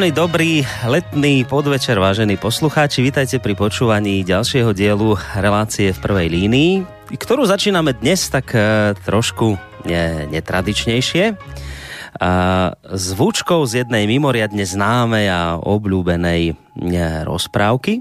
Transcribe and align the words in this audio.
Príjemný, 0.00 0.16
dobrý 0.16 0.52
letný 0.88 1.44
podvečer, 1.44 2.00
vážení 2.00 2.40
poslucháči. 2.40 3.04
Vítajte 3.04 3.36
pri 3.36 3.52
počúvaní 3.52 4.24
ďalšieho 4.24 4.72
dielu 4.72 5.12
relácie 5.36 5.92
v 5.92 6.00
prvej 6.00 6.28
línii, 6.32 6.72
ktorú 7.20 7.44
začíname 7.44 7.92
dnes 7.92 8.32
tak 8.32 8.56
e, 8.56 8.96
trošku 8.96 9.60
ne, 9.84 10.24
netradičnejšie. 10.32 11.36
Zvučkou 12.80 13.60
z 13.68 13.84
jednej 13.84 14.08
mimoriadne 14.08 14.64
známej 14.64 15.26
a 15.28 15.60
obľúbenej 15.60 16.56
ne, 16.80 17.08
rozprávky 17.28 18.00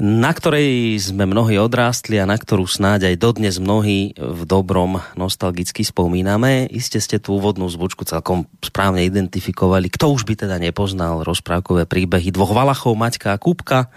na 0.00 0.32
ktorej 0.32 0.96
sme 0.96 1.28
mnohí 1.28 1.60
odrástli 1.60 2.16
a 2.16 2.24
na 2.24 2.40
ktorú 2.40 2.64
snáď 2.64 3.12
aj 3.12 3.16
dodnes 3.20 3.60
mnohí 3.60 4.16
v 4.16 4.40
dobrom 4.48 4.96
nostalgicky 5.12 5.84
spomíname. 5.84 6.64
Iste 6.72 6.96
ste 7.04 7.20
tú 7.20 7.36
úvodnú 7.36 7.68
zvučku 7.68 8.08
celkom 8.08 8.48
správne 8.64 9.04
identifikovali. 9.04 9.92
Kto 9.92 10.16
už 10.16 10.24
by 10.24 10.48
teda 10.48 10.56
nepoznal 10.56 11.20
rozprávkové 11.20 11.84
príbehy 11.84 12.32
dvoch 12.32 12.56
Valachov, 12.56 12.96
Maťka 12.96 13.36
a 13.36 13.38
Kúbka, 13.38 13.92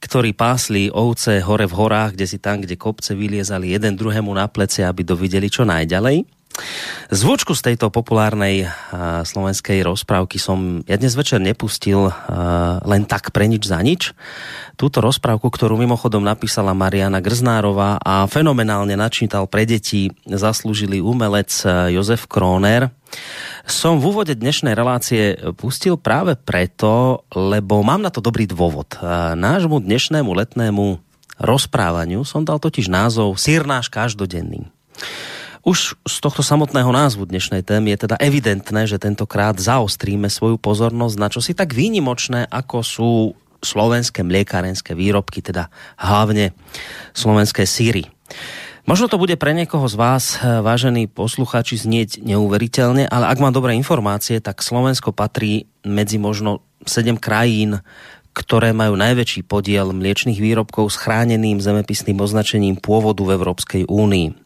ktorí 0.00 0.32
pásli 0.32 0.88
ovce 0.88 1.44
hore 1.44 1.68
v 1.68 1.76
horách, 1.84 2.16
kde 2.16 2.26
si 2.28 2.40
tam, 2.40 2.64
kde 2.64 2.80
kopce 2.80 3.12
vyliezali 3.12 3.76
jeden 3.76 3.92
druhému 3.92 4.32
na 4.32 4.48
plece, 4.48 4.88
aby 4.88 5.04
dovideli 5.04 5.52
čo 5.52 5.68
najďalej. 5.68 6.35
Zvučku 7.06 7.52
z 7.52 7.62
tejto 7.62 7.92
populárnej 7.92 8.66
slovenskej 9.28 9.84
rozprávky 9.84 10.40
som 10.40 10.80
ja 10.88 10.96
dnes 10.96 11.12
večer 11.12 11.38
nepustil 11.38 12.08
len 12.82 13.02
tak 13.04 13.30
pre 13.30 13.44
nič 13.44 13.68
za 13.68 13.78
nič. 13.84 14.16
Túto 14.80 15.04
rozprávku, 15.04 15.46
ktorú 15.52 15.76
mimochodom 15.76 16.24
napísala 16.24 16.72
Mariana 16.72 17.20
Grznárová 17.20 18.00
a 18.00 18.24
fenomenálne 18.24 18.96
načítal 18.96 19.44
pre 19.46 19.68
deti 19.68 20.10
zaslúžili 20.24 20.98
umelec 20.98 21.52
Jozef 21.92 22.24
Kroner, 22.24 22.88
som 23.68 24.00
v 24.00 24.16
úvode 24.16 24.34
dnešnej 24.34 24.72
relácie 24.72 25.36
pustil 25.60 26.00
práve 26.00 26.34
preto, 26.40 27.22
lebo 27.36 27.84
mám 27.84 28.00
na 28.00 28.10
to 28.10 28.24
dobrý 28.24 28.48
dôvod. 28.48 28.96
Nášmu 29.36 29.84
dnešnému 29.84 30.32
letnému 30.32 30.98
rozprávaniu 31.36 32.24
som 32.24 32.42
dal 32.42 32.56
totiž 32.56 32.88
názov 32.88 33.36
Sírnáš 33.36 33.92
každodenný. 33.92 34.72
Už 35.66 35.98
z 36.06 36.16
tohto 36.22 36.46
samotného 36.46 36.94
názvu 36.94 37.26
dnešnej 37.26 37.66
témy 37.66 37.98
je 37.98 38.06
teda 38.06 38.14
evidentné, 38.22 38.86
že 38.86 39.02
tentokrát 39.02 39.58
zaostríme 39.58 40.30
svoju 40.30 40.62
pozornosť 40.62 41.16
na 41.18 41.26
čosi 41.26 41.58
tak 41.58 41.74
výnimočné, 41.74 42.46
ako 42.46 42.86
sú 42.86 43.10
slovenské 43.66 44.22
mliekárenské 44.22 44.94
výrobky, 44.94 45.42
teda 45.42 45.66
hlavne 45.98 46.54
slovenské 47.18 47.66
síry. 47.66 48.06
Možno 48.86 49.10
to 49.10 49.18
bude 49.18 49.34
pre 49.34 49.58
niekoho 49.58 49.90
z 49.90 49.98
vás, 49.98 50.38
vážení 50.38 51.10
poslucháči, 51.10 51.82
znieť 51.82 52.22
neuveriteľne, 52.22 53.10
ale 53.10 53.26
ak 53.26 53.42
mám 53.42 53.50
dobré 53.50 53.74
informácie, 53.74 54.38
tak 54.38 54.62
Slovensko 54.62 55.10
patrí 55.10 55.66
medzi 55.82 56.22
možno 56.22 56.62
7 56.86 57.18
krajín, 57.18 57.82
ktoré 58.38 58.70
majú 58.70 58.94
najväčší 58.94 59.42
podiel 59.42 59.90
mliečných 59.90 60.38
výrobkov 60.38 60.94
s 60.94 61.00
chráneným 61.02 61.58
zemepisným 61.58 62.22
označením 62.22 62.78
pôvodu 62.78 63.26
v 63.26 63.34
Európskej 63.34 63.82
únii. 63.90 64.45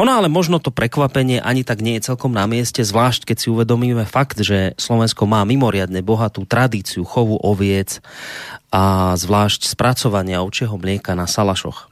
Ono 0.00 0.10
ale 0.10 0.32
možno 0.32 0.58
to 0.58 0.72
prekvapenie 0.72 1.38
ani 1.38 1.62
tak 1.62 1.84
nie 1.84 2.00
je 2.00 2.08
celkom 2.12 2.32
na 2.32 2.48
mieste, 2.48 2.80
zvlášť 2.80 3.28
keď 3.28 3.36
si 3.36 3.52
uvedomíme 3.52 4.08
fakt, 4.08 4.40
že 4.40 4.72
Slovensko 4.80 5.28
má 5.28 5.44
mimoriadne 5.44 6.00
bohatú 6.00 6.48
tradíciu 6.48 7.04
chovu 7.04 7.36
oviec 7.36 8.00
a 8.72 9.14
zvlášť 9.14 9.68
spracovania 9.68 10.40
ovčieho 10.40 10.74
mlieka 10.80 11.12
na 11.12 11.28
salašoch. 11.28 11.91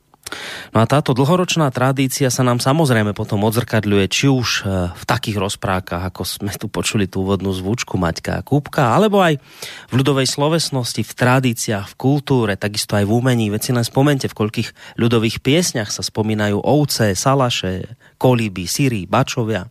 No 0.70 0.78
a 0.78 0.86
táto 0.86 1.10
dlhoročná 1.10 1.68
tradícia 1.74 2.30
sa 2.30 2.46
nám 2.46 2.62
samozrejme 2.62 3.12
potom 3.12 3.42
odzrkadľuje 3.42 4.04
či 4.06 4.26
už 4.30 4.48
e, 4.48 4.90
v 4.94 5.04
takých 5.04 5.42
rozprávkach, 5.42 6.06
ako 6.06 6.22
sme 6.22 6.52
tu 6.54 6.70
počuli 6.70 7.10
tú 7.10 7.26
úvodnú 7.26 7.50
zvučku 7.50 7.98
Maťka 7.98 8.38
a 8.38 8.44
Kúbka, 8.46 8.94
alebo 8.94 9.18
aj 9.18 9.42
v 9.90 9.92
ľudovej 9.92 10.30
slovesnosti, 10.30 11.02
v 11.02 11.12
tradíciách, 11.12 11.86
v 11.90 11.98
kultúre, 11.98 12.54
takisto 12.54 12.94
aj 12.94 13.04
v 13.06 13.14
umení. 13.14 13.50
Veď 13.50 13.60
si 13.60 13.72
len 13.74 13.86
spomente, 13.86 14.30
v 14.30 14.38
koľkých 14.38 14.98
ľudových 14.98 15.42
piesňach 15.42 15.90
sa 15.90 16.06
spomínajú 16.06 16.62
ovce, 16.62 17.18
salaše, 17.18 17.98
kolíby, 18.20 18.70
syry, 18.70 19.10
bačovia. 19.10 19.66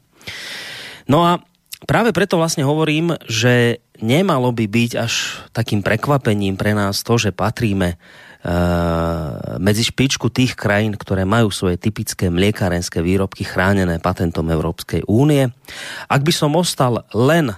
No 1.08 1.26
a 1.26 1.40
práve 1.88 2.12
preto 2.12 2.36
vlastne 2.38 2.68
hovorím, 2.68 3.16
že 3.26 3.80
nemalo 4.00 4.52
by 4.52 4.66
byť 4.68 4.92
až 5.00 5.14
takým 5.56 5.84
prekvapením 5.84 6.56
pre 6.56 6.76
nás 6.76 7.04
to, 7.04 7.16
že 7.20 7.36
patríme 7.36 8.00
medzi 9.60 9.84
špičku 9.84 10.32
tých 10.32 10.56
krajín, 10.56 10.96
ktoré 10.96 11.28
majú 11.28 11.52
svoje 11.52 11.76
typické 11.76 12.32
mliekarenské 12.32 13.04
výrobky 13.04 13.44
chránené 13.44 14.00
patentom 14.00 14.48
Európskej 14.48 15.04
únie. 15.12 15.52
Ak 16.08 16.24
by 16.24 16.32
som 16.32 16.56
ostal 16.56 17.04
len 17.12 17.52
eh, 17.52 17.58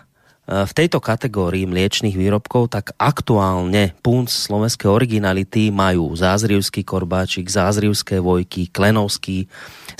v 0.50 0.72
tejto 0.74 0.98
kategórii 0.98 1.70
mliečných 1.70 2.18
výrobkov, 2.18 2.74
tak 2.74 2.98
aktuálne 2.98 3.94
punc 4.02 4.34
slovenskej 4.34 4.90
originality 4.90 5.70
majú 5.70 6.18
zázrivský 6.18 6.82
korbáčik, 6.82 7.46
zázrivské 7.46 8.18
vojky, 8.18 8.74
klenovský 8.74 9.46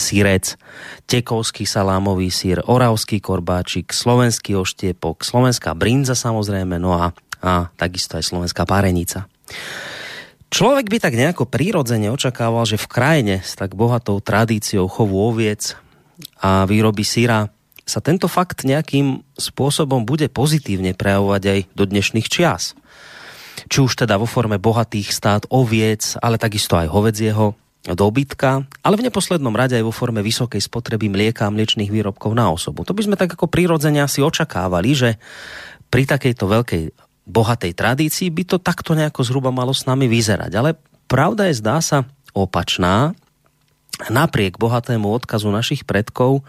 sírec, 0.02 0.58
tekovský 1.06 1.70
salámový 1.70 2.34
sír, 2.34 2.58
oravský 2.66 3.22
korbáčik, 3.22 3.94
slovenský 3.94 4.58
oštiepok, 4.58 5.22
slovenská 5.22 5.78
brinza 5.78 6.18
samozrejme, 6.18 6.82
no 6.82 6.98
a, 6.98 7.14
a 7.46 7.70
takisto 7.78 8.18
aj 8.18 8.26
slovenská 8.26 8.66
párenica. 8.66 9.30
Človek 10.52 10.92
by 10.92 10.98
tak 11.00 11.16
nejako 11.16 11.48
prírodzene 11.48 12.12
očakával, 12.12 12.68
že 12.68 12.76
v 12.76 12.92
krajine 12.92 13.36
s 13.40 13.56
tak 13.56 13.72
bohatou 13.72 14.20
tradíciou 14.20 14.92
chovu 14.92 15.24
oviec 15.24 15.80
a 16.44 16.68
výroby 16.68 17.08
syra 17.08 17.48
sa 17.88 18.04
tento 18.04 18.28
fakt 18.28 18.68
nejakým 18.68 19.24
spôsobom 19.40 20.04
bude 20.04 20.28
pozitívne 20.28 20.92
prejavovať 20.92 21.44
aj 21.48 21.60
do 21.72 21.84
dnešných 21.88 22.28
čias. 22.28 22.76
Či 23.72 23.80
už 23.80 24.04
teda 24.04 24.20
vo 24.20 24.28
forme 24.28 24.60
bohatých 24.60 25.16
stát 25.16 25.44
oviec, 25.48 26.20
ale 26.20 26.36
takisto 26.36 26.76
aj 26.76 26.92
hovedzieho 26.92 27.56
dobytka, 27.88 28.68
ale 28.84 29.00
v 29.00 29.08
neposlednom 29.08 29.56
rade 29.56 29.80
aj 29.80 29.88
vo 29.88 29.96
forme 29.96 30.20
vysokej 30.20 30.62
spotreby 30.62 31.08
mlieka 31.08 31.48
a 31.48 31.54
mliečných 31.54 31.90
výrobkov 31.90 32.36
na 32.36 32.52
osobu. 32.52 32.84
To 32.86 32.94
by 32.94 33.08
sme 33.08 33.16
tak 33.16 33.34
ako 33.40 33.48
prírodzene 33.48 34.04
asi 34.04 34.20
očakávali, 34.20 34.92
že 34.94 35.10
pri 35.88 36.04
takejto 36.06 36.44
veľkej 36.44 36.84
bohatej 37.32 37.72
tradícii 37.72 38.28
by 38.28 38.44
to 38.44 38.58
takto 38.60 38.92
nejako 38.92 39.24
zhruba 39.24 39.56
malo 39.56 39.72
s 39.72 39.88
nami 39.88 40.12
vyzerať. 40.12 40.52
Ale 40.52 40.76
pravda 41.08 41.48
je, 41.48 41.64
zdá 41.64 41.80
sa, 41.80 42.04
opačná. 42.36 43.16
Napriek 44.12 44.60
bohatému 44.60 45.08
odkazu 45.08 45.48
našich 45.48 45.88
predkov 45.88 46.44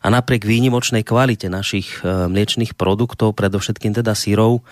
a 0.00 0.06
napriek 0.08 0.46
výnimočnej 0.46 1.02
kvalite 1.02 1.50
našich 1.50 2.00
e, 2.00 2.30
mliečných 2.30 2.78
produktov, 2.78 3.34
predovšetkým 3.34 3.90
teda 3.90 4.14
syrov, 4.14 4.62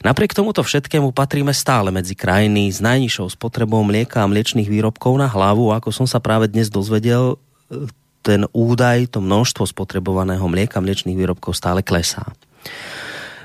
napriek 0.00 0.32
tomuto 0.32 0.64
všetkému 0.64 1.12
patríme 1.12 1.52
stále 1.52 1.92
medzi 1.92 2.16
krajiny 2.16 2.72
s 2.72 2.80
najnižšou 2.80 3.28
spotrebou 3.36 3.84
mlieka 3.84 4.24
a 4.24 4.30
mliečných 4.30 4.66
výrobkov 4.66 5.20
na 5.20 5.28
hlavu. 5.28 5.70
Ako 5.76 5.92
som 5.92 6.08
sa 6.08 6.18
práve 6.18 6.48
dnes 6.48 6.72
dozvedel, 6.72 7.36
e, 7.68 7.86
ten 8.24 8.48
údaj, 8.52 9.16
to 9.16 9.20
množstvo 9.20 9.68
spotrebovaného 9.68 10.44
mlieka 10.48 10.80
mliečných 10.80 11.16
výrobkov 11.16 11.56
stále 11.56 11.84
klesá. 11.84 12.24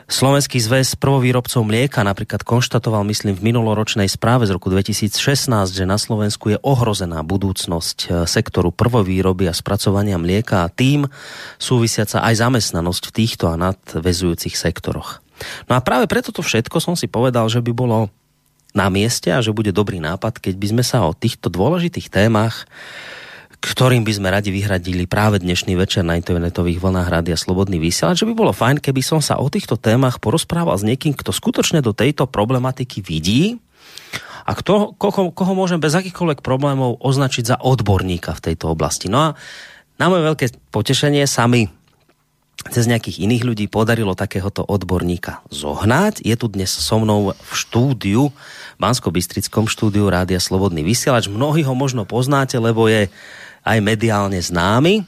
Slovenský 0.05 0.61
zväz 0.61 1.01
prvovýrobcov 1.01 1.66
mlieka 1.66 2.05
napríklad 2.05 2.45
konštatoval, 2.45 3.01
myslím, 3.09 3.33
v 3.33 3.50
minuloročnej 3.50 4.06
správe 4.06 4.45
z 4.45 4.53
roku 4.53 4.69
2016, 4.69 5.50
že 5.74 5.89
na 5.89 5.97
Slovensku 5.97 6.53
je 6.53 6.62
ohrozená 6.62 7.25
budúcnosť 7.25 7.97
e, 8.06 8.07
sektoru 8.30 8.69
prvovýroby 8.69 9.50
a 9.50 9.57
spracovania 9.57 10.21
mlieka 10.21 10.62
a 10.62 10.69
tým 10.69 11.09
súvisiaca 11.57 12.21
aj 12.21 12.38
zamestnanosť 12.38 13.03
v 13.09 13.15
týchto 13.18 13.50
a 13.50 13.57
nadvezujúcich 13.57 14.53
sektoroch. 14.53 15.25
No 15.65 15.74
a 15.74 15.81
práve 15.81 16.06
preto 16.06 16.30
to 16.30 16.45
všetko 16.45 16.77
som 16.77 16.94
si 16.94 17.09
povedal, 17.09 17.50
že 17.50 17.65
by 17.65 17.74
bolo 17.74 18.13
na 18.77 18.94
mieste 18.94 19.33
a 19.33 19.41
že 19.41 19.57
bude 19.57 19.74
dobrý 19.74 19.97
nápad, 19.97 20.38
keď 20.38 20.53
by 20.53 20.68
sme 20.69 20.83
sa 20.85 21.01
o 21.01 21.18
týchto 21.18 21.50
dôležitých 21.50 22.13
témach 22.13 22.69
ktorým 23.65 24.06
by 24.06 24.13
sme 24.13 24.29
radi 24.29 24.53
vyhradili 24.53 25.09
práve 25.09 25.41
dnešný 25.41 25.73
večer 25.73 26.06
na 26.06 26.13
internetových 26.21 26.77
vlnách 26.77 27.09
Rádia 27.09 27.33
Slobodný 27.33 27.81
vysielač, 27.81 28.21
že 28.21 28.29
by 28.29 28.38
bolo 28.38 28.53
fajn, 28.53 28.77
keby 28.77 29.01
som 29.01 29.25
sa 29.25 29.41
o 29.41 29.50
týchto 29.50 29.73
témach 29.73 30.21
porozprával 30.21 30.77
s 30.77 30.85
niekým, 30.85 31.17
kto 31.17 31.33
skutočne 31.33 31.81
do 31.81 31.89
tejto 31.89 32.29
problematiky 32.29 33.01
vidí 33.01 33.57
a 34.45 34.53
kto, 34.53 34.94
koho, 35.01 35.33
koho 35.33 35.53
môžem 35.57 35.81
bez 35.81 35.97
akýchkoľvek 35.97 36.45
problémov 36.45 37.01
označiť 37.01 37.44
za 37.50 37.57
odborníka 37.57 38.38
v 38.38 38.44
tejto 38.53 38.69
oblasti. 38.69 39.09
No 39.09 39.17
a 39.17 39.27
na 39.97 40.06
moje 40.13 40.29
veľké 40.29 40.45
potešenie 40.69 41.25
sami 41.25 41.65
cez 42.69 42.88
nejakých 42.88 43.25
iných 43.25 43.44
ľudí 43.44 43.65
podarilo 43.68 44.13
takéhoto 44.13 44.61
odborníka 44.61 45.44
zohnať. 45.50 46.23
Je 46.23 46.35
tu 46.38 46.47
dnes 46.47 46.69
so 46.69 46.97
mnou 47.01 47.33
v 47.35 47.51
štúdiu, 47.51 48.29
v 48.31 48.79
Bansko-Bystrickom 48.79 49.68
štúdiu 49.68 50.07
Rádia 50.07 50.39
Slobodný 50.39 50.81
vysielač. 50.81 51.27
Mnohí 51.27 51.65
ho 51.68 51.75
možno 51.75 52.07
poznáte, 52.07 52.56
lebo 52.61 52.88
je 52.88 53.11
aj 53.65 53.77
mediálne 53.81 54.38
známy. 54.38 55.03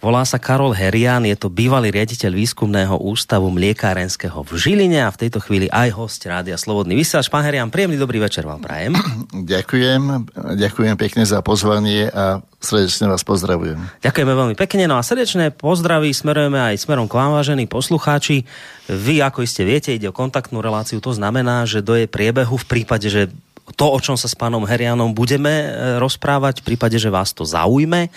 Volá 0.00 0.24
sa 0.24 0.40
Karol 0.40 0.72
Herian, 0.72 1.28
je 1.28 1.36
to 1.36 1.52
bývalý 1.52 1.92
riaditeľ 1.92 2.32
výskumného 2.32 2.96
ústavu 3.04 3.52
mliekárenského 3.52 4.40
v 4.40 4.50
Žiline 4.56 5.04
a 5.04 5.12
v 5.12 5.20
tejto 5.28 5.44
chvíli 5.44 5.68
aj 5.68 5.92
host 5.92 6.24
Rádia 6.24 6.56
Slobodný 6.56 6.96
vysielač. 6.96 7.28
Pán 7.28 7.44
Herian, 7.44 7.68
príjemný 7.68 8.00
dobrý 8.00 8.16
večer 8.16 8.48
vám 8.48 8.64
prajem. 8.64 8.96
Ďakujem, 9.52 10.32
ďakujem 10.56 10.96
pekne 10.96 11.28
za 11.28 11.44
pozvanie 11.44 12.08
a 12.08 12.40
srdečne 12.64 13.12
vás 13.12 13.20
pozdravujem. 13.28 13.76
Ďakujeme 14.00 14.32
veľmi 14.32 14.56
pekne, 14.56 14.88
no 14.88 14.96
a 14.96 15.04
srdečné 15.04 15.52
pozdraví 15.52 16.08
smerujeme 16.16 16.56
aj 16.56 16.80
smerom 16.80 17.04
k 17.04 17.20
vám, 17.20 17.36
vážení 17.36 17.68
poslucháči. 17.68 18.48
Vy, 18.88 19.20
ako 19.20 19.44
iste 19.44 19.68
viete, 19.68 19.92
ide 19.92 20.08
o 20.08 20.16
kontaktnú 20.16 20.64
reláciu, 20.64 21.04
to 21.04 21.12
znamená, 21.12 21.68
že 21.68 21.84
do 21.84 21.92
jej 21.92 22.08
priebehu 22.08 22.56
v 22.56 22.64
prípade, 22.64 23.12
že 23.12 23.28
to, 23.76 23.86
o 23.90 23.98
čom 23.98 24.18
sa 24.18 24.26
s 24.26 24.34
pánom 24.34 24.62
Herianom 24.66 25.14
budeme 25.14 25.50
e, 25.50 25.66
rozprávať, 26.02 26.62
v 26.62 26.74
prípade, 26.74 26.96
že 26.98 27.12
vás 27.12 27.30
to 27.34 27.46
zaujme, 27.46 28.10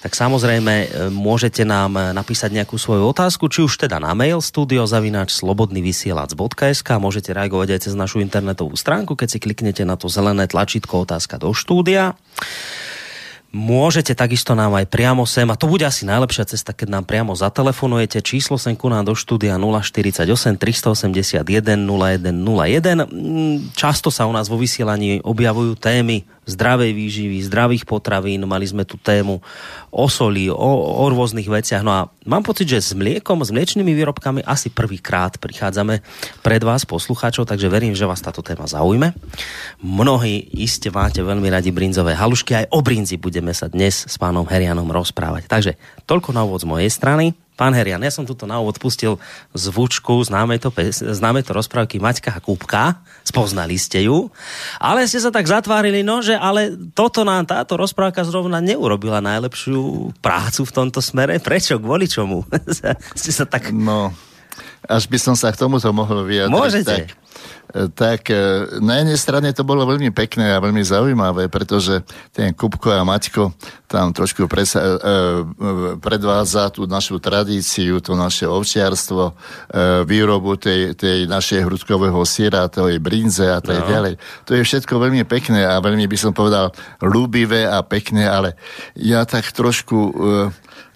tak 0.00 0.12
samozrejme 0.12 0.74
e, 0.74 0.86
môžete 1.08 1.64
nám 1.64 1.96
e, 1.96 2.00
napísať 2.12 2.52
nejakú 2.54 2.76
svoju 2.76 3.10
otázku, 3.10 3.48
či 3.48 3.64
už 3.64 3.86
teda 3.86 4.02
na 4.02 4.12
mail 4.12 4.42
studiozavináč 4.42 5.36
slobodnyvysielac.sk 5.40 6.88
môžete 7.00 7.30
reagovať 7.32 7.68
aj 7.76 7.80
cez 7.88 7.94
našu 7.96 8.20
internetovú 8.20 8.74
stránku, 8.74 9.16
keď 9.16 9.28
si 9.36 9.38
kliknete 9.38 9.82
na 9.86 9.94
to 9.96 10.10
zelené 10.10 10.48
tlačítko 10.48 11.04
otázka 11.08 11.40
do 11.40 11.52
štúdia. 11.52 12.18
Môžete 13.50 14.14
takisto 14.14 14.54
nám 14.54 14.78
aj 14.78 14.86
priamo 14.86 15.26
sem, 15.26 15.42
a 15.50 15.58
to 15.58 15.66
bude 15.66 15.82
asi 15.82 16.06
najlepšia 16.06 16.54
cesta, 16.54 16.70
keď 16.70 16.94
nám 16.94 17.02
priamo 17.02 17.34
zatelefonujete. 17.34 18.22
Číslo 18.22 18.54
sem 18.54 18.78
ku 18.78 18.86
nám 18.86 19.10
do 19.10 19.14
štúdia 19.18 19.58
048 19.58 20.22
381 20.54 21.42
0101. 21.42 23.74
Často 23.74 24.14
sa 24.14 24.30
u 24.30 24.32
nás 24.32 24.46
vo 24.46 24.54
vysielaní 24.54 25.18
objavujú 25.26 25.74
témy 25.74 26.22
zdravej 26.50 26.90
výživy, 26.90 27.38
zdravých 27.46 27.86
potravín. 27.86 28.42
Mali 28.44 28.66
sme 28.66 28.82
tu 28.82 28.98
tému 28.98 29.38
o 29.90 30.06
soli, 30.10 30.50
o, 30.50 30.70
o 31.00 31.04
rôznych 31.06 31.46
veciach. 31.46 31.86
No 31.86 31.94
a 31.94 32.00
mám 32.26 32.42
pocit, 32.42 32.66
že 32.66 32.82
s 32.82 32.92
mliekom, 32.92 33.40
s 33.40 33.54
mliečnými 33.54 33.94
výrobkami 33.94 34.42
asi 34.42 34.68
prvýkrát 34.70 35.38
prichádzame 35.38 36.02
pred 36.42 36.62
vás, 36.62 36.82
poslucháčov, 36.82 37.46
takže 37.46 37.70
verím, 37.70 37.94
že 37.94 38.06
vás 38.06 38.20
táto 38.20 38.42
téma 38.42 38.66
zaujme. 38.66 39.14
Mnohí 39.80 40.50
iste 40.58 40.90
máte 40.90 41.22
veľmi 41.22 41.46
radi 41.46 41.70
brinzové 41.70 42.18
halušky, 42.18 42.52
aj 42.54 42.66
o 42.74 42.82
brinzi 42.82 43.16
budeme 43.16 43.54
sa 43.54 43.70
dnes 43.70 44.06
s 44.06 44.14
pánom 44.18 44.44
Herianom 44.44 44.90
rozprávať. 44.90 45.46
Takže 45.46 45.72
toľko 46.04 46.34
na 46.34 46.42
úvod 46.42 46.62
z 46.62 46.70
mojej 46.70 46.90
strany. 46.90 47.38
Pán 47.60 47.76
Herian, 47.76 48.00
ja 48.00 48.08
som 48.08 48.24
tuto 48.24 48.48
na 48.48 48.56
úvod 48.56 48.80
pustil 48.80 49.20
zvučku 49.52 50.24
známe 50.24 50.56
to, 50.56 50.72
známe 50.96 51.44
to 51.44 51.52
rozprávky 51.52 52.00
Maťka 52.00 52.32
a 52.32 52.40
Kúbka, 52.40 53.04
spoznali 53.20 53.76
ste 53.76 54.08
ju, 54.08 54.32
ale 54.80 55.04
ste 55.04 55.20
sa 55.20 55.28
tak 55.28 55.44
zatvárili, 55.44 56.00
no, 56.00 56.24
že 56.24 56.40
ale 56.40 56.72
toto 56.96 57.20
nám 57.20 57.44
táto 57.44 57.76
rozprávka 57.76 58.24
zrovna 58.24 58.64
neurobila 58.64 59.20
najlepšiu 59.20 60.08
prácu 60.24 60.64
v 60.64 60.72
tomto 60.72 61.04
smere. 61.04 61.36
Prečo? 61.36 61.76
Kvôli 61.76 62.08
čomu? 62.08 62.48
ste 63.20 63.28
sa 63.28 63.44
tak... 63.44 63.68
No, 63.76 64.08
až 64.88 65.04
by 65.12 65.20
som 65.20 65.36
sa 65.36 65.52
k 65.52 65.60
tomuto 65.60 65.92
mohol 65.92 66.24
vyjadriť. 66.24 66.56
Môžete. 66.56 66.96
Tak 67.12 67.19
tak 67.94 68.30
e, 68.30 68.66
na 68.82 68.98
jednej 69.02 69.18
strane 69.18 69.48
to 69.54 69.62
bolo 69.62 69.86
veľmi 69.86 70.10
pekné 70.10 70.54
a 70.54 70.62
veľmi 70.62 70.82
zaujímavé, 70.82 71.46
pretože 71.46 72.02
ten 72.34 72.50
Kupko 72.50 72.90
a 72.90 73.06
Maťko 73.06 73.54
tam 73.86 74.10
trošku 74.10 74.50
presa, 74.50 74.78
e, 74.78 74.86
e, 74.86 74.96
predvádza 76.02 76.74
tú 76.74 76.86
našu 76.90 77.22
tradíciu, 77.22 78.02
to 78.02 78.18
naše 78.18 78.46
ovčiarstvo, 78.46 79.34
výrobu 80.06 80.58
tej, 80.58 80.98
tej 80.98 81.30
našej 81.30 81.66
hrudkového 81.66 82.18
síra, 82.26 82.66
tej 82.70 82.98
brinze 82.98 83.46
a 83.46 83.62
tak 83.62 83.86
no. 83.86 83.90
ďalej. 83.90 84.14
To 84.46 84.58
je 84.58 84.62
všetko 84.66 84.98
veľmi 84.98 85.22
pekné 85.26 85.62
a 85.66 85.78
veľmi 85.78 86.06
by 86.10 86.16
som 86.18 86.32
povedal 86.34 86.74
ľúbivé 86.98 87.70
a 87.70 87.82
pekné, 87.86 88.26
ale 88.26 88.58
ja 88.98 89.22
tak 89.22 89.46
trošku 89.54 89.98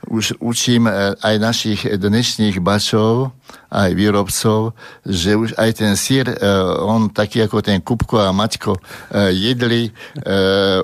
už 0.08 0.36
učím 0.40 0.88
aj 1.20 1.34
našich 1.40 1.80
dnešných 1.88 2.60
bačov, 2.60 3.32
aj 3.74 3.90
výrobcov, 3.96 4.76
že 5.02 5.34
už 5.34 5.56
aj 5.58 5.70
ten 5.74 5.92
sír, 5.98 6.30
on 6.82 7.10
taký 7.10 7.44
ako 7.44 7.62
ten 7.62 7.78
Kupko 7.80 8.18
a 8.18 8.34
Maťko 8.34 8.74
e, 8.74 8.80
jedli, 9.34 9.88
e, 9.88 9.90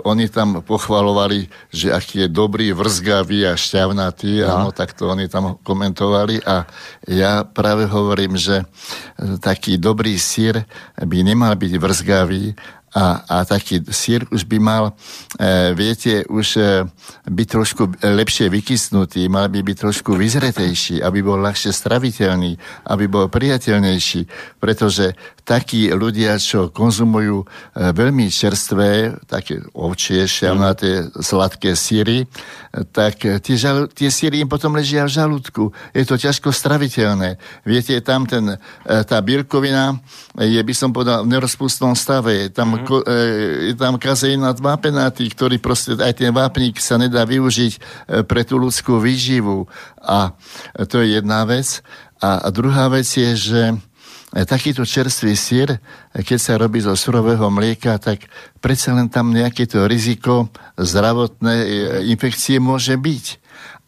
oni 0.05 0.29
tam 0.29 0.63
pochvalovali, 0.63 1.49
že 1.73 1.91
aký 1.91 2.27
je 2.27 2.29
dobrý, 2.29 2.73
vrzgavý 2.77 3.49
a 3.49 3.59
šťavnatý, 3.59 4.45
no. 4.45 4.49
áno, 4.49 4.69
tak 4.71 4.93
to 4.95 5.11
oni 5.11 5.27
tam 5.27 5.59
komentovali 5.63 6.43
a 6.45 6.67
ja 7.09 7.43
práve 7.43 7.87
hovorím, 7.87 8.37
že 8.37 8.63
taký 9.41 9.81
dobrý 9.81 10.19
sír 10.21 10.63
by 11.01 11.19
nemal 11.25 11.55
byť 11.57 11.73
vrzgavý, 11.77 12.55
a, 12.91 13.23
a 13.23 13.37
taký 13.47 13.87
sír 13.95 14.27
už 14.35 14.45
by 14.51 14.59
mal, 14.59 14.85
e, 15.39 15.75
viete, 15.79 16.27
už 16.27 16.49
e, 16.59 16.63
byť 17.31 17.47
trošku 17.47 17.83
lepšie 18.03 18.51
vykysnutý, 18.51 19.31
mal 19.31 19.47
by 19.47 19.63
byť 19.63 19.77
trošku 19.79 20.19
vyzretejší, 20.19 20.99
aby 20.99 21.23
bol 21.23 21.39
ľahšie 21.39 21.71
straviteľný, 21.71 22.59
aby 22.91 23.05
bol 23.07 23.31
priateľnejší, 23.31 24.27
pretože 24.59 25.15
takí 25.51 25.91
ľudia, 25.91 26.39
čo 26.39 26.71
konzumujú 26.71 27.43
e, 27.43 27.47
veľmi 27.91 28.31
čerstvé, 28.31 29.19
také 29.27 29.59
ovčie, 29.75 30.31
šťavnaté, 30.31 31.11
sladké 31.19 31.75
síry, 31.75 32.31
tak 32.95 33.27
tie, 33.43 33.57
žal, 33.59 33.91
tie 33.91 34.15
síry 34.15 34.39
im 34.39 34.47
potom 34.47 34.79
ležia 34.79 35.03
v 35.03 35.11
žalúdku. 35.11 35.75
Je 35.91 36.07
to 36.07 36.15
ťažko 36.15 36.55
straviteľné. 36.55 37.43
Viete, 37.67 37.99
tam 37.99 38.31
ten, 38.31 38.55
e, 38.55 38.95
tá 39.03 39.19
bielkovina 39.19 39.99
je, 40.39 40.63
by 40.63 40.75
som 40.79 40.95
povedal, 40.95 41.27
v 41.27 41.35
nerozpustnom 41.35 41.99
stave. 41.99 42.55
Tam 42.55 42.79
mm-hmm. 42.79 43.67
je 43.67 43.75
tam 43.75 43.99
kazeína 43.99 44.55
vápenatý, 44.55 45.27
ktorý 45.35 45.59
proste, 45.59 45.99
aj 45.99 46.15
ten 46.15 46.31
vápnik 46.31 46.79
sa 46.79 46.95
nedá 46.95 47.27
využiť 47.27 47.73
e, 47.75 47.81
pre 48.23 48.47
tú 48.47 48.55
ľudskú 48.55 49.03
výživu. 49.03 49.67
A 49.99 50.31
to 50.87 51.03
je 51.03 51.19
jedna 51.19 51.43
vec. 51.43 51.83
A, 52.21 52.53
druhá 52.53 52.93
vec 52.93 53.09
je, 53.09 53.33
že 53.33 53.63
e, 53.73 53.75
takýto 54.31 54.87
čerstvý 54.87 55.35
sír, 55.35 55.69
keď 56.15 56.39
sa 56.39 56.55
robí 56.55 56.79
zo 56.79 56.95
surového 56.95 57.51
mlieka, 57.51 57.99
tak 57.99 58.31
predsa 58.63 58.95
len 58.95 59.11
tam 59.11 59.35
nejaké 59.35 59.67
to 59.67 59.91
riziko 59.91 60.51
zdravotné 60.79 61.55
infekcie 62.07 62.63
môže 62.63 62.95
byť. 62.95 63.41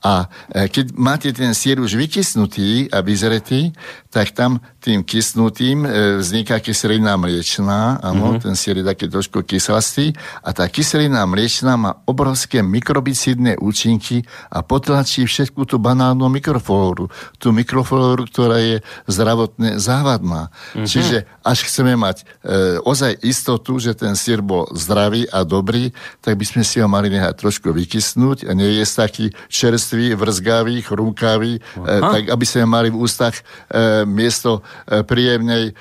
A 0.02 0.26
e, 0.50 0.66
keď 0.66 0.98
máte 0.98 1.30
ten 1.30 1.54
sír 1.54 1.78
už 1.78 1.94
vykysnutý 1.94 2.90
a 2.90 3.06
vyzretý, 3.06 3.70
tak 4.10 4.34
tam 4.34 4.58
tým 4.82 5.06
kysnutým 5.06 5.86
e, 5.86 5.88
vzniká 6.18 6.58
kyselina 6.58 7.14
mliečná, 7.14 8.02
áno, 8.02 8.34
mm-hmm. 8.34 8.42
ten 8.42 8.54
sír 8.58 8.82
je 8.82 8.86
taký 8.86 9.06
trošku 9.06 9.46
kyslastý 9.46 10.10
a 10.42 10.50
tá 10.50 10.66
kyselina 10.66 11.22
mliečná 11.22 11.78
má 11.78 12.02
obrovské 12.02 12.66
mikrobicidné 12.66 13.62
účinky 13.62 14.26
a 14.50 14.66
potlačí 14.66 15.22
všetku 15.22 15.62
tú 15.70 15.78
banálnu 15.78 16.26
mikroflóru, 16.26 17.06
tú 17.38 17.54
mikroflóru, 17.54 18.26
ktorá 18.26 18.58
je 18.58 18.76
zdravotne 19.06 19.78
závadná. 19.78 20.50
Mm-hmm. 20.50 20.86
Čiže 20.90 21.16
až 21.46 21.62
chceme 21.62 21.94
mať 21.94 22.26
e, 22.42 22.82
ozaj 22.82 23.22
istotu, 23.22 23.78
že 23.78 23.94
ten 23.94 24.18
sír 24.18 24.42
bol 24.42 24.66
zdravý 24.74 25.30
a 25.30 25.46
dobrý, 25.46 25.94
tak 26.18 26.34
by 26.34 26.44
sme 26.44 26.62
si 26.66 26.82
ho 26.82 26.90
mali 26.90 27.06
nehať 27.06 27.38
trošku 27.38 27.70
vykysnúť 27.70 28.50
a 28.50 28.52
nie 28.58 28.82
je 28.82 28.86
taký 28.90 29.26
čerstvý 29.46 30.18
vrzgavý, 30.18 30.82
chrumkavý, 30.82 31.52
e, 31.58 31.60
tak 31.86 32.34
aby 32.34 32.44
sme 32.46 32.66
mali 32.66 32.88
v 32.90 32.98
ústach 32.98 33.38
e, 33.70 34.02
miesto 34.08 34.64
príjemnej 35.04 35.70
e, 35.70 35.72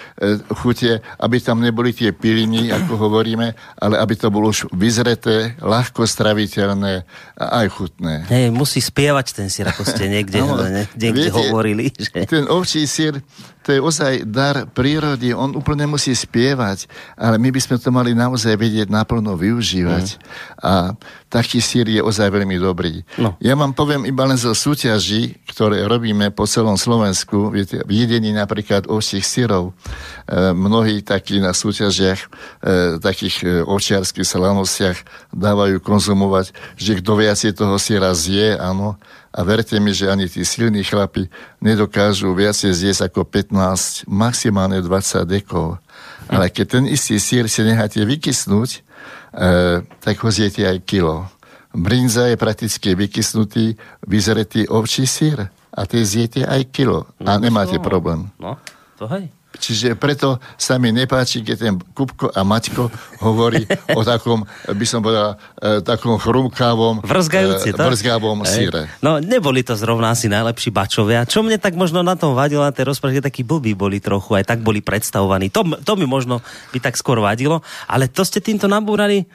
chute, 0.56 1.04
aby 1.20 1.38
tam 1.40 1.60
neboli 1.60 1.92
tie 1.92 2.16
piliny, 2.16 2.72
ako 2.72 3.10
hovoríme, 3.10 3.54
ale 3.80 3.96
aby 3.98 4.14
to 4.16 4.28
bolo 4.30 4.50
už 4.52 4.72
vyzreté, 4.74 5.56
ľahko 5.60 6.06
straviteľné 6.06 7.06
a 7.38 7.46
aj 7.64 7.68
chutné. 7.72 8.14
Hej, 8.28 8.54
musí 8.54 8.80
spievať 8.82 9.28
ten 9.38 9.48
sír, 9.48 9.68
ako 9.68 9.84
ste 9.84 10.08
niekde, 10.08 10.42
no, 10.44 10.58
niekde 11.02 11.30
viete, 11.30 11.36
hovorili. 11.36 11.92
Že... 11.96 12.28
Ten 12.28 12.46
ovčí 12.48 12.86
sír 12.86 13.20
to 13.62 13.78
je 13.78 13.80
ozaj 13.80 14.26
dar 14.26 14.66
prírody, 14.66 15.38
on 15.38 15.54
úplne 15.54 15.86
musí 15.86 16.18
spievať, 16.18 16.90
ale 17.14 17.38
my 17.38 17.54
by 17.54 17.60
sme 17.62 17.78
to 17.78 17.90
mali 17.94 18.18
naozaj 18.18 18.58
vedieť 18.58 18.90
naplno 18.90 19.38
využívať. 19.38 20.18
Mm. 20.18 20.22
A 20.66 20.74
taký 21.30 21.62
sír 21.62 21.86
je 21.86 22.02
ozaj 22.02 22.28
veľmi 22.34 22.58
dobrý. 22.58 23.06
No. 23.22 23.38
Ja 23.38 23.54
vám 23.54 23.78
poviem 23.78 24.10
iba 24.10 24.26
len 24.26 24.36
zo 24.36 24.52
súťaží, 24.52 25.38
ktoré 25.48 25.86
robíme 25.86 26.34
po 26.34 26.50
celom 26.50 26.76
Slovensku, 26.76 27.54
viete, 27.54 27.86
v 27.86 28.04
jedení 28.04 28.34
napríklad 28.34 28.90
ovčích 28.90 29.24
sírov. 29.24 29.78
E, 30.26 30.52
mnohí 30.52 31.06
takí 31.06 31.38
na 31.38 31.54
súťažiach, 31.54 32.20
e, 32.20 32.28
takých 32.98 33.36
e, 33.46 33.48
ovčiarských 33.62 34.26
slavnostiach 34.26 34.98
dávajú 35.32 35.78
konzumovať, 35.80 36.52
že 36.76 36.98
kto 36.98 37.12
viac 37.14 37.38
toho 37.38 37.78
síra 37.78 38.12
zje, 38.18 38.58
áno, 38.58 38.98
a 39.32 39.40
verte 39.48 39.80
mi, 39.80 39.96
že 39.96 40.12
ani 40.12 40.28
tí 40.28 40.44
silní 40.44 40.84
chlapi 40.84 41.32
nedokážu 41.64 42.36
viacej 42.36 42.72
zjesť 42.76 43.02
ako 43.08 43.24
15, 43.24 44.08
maximálne 44.12 44.84
20 44.84 45.24
dekov. 45.24 45.80
Ale 46.28 46.52
keď 46.52 46.80
ten 46.80 46.84
istý 46.88 47.16
sír 47.16 47.48
si 47.48 47.64
necháte 47.64 48.04
vykysnúť, 48.04 48.70
e, 48.76 48.80
tak 50.04 50.16
ho 50.20 50.30
zjete 50.32 50.68
aj 50.68 50.84
kilo. 50.84 51.32
Brinza 51.72 52.28
je 52.28 52.36
prakticky 52.36 52.92
vykysnutý, 52.92 53.80
vyzretý 54.04 54.68
ovčí 54.68 55.08
sír 55.08 55.48
a 55.72 55.82
tie 55.88 56.04
zjete 56.04 56.44
aj 56.44 56.68
kilo 56.76 57.08
a 57.24 57.40
no, 57.40 57.48
nemáte 57.48 57.80
problém. 57.80 58.28
No, 58.36 58.60
to 59.00 59.08
hej. 59.08 59.32
Čiže 59.52 60.00
preto 60.00 60.40
sa 60.56 60.80
mi 60.80 60.96
nepáči, 60.96 61.44
keď 61.44 61.58
ten 61.60 61.76
Kupko 61.92 62.32
a 62.32 62.42
Maťko 62.48 62.88
hovorí 63.20 63.68
o 64.00 64.02
takom, 64.08 64.48
by 64.72 64.86
som 64.88 65.04
povedal, 65.04 65.36
e, 65.60 65.84
takom 65.84 66.16
chrumkávom, 66.16 67.04
Vrzgajúci, 67.04 67.76
e, 67.76 67.78
vrzgávom 67.78 68.48
síre. 68.48 68.88
No, 69.04 69.20
neboli 69.20 69.60
to 69.62 69.76
zrovna 69.76 70.16
asi 70.16 70.32
najlepší 70.32 70.72
bačovia. 70.72 71.28
Čo 71.28 71.44
mne 71.44 71.60
tak 71.60 71.76
možno 71.76 72.00
na 72.00 72.16
tom 72.16 72.32
vadilo, 72.32 72.64
na 72.64 72.72
tej 72.72 72.96
rozprávke, 72.96 73.20
takí 73.20 73.44
blbí 73.44 73.76
boli 73.76 74.00
trochu, 74.00 74.40
aj 74.40 74.48
tak 74.48 74.60
boli 74.64 74.80
predstavovaní. 74.80 75.52
To, 75.52 75.68
to 75.84 75.94
mi 76.00 76.08
možno 76.08 76.40
by 76.72 76.80
tak 76.80 76.96
skôr 76.96 77.20
vadilo, 77.20 77.60
ale 77.92 78.08
to 78.08 78.24
ste 78.24 78.40
týmto 78.40 78.72
nabúrali 78.72 79.24
e, 79.24 79.26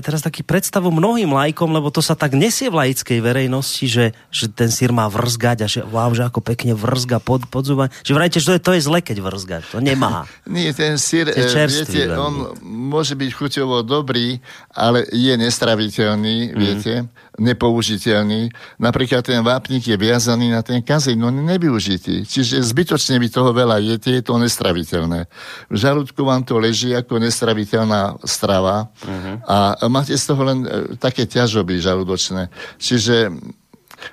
teraz 0.00 0.24
taký 0.24 0.40
predstavu 0.40 0.88
mnohým 0.88 1.28
lajkom, 1.36 1.68
lebo 1.68 1.92
to 1.92 2.00
sa 2.00 2.16
tak 2.16 2.32
nesie 2.32 2.72
v 2.72 2.80
laickej 2.86 3.20
verejnosti, 3.20 3.84
že, 3.84 4.06
že 4.32 4.48
ten 4.48 4.72
sír 4.72 4.88
má 4.88 5.04
vrzgať 5.12 5.58
a 5.64 5.66
že 5.68 5.80
wow, 5.84 6.08
že 6.16 6.24
ako 6.24 6.40
pekne 6.40 6.72
vrzga 6.72 7.20
pod, 7.20 7.44
pod 7.44 7.68
zuba. 7.68 7.92
Že 8.00 8.12
vrajte, 8.16 8.36
že 8.40 8.46
to 8.48 8.54
je, 8.56 8.60
to 8.60 8.72
je 8.76 8.80
zle, 8.88 8.98
keď 9.04 9.16
vrzga. 9.20 9.56
To 9.76 9.84
nemá. 9.84 10.24
Nie, 10.48 10.72
ten 10.72 10.96
sír, 10.96 11.28
e, 11.28 11.36
viete, 11.68 12.08
veľmi. 12.08 12.16
on 12.16 12.34
môže 12.64 13.12
byť 13.12 13.30
chuťovo 13.36 13.84
dobrý, 13.84 14.40
ale 14.72 15.04
je 15.12 15.34
nestraviteľný, 15.36 16.36
mm. 16.50 16.56
viete 16.56 16.94
nepoužiteľný. 17.40 18.52
Napríklad 18.76 19.24
ten 19.24 19.40
vápnik 19.40 19.88
je 19.88 19.96
viazaný 19.96 20.52
na 20.52 20.60
ten 20.60 20.84
on 20.84 21.34
je 21.34 21.44
nevyužitý. 21.56 22.28
Čiže 22.28 22.60
zbytočne 22.60 23.16
by 23.16 23.28
toho 23.32 23.50
veľa 23.56 23.80
jete, 23.80 24.12
je 24.12 24.22
to 24.22 24.36
nestraviteľné. 24.36 25.24
V 25.72 25.76
žalúdku 25.80 26.20
vám 26.20 26.44
to 26.44 26.60
leží 26.60 26.92
ako 26.92 27.16
nestraviteľná 27.16 28.20
strava 28.28 28.92
uh-huh. 29.00 29.34
a 29.48 29.56
máte 29.88 30.12
z 30.12 30.24
toho 30.28 30.42
len 30.44 30.58
e, 30.62 30.68
také 31.00 31.24
ťažoby 31.24 31.80
žalúdočné. 31.80 32.52
Čiže 32.76 33.32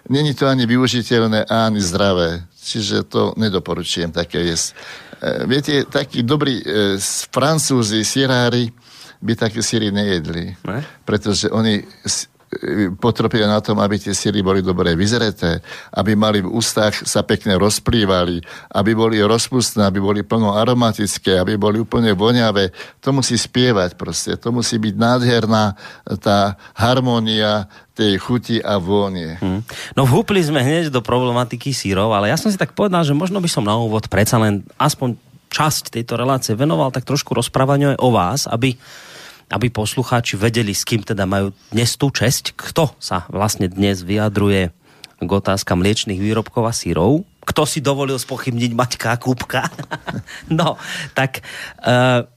není 0.07 0.31
to 0.31 0.48
ani 0.48 0.63
využiteľné, 0.63 1.51
ani 1.51 1.84
zdravé. 1.84 2.48
Čiže 2.55 3.07
to 3.07 3.36
nedoporučujem 3.36 4.15
také 4.15 4.48
jesť. 4.48 4.72
E, 4.72 5.43
viete, 5.43 5.84
takí 5.84 6.24
dobrí 6.24 6.63
e, 6.63 6.96
francúzi, 7.31 8.07
sirári 8.07 8.72
by 9.17 9.34
také 9.34 9.65
síry 9.65 9.89
nejedli. 9.89 10.53
Ne? 10.63 10.79
Pretože 11.03 11.50
oni 11.50 11.81
potropia 12.95 13.43
na 13.43 13.59
tom, 13.59 13.75
aby 13.83 13.99
tie 13.99 14.15
síry 14.15 14.39
boli 14.39 14.63
dobre 14.63 14.95
vyzreté, 14.95 15.59
aby 15.91 16.15
mali 16.15 16.39
v 16.39 16.47
ústach 16.47 16.95
sa 17.03 17.19
pekne 17.27 17.59
rozplývali, 17.59 18.39
aby 18.71 18.91
boli 18.95 19.19
rozpustné, 19.19 19.83
aby 19.83 19.99
boli 19.99 20.23
plno 20.23 20.55
aromatické, 20.55 21.43
aby 21.43 21.59
boli 21.59 21.83
úplne 21.83 22.15
voňavé. 22.15 22.71
To 23.03 23.11
musí 23.11 23.35
spievať 23.35 23.99
proste. 23.99 24.39
To 24.39 24.55
musí 24.55 24.79
byť 24.79 24.95
nádherná 24.95 25.75
tá 26.23 26.55
harmónia 26.71 27.67
tej 27.91 28.15
chuti 28.21 28.63
a 28.63 28.79
vônie. 28.79 29.35
Hmm. 29.41 29.65
No 29.97 30.07
vhúpli 30.07 30.39
sme 30.39 30.63
hneď 30.63 30.93
do 30.93 31.03
problematiky 31.03 31.75
sírov, 31.75 32.15
ale 32.15 32.31
ja 32.31 32.37
som 32.39 32.47
si 32.47 32.55
tak 32.55 32.71
povedal, 32.71 33.03
že 33.03 33.17
možno 33.17 33.43
by 33.43 33.49
som 33.51 33.65
na 33.65 33.75
úvod 33.75 34.07
predsa 34.07 34.39
len 34.39 34.63
aspoň 34.79 35.19
časť 35.51 35.99
tejto 35.99 36.15
relácie 36.15 36.53
venoval 36.53 36.93
tak 36.93 37.03
trošku 37.03 37.33
rozprávaniu 37.33 37.97
aj 37.97 37.99
o 37.99 38.09
vás, 38.13 38.39
aby 38.45 38.77
aby 39.47 39.71
poslucháči 39.71 40.35
vedeli, 40.35 40.75
s 40.75 40.83
kým 40.83 41.03
teda 41.03 41.23
majú 41.23 41.55
dnes 41.71 41.95
tú 41.95 42.11
česť, 42.11 42.55
kto 42.55 42.91
sa 42.99 43.23
vlastne 43.31 43.71
dnes 43.71 44.03
vyjadruje 44.03 44.75
k 45.17 45.29
otázka 45.29 45.73
mliečných 45.73 46.19
výrobkov 46.19 46.63
a 46.67 46.73
sírov. 46.75 47.25
Kto 47.47 47.63
si 47.63 47.79
dovolil 47.79 48.19
spochybniť 48.19 48.71
Maťka 48.75 49.17
Kúbka? 49.17 49.65
no, 50.59 50.75
tak 51.15 51.41
uh, 51.81 52.27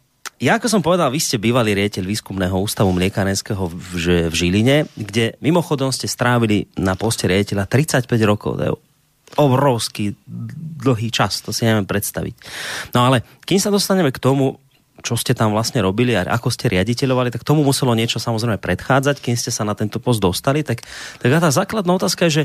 ja 0.40 0.56
ako 0.56 0.72
som 0.72 0.80
povedal, 0.80 1.12
vy 1.12 1.20
ste 1.20 1.36
bývalý 1.36 1.76
riaditeľ 1.76 2.08
výskumného 2.08 2.56
ústavu 2.56 2.88
mliekarenského 2.96 3.68
v, 3.68 3.76
v 4.30 4.34
Žiline, 4.34 4.88
kde 4.96 5.36
mimochodom 5.44 5.92
ste 5.92 6.08
strávili 6.08 6.70
na 6.80 6.96
poste 6.96 7.28
riaditeľa 7.28 7.68
35 7.68 8.08
rokov. 8.24 8.56
To 8.56 8.64
je 8.64 8.72
obrovský 9.36 10.16
dlhý 10.80 11.12
čas, 11.12 11.44
to 11.44 11.52
si 11.52 11.68
neviem 11.68 11.84
predstaviť. 11.84 12.34
No 12.96 13.04
ale 13.04 13.22
kým 13.44 13.60
sa 13.60 13.68
dostaneme 13.68 14.10
k 14.10 14.22
tomu, 14.22 14.56
čo 15.00 15.16
ste 15.16 15.32
tam 15.32 15.52
vlastne 15.56 15.80
robili 15.80 16.14
a 16.14 16.24
ako 16.28 16.48
ste 16.52 16.70
riaditeľovali, 16.70 17.32
tak 17.32 17.44
tomu 17.44 17.64
muselo 17.66 17.96
niečo 17.96 18.20
samozrejme 18.20 18.60
predchádzať, 18.60 19.16
kým 19.20 19.36
ste 19.36 19.52
sa 19.52 19.66
na 19.66 19.74
tento 19.74 19.98
post 19.98 20.20
dostali. 20.20 20.62
Tak, 20.62 20.84
tak 21.20 21.28
tá 21.28 21.50
základná 21.50 21.96
otázka 21.96 22.28
je, 22.28 22.44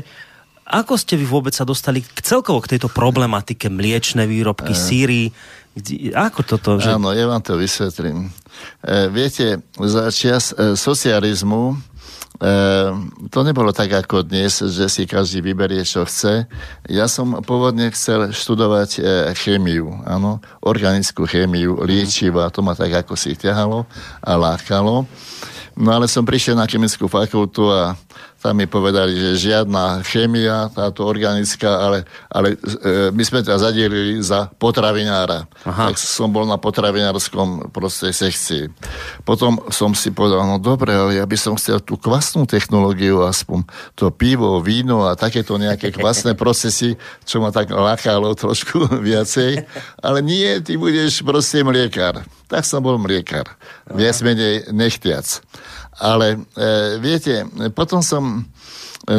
ako 0.66 0.98
ste 0.98 1.14
vy 1.14 1.26
vôbec 1.30 1.54
sa 1.54 1.62
dostali 1.62 2.02
k 2.02 2.18
celkovo 2.26 2.58
k 2.58 2.74
tejto 2.74 2.90
problematike 2.90 3.70
mliečne 3.70 4.26
výrobky, 4.26 4.74
e... 4.74 4.78
síry? 4.78 5.22
Ako 6.10 6.42
toto? 6.42 6.82
Že... 6.82 6.98
Áno, 6.98 7.14
ja 7.14 7.30
vám 7.30 7.44
to 7.44 7.54
vysvetlím. 7.54 8.32
E, 8.82 9.06
viete, 9.12 9.62
za 9.78 10.10
čas 10.10 10.50
e, 10.56 10.74
socializmu 10.74 11.76
Ehm, 11.76 11.95
to 13.32 13.40
nebolo 13.40 13.72
tak 13.72 13.92
ako 13.92 14.20
dnes, 14.20 14.60
že 14.60 14.86
si 14.92 15.08
každý 15.08 15.40
vyberie, 15.40 15.80
čo 15.88 16.04
chce. 16.04 16.44
Ja 16.88 17.08
som 17.08 17.40
pôvodne 17.40 17.88
chcel 17.92 18.32
študovať 18.32 18.90
e, 18.96 19.00
chémiu, 19.32 20.04
áno, 20.04 20.44
organickú 20.60 21.24
chémiu, 21.24 21.80
liečiva, 21.80 22.52
to 22.52 22.60
ma 22.60 22.76
tak 22.76 22.92
ako 22.92 23.16
si 23.16 23.32
ťahalo 23.32 23.88
a 24.20 24.32
lákalo. 24.36 25.08
No 25.76 25.90
ale 25.92 26.08
som 26.08 26.24
prišiel 26.24 26.56
na 26.56 26.64
chemickú 26.64 27.08
fakultu 27.08 27.68
a 27.68 27.96
tam 28.46 28.62
mi 28.62 28.70
povedali, 28.70 29.10
že 29.18 29.50
žiadna 29.50 30.06
chémia, 30.06 30.70
táto 30.70 31.02
organická, 31.02 31.82
ale, 31.82 32.06
ale 32.30 32.54
e, 32.54 33.10
my 33.10 33.22
sme 33.26 33.42
teda 33.42 33.58
zadielili 33.58 34.22
za 34.22 34.46
potravinára. 34.54 35.50
Aha. 35.66 35.90
Tak 35.90 35.98
som 35.98 36.30
bol 36.30 36.46
na 36.46 36.54
potravinárskom 36.54 37.74
proste 37.74 38.14
sekcii. 38.14 38.70
Potom 39.26 39.58
som 39.74 39.98
si 39.98 40.14
povedal, 40.14 40.46
no 40.46 40.62
dobre, 40.62 40.94
ale 40.94 41.18
ja 41.18 41.26
by 41.26 41.34
som 41.34 41.58
chcel 41.58 41.82
tú 41.82 41.98
kvasnú 41.98 42.46
technológiu, 42.46 43.26
aspoň 43.26 43.66
to 43.98 44.14
pivo, 44.14 44.62
víno 44.62 45.10
a 45.10 45.18
takéto 45.18 45.58
nejaké 45.58 45.90
kvasné 45.90 46.38
procesy, 46.38 46.94
čo 47.26 47.42
ma 47.42 47.50
tak 47.50 47.74
lákalo 47.74 48.30
trošku 48.38 48.86
viacej. 49.10 49.66
Ale 50.06 50.22
nie, 50.22 50.62
ty 50.62 50.78
budeš 50.78 51.26
proste 51.26 51.66
mliekár. 51.66 52.22
Tak 52.46 52.62
som 52.62 52.78
bol 52.78 52.94
mliekár. 52.94 53.58
Viac 53.90 54.22
menej 54.22 54.70
nechtiac. 54.70 55.42
Ale 55.96 56.36
e, 56.36 56.38
viete, 57.00 57.48
potom 57.72 58.04
som 58.04 58.22
e, 58.36 58.42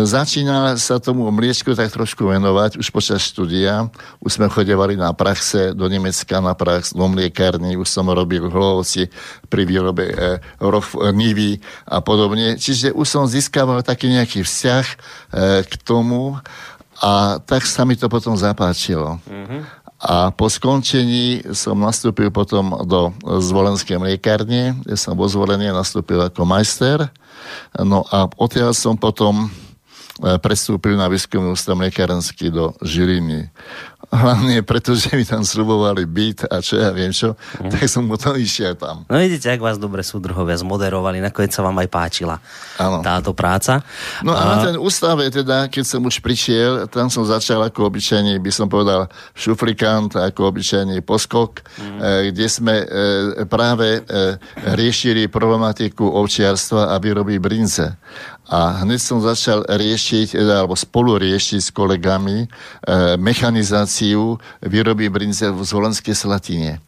začínal 0.06 0.78
sa 0.78 1.02
tomu 1.02 1.26
mliečku 1.34 1.74
tak 1.74 1.90
trošku 1.90 2.30
venovať 2.30 2.78
už 2.78 2.94
počas 2.94 3.26
štúdia. 3.26 3.90
Už 4.22 4.38
sme 4.38 4.46
chodevali 4.46 4.94
na 4.94 5.10
praxe 5.18 5.74
do 5.74 5.90
Nemecka 5.90 6.38
na 6.38 6.54
prax, 6.54 6.94
do 6.94 7.06
mliekárny, 7.10 7.74
už 7.74 7.90
som 7.90 8.06
robil 8.06 8.46
Hlovoci 8.46 9.10
pri 9.50 9.66
výrobe 9.66 10.06
e, 10.06 10.38
rof, 10.62 10.94
nivy 11.14 11.58
a 11.90 11.98
podobne. 11.98 12.62
Čiže 12.62 12.94
už 12.94 13.08
som 13.10 13.26
získaval 13.26 13.82
taký 13.82 14.14
nejaký 14.14 14.46
vzťah 14.46 14.86
e, 14.86 14.96
k 15.66 15.74
tomu 15.82 16.38
a 16.98 17.38
tak 17.42 17.66
sa 17.66 17.86
mi 17.86 17.94
to 17.94 18.10
potom 18.10 18.34
zapáčilo. 18.34 19.22
Mm-hmm. 19.30 19.62
A 19.98 20.30
po 20.30 20.46
skončení 20.46 21.42
som 21.58 21.82
nastúpil 21.82 22.30
potom 22.30 22.70
do 22.86 23.10
zvolenskej 23.42 23.98
mliekárne, 23.98 24.78
kde 24.86 24.94
som 24.94 25.18
vo 25.18 25.26
zvolení 25.26 25.74
nastúpil 25.74 26.22
ako 26.22 26.46
majster. 26.46 27.10
No 27.82 28.06
a 28.14 28.30
odtiaľ 28.38 28.78
som 28.78 28.94
potom 28.94 29.50
e, 30.22 30.38
prestúpil 30.38 30.94
na 30.94 31.10
výskumný 31.10 31.50
ústav 31.50 31.74
mliekárenský 31.74 32.54
do 32.54 32.78
Žiliny 32.86 33.50
hlavne 34.08 34.64
preto, 34.64 34.96
že 34.96 35.12
mi 35.14 35.28
tam 35.28 35.44
slubovali 35.44 36.08
byt 36.08 36.48
a 36.48 36.64
čo 36.64 36.80
ja 36.80 36.96
viem 36.96 37.12
čo, 37.12 37.36
mm. 37.36 37.72
tak 37.76 37.92
som 37.92 38.08
potom 38.08 38.40
išiel 38.40 38.80
tam. 38.80 39.04
No 39.12 39.20
vidíte, 39.20 39.52
ak 39.52 39.60
vás 39.60 39.76
dobre 39.76 40.00
súdruhovia 40.00 40.56
zmoderovali, 40.56 41.20
nakoniec 41.20 41.52
sa 41.52 41.60
vám 41.60 41.76
aj 41.84 41.90
páčila 41.92 42.36
ano. 42.80 43.04
táto 43.04 43.36
práca. 43.36 43.84
No 44.24 44.32
a, 44.32 44.40
a 44.40 44.44
na 44.48 44.56
ten 44.72 44.76
ústave 44.80 45.28
teda, 45.28 45.68
keď 45.68 45.84
som 45.84 46.02
už 46.08 46.24
prišiel, 46.24 46.88
tam 46.88 47.12
som 47.12 47.28
začal 47.28 47.60
ako 47.68 47.92
obyčajný, 47.92 48.40
by 48.40 48.52
som 48.52 48.72
povedal, 48.72 49.12
šuflikant, 49.36 50.16
ako 50.16 50.56
obyčajný 50.56 51.04
poskok, 51.04 51.68
mm. 51.76 52.00
e, 52.00 52.32
kde 52.32 52.48
sme 52.48 52.76
e, 52.84 52.86
práve 53.44 54.00
e, 54.00 54.40
riešili 54.72 55.28
problematiku 55.28 56.08
ovčiarstva 56.08 56.96
a 56.96 56.96
výroby 57.04 57.44
brinze. 57.44 58.00
A 58.48 58.80
hneď 58.84 59.00
som 59.04 59.20
začal 59.20 59.68
riešiť, 59.68 60.40
teda, 60.40 60.64
alebo 60.64 60.72
spolu 60.80 61.20
riešiť 61.20 61.60
s 61.60 61.72
kolegami 61.76 62.44
e, 62.44 62.48
mechanizáciu 63.20 64.40
výroby 64.64 65.12
brinze 65.12 65.52
v 65.52 65.60
Zvolenskej 65.68 66.16
Slatine. 66.16 66.80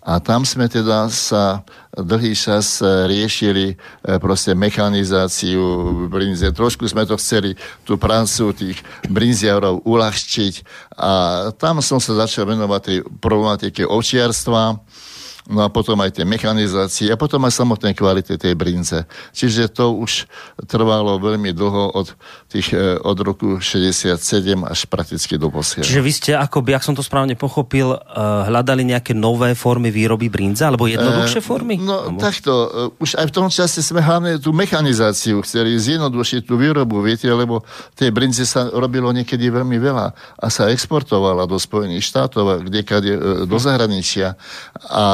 A 0.00 0.16
tam 0.16 0.48
sme 0.48 0.64
teda 0.64 1.12
sa 1.12 1.66
dlhý 1.92 2.32
čas 2.38 2.78
e, 2.78 3.10
riešili 3.10 3.74
e, 3.74 3.76
proste 4.22 4.54
mechanizáciu 4.54 5.60
brinze. 6.06 6.54
Trošku 6.54 6.86
sme 6.86 7.02
to 7.02 7.18
chceli, 7.18 7.58
tú 7.82 7.98
prácu 7.98 8.54
tých 8.54 8.78
brinziarov 9.10 9.82
uľahčiť. 9.82 10.54
A 10.94 11.12
tam 11.58 11.82
som 11.82 11.98
sa 11.98 12.14
začal 12.22 12.46
venovať 12.46 12.80
tej 12.86 12.98
problematike 13.18 13.82
očiarstva 13.82 14.78
no 15.50 15.66
a 15.66 15.68
potom 15.68 15.98
aj 15.98 16.14
tie 16.14 16.24
mechanizácie 16.24 17.10
a 17.10 17.18
potom 17.18 17.42
aj 17.42 17.58
samotné 17.58 17.92
kvality 17.98 18.38
tej 18.38 18.54
brinze. 18.54 19.04
Čiže 19.34 19.66
to 19.74 19.98
už 19.98 20.30
trvalo 20.70 21.18
veľmi 21.18 21.50
dlho 21.50 21.98
od, 21.98 22.14
tých, 22.46 22.70
e, 22.70 22.96
od 23.02 23.18
roku 23.18 23.58
67 23.58 24.14
až 24.62 24.80
prakticky 24.86 25.34
do 25.34 25.50
posiaľ. 25.50 25.82
Čiže 25.82 26.00
vy 26.00 26.12
ste, 26.14 26.32
ako 26.38 26.62
by, 26.62 26.78
ak 26.78 26.86
som 26.86 26.94
to 26.94 27.02
správne 27.02 27.34
pochopil, 27.34 27.98
e, 27.98 27.98
hľadali 28.46 28.86
nejaké 28.86 29.12
nové 29.12 29.58
formy 29.58 29.90
výroby 29.90 30.30
brinze, 30.30 30.62
alebo 30.62 30.86
jednoduchšie 30.86 31.42
formy? 31.42 31.76
No 31.82 32.06
alebo... 32.06 32.22
takto, 32.22 32.52
už 33.02 33.18
aj 33.18 33.26
v 33.26 33.34
tom 33.34 33.50
čase 33.50 33.82
sme 33.82 33.98
hlavne 33.98 34.38
tú 34.38 34.54
mechanizáciu 34.54 35.42
chceli 35.42 35.74
zjednodušiť 35.74 36.46
tú 36.46 36.54
výrobu, 36.54 37.02
viete, 37.02 37.26
lebo 37.26 37.66
tej 37.98 38.14
brinze 38.14 38.46
sa 38.46 38.70
robilo 38.70 39.10
niekedy 39.10 39.50
veľmi 39.50 39.76
veľa 39.82 40.06
a 40.38 40.46
sa 40.46 40.70
exportovala 40.70 41.50
do 41.50 41.58
Spojených 41.58 42.06
štátov, 42.06 42.62
kde 42.70 42.80
do 43.46 43.58
zahraničia. 43.58 44.38
A 44.86 45.04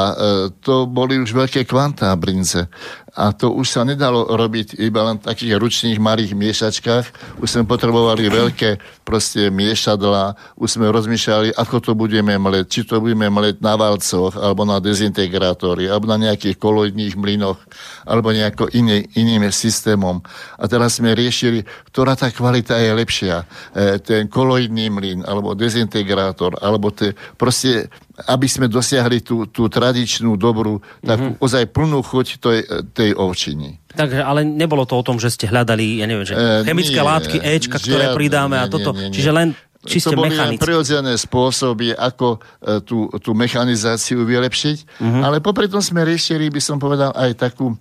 to 0.60 0.86
boli 0.86 1.18
už 1.20 1.32
veľké 1.32 1.64
kvantá 1.66 2.12
brinze 2.16 2.68
a 3.16 3.32
to 3.32 3.48
už 3.48 3.80
sa 3.80 3.82
nedalo 3.88 4.28
robiť 4.28 4.76
iba 4.76 5.00
len 5.08 5.16
v 5.16 5.24
takých 5.24 5.56
ručných 5.56 5.96
malých 5.96 6.36
miešačkách. 6.36 7.04
Už 7.40 7.48
sme 7.48 7.64
potrebovali 7.64 8.28
veľké 8.28 8.76
proste 9.08 9.48
miešadla, 9.48 10.36
už 10.60 10.76
sme 10.76 10.92
rozmýšľali, 10.92 11.56
ako 11.56 11.76
to 11.80 11.92
budeme 11.96 12.36
mleť, 12.36 12.64
či 12.68 12.80
to 12.84 13.00
budeme 13.00 13.32
mleť 13.32 13.64
na 13.64 13.72
valcoch, 13.80 14.36
alebo 14.36 14.68
na 14.68 14.84
dezintegrátory, 14.84 15.88
alebo 15.88 16.12
na 16.12 16.28
nejakých 16.28 16.60
koloidných 16.60 17.16
mlynoch, 17.16 17.56
alebo 18.04 18.36
nejako 18.36 18.68
iný, 18.76 19.08
iným 19.16 19.48
systémom. 19.48 20.20
A 20.60 20.68
teraz 20.68 21.00
sme 21.00 21.16
riešili, 21.16 21.64
ktorá 21.88 22.20
tá 22.20 22.28
kvalita 22.28 22.76
je 22.76 22.90
lepšia. 22.92 23.48
E, 23.72 23.96
ten 23.96 24.28
koloidný 24.28 24.92
mlyn, 24.92 25.24
alebo 25.24 25.56
dezintegrátor, 25.56 26.60
alebo 26.60 26.92
te, 26.92 27.16
proste 27.40 27.88
aby 28.24 28.48
sme 28.48 28.64
dosiahli 28.64 29.20
tú, 29.20 29.44
tú 29.52 29.68
tradičnú, 29.68 30.40
dobrú, 30.40 30.80
takú 31.04 31.36
mm-hmm. 31.36 31.44
ozaj 31.44 31.64
plnú 31.68 32.00
chuť 32.00 32.26
tej, 32.40 32.60
tej 32.96 33.05
ovčiny. 33.14 33.78
Takže, 33.94 34.24
ale 34.24 34.42
nebolo 34.42 34.88
to 34.88 34.98
o 34.98 35.06
tom, 35.06 35.20
že 35.20 35.30
ste 35.30 35.46
hľadali, 35.46 36.02
ja 36.02 36.06
neviem, 36.08 36.26
že 36.26 36.34
e, 36.34 36.66
chemické 36.66 36.98
nie, 36.98 37.06
látky 37.06 37.36
Ečka, 37.38 37.78
ktoré 37.78 38.16
pridáme 38.16 38.58
a 38.58 38.66
toto. 38.66 38.90
Nie, 38.96 39.06
nie, 39.06 39.08
nie. 39.12 39.16
Čiže 39.20 39.30
len 39.30 39.48
čiste 39.86 40.12
to 40.12 40.18
boli 40.18 40.34
mechanické. 40.34 40.62
prirodzené 40.66 41.14
spôsoby, 41.14 41.94
ako 41.94 42.36
e, 42.36 42.38
tú, 42.82 43.06
tú 43.22 43.30
mechanizáciu 43.32 44.26
vylepšiť, 44.26 44.78
mm-hmm. 44.98 45.22
ale 45.22 45.38
popri 45.38 45.70
tom 45.70 45.80
sme 45.80 46.02
riešili, 46.02 46.50
by 46.50 46.60
som 46.60 46.76
povedal, 46.82 47.14
aj 47.14 47.30
takú 47.38 47.72
e, 47.72 47.76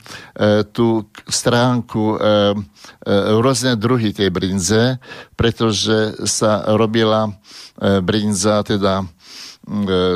tú 0.69 1.09
stránku 1.25 2.03
e, 2.13 2.15
e, 2.15 2.55
rôzne 3.41 3.73
druhy 3.75 4.13
tej 4.13 4.29
brinze, 4.29 5.01
pretože 5.33 6.13
sa 6.29 6.61
robila 6.77 7.25
e, 7.25 7.31
brinza, 8.05 8.61
teda 8.61 9.01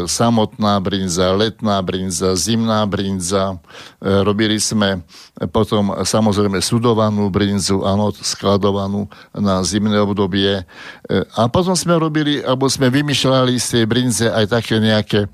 samotná 0.05 0.77
brinza, 0.77 1.33
letná 1.33 1.81
brinza, 1.81 2.37
zimná 2.37 2.85
brinza. 2.85 3.57
E, 3.97 4.21
robili 4.21 4.61
sme 4.61 5.01
potom 5.49 5.89
samozrejme 6.05 6.61
sudovanú 6.61 7.33
brinzu, 7.33 7.81
áno, 7.81 8.13
skladovanú 8.13 9.09
na 9.33 9.65
zimné 9.65 9.97
obdobie. 9.97 10.61
E, 10.61 10.63
a 11.33 11.49
potom 11.49 11.73
sme 11.73 11.97
robili, 11.97 12.45
alebo 12.45 12.69
sme 12.69 12.93
vymýšľali 12.93 13.57
z 13.57 13.67
tej 13.73 13.83
brinze 13.89 14.25
aj 14.29 14.45
také 14.53 14.77
nejaké, 14.77 15.25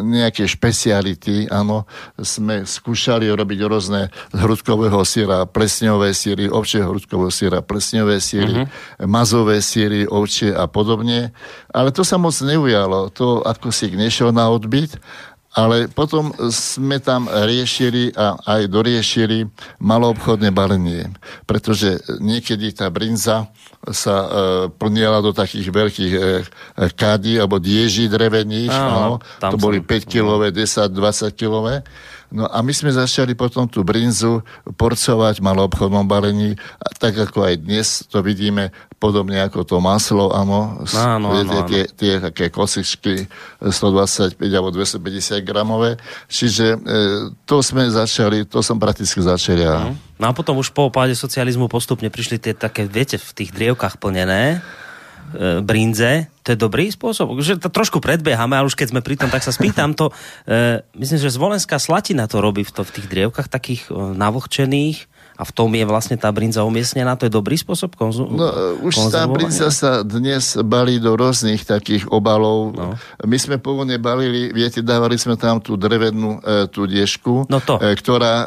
nejaké 0.00 0.44
špeciality, 0.44 1.48
áno. 1.48 1.88
Sme 2.20 2.68
skúšali 2.68 3.28
robiť 3.32 3.60
rôzne 3.64 4.12
hrudkového 4.36 5.00
síra, 5.08 5.48
plesňové 5.48 6.12
síry, 6.12 6.52
ovčieho 6.52 6.92
hrudkového 6.92 7.32
síra, 7.32 7.64
plesňové 7.64 8.20
síry, 8.20 8.64
mm-hmm. 8.64 9.08
mazové 9.08 9.64
síry, 9.64 10.04
ovčie 10.04 10.52
a 10.52 10.68
podobne. 10.68 11.32
Ale 11.70 11.94
to 11.94 12.04
sa 12.04 12.18
moc 12.18 12.34
neujalo 12.42 12.89
stalo. 12.90 13.10
To 13.14 13.46
ako 13.46 13.70
si 13.70 13.94
nešiel 13.94 14.34
na 14.34 14.50
odbyt, 14.50 14.98
ale 15.50 15.90
potom 15.90 16.30
sme 16.50 17.02
tam 17.02 17.26
riešili 17.26 18.14
a 18.14 18.38
aj 18.38 18.70
doriešili 18.70 19.50
maloobchodné 19.82 20.54
balenie, 20.54 21.10
pretože 21.42 21.98
niekedy 22.22 22.70
tá 22.70 22.86
brinza 22.86 23.50
sa 23.90 24.14
e, 24.14 24.28
plniela 24.70 25.18
do 25.18 25.34
takých 25.34 25.74
veľkých 25.74 26.12
e, 26.14 26.20
kádí 26.94 27.34
alebo 27.42 27.58
dieží 27.58 28.06
drevených, 28.06 28.70
áno, 28.70 29.18
to 29.42 29.56
boli 29.58 29.82
5-kilové, 29.82 30.54
10-20 30.54 31.34
kilové 31.34 31.82
No 32.30 32.46
a 32.46 32.62
my 32.62 32.70
sme 32.70 32.94
začali 32.94 33.34
potom 33.34 33.66
tú 33.66 33.82
brinzu 33.82 34.46
porcovať 34.78 35.42
v 35.42 35.46
maloobchodnom 35.50 36.06
balení, 36.06 36.54
tak 37.02 37.18
ako 37.18 37.42
aj 37.42 37.54
dnes 37.58 38.06
to 38.06 38.22
vidíme, 38.22 38.70
podobne 39.02 39.42
ako 39.42 39.66
to 39.66 39.76
maslo, 39.82 40.30
áno, 40.30 40.78
áno, 40.94 41.34
áno. 41.34 41.66
Tie, 41.66 41.90
tie 41.90 42.22
také 42.22 42.54
kosičky 42.54 43.26
125 43.58 44.38
alebo 44.38 44.70
250 44.70 45.42
gramové. 45.42 45.98
Čiže 46.30 46.66
e, 46.74 46.78
to 47.48 47.64
sme 47.66 47.90
začali, 47.90 48.46
to 48.46 48.62
som 48.62 48.78
prakticky 48.78 49.18
začal 49.18 49.58
ja. 49.58 49.90
No 50.20 50.30
a 50.30 50.32
potom 50.36 50.54
už 50.60 50.70
po 50.70 50.86
páde 50.92 51.18
socializmu 51.18 51.66
postupne 51.66 52.12
prišli 52.12 52.38
tie 52.38 52.54
také, 52.54 52.86
viete, 52.86 53.18
v 53.18 53.30
tých 53.34 53.50
drievkách 53.50 53.98
plnené 53.98 54.62
brinze, 55.60 56.30
to 56.40 56.54
je 56.54 56.58
dobrý 56.58 56.88
spôsob? 56.88 57.36
Že 57.42 57.60
to 57.60 57.68
trošku 57.68 58.00
predbiehame, 58.00 58.56
ale 58.56 58.70
už 58.70 58.78
keď 58.78 58.96
sme 58.96 59.04
pri 59.04 59.18
tom, 59.20 59.28
tak 59.28 59.44
sa 59.44 59.52
spýtam 59.52 59.92
to. 59.92 60.10
E, 60.48 60.80
myslím, 60.96 61.18
že 61.20 61.34
Zvolenská 61.34 61.76
slatina 61.76 62.24
to 62.30 62.40
robí 62.40 62.64
v, 62.64 62.72
to, 62.72 62.82
v 62.86 62.94
tých 62.96 63.06
drievkach 63.06 63.50
takých 63.50 63.90
e, 63.90 64.16
navlhčených 64.16 65.09
a 65.40 65.42
v 65.48 65.52
tom 65.56 65.72
je 65.72 65.88
vlastne 65.88 66.20
tá 66.20 66.28
brinza 66.28 66.60
umiestnená. 66.68 67.16
To 67.16 67.24
je 67.24 67.32
dobrý 67.32 67.56
spôsob 67.56 67.96
konzu- 67.96 68.28
No, 68.28 68.76
už 68.84 69.08
tá 69.08 69.24
brinza 69.24 69.72
sa 69.72 70.04
dnes 70.04 70.60
balí 70.60 71.00
do 71.00 71.16
rôznych 71.16 71.64
takých 71.64 72.04
obalov. 72.12 72.76
No. 72.76 72.92
My 73.24 73.40
sme 73.40 73.56
pôvodne 73.56 73.96
balili, 73.96 74.52
viete, 74.52 74.84
dávali 74.84 75.16
sme 75.16 75.40
tam 75.40 75.56
tú 75.56 75.80
drevenú 75.80 76.44
e, 76.44 76.68
tú 76.68 76.84
diežku, 76.84 77.48
no 77.48 77.56
to. 77.64 77.80
E, 77.80 77.96
ktorá 77.96 78.44
e, 78.44 78.46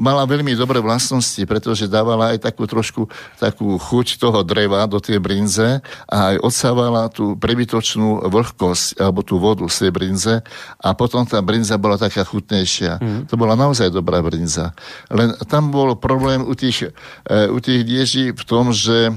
mala 0.00 0.24
veľmi 0.24 0.56
dobré 0.56 0.80
vlastnosti, 0.80 1.44
pretože 1.44 1.92
dávala 1.92 2.32
aj 2.32 2.48
takú 2.48 2.64
trošku 2.64 3.04
takú 3.36 3.76
chuť 3.76 4.16
toho 4.16 4.40
dreva 4.40 4.88
do 4.88 4.96
tej 5.04 5.20
brinze 5.20 5.84
a 6.08 6.32
aj 6.32 6.36
odsávala 6.40 7.12
tú 7.12 7.36
prebytočnú 7.36 8.32
vlhkosť 8.32 8.96
alebo 8.96 9.20
tú 9.20 9.36
vodu 9.36 9.68
z 9.68 9.86
tej 9.86 9.90
brinze 9.92 10.34
a 10.80 10.88
potom 10.96 11.28
tá 11.28 11.36
brinza 11.44 11.76
bola 11.76 12.00
taká 12.00 12.24
chutnejšia. 12.24 12.96
Mm. 12.96 13.20
To 13.28 13.34
bola 13.36 13.52
naozaj 13.52 13.92
dobrá 13.92 14.24
brinza. 14.24 14.72
Len 15.12 15.36
tam 15.44 15.68
bolo 15.68 16.00
pro 16.00 16.13
problém 16.14 16.46
u 16.46 16.54
tých, 16.54 16.94
e, 17.26 17.50
u 17.50 17.58
tých 17.58 17.82
dieží 17.82 18.30
v 18.30 18.44
tom, 18.46 18.70
že 18.70 19.10
e, 19.10 19.12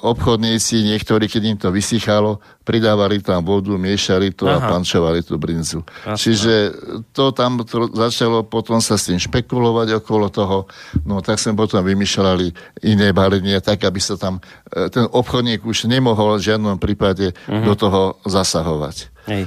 obchodníci, 0.00 0.80
niektorí, 0.88 1.28
keď 1.28 1.42
im 1.44 1.58
to 1.60 1.68
vysychalo, 1.68 2.40
pridávali 2.64 3.20
tam 3.20 3.44
vodu, 3.44 3.76
miešali 3.76 4.32
to 4.32 4.48
Aha. 4.48 4.56
a 4.56 4.66
pančovali 4.72 5.20
tú 5.20 5.36
brinzu. 5.36 5.84
Aha. 6.08 6.16
Čiže 6.16 6.72
to 7.12 7.36
tam 7.36 7.60
to 7.64 7.92
začalo 7.92 8.44
potom 8.48 8.80
sa 8.80 8.96
s 8.96 9.12
tým 9.12 9.20
špekulovať 9.20 10.00
okolo 10.00 10.32
toho, 10.32 10.64
no 11.04 11.20
tak 11.20 11.36
sme 11.36 11.52
potom 11.52 11.84
vymýšľali 11.84 12.46
iné 12.88 13.12
balenie, 13.12 13.60
tak 13.60 13.84
aby 13.84 14.00
sa 14.00 14.16
tam 14.16 14.40
e, 14.72 14.88
ten 14.88 15.04
obchodník 15.04 15.64
už 15.68 15.84
nemohol 15.92 16.40
v 16.40 16.46
žiadnom 16.48 16.80
prípade 16.80 17.36
uh-huh. 17.36 17.64
do 17.68 17.76
toho 17.76 18.02
zasahovať. 18.24 19.12
Hej. 19.28 19.44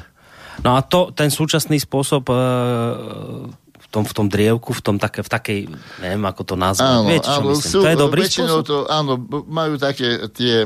No 0.61 0.77
a 0.77 0.85
to, 0.85 1.09
ten 1.15 1.33
súčasný 1.33 1.81
spôsob 1.81 2.29
e, 2.29 2.37
tom, 3.91 4.03
v 4.07 4.13
tom 4.15 4.27
drievku, 4.31 4.71
v 4.71 4.81
tom 4.81 4.95
také, 4.95 5.19
v 5.19 5.29
takej, 5.29 5.59
neviem 5.99 6.23
ako 6.23 6.41
to 6.47 6.55
nazvať. 6.55 6.87
Áno, 6.87 7.11
Viete, 7.11 7.27
čo 7.27 7.41
áno, 7.43 7.49
myslím? 7.51 7.71
Sú, 7.75 7.79
to 7.83 7.89
je 7.91 7.97
dobrý 7.99 8.21
spôsob? 8.23 8.63
To, 8.63 8.77
áno, 8.87 9.11
majú 9.51 9.75
také 9.75 10.31
tie 10.31 10.63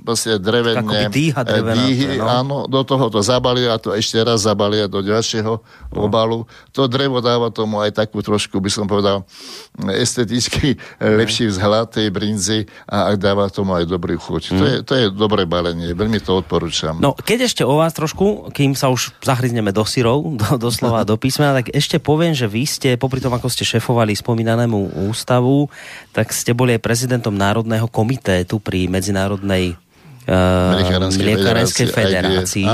vlastne 0.00 0.40
drevené 0.40 0.80
Akoby 0.80 1.12
dýha 1.12 1.40
drevená, 1.44 1.76
dýhy, 1.84 2.16
no. 2.16 2.24
áno, 2.24 2.56
do 2.64 2.80
toho 2.80 3.12
to 3.12 3.20
zabalia 3.20 3.76
a 3.76 3.78
to 3.78 3.92
ešte 3.92 4.16
raz 4.24 4.48
zabalia 4.48 4.88
do 4.88 5.04
ďalšieho 5.04 5.52
no. 5.60 5.98
obalu. 6.00 6.48
To 6.72 6.88
drevo 6.88 7.20
dáva 7.20 7.52
tomu 7.52 7.84
aj 7.84 8.00
takú 8.00 8.24
trošku, 8.24 8.56
by 8.64 8.70
som 8.72 8.88
povedal, 8.88 9.28
esteticky 9.92 10.80
lepší 10.96 11.52
vzhľad 11.52 11.92
tej 11.92 12.08
brinzy 12.08 12.64
a 12.88 13.12
ak 13.12 13.20
dáva 13.20 13.52
tomu 13.52 13.76
aj 13.76 13.84
dobrý 13.84 14.16
chuť. 14.16 14.42
Mm. 14.48 14.56
To, 14.56 14.64
je, 14.64 14.76
to 14.80 14.92
je 14.96 15.04
dobré 15.12 15.44
balenie, 15.44 15.92
veľmi 15.92 16.16
to 16.24 16.40
odporúčam. 16.40 16.96
No, 16.96 17.12
keď 17.12 17.44
ešte 17.44 17.62
o 17.66 17.76
vás 17.76 17.92
trošku, 17.92 18.48
kým 18.56 18.72
sa 18.72 18.88
už 18.88 19.12
zahryzneme 19.20 19.68
do 19.68 19.84
syrov, 19.84 20.40
do, 20.40 20.48
doslova 20.56 21.04
do 21.10 21.20
písmena, 21.20 21.60
tak 21.60 21.74
ešte 21.76 22.00
poviem, 22.00 22.32
že 22.32 22.53
vy 22.54 22.62
ste, 22.70 22.94
popri 22.94 23.18
tom, 23.18 23.34
ako 23.34 23.50
ste 23.50 23.66
šefovali 23.66 24.14
spomínanému 24.14 25.10
ústavu, 25.10 25.66
tak 26.14 26.30
ste 26.30 26.54
boli 26.54 26.78
aj 26.78 26.86
prezidentom 26.86 27.34
Národného 27.34 27.90
komitétu 27.90 28.62
pri 28.62 28.86
Medzinárodnej 28.86 29.74
Mliekárenskej 30.24 31.88
federácii. 31.92 32.68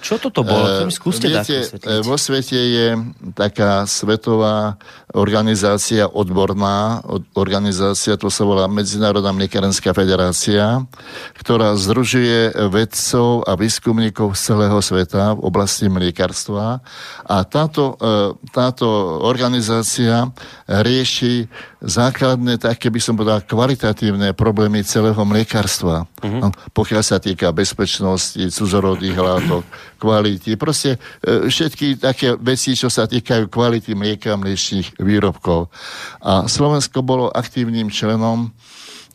Čo 0.00 0.16
toto 0.16 0.44
bolo? 0.44 0.88
Uh, 0.88 0.88
skúste 0.88 1.28
viete, 1.28 1.68
vo 2.04 2.16
svete 2.16 2.56
je 2.56 2.86
taká 3.36 3.84
svetová 3.84 4.80
organizácia 5.12 6.08
odborná, 6.08 7.04
organizácia, 7.36 8.16
to 8.16 8.32
sa 8.32 8.48
volá 8.48 8.64
Medzinárodná 8.64 9.28
mliekárenská 9.36 9.92
federácia, 9.92 10.84
ktorá 11.36 11.76
združuje 11.76 12.52
vedcov 12.72 13.44
a 13.44 13.52
výskumníkov 13.60 14.36
z 14.36 14.40
celého 14.40 14.78
sveta 14.80 15.36
v 15.36 15.40
oblasti 15.44 15.92
mliekarstva. 15.92 16.80
A 17.28 17.36
táto, 17.44 18.00
táto 18.56 18.86
organizácia 19.20 20.32
rieši 20.64 21.44
základné, 21.84 22.56
také 22.56 22.88
by 22.88 23.00
som 23.04 23.16
povedal, 23.20 23.44
kvalitatívne 23.44 24.32
problémy 24.32 24.80
celého 24.84 25.20
mliekárstva. 25.28 26.08
Uh-huh 26.24 26.52
pokiaľ 26.90 27.06
sa 27.06 27.22
týka 27.22 27.54
bezpečnosti, 27.54 28.50
cudzorodých 28.50 29.14
látok, 29.14 29.62
kvality, 30.02 30.58
proste 30.58 30.98
e, 31.22 31.46
všetky 31.46 32.02
také 32.02 32.34
veci, 32.34 32.74
čo 32.74 32.90
sa 32.90 33.06
týkajú 33.06 33.46
kvality 33.46 33.94
mlieka 33.94 34.34
mliečných 34.34 34.98
výrobkov. 34.98 35.70
A 36.18 36.50
Slovensko 36.50 37.06
bolo 37.06 37.30
aktívnym 37.30 37.94
členom 37.94 38.50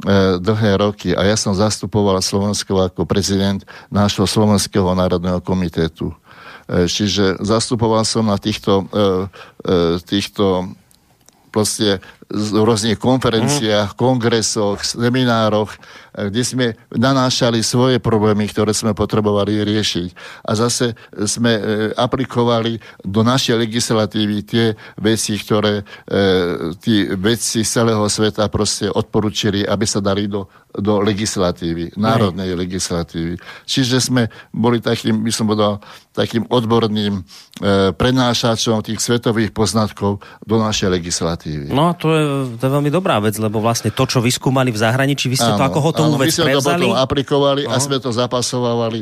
e, 0.07 0.39
dlhé 0.39 0.79
roky 0.79 1.11
a 1.11 1.27
ja 1.27 1.35
som 1.35 1.51
zastupoval 1.51 2.23
Slovensko 2.23 2.79
ako 2.79 3.03
prezident 3.03 3.67
nášho 3.91 4.23
Slovenského 4.23 4.95
národného 4.95 5.43
komitetu. 5.43 6.15
E, 6.71 6.87
čiže 6.87 7.43
zastupoval 7.43 8.07
som 8.07 8.23
na 8.23 8.39
týchto, 8.39 8.87
týchto 10.07 10.71
proste 11.51 11.99
v 12.25 12.65
rôznych 12.65 12.97
konferenciách, 12.97 13.93
mm. 13.93 13.97
kongresoch, 13.97 14.81
seminároch, 14.81 15.73
eh, 15.75 16.27
kde 16.33 16.41
sme 16.41 16.65
nanášali 16.89 17.61
svoje 17.61 18.01
problémy, 18.01 18.49
ktoré 18.49 18.73
sme 18.73 18.97
potrebovali 18.97 19.61
riešiť. 19.61 20.09
A 20.45 20.57
zase 20.57 20.97
sme 21.13 21.53
e, 21.57 21.61
aplikovali 21.93 22.77
do 23.03 23.21
našej 23.21 23.55
legislatívy 23.59 24.37
tie 24.45 24.65
veci, 24.97 25.37
ktoré 25.37 25.83
tí 26.81 27.09
vedci 27.15 27.65
z 27.65 27.69
celého 27.69 28.05
sveta 28.07 28.47
proste 28.47 28.87
odporúčili, 28.87 29.65
aby 29.65 29.85
sa 29.85 29.99
dali 29.99 30.29
do, 30.29 30.47
do 30.71 31.01
legislatívy, 31.03 31.95
národnej 31.99 32.55
Aj. 32.55 32.59
legislatívy. 32.59 33.35
Čiže 33.67 33.97
sme 33.99 34.27
boli 34.51 34.79
takým, 34.79 35.23
by 35.23 35.31
som 35.31 35.47
povedal, 35.47 35.79
takým 36.15 36.47
odborným 36.47 37.23
prenášačom 37.95 38.83
tých 38.83 39.03
svetových 39.03 39.51
poznatkov 39.51 40.23
do 40.43 40.55
našej 40.59 40.91
legislatívy. 40.91 41.67
No 41.71 41.91
to 41.95 42.14
je, 42.14 42.14
to 42.55 42.63
je 42.63 42.71
veľmi 42.71 42.91
dobrá 42.91 43.19
vec, 43.19 43.35
lebo 43.37 43.59
vlastne 43.59 43.91
to, 43.91 44.03
čo 44.07 44.23
vyskúmali 44.23 44.71
v 44.71 44.79
zahraničí, 44.79 45.27
vy 45.27 45.37
ste 45.37 45.51
áno, 45.53 45.59
to 45.59 45.65
ako 45.67 45.79
hotovú 45.81 46.13
áno, 46.15 46.21
vec 46.21 46.31
my 46.31 46.35
sme 46.35 46.45
prevzali? 46.51 46.85
to 46.85 46.91
potom 46.91 47.03
aplikovali 47.03 47.61
no. 47.67 47.71
a 47.73 47.75
sme 47.77 47.97
to 47.99 48.09
zapasovali 48.13 48.99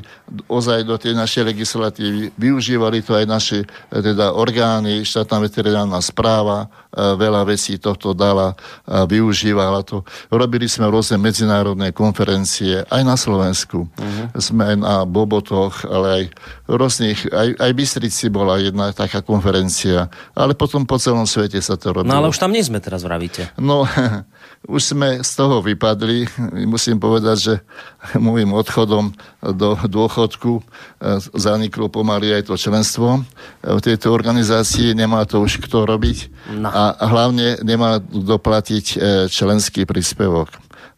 ozaj 0.50 0.80
do 0.88 0.96
tej 0.98 1.14
našej 1.14 1.44
legislatívy. 1.54 2.34
Využívali 2.36 3.06
to 3.06 3.14
aj 3.14 3.26
naše 3.30 3.58
teda 3.92 4.34
orgány, 4.34 5.06
štátna 5.06 5.38
veterinárna 5.46 6.00
správa, 6.02 6.66
e, 6.90 6.98
veľa 6.98 7.46
vecí 7.46 7.78
tohto 7.78 8.16
dala, 8.18 8.58
využívala 8.88 9.86
to. 9.86 10.02
Robili 10.32 10.66
sme 10.66 10.90
rôzne 10.90 11.20
medzinárodné 11.22 11.92
konferencie 11.94 12.84
aj 12.88 13.02
na 13.04 13.16
Slovensku. 13.20 13.86
Uh-huh. 13.86 14.26
Sme 14.40 14.74
aj 14.74 14.78
na 14.80 14.96
Bobotoch, 15.06 15.86
ale 15.86 16.08
aj 16.10 16.24
rôznych, 16.68 17.28
aj, 17.30 17.60
aj 17.60 17.72
Bystrici 17.76 18.32
bola 18.32 18.56
jedna 18.58 18.96
taká 18.96 19.20
konferencia, 19.20 20.08
ale 20.32 20.56
potom 20.56 20.88
po 20.88 20.96
celom 20.96 21.28
svete 21.28 21.60
sa 21.60 21.76
to 21.76 21.92
robilo. 21.92 22.12
No 22.12 22.24
ale 22.24 22.32
už 22.32 22.40
tam 22.40 22.56
nie 22.56 22.64
sme 22.64 22.80
teraz 22.80 23.03
vravíte. 23.04 23.52
No, 23.60 23.84
už 24.76 24.96
sme 24.96 25.20
z 25.20 25.32
toho 25.36 25.60
vypadli. 25.60 26.26
Musím 26.64 26.98
povedať, 26.98 27.38
že 27.38 27.54
môjim 28.26 28.56
odchodom 28.56 29.12
do 29.44 29.76
dôchodku 29.76 30.60
e, 30.60 30.64
zaniklo 31.36 31.92
pomaly 31.92 32.32
aj 32.32 32.48
to 32.48 32.56
členstvo. 32.56 33.28
V 33.60 33.82
tejto 33.84 34.16
organizácii 34.16 34.96
nemá 34.96 35.28
to 35.28 35.44
už 35.44 35.60
kto 35.68 35.84
robiť 35.84 36.18
no. 36.56 36.72
a 36.72 36.96
hlavne 37.04 37.60
nemá 37.62 38.00
doplatiť 38.00 38.86
e, 38.94 38.98
členský 39.28 39.84
príspevok. 39.84 40.50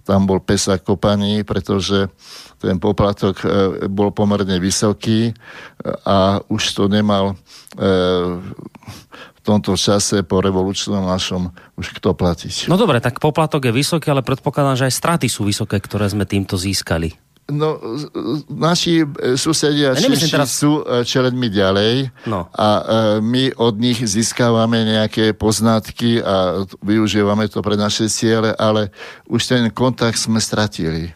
Tam 0.06 0.30
bol 0.30 0.38
pesa 0.38 0.78
kopaní, 0.78 1.42
pretože 1.42 2.14
ten 2.62 2.78
poplatok 2.78 3.42
e, 3.42 3.48
bol 3.90 4.14
pomerne 4.14 4.62
vysoký 4.62 5.34
a 6.06 6.38
už 6.46 6.62
to 6.78 6.86
nemal 6.86 7.34
tomto 9.46 9.78
čase 9.78 10.26
po 10.26 10.42
revolučnom 10.42 11.06
našom 11.06 11.54
už 11.78 11.94
kto 12.02 12.18
platiť. 12.18 12.66
No 12.66 12.82
dobre, 12.82 12.98
tak 12.98 13.22
poplatok 13.22 13.70
je 13.70 13.74
vysoký, 13.78 14.10
ale 14.10 14.26
predpokladám, 14.26 14.82
že 14.82 14.88
aj 14.90 14.98
straty 14.98 15.28
sú 15.30 15.46
vysoké, 15.46 15.78
ktoré 15.78 16.10
sme 16.10 16.26
týmto 16.26 16.58
získali. 16.58 17.14
No, 17.46 17.78
naši 18.50 19.06
e, 19.06 19.38
susedia 19.38 19.94
ja 19.94 20.02
teraz... 20.02 20.50
sú 20.50 20.82
e, 20.82 21.06
čelenmi 21.06 21.54
ďalej 21.54 22.10
no. 22.26 22.50
a 22.50 22.68
e, 22.74 22.84
my 23.22 23.54
od 23.62 23.78
nich 23.78 24.02
získávame 24.02 24.82
nejaké 24.82 25.38
poznatky 25.38 26.26
a 26.26 26.66
využívame 26.82 27.46
to 27.46 27.62
pre 27.62 27.78
naše 27.78 28.10
ciele, 28.10 28.50
ale 28.58 28.90
už 29.30 29.46
ten 29.46 29.70
kontakt 29.70 30.18
sme 30.18 30.42
stratili. 30.42 31.14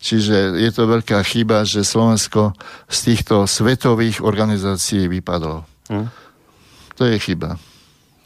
Čiže 0.00 0.56
je 0.56 0.70
to 0.72 0.88
veľká 0.88 1.20
chyba, 1.20 1.68
že 1.68 1.84
Slovensko 1.84 2.56
z 2.88 2.98
týchto 3.12 3.44
svetových 3.44 4.24
organizácií 4.24 5.12
vypadlo. 5.12 5.68
Hm. 5.92 6.08
To 6.96 7.04
je 7.04 7.18
chyba. 7.18 7.58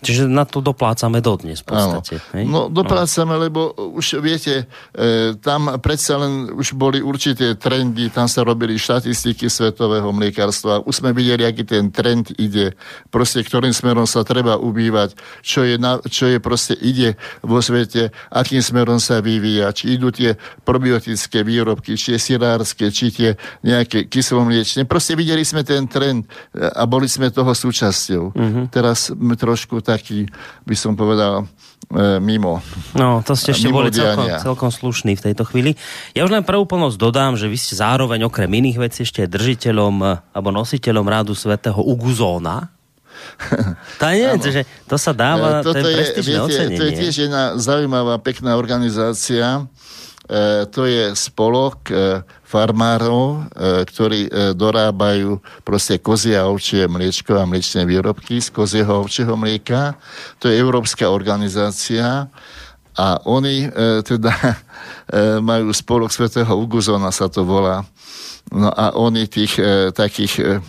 Čiže 0.00 0.32
na 0.32 0.48
to 0.48 0.64
doplácame 0.64 1.20
dodnes 1.20 1.60
v 1.60 1.76
podstate. 1.76 2.24
Hej? 2.32 2.48
No 2.48 2.72
doplácame, 2.72 3.36
no. 3.36 3.42
lebo 3.44 3.60
už 3.76 4.20
viete, 4.24 4.64
e, 4.96 5.36
tam 5.36 5.76
predsa 5.76 6.16
len 6.16 6.48
už 6.56 6.72
boli 6.72 7.04
určité 7.04 7.52
trendy, 7.60 8.08
tam 8.08 8.24
sa 8.24 8.40
robili 8.40 8.80
štatistiky 8.80 9.52
svetového 9.52 10.08
mliekárstva. 10.08 10.80
Už 10.88 11.04
sme 11.04 11.12
videli, 11.12 11.44
aký 11.44 11.68
ten 11.68 11.92
trend 11.92 12.32
ide, 12.40 12.72
proste 13.12 13.44
ktorým 13.44 13.76
smerom 13.76 14.08
sa 14.08 14.24
treba 14.24 14.56
ubývať, 14.56 15.20
čo 15.44 15.68
je, 15.68 15.76
na, 15.76 16.00
čo 16.08 16.32
je 16.32 16.40
proste 16.40 16.72
ide 16.80 17.20
vo 17.44 17.60
svete, 17.60 18.08
akým 18.32 18.64
smerom 18.64 18.96
sa 18.96 19.20
vyvíja, 19.20 19.68
či 19.76 20.00
idú 20.00 20.08
tie 20.08 20.32
probiotické 20.64 21.44
výrobky, 21.44 22.00
či 22.00 22.16
je 22.16 22.20
sirárske, 22.20 22.88
či 22.88 23.12
tie 23.12 23.30
nejaké 23.60 24.08
kyslomliečne. 24.08 24.88
Proste 24.88 25.12
videli 25.12 25.44
sme 25.44 25.60
ten 25.60 25.84
trend 25.84 26.24
a 26.56 26.88
boli 26.88 27.04
sme 27.04 27.28
toho 27.28 27.52
súčasťou. 27.52 28.24
Uh-huh. 28.32 28.64
Teraz 28.72 29.12
trošku 29.36 29.84
taký, 29.90 30.30
by 30.62 30.76
som 30.78 30.94
povedal, 30.94 31.50
e, 31.90 32.22
mimo. 32.22 32.62
No, 32.94 33.26
to 33.26 33.34
ste 33.34 33.50
ešte 33.50 33.66
boli 33.74 33.90
celkom, 33.90 34.30
celkom 34.38 34.70
slušní 34.70 35.18
v 35.18 35.24
tejto 35.30 35.42
chvíli. 35.42 35.74
Ja 36.14 36.22
už 36.22 36.30
len 36.30 36.46
pre 36.46 36.54
úplnosť 36.54 36.94
dodám, 36.94 37.34
že 37.34 37.50
vy 37.50 37.58
ste 37.58 37.74
zároveň 37.74 38.30
okrem 38.30 38.50
iných 38.50 38.78
vecí 38.78 39.02
ešte 39.02 39.26
držiteľom 39.26 39.94
e, 39.98 40.06
alebo 40.30 40.54
nositeľom 40.54 41.06
rádu 41.06 41.34
svetého 41.34 41.82
Uguzóna. 41.82 42.70
To 44.00 44.08
nie, 44.08 44.32
že 44.40 44.64
to 44.88 44.96
sa 44.96 45.12
dáva, 45.12 45.60
e, 45.60 45.66
to 45.66 45.76
je 45.76 45.84
prestížne 45.92 46.38
ocenenie. 46.40 46.78
To 46.80 46.84
je 46.88 46.92
tiež 47.04 47.14
jedna 47.28 47.42
zaujímavá, 47.60 48.16
pekná 48.22 48.56
organizácia. 48.56 49.68
E, 50.30 50.62
to 50.70 50.86
je 50.86 51.10
spolok 51.18 51.90
e, 51.90 52.22
farmárov, 52.46 53.50
e, 53.50 53.82
ktorí 53.82 54.20
dorábajú 54.54 55.42
proste 55.66 55.98
kozie 55.98 56.38
a 56.38 56.46
ovčie 56.46 56.86
mliečko 56.86 57.34
a 57.34 57.42
mliečné 57.50 57.82
výrobky 57.82 58.38
z 58.38 58.54
kozieho 58.54 59.02
ovčieho 59.02 59.34
mlieka. 59.34 59.98
To 60.38 60.46
je 60.46 60.54
európska 60.54 61.10
organizácia 61.10 62.30
a 62.94 63.06
oni 63.26 63.70
teda 64.06 64.34
majú 65.50 65.74
spolok 65.74 66.14
svätého 66.14 66.50
Uguzona 66.54 67.10
sa 67.10 67.26
to 67.26 67.42
volá. 67.42 67.82
No 68.54 68.70
a 68.70 68.94
oni 68.94 69.26
tých 69.26 69.58
takých 69.94 70.62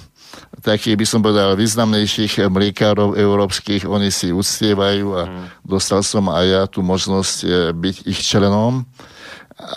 takých, 0.62 0.96
by 0.96 1.06
som 1.06 1.20
povedal, 1.26 1.58
významnejších 1.58 2.46
mliekárov 2.46 3.18
európskych, 3.18 3.90
oni 3.90 4.14
si 4.14 4.30
uctievajú 4.30 5.08
a 5.18 5.22
mm. 5.28 5.46
dostal 5.66 6.06
som 6.06 6.30
aj 6.30 6.46
ja 6.46 6.64
tú 6.70 6.86
možnosť 6.86 7.38
byť 7.74 7.96
ich 8.06 8.20
členom 8.22 8.86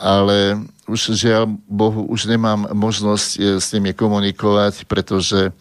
ale 0.01 0.65
už 0.85 1.17
žiaľ 1.17 1.49
Bohu, 1.65 2.05
už 2.05 2.29
nemám 2.29 2.69
možnosť 2.73 3.29
eh, 3.41 3.43
s 3.61 3.73
nimi 3.73 3.97
komunikovať, 3.97 4.85
pretože 4.85 5.53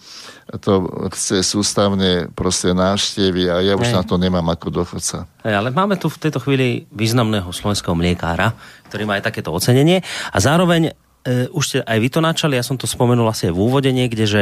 to 0.60 0.92
chce 1.16 1.40
sústavne 1.40 2.28
proste 2.36 2.76
návštevy 2.76 3.48
a 3.48 3.64
ja 3.64 3.74
už 3.80 3.90
Hej. 3.90 3.96
na 3.96 4.04
to 4.04 4.20
nemám 4.20 4.44
ako 4.52 4.84
dochodca. 4.84 5.24
Hej, 5.48 5.56
ale 5.56 5.70
máme 5.72 5.96
tu 5.96 6.12
v 6.12 6.20
tejto 6.20 6.44
chvíli 6.44 6.84
významného 6.92 7.48
slovenského 7.50 7.96
mliekára, 7.96 8.52
ktorý 8.92 9.08
má 9.08 9.18
aj 9.18 9.32
takéto 9.32 9.56
ocenenie 9.56 10.04
a 10.30 10.38
zároveň 10.44 10.92
e, 11.24 11.48
už 11.50 11.64
ste 11.64 11.78
aj 11.84 11.98
vy 12.00 12.10
to 12.12 12.20
načali, 12.20 12.60
ja 12.60 12.64
som 12.64 12.76
to 12.76 12.88
spomenul 12.88 13.28
asi 13.28 13.48
aj 13.50 13.56
v 13.56 13.64
úvode 13.64 13.90
niekde, 13.92 14.28
že 14.28 14.42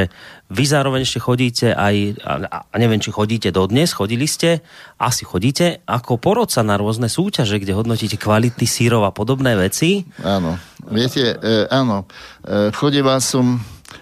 vy 0.50 0.66
zároveň 0.66 1.06
ešte 1.06 1.22
chodíte 1.22 1.68
aj, 1.74 2.22
a, 2.26 2.34
a 2.68 2.76
neviem, 2.82 2.98
či 2.98 3.14
chodíte 3.14 3.54
dodnes, 3.54 3.94
chodili 3.94 4.26
ste, 4.26 4.66
asi 4.98 5.24
chodíte, 5.24 5.86
ako 5.86 6.18
porodca 6.18 6.66
na 6.66 6.76
rôzne 6.76 7.08
súťaže, 7.08 7.62
kde 7.62 7.78
hodnotíte 7.78 8.18
kvality 8.18 8.66
sírov 8.66 9.06
a 9.06 9.14
podobné 9.14 9.54
veci. 9.54 10.06
Áno, 10.26 10.58
viete, 10.90 11.38
e, 11.38 11.70
áno, 11.70 12.10
e, 12.46 12.74
chodíval 12.74 13.22
som 13.22 13.62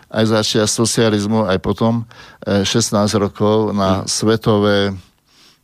aj 0.10 0.26
za 0.26 0.66
socializmu, 0.66 1.46
aj 1.46 1.60
potom 1.62 2.08
e, 2.42 2.66
16 2.66 2.96
rokov 3.20 3.76
na 3.78 4.02
mm. 4.02 4.06
svetové 4.10 4.78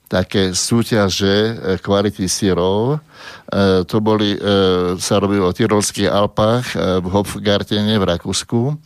také 0.08 0.54
súťaže 0.54 1.36
e, 1.36 1.54
kvality 1.82 2.30
sírov. 2.30 2.98
E, 2.98 3.84
to 3.90 3.98
boli, 4.02 4.38
e, 4.38 4.40
sa 5.02 5.18
robilo 5.18 5.50
v 5.50 5.58
Tyrolských 5.58 6.10
Alpách 6.10 6.78
v 7.02 7.06
Hopfgartene 7.10 7.98
v 7.98 8.06
Rakúsku. 8.06 8.78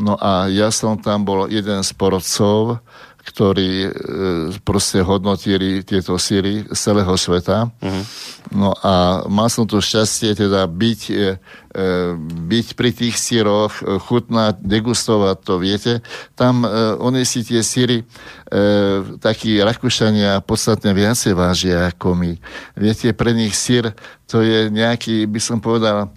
No 0.00 0.16
a 0.16 0.48
ja 0.48 0.72
som 0.72 0.96
tam 0.96 1.28
bol 1.28 1.52
jeden 1.52 1.84
z 1.84 1.90
porodcov, 1.92 2.80
ktorí 3.22 3.86
proste 4.66 4.98
hodnotili 4.98 5.86
tieto 5.86 6.18
síry 6.18 6.66
z 6.66 6.74
celého 6.74 7.14
sveta. 7.14 7.70
Uh-huh. 7.70 8.02
No 8.50 8.74
a 8.82 9.22
mal 9.30 9.46
som 9.46 9.62
to 9.62 9.78
šťastie 9.78 10.34
teda 10.34 10.66
byť 10.66 11.00
byť 12.52 12.66
pri 12.76 12.90
tých 12.92 13.16
síroch, 13.16 13.80
chutnať, 13.80 14.60
degustovať 14.60 15.36
to, 15.40 15.54
viete. 15.56 15.92
Tam 16.36 16.68
oni 17.00 17.24
si 17.24 17.40
tie 17.40 17.64
síry 17.64 18.04
takí 19.24 19.56
Rakúšania 19.56 20.44
podstatne 20.44 20.92
viacej 20.92 21.32
vážia 21.32 21.88
ako 21.88 22.12
my. 22.12 22.32
Viete, 22.76 23.16
pre 23.16 23.32
nich 23.32 23.56
sír 23.56 23.96
to 24.32 24.40
je 24.40 24.72
nejaký, 24.72 25.28
by 25.28 25.40
som 25.44 25.60
povedal, 25.60 26.08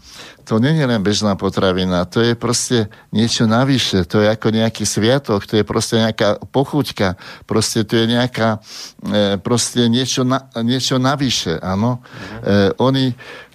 to 0.45 0.61
nie 0.61 0.77
je 0.77 0.85
len 0.87 1.01
bežná 1.03 1.35
potravina, 1.35 2.07
to 2.07 2.23
je 2.23 2.37
proste 2.37 2.87
niečo 3.11 3.43
navyše, 3.43 4.07
to 4.07 4.23
je 4.23 4.31
ako 4.31 4.53
nejaký 4.53 4.85
sviatok, 4.85 5.43
to 5.43 5.59
je 5.59 5.65
proste 5.65 5.99
nejaká 5.99 6.39
pochuťka, 6.53 7.19
proste 7.49 7.83
to 7.83 7.99
je 7.99 8.05
nejaká, 8.07 8.63
e, 9.03 9.41
proste 9.41 9.89
niečo, 9.91 10.23
na, 10.23 10.47
niečo 10.61 11.01
navyše, 11.01 11.59
áno. 11.59 11.99
Mhm. 11.99 12.37
E, 12.39 12.51
oni, 12.79 13.05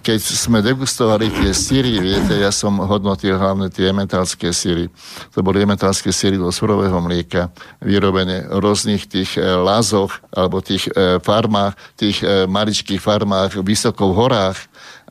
keď 0.01 0.19
sme 0.19 0.65
degustovali 0.65 1.29
tie 1.29 1.53
síry, 1.53 2.01
viete, 2.01 2.33
ja 2.33 2.49
som 2.49 2.81
hodnotil 2.81 3.37
hlavne 3.37 3.69
tie 3.69 3.93
ementálske 3.93 4.49
síry. 4.49 4.89
To 5.37 5.45
boli 5.45 5.61
ementálske 5.61 6.09
síry 6.09 6.41
do 6.41 6.49
surového 6.49 6.97
mlieka, 6.97 7.53
vyrobené 7.79 8.49
v 8.49 8.57
rôznych 8.57 9.05
tých 9.05 9.37
e, 9.37 9.45
lázoch, 9.45 10.17
alebo 10.33 10.59
tých 10.59 10.89
e, 10.89 11.21
farmách, 11.21 11.77
tých 11.93 12.25
e, 12.25 12.49
maličkých 12.49 12.99
farmách, 12.99 13.61
vysoko 13.61 14.09
v 14.11 14.17
horách, 14.17 14.59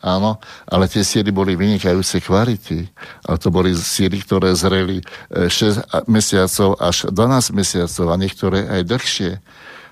Áno, 0.00 0.40
ale 0.64 0.88
tie 0.88 1.04
síry 1.04 1.28
boli 1.28 1.60
vynikajúce 1.60 2.24
kvality. 2.24 2.88
A 3.28 3.36
to 3.36 3.52
boli 3.52 3.76
síry, 3.76 4.24
ktoré 4.24 4.56
zreli 4.56 5.04
6 5.28 5.52
e, 5.52 6.08
mesiacov 6.08 6.80
až 6.80 7.12
12 7.12 7.52
mesiacov 7.52 8.06
a 8.08 8.16
niektoré 8.16 8.64
aj 8.64 8.82
dlhšie. 8.88 9.32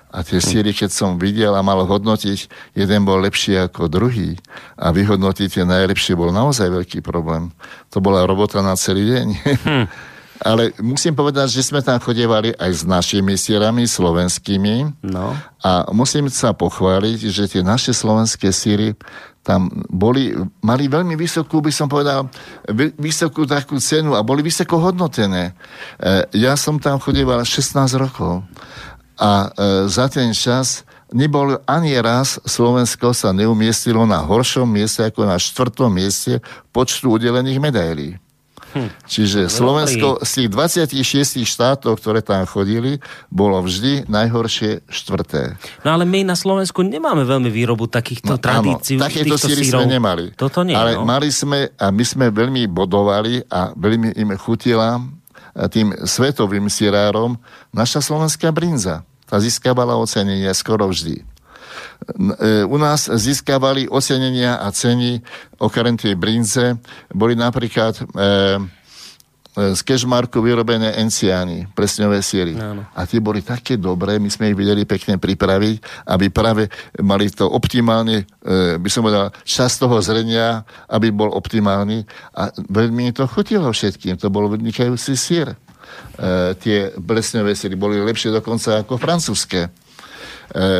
A 0.09 0.25
tie 0.25 0.41
síry, 0.41 0.73
keď 0.73 0.89
som 0.89 1.21
videl 1.21 1.53
a 1.53 1.61
mal 1.61 1.85
hodnotiť, 1.85 2.49
jeden 2.73 3.01
bol 3.05 3.21
lepší 3.21 3.61
ako 3.69 3.85
druhý. 3.85 4.41
A 4.73 4.89
vyhodnotiť 4.89 5.61
tie 5.61 5.65
najlepšie 5.65 6.17
bol 6.17 6.33
naozaj 6.33 6.65
veľký 6.65 7.05
problém. 7.05 7.53
To 7.93 8.01
bola 8.01 8.25
robota 8.25 8.65
na 8.65 8.73
celý 8.73 9.05
deň. 9.05 9.27
Hm. 9.65 9.85
Ale 10.39 10.71
musím 10.79 11.19
povedať, 11.19 11.51
že 11.51 11.67
sme 11.67 11.83
tam 11.83 11.99
chodievali 11.99 12.55
aj 12.55 12.71
s 12.71 12.83
našimi 12.87 13.35
sírami, 13.35 13.83
slovenskými. 13.83 15.03
No. 15.03 15.35
A 15.59 15.91
musím 15.91 16.31
sa 16.31 16.55
pochváliť, 16.55 17.27
že 17.27 17.51
tie 17.51 17.59
naše 17.59 17.91
slovenské 17.91 18.47
síry 18.55 18.95
tam 19.43 19.67
boli, 19.91 20.35
mali 20.63 20.87
veľmi 20.87 21.15
vysokú, 21.15 21.59
by 21.59 21.71
som 21.73 21.91
povedal, 21.91 22.27
vysokú 22.99 23.43
takú 23.47 23.79
cenu 23.81 24.15
a 24.15 24.23
boli 24.23 24.43
vysoko 24.43 24.79
hodnotené. 24.79 25.51
E, 25.97 26.23
ja 26.37 26.53
som 26.53 26.77
tam 26.77 26.99
chodieval 26.99 27.41
16 27.43 27.97
rokov 27.97 28.45
a 29.19 29.51
e, 29.51 29.91
za 29.91 30.07
ten 30.07 30.31
čas 30.31 30.87
nebol 31.11 31.59
ani 31.67 31.99
raz 31.99 32.39
Slovensko 32.47 33.11
sa 33.11 33.35
neumiestilo 33.35 34.07
na 34.07 34.23
horšom 34.23 34.65
mieste 34.65 35.03
ako 35.03 35.27
na 35.27 35.35
štvrtom 35.35 35.91
mieste 35.91 36.39
počtu 36.71 37.19
udelených 37.19 37.59
medailí. 37.59 38.09
Hm. 38.69 38.89
Čiže 39.09 39.49
Slovensko 39.49 40.21
z 40.21 40.45
tých 40.45 40.49
26 40.93 41.41
štátov, 41.41 41.97
ktoré 41.97 42.21
tam 42.21 42.45
chodili, 42.45 43.01
bolo 43.33 43.57
vždy 43.65 44.05
najhoršie 44.05 44.85
štvrté. 44.85 45.57
No 45.81 45.97
ale 45.97 46.05
my 46.05 46.21
na 46.21 46.37
Slovensku 46.37 46.85
nemáme 46.85 47.25
veľmi 47.25 47.49
výrobu 47.49 47.89
takýchto 47.89 48.37
no, 48.37 48.41
tradícií. 48.41 49.01
Takéto 49.01 49.41
síry 49.41 49.65
sme 49.65 49.89
nemali. 49.89 50.37
Toto 50.37 50.61
nie, 50.61 50.77
ale 50.77 51.01
no. 51.01 51.01
mali 51.01 51.33
sme 51.33 51.73
a 51.81 51.89
my 51.89 52.03
sme 52.05 52.29
veľmi 52.29 52.69
bodovali 52.69 53.41
a 53.49 53.73
veľmi 53.73 54.13
im 54.21 54.37
chutila 54.37 55.01
tým 55.73 55.91
svetovým 56.05 56.69
sirárom 56.69 57.41
naša 57.73 58.05
slovenská 58.05 58.53
brinza. 58.53 59.01
Tá 59.29 59.37
získavala 59.37 59.93
ocenenie 59.93 60.49
skoro 60.57 60.89
vždy. 60.89 61.21
E, 61.21 62.65
u 62.65 62.77
nás 62.81 63.05
získavali 63.05 63.85
ocenenia 63.85 64.57
a 64.57 64.73
ceny 64.73 65.21
okrem 65.61 65.93
tej 65.93 66.17
brinze. 66.17 66.81
Boli 67.13 67.37
napríklad 67.37 67.93
e, 67.93 68.03
e, 68.09 68.29
z 69.77 69.81
kešmarku 69.85 70.41
vyrobené 70.41 70.97
enciány, 70.97 71.69
presňové 71.77 72.25
síry. 72.25 72.57
Áno. 72.57 72.89
A 72.89 73.05
tie 73.05 73.21
boli 73.21 73.45
také 73.45 73.77
dobré, 73.77 74.17
my 74.17 74.33
sme 74.33 74.49
ich 74.49 74.57
vedeli 74.57 74.89
pekne 74.89 75.21
pripraviť, 75.21 76.09
aby 76.09 76.25
práve 76.33 76.65
mali 76.97 77.29
to 77.29 77.45
optimálne, 77.45 78.25
e, 78.41 78.81
by 78.81 78.89
som 78.89 79.05
povedal, 79.05 79.29
čas 79.45 79.77
toho 79.77 80.01
zrenia, 80.01 80.65
aby 80.89 81.13
bol 81.13 81.29
optimálny. 81.37 82.01
A 82.33 82.49
veľmi 82.57 83.13
to 83.13 83.29
chutilo 83.29 83.69
všetkým, 83.69 84.17
to 84.17 84.33
bol 84.33 84.49
vynikajúci 84.49 85.13
sír. 85.13 85.53
E, 86.19 86.53
tie 86.59 86.91
presňové 86.95 87.55
síry 87.55 87.79
boli 87.79 87.95
lepšie 88.01 88.35
dokonca 88.35 88.83
ako 88.83 88.99
francúzske. 88.99 89.67
E, 89.67 89.69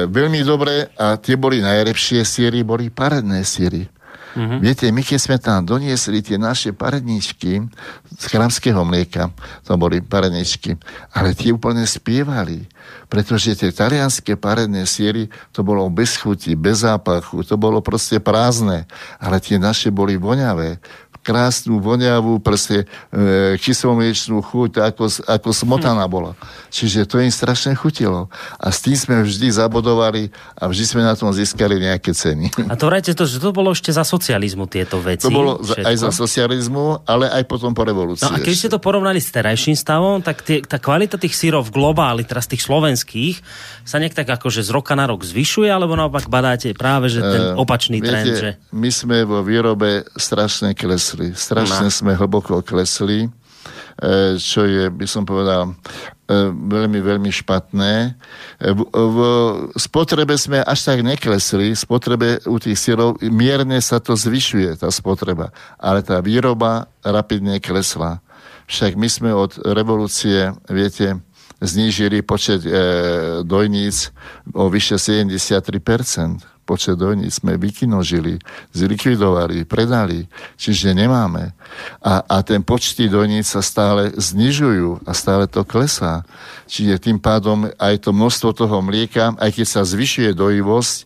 veľmi 0.09 0.43
dobre 0.43 0.91
a 0.99 1.15
tie 1.15 1.39
boli 1.39 1.63
najlepšie 1.63 2.27
síry, 2.27 2.67
boli 2.67 2.91
paredné 2.91 3.45
síry. 3.47 3.87
Mm-hmm. 4.29 4.59
Viete, 4.61 4.85
my 4.93 5.01
keď 5.01 5.19
sme 5.19 5.37
tam 5.41 5.65
doniesli 5.65 6.21
tie 6.21 6.37
naše 6.37 6.69
paredničky 6.69 7.65
z 8.13 8.23
chramského 8.29 8.77
mlieka, 8.85 9.33
to 9.65 9.73
boli 9.73 10.05
paredničky, 10.05 10.77
ale 11.17 11.33
tie 11.33 11.49
úplne 11.49 11.81
spievali, 11.81 12.69
pretože 13.09 13.57
tie 13.57 13.73
talianské 13.73 14.37
paredné 14.37 14.85
síry, 14.85 15.33
to 15.49 15.65
bolo 15.65 15.89
bez 15.89 16.21
chuti, 16.21 16.53
bez 16.53 16.85
zápachu, 16.85 17.41
to 17.41 17.57
bolo 17.57 17.81
proste 17.81 18.21
prázdne, 18.21 18.85
ale 19.17 19.41
tie 19.41 19.57
naše 19.57 19.89
boli 19.89 20.13
voňavé 20.13 20.77
krásnu, 21.19 21.83
voňavú, 21.83 22.39
proste 22.39 22.87
e, 23.11 23.55
kyslomliečnú 23.59 24.39
chuť, 24.39 24.79
ako, 24.81 25.03
ako 25.27 25.49
smotana 25.51 26.07
hm. 26.07 26.11
bola. 26.11 26.31
Čiže 26.71 27.05
to 27.05 27.19
im 27.19 27.31
strašne 27.31 27.75
chutilo. 27.75 28.31
A 28.57 28.71
s 28.71 28.81
tým 28.85 28.95
sme 28.95 29.15
vždy 29.25 29.51
zabodovali 29.51 30.31
a 30.55 30.69
vždy 30.69 30.85
sme 30.85 31.01
na 31.03 31.13
tom 31.13 31.29
získali 31.33 31.81
nejaké 31.81 32.15
ceny. 32.15 32.53
A 32.71 32.77
to 32.79 32.87
vrajte 32.87 33.11
to, 33.13 33.27
že 33.27 33.41
to 33.41 33.51
bolo 33.51 33.73
ešte 33.73 33.91
za 33.91 34.05
socializmu 34.05 34.69
tieto 34.69 35.01
veci. 35.01 35.27
To 35.27 35.33
bolo 35.33 35.59
všetko. 35.59 35.87
aj 35.87 35.95
za 35.99 36.11
socializmu, 36.13 37.03
ale 37.03 37.27
aj 37.29 37.43
potom 37.49 37.75
po 37.75 37.83
revolúcii. 37.83 38.25
No 38.29 38.37
a 38.37 38.39
keď 38.39 38.53
ste 38.55 38.69
to 38.71 38.79
porovnali 38.79 39.19
s 39.19 39.29
terajším 39.33 39.75
stavom, 39.75 40.23
tak 40.23 40.45
tie, 40.45 40.63
tá 40.63 40.79
kvalita 40.79 41.19
tých 41.19 41.35
sírov 41.35 41.67
v 41.67 41.75
globáli, 41.75 42.23
teraz 42.23 42.47
tých 42.47 42.63
slovenských, 42.63 43.41
sa 43.83 43.97
nejak 43.97 44.13
tak 44.13 44.29
akože 44.29 44.61
z 44.61 44.69
roka 44.69 44.93
na 44.93 45.09
rok 45.09 45.25
zvyšuje, 45.25 45.67
alebo 45.67 45.97
naopak 45.97 46.29
badáte 46.29 46.71
práve, 46.77 47.09
že 47.09 47.25
ten 47.25 47.41
e, 47.41 47.55
opačný 47.57 47.97
uh, 47.99 48.05
trend, 48.05 48.29
že... 48.37 48.49
My 48.69 48.93
sme 48.93 49.25
vo 49.25 49.41
výrobe 49.41 50.05
strašne 50.13 50.77
kles 50.77 51.08
klesli. 51.09 51.33
Strašne 51.33 51.89
no. 51.89 51.93
sme 51.93 52.11
hlboko 52.13 52.61
klesli, 52.61 53.25
e, 53.25 53.29
čo 54.37 54.65
je, 54.65 54.89
by 54.89 55.07
som 55.09 55.25
povedal, 55.25 55.73
e, 55.73 55.73
veľmi, 56.53 56.99
veľmi 57.01 57.31
špatné. 57.33 57.93
E, 58.59 58.69
v, 58.69 58.79
v 58.93 59.19
spotrebe 59.73 60.37
sme 60.37 60.61
až 60.61 60.79
tak 60.85 61.01
neklesli, 61.01 61.73
spotrebe 61.73 62.45
u 62.45 62.57
tých 62.61 62.77
sírov 62.77 63.17
mierne 63.25 63.81
sa 63.81 63.97
to 63.97 64.13
zvyšuje, 64.13 64.77
tá 64.77 64.89
spotreba, 64.93 65.49
ale 65.81 66.05
tá 66.05 66.21
výroba 66.21 66.85
rapidne 67.01 67.57
klesla. 67.57 68.21
Však 68.69 68.93
my 68.93 69.09
sme 69.09 69.31
od 69.33 69.57
revolúcie, 69.65 70.53
viete, 70.69 71.17
znížili 71.57 72.21
počet 72.21 72.61
e, 72.63 72.71
dojníc 73.43 74.13
o 74.53 74.69
vyše 74.69 75.01
73% 75.01 76.58
počet 76.69 76.93
dojníc 76.93 77.41
sme 77.41 77.57
vykinožili, 77.57 78.37
zlikvidovali, 78.77 79.65
predali, 79.65 80.29
čiže 80.53 80.93
nemáme. 80.93 81.57
A, 82.05 82.21
a 82.21 82.45
ten 82.45 82.61
počty 82.61 83.09
dojníc 83.09 83.49
sa 83.49 83.65
stále 83.65 84.13
znižujú 84.13 85.01
a 85.01 85.11
stále 85.17 85.49
to 85.49 85.65
klesá. 85.65 86.21
Čiže 86.69 87.01
tým 87.01 87.17
pádom 87.17 87.65
aj 87.81 88.05
to 88.05 88.13
množstvo 88.13 88.53
toho 88.53 88.77
mlieka, 88.85 89.33
aj 89.41 89.49
keď 89.49 89.65
sa 89.65 89.81
zvyšuje 89.81 90.37
dojivosť, 90.37 90.95
e, 91.01 91.03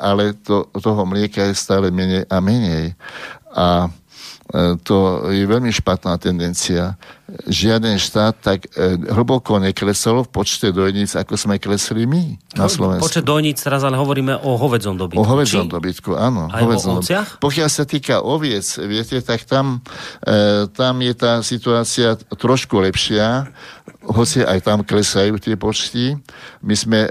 ale 0.00 0.32
to, 0.32 0.72
toho 0.72 1.04
mlieka 1.04 1.44
je 1.44 1.52
stále 1.52 1.92
menej 1.92 2.24
a 2.32 2.40
menej. 2.40 2.96
A 3.52 3.92
E, 4.54 4.76
to 4.84 5.26
je 5.32 5.42
veľmi 5.48 5.72
špatná 5.72 6.20
tendencia. 6.20 7.00
Žiaden 7.34 7.98
štát 7.98 8.34
tak 8.38 8.70
e, 8.78 8.94
hlboko 9.10 9.58
neklesol 9.58 10.22
v 10.22 10.30
počte 10.30 10.70
dojníc, 10.70 11.18
ako 11.18 11.34
sme 11.34 11.58
klesli 11.58 12.06
my 12.06 12.38
na 12.54 12.70
Slovensku. 12.70 13.02
Počet 13.02 13.26
dojníc, 13.26 13.58
teraz 13.58 13.82
ale 13.82 13.98
hovoríme 13.98 14.38
o 14.46 14.54
hovedzom 14.54 14.94
dobytku. 14.94 15.18
O 15.18 15.26
hovedzom 15.26 15.66
dobytku, 15.66 16.14
áno. 16.14 16.46
Aj 16.46 16.62
hovedzom 16.62 16.94
o 16.94 17.02
ovciach? 17.02 17.42
Pokiaľ 17.42 17.68
sa 17.68 17.82
týka 17.82 18.22
oviec, 18.22 18.62
viete, 18.86 19.18
tak 19.18 19.42
tam, 19.50 19.82
e, 20.22 20.70
tam 20.70 20.94
je 21.02 21.14
tá 21.18 21.42
situácia 21.42 22.14
trošku 22.38 22.78
lepšia, 22.78 23.50
hoci 24.06 24.46
aj 24.46 24.62
tam 24.62 24.86
klesajú 24.86 25.34
tie 25.42 25.58
počty. 25.58 26.14
My 26.62 26.74
sme 26.78 27.00
e, 27.08 27.10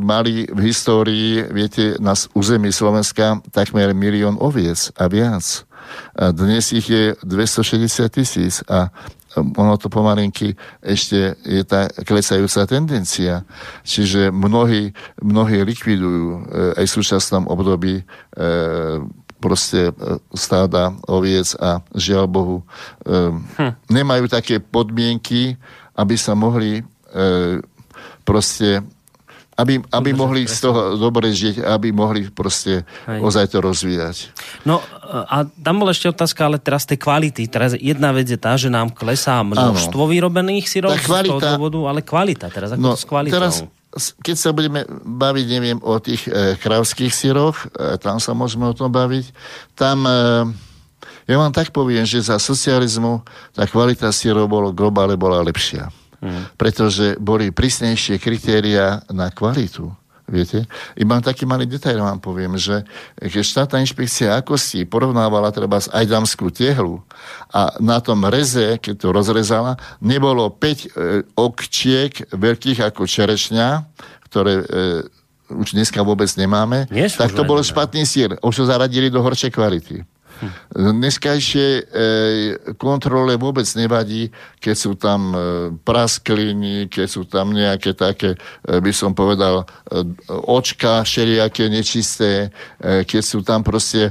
mali 0.00 0.48
v 0.48 0.60
histórii, 0.64 1.44
viete, 1.52 2.00
na 2.00 2.16
území 2.32 2.72
Slovenska 2.72 3.44
takmer 3.52 3.92
milión 3.92 4.40
oviec 4.40 4.88
a 4.96 5.12
viac. 5.12 5.68
A 6.14 6.30
dnes 6.30 6.72
ich 6.72 6.88
je 6.88 7.12
260 7.26 8.08
tisíc 8.08 8.62
a 8.70 8.94
ono 9.36 9.74
to 9.80 9.88
pomalinky 9.88 10.52
ešte 10.84 11.36
je 11.44 11.62
tá 11.64 11.88
klesajúca 12.04 12.68
tendencia. 12.68 13.48
Čiže 13.84 14.28
mnohí, 14.28 14.92
mnohí 15.24 15.64
likvidujú 15.64 16.26
e, 16.28 16.40
aj 16.82 16.84
v 16.84 16.94
súčasnom 17.00 17.44
období 17.48 18.02
e, 18.02 18.04
proste 19.40 19.90
e, 19.90 19.92
stáda 20.36 20.92
oviec 21.08 21.56
a 21.58 21.80
žiaľ 21.96 22.24
Bohu 22.28 22.58
hm. 23.08 23.88
nemajú 23.88 24.28
také 24.28 24.60
podmienky, 24.60 25.56
aby 25.96 26.16
sa 26.16 26.32
mohli 26.32 26.80
proste 28.24 28.80
aby, 29.52 29.84
aby 29.92 30.10
mohli 30.16 30.48
z 30.48 30.64
toho 30.64 30.96
dobre 30.96 31.28
žiť, 31.28 31.60
aby 31.60 31.92
mohli 31.92 32.32
proste 32.32 32.88
Hej. 33.04 33.20
ozaj 33.20 33.52
to 33.52 33.58
rozvíjať. 33.60 34.32
No 34.64 34.80
a 35.12 35.44
tam 35.44 35.84
bola 35.84 35.92
ešte 35.92 36.08
otázka, 36.08 36.48
ale 36.48 36.56
teraz 36.56 36.88
tej 36.88 36.96
kvality. 36.96 37.44
Teraz 37.52 37.76
jedna 37.76 38.16
vec 38.16 38.32
je 38.32 38.40
tá, 38.40 38.56
že 38.56 38.72
nám 38.72 38.96
klesá 38.96 39.44
množstvo 39.44 40.02
ano. 40.08 40.12
vyrobených 40.12 40.66
syrov 40.72 40.96
z 40.96 41.04
toho 41.04 41.36
dôvodu, 41.36 41.78
ale 41.84 42.00
kvalita. 42.00 42.48
Teraz 42.48 42.72
ako 42.72 42.80
no, 42.80 42.96
s 42.96 43.04
kvalitou? 43.04 43.36
Teraz, 43.36 43.54
keď 44.24 44.36
sa 44.40 44.50
budeme 44.56 44.88
baviť, 45.04 45.46
neviem, 45.52 45.78
o 45.84 46.00
tých 46.00 46.24
e, 46.24 46.56
kravských 46.56 47.12
syroch, 47.12 47.68
e, 47.76 48.00
tam 48.00 48.16
sa 48.16 48.32
môžeme 48.32 48.64
o 48.64 48.74
tom 48.76 48.88
baviť, 48.88 49.24
tam... 49.76 50.08
E, 50.08 50.72
ja 51.22 51.38
vám 51.38 51.54
tak 51.54 51.70
poviem, 51.70 52.02
že 52.02 52.18
za 52.18 52.34
socializmu 52.34 53.22
tá 53.54 53.62
kvalita 53.70 54.10
syrov 54.10 54.50
bolo 54.50 54.74
globále 54.74 55.14
bola 55.14 55.38
lepšia. 55.38 55.86
Mm. 56.22 56.54
Pretože 56.54 57.18
boli 57.18 57.50
prísnejšie 57.50 58.22
kritéria 58.22 59.02
na 59.10 59.28
kvalitu. 59.34 59.90
Viete? 60.30 60.70
Iba 60.94 61.18
taký 61.18 61.44
malý 61.44 61.66
detail 61.66 61.98
vám 61.98 62.22
poviem, 62.22 62.54
že 62.54 62.86
keď 63.18 63.42
štátna 63.42 63.82
inšpekcia 63.82 64.38
akosti 64.38 64.86
porovnávala 64.86 65.50
treba 65.50 65.82
z 65.82 65.90
ajdamskú 65.90 66.48
tehlu 66.54 67.02
a 67.50 67.74
na 67.82 67.98
tom 67.98 68.22
reze, 68.30 68.78
keď 68.78 68.94
to 69.02 69.08
rozrezala, 69.10 69.74
nebolo 69.98 70.46
5 70.48 70.62
e, 70.62 70.88
okčiek 71.34 72.32
veľkých 72.32 72.78
ako 72.86 73.02
čerešňa, 73.02 73.68
ktoré 74.30 74.62
e, 74.62 74.64
už 75.52 75.76
dneska 75.76 76.00
vôbec 76.00 76.30
nemáme, 76.38 76.88
tak 77.18 77.36
to 77.36 77.44
bol 77.44 77.60
špatný 77.60 78.06
sír. 78.08 78.38
Už 78.40 78.62
to 78.62 78.64
zaradili 78.64 79.12
do 79.12 79.20
horšej 79.20 79.52
kvality. 79.52 80.06
Dneskajšie 80.72 81.66
e, 81.78 81.82
kontrole 82.74 83.38
vôbec 83.38 83.66
nevadí, 83.78 84.34
keď 84.58 84.76
sú 84.76 84.92
tam 84.98 85.20
e, 85.30 85.36
praskliny, 85.86 86.90
keď 86.90 87.06
sú 87.06 87.22
tam 87.28 87.54
nejaké 87.54 87.94
také, 87.94 88.34
e, 88.34 88.80
by 88.82 88.92
som 88.92 89.14
povedal, 89.14 89.62
očka 90.28 91.04
všelijaké 91.06 91.68
nečisté, 91.68 92.50
keď 92.80 93.22
sú 93.22 93.44
tam 93.44 93.60
proste 93.60 94.10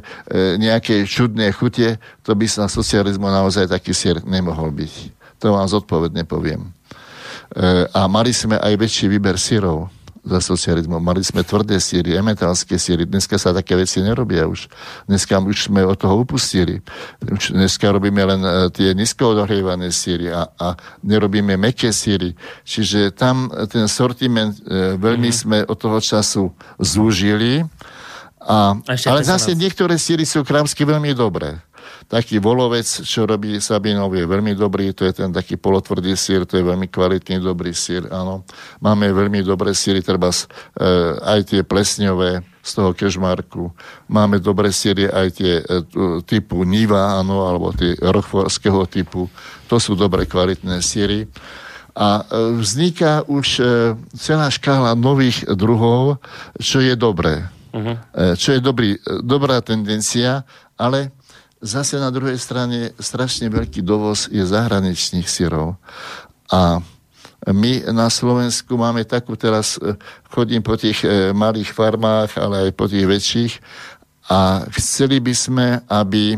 nejaké 0.61 1.03
čudné 1.09 1.49
chute, 1.51 1.97
to 2.21 2.31
by 2.37 2.45
sa 2.45 2.69
socializmu 2.69 3.25
naozaj 3.25 3.65
taký 3.67 3.91
sier 3.91 4.21
nemohol 4.23 4.69
byť. 4.69 4.93
To 5.41 5.57
vám 5.57 5.65
zodpovedne 5.65 6.23
poviem. 6.29 6.69
A 7.91 8.05
mali 8.05 8.31
sme 8.31 8.61
aj 8.61 8.73
väčší 8.77 9.09
výber 9.09 9.35
sírov 9.41 9.89
za 10.21 10.39
socializmu. 10.41 11.01
Mali 11.01 11.25
sme 11.25 11.41
tvrdé 11.41 11.81
síry, 11.81 12.13
emetálske 12.13 12.77
síry. 12.77 13.09
Dneska 13.09 13.41
sa 13.41 13.49
také 13.51 13.73
veci 13.73 14.05
nerobia 14.05 14.45
už. 14.45 14.69
Dneska 15.09 15.41
už 15.41 15.73
sme 15.73 15.81
od 15.81 15.97
toho 15.97 16.21
upustili. 16.21 16.81
Už 17.25 17.57
dneska 17.57 17.89
robíme 17.89 18.21
len 18.21 18.41
uh, 18.45 18.69
tie 18.69 18.93
nízko 18.93 19.33
odohrievané 19.33 19.89
síry 19.89 20.29
a, 20.29 20.45
a 20.61 20.77
nerobíme 21.01 21.57
meké 21.57 21.89
síry. 21.89 22.37
Čiže 22.61 23.17
tam 23.17 23.49
ten 23.65 23.89
sortiment 23.89 24.53
uh, 24.61 24.93
veľmi 25.01 25.29
mm. 25.33 25.35
sme 25.35 25.57
od 25.65 25.77
toho 25.77 25.97
času 25.97 26.53
zúžili. 26.77 27.65
A, 28.41 28.73
a 28.77 28.93
ale 29.09 29.21
zase 29.21 29.53
niektoré 29.53 30.01
síry 30.01 30.25
sú 30.25 30.41
krámsky 30.41 30.81
veľmi 30.81 31.13
dobré 31.13 31.61
taký 32.07 32.43
volovec, 32.43 32.85
čo 32.85 33.23
robí 33.23 33.57
Sabinov, 33.57 34.11
je 34.15 34.27
veľmi 34.27 34.53
dobrý, 34.57 34.91
to 34.91 35.07
je 35.07 35.23
ten 35.23 35.31
taký 35.31 35.55
polotvrdý 35.55 36.13
sír, 36.13 36.43
to 36.43 36.59
je 36.59 36.63
veľmi 36.63 36.91
kvalitný, 36.91 37.39
dobrý 37.39 37.71
sír, 37.71 38.05
áno. 38.11 38.43
Máme 38.83 39.09
veľmi 39.11 39.41
dobré 39.41 39.71
síry, 39.71 40.03
treba 40.03 40.31
e, 40.31 40.37
aj 41.21 41.39
tie 41.51 41.61
plesňové 41.63 42.43
z 42.61 42.71
toho 42.77 42.93
kežmarku. 42.93 43.73
Máme 44.05 44.37
dobré 44.37 44.69
síry 44.69 45.09
aj 45.09 45.27
tie 45.33 45.53
e, 45.59 45.63
typu 46.23 46.61
Niva, 46.61 47.17
áno, 47.17 47.49
alebo 47.49 47.73
tie 47.73 47.97
rochforského 47.97 48.85
typu. 48.85 49.27
To 49.67 49.81
sú 49.81 49.97
dobre 49.97 50.29
kvalitné 50.29 50.77
síry. 50.85 51.25
A 51.97 52.21
e, 52.21 52.23
vzniká 52.61 53.25
už 53.25 53.47
e, 53.59 53.63
celá 54.13 54.47
škála 54.53 54.93
nových 54.93 55.43
druhov, 55.57 56.21
čo 56.61 56.79
je 56.79 56.93
dobré. 56.93 57.49
Uh-huh. 57.71 57.95
Čo 58.35 58.51
je 58.51 58.59
dobrý, 58.59 58.99
dobrá 59.23 59.63
tendencia, 59.63 60.43
ale 60.75 61.15
Zase 61.61 62.01
na 62.01 62.09
druhej 62.09 62.41
strane 62.41 62.89
strašne 62.97 63.45
veľký 63.45 63.85
dovoz 63.85 64.25
je 64.33 64.41
zahraničných 64.41 65.29
syrov. 65.29 65.77
A 66.49 66.81
my 67.49 67.85
na 67.93 68.09
Slovensku 68.09 68.77
máme 68.77 69.05
takú, 69.05 69.33
teraz 69.33 69.77
e, 69.77 69.97
chodím 70.29 70.61
po 70.61 70.77
tých 70.77 71.01
e, 71.01 71.33
malých 71.33 71.73
farmách, 71.73 72.37
ale 72.37 72.69
aj 72.69 72.71
po 72.77 72.85
tých 72.85 73.05
väčších 73.05 73.53
a 74.29 74.69
chceli 74.77 75.17
by 75.17 75.33
sme, 75.33 75.67
aby 75.89 76.37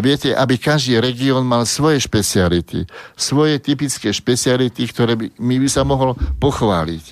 viete, 0.00 0.32
aby 0.32 0.56
každý 0.56 0.96
región 0.96 1.44
mal 1.44 1.68
svoje 1.68 2.00
špeciality, 2.00 2.88
svoje 3.12 3.60
typické 3.60 4.08
špeciality, 4.08 4.88
ktoré 4.88 5.12
by, 5.20 5.26
my 5.36 5.56
by 5.60 5.68
sa 5.68 5.84
mohol 5.84 6.16
pochváliť. 6.40 7.04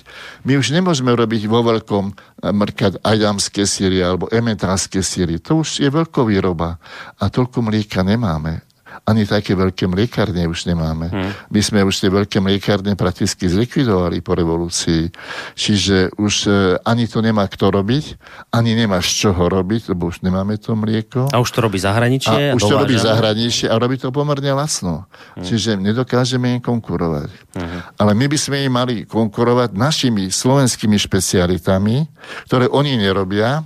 My 0.49 0.57
už 0.57 0.73
nemôžeme 0.73 1.13
robiť 1.13 1.45
vo 1.45 1.61
veľkom 1.61 2.05
e, 2.09 2.13
mrkať 2.49 3.05
ajamské 3.05 3.69
síry 3.69 4.01
alebo 4.01 4.25
emetánske 4.33 5.05
síry. 5.05 5.37
To 5.45 5.61
už 5.61 5.85
je 5.85 5.89
veľkovýroba 5.93 6.81
a 7.21 7.23
toľko 7.29 7.69
mlieka 7.69 8.01
nemáme 8.01 8.64
ani 9.03 9.27
také 9.27 9.51
veľké 9.57 9.91
mliekárne 9.91 10.47
už 10.47 10.71
nemáme. 10.71 11.11
Hmm. 11.11 11.31
My 11.51 11.59
sme 11.59 11.83
už 11.83 11.99
tie 11.99 12.07
veľké 12.07 12.39
mliekárne 12.39 12.95
prakticky 12.95 13.51
zlikvidovali 13.51 14.23
po 14.23 14.37
revolúcii. 14.39 15.11
Čiže 15.57 16.15
už 16.15 16.33
e, 16.47 16.51
ani 16.87 17.09
to 17.11 17.19
nemá 17.19 17.43
kto 17.51 17.75
robiť, 17.75 18.15
ani 18.55 18.77
nemá 18.77 19.03
z 19.03 19.27
čoho 19.27 19.51
robiť, 19.51 19.91
lebo 19.91 20.07
už 20.07 20.23
nemáme 20.23 20.55
to 20.55 20.77
mlieko. 20.79 21.27
A 21.35 21.43
už 21.43 21.51
to 21.51 21.59
robí 21.59 21.81
zahraničie? 21.81 22.51
A, 22.51 22.53
a 22.53 22.55
už 22.55 22.63
to 22.63 22.75
robí 22.79 22.95
zahraničie 22.95 23.67
a 23.67 23.75
robí 23.75 23.99
to 23.99 24.13
pomerne 24.15 24.55
lacno. 24.55 25.09
Hmm. 25.35 25.43
Čiže 25.43 25.75
nedokážeme 25.75 26.55
im 26.55 26.61
konkurovať. 26.63 27.29
Hmm. 27.59 27.83
Ale 27.99 28.11
my 28.15 28.25
by 28.31 28.37
sme 28.39 28.57
im 28.63 28.73
mali 28.73 28.95
konkurovať 29.03 29.75
našimi 29.75 30.31
slovenskými 30.31 30.95
špecialitami, 30.95 32.07
ktoré 32.47 32.71
oni 32.71 32.95
nerobia, 32.95 33.65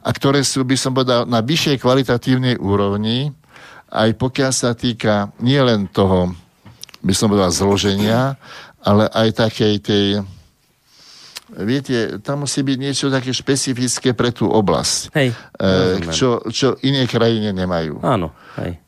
a 0.00 0.10
ktoré 0.16 0.40
sú, 0.40 0.64
by 0.64 0.76
som 0.80 0.96
povedal, 0.96 1.28
na 1.28 1.44
vyššej 1.44 1.76
kvalitatívnej 1.84 2.56
úrovni, 2.56 3.36
aj 3.90 4.10
pokiaľ 4.16 4.52
sa 4.54 4.70
týka 4.72 5.34
nielen 5.42 5.90
toho, 5.90 6.30
by 7.02 7.12
som 7.14 7.28
povedal, 7.28 7.50
zloženia, 7.50 8.38
ale 8.80 9.10
aj 9.10 9.28
takej 9.36 9.74
tej 9.82 10.06
viete, 11.50 12.22
tam 12.22 12.46
musí 12.46 12.62
byť 12.62 12.78
niečo 12.78 13.06
také 13.10 13.34
špecifické 13.34 14.14
pre 14.14 14.30
tú 14.30 14.46
oblasť, 14.46 15.10
hej, 15.18 15.34
e, 15.58 16.14
čo, 16.14 16.46
čo 16.46 16.78
iné 16.86 17.10
krajine 17.10 17.50
nemajú. 17.50 17.98
Áno, 18.06 18.30
hej. 18.62 18.78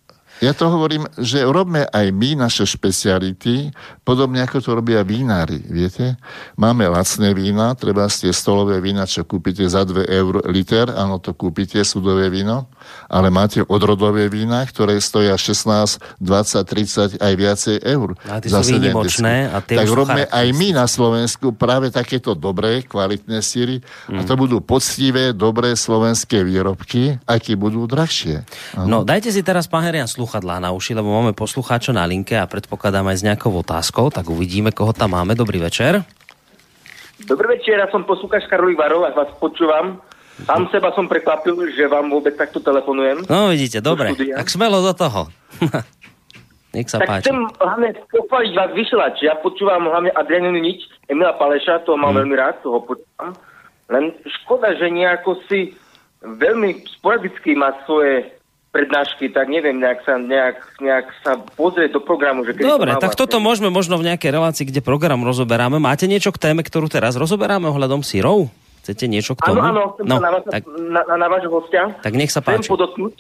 Ja 0.42 0.50
to 0.50 0.66
hovorím, 0.66 1.06
že 1.22 1.46
robme 1.46 1.86
aj 1.86 2.10
my 2.10 2.34
naše 2.34 2.66
špeciality, 2.66 3.70
podobne 4.02 4.42
ako 4.42 4.58
to 4.58 4.70
robia 4.74 5.06
vínári, 5.06 5.62
viete? 5.70 6.18
Máme 6.58 6.90
lacné 6.90 7.30
vína, 7.30 7.78
treba 7.78 8.10
tie 8.10 8.34
stolové 8.34 8.82
vína, 8.82 9.06
čo 9.06 9.22
kúpite 9.22 9.62
za 9.70 9.86
2 9.86 10.02
eur 10.02 10.42
liter, 10.50 10.90
áno, 10.90 11.22
to 11.22 11.30
kúpite, 11.30 11.78
sudové 11.86 12.26
víno, 12.26 12.66
ale 13.06 13.30
máte 13.30 13.62
odrodové 13.70 14.26
vína, 14.26 14.66
ktoré 14.66 14.98
stoja 14.98 15.38
16, 15.38 16.18
20, 16.18 17.22
30 17.22 17.22
aj 17.22 17.32
viacej 17.38 17.76
eur. 17.86 18.18
A 18.26 18.42
za 18.42 18.66
sú 18.66 18.82
výnimočné. 18.82 19.46
A 19.46 19.62
tie 19.62 19.78
tak 19.78 19.94
robme 19.94 20.26
aj 20.26 20.46
my 20.58 20.74
na 20.74 20.90
Slovensku 20.90 21.54
práve 21.54 21.94
takéto 21.94 22.34
dobré, 22.34 22.82
kvalitné 22.82 23.38
síry 23.46 23.78
mm. 24.10 24.18
a 24.18 24.20
to 24.26 24.34
budú 24.34 24.58
poctivé, 24.58 25.30
dobré 25.30 25.78
slovenské 25.78 26.42
výrobky, 26.42 27.22
aké 27.30 27.54
budú 27.54 27.86
drahšie. 27.86 28.42
No, 28.74 29.06
dajte 29.06 29.30
si 29.30 29.46
teraz, 29.46 29.70
pán 29.70 29.86
Herian, 29.86 30.10
sluch 30.10 30.31
sluchadlá 30.32 30.64
na 30.64 30.72
uši, 30.72 30.96
lebo 30.96 31.12
máme 31.12 31.36
poslucháča 31.36 31.92
na 31.92 32.08
linke 32.08 32.32
a 32.40 32.48
predpokladám 32.48 33.04
aj 33.04 33.20
s 33.20 33.26
nejakou 33.28 33.52
otázkou, 33.52 34.08
tak 34.08 34.32
uvidíme, 34.32 34.72
koho 34.72 34.96
tam 34.96 35.12
máme. 35.12 35.36
Dobrý 35.36 35.60
večer. 35.60 36.08
Dobrý 37.28 37.60
večer, 37.60 37.76
ja 37.76 37.84
som 37.92 38.08
poslucháč 38.08 38.48
Karolí 38.48 38.72
Varov 38.72 39.04
a 39.04 39.12
vás 39.12 39.28
počúvam. 39.36 40.00
Sám 40.48 40.72
seba 40.72 40.88
som 40.96 41.04
prekvapil, 41.04 41.52
že 41.76 41.84
vám 41.84 42.08
vôbec 42.08 42.32
takto 42.32 42.64
telefonujem. 42.64 43.28
No 43.28 43.52
vidíte, 43.52 43.84
dobre, 43.84 44.16
tak 44.16 44.48
smelo 44.48 44.80
do 44.80 44.96
toho. 44.96 45.28
Nech 46.72 46.88
sa 46.88 47.04
tak 47.04 47.20
páči. 47.20 47.28
chcem 47.28 47.36
hlavne 47.60 47.92
pochváliť 48.08 48.52
vás 48.56 48.72
vysielať. 48.72 49.14
Ja 49.20 49.36
počúvam 49.36 49.84
hlavne 49.84 50.16
Adrianu 50.16 50.56
Nič, 50.56 50.88
Emila 51.12 51.36
Paleša, 51.36 51.84
toho 51.84 52.00
mám 52.00 52.16
hmm. 52.16 52.20
veľmi 52.24 52.34
rád, 52.40 52.64
toho 52.64 52.80
počúvam. 52.80 53.36
Len 53.92 54.16
škoda, 54.40 54.72
že 54.80 54.88
nejako 54.88 55.36
si 55.52 55.76
veľmi 56.24 56.88
sporadicky 56.96 57.52
má 57.52 57.76
svoje 57.84 58.32
prednášky, 58.72 59.28
tak 59.28 59.52
neviem, 59.52 59.76
nejak 59.76 60.00
sa, 60.02 60.16
nejak, 60.16 60.80
nejak 60.80 61.06
sa 61.20 61.36
pozrieť 61.60 61.92
do 61.92 62.00
programu. 62.00 62.40
Že 62.48 62.56
Dobre, 62.56 62.96
tak 62.96 63.12
toto 63.12 63.36
môžeme 63.36 63.68
možno 63.68 64.00
v 64.00 64.08
nejakej 64.08 64.32
relácii, 64.32 64.64
kde 64.64 64.80
program 64.80 65.20
rozoberáme. 65.22 65.76
Máte 65.76 66.08
niečo 66.08 66.32
k 66.32 66.40
téme, 66.40 66.64
ktorú 66.64 66.88
teraz 66.88 67.20
rozoberáme 67.20 67.68
ohľadom 67.68 68.00
sírov? 68.00 68.48
Chcete 68.82 69.06
niečo 69.06 69.36
k 69.36 69.44
tomu? 69.44 69.60
Áno, 69.60 69.68
áno, 69.68 69.82
chcem 69.94 70.06
no, 70.08 70.16
sa 70.18 70.24
na, 70.24 70.30
vás, 70.32 70.42
tak, 70.48 70.62
na, 70.66 71.00
na, 71.04 71.14
na 71.20 71.28
vášho 71.28 71.52
hostia. 71.52 71.94
Tak 72.00 72.16
nech 72.16 72.32
sa 72.32 72.40
páči. 72.40 72.66
Chcem 72.66 72.74
podotknúť, 72.74 73.14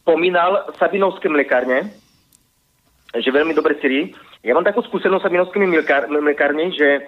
spomínal 0.00 0.72
Sabinovské 0.80 1.28
mlekárne, 1.28 1.92
že 3.14 3.28
veľmi 3.30 3.52
dobre 3.52 3.76
síry. 3.78 4.16
Ja 4.40 4.56
mám 4.56 4.64
takú 4.64 4.80
skúsenosť 4.80 5.22
s 5.22 5.26
Sabinovskými 5.28 5.68
mlekárne, 6.24 6.72
že 6.72 7.04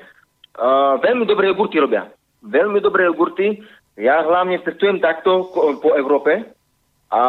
uh, 0.61 1.01
veľmi 1.01 1.25
dobré 1.25 1.49
jogurty 1.51 1.81
robia. 1.81 2.07
Veľmi 2.45 2.85
dobré 2.85 3.09
jogurty. 3.09 3.65
Ja 3.97 4.21
hlavne 4.21 4.61
cestujem 4.61 5.01
takto 5.01 5.49
po 5.81 5.97
Európe, 5.97 6.53
a 7.13 7.21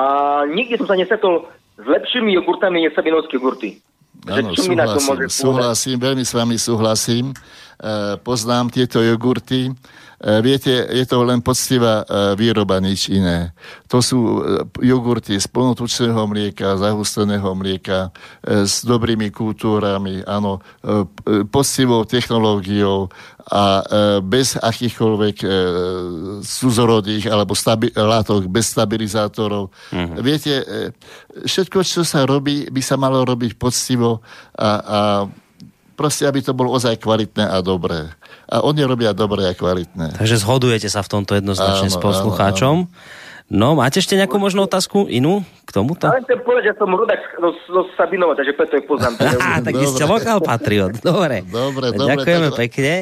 nikdy 0.48 0.80
som 0.80 0.88
sa 0.88 0.96
nesetol 0.96 1.52
s 1.76 1.86
lepšími 1.86 2.32
jogurtami 2.40 2.88
než 2.88 2.96
sabinovské 2.96 3.36
jogurty. 3.36 3.84
Áno, 4.24 4.56
súhlasím, 4.56 5.28
súhlasím, 5.28 5.96
veľmi 6.00 6.24
s 6.24 6.32
vami 6.32 6.56
súhlasím. 6.56 7.36
Poznám 8.24 8.72
tieto 8.72 9.04
jogurty. 9.04 9.68
E, 9.68 9.74
viete, 10.40 10.72
je 10.72 11.04
to 11.04 11.28
len 11.28 11.44
poctivá 11.44 12.02
e, 12.02 12.06
výroba, 12.40 12.80
nič 12.80 13.12
iné. 13.12 13.52
To 13.92 14.00
sú 14.00 14.40
jogurty 14.80 15.36
z 15.36 15.48
plnotučného 15.52 16.24
mlieka, 16.32 16.80
zahusteného 16.80 17.52
mlieka, 17.54 18.10
s 18.42 18.82
dobrými 18.82 19.30
kultúrami, 19.30 20.26
áno, 20.26 20.58
poctivou 21.54 22.02
technológiou 22.02 23.14
a 23.46 23.86
bez 24.26 24.58
akýchkoľvek 24.58 25.46
cuzorodých 26.42 27.30
alebo 27.30 27.54
stabi- 27.54 27.94
látok, 27.94 28.50
bez 28.50 28.74
stabilizátorov. 28.74 29.70
Mm-hmm. 29.94 30.18
Viete, 30.26 30.54
všetko, 31.46 31.86
čo 31.86 32.02
sa 32.02 32.26
robí, 32.26 32.66
by 32.74 32.82
sa 32.82 32.98
malo 32.98 33.22
robiť 33.22 33.54
poctivo 33.54 34.26
a, 34.58 34.70
a 34.82 35.00
proste, 35.94 36.28
aby 36.28 36.42
to 36.42 36.58
bolo 36.58 36.74
ozaj 36.74 37.00
kvalitné 37.00 37.46
a 37.46 37.62
dobré 37.62 38.12
a 38.50 38.62
oni 38.62 38.86
robia 38.86 39.16
dobré 39.18 39.50
a 39.50 39.54
kvalitné. 39.58 40.20
Takže 40.20 40.38
zhodujete 40.42 40.90
sa 40.92 41.02
v 41.02 41.10
tomto 41.10 41.34
jednoznačne 41.38 41.90
áno, 41.90 41.96
s 41.96 41.98
poslucháčom. 41.98 42.76
Áno, 42.86 42.90
áno. 42.90 43.22
No, 43.54 43.76
máte 43.76 44.00
ešte 44.00 44.16
nejakú 44.16 44.40
možnú 44.40 44.66
otázku 44.66 45.06
inú 45.12 45.44
k 45.68 45.70
tomuto? 45.76 46.10
Ale 46.10 46.24
chcem 46.26 46.40
povedať, 46.42 46.74
že 46.74 46.76
som 46.80 46.90
rodak 46.90 47.22
zo 47.70 47.82
Sabinova, 47.94 48.34
takže 48.40 48.56
preto 48.56 48.80
je 48.80 48.84
poznám. 48.90 49.14
tak 49.62 49.74
vy 49.74 49.86
ste 49.86 50.04
lokál 50.08 50.40
patriot. 50.40 50.98
Dobre. 51.04 51.44
Dobre, 51.46 51.94
dobre. 51.94 52.08
Ďakujeme 52.08 52.50
tak... 52.50 52.58
pekne 52.58 52.94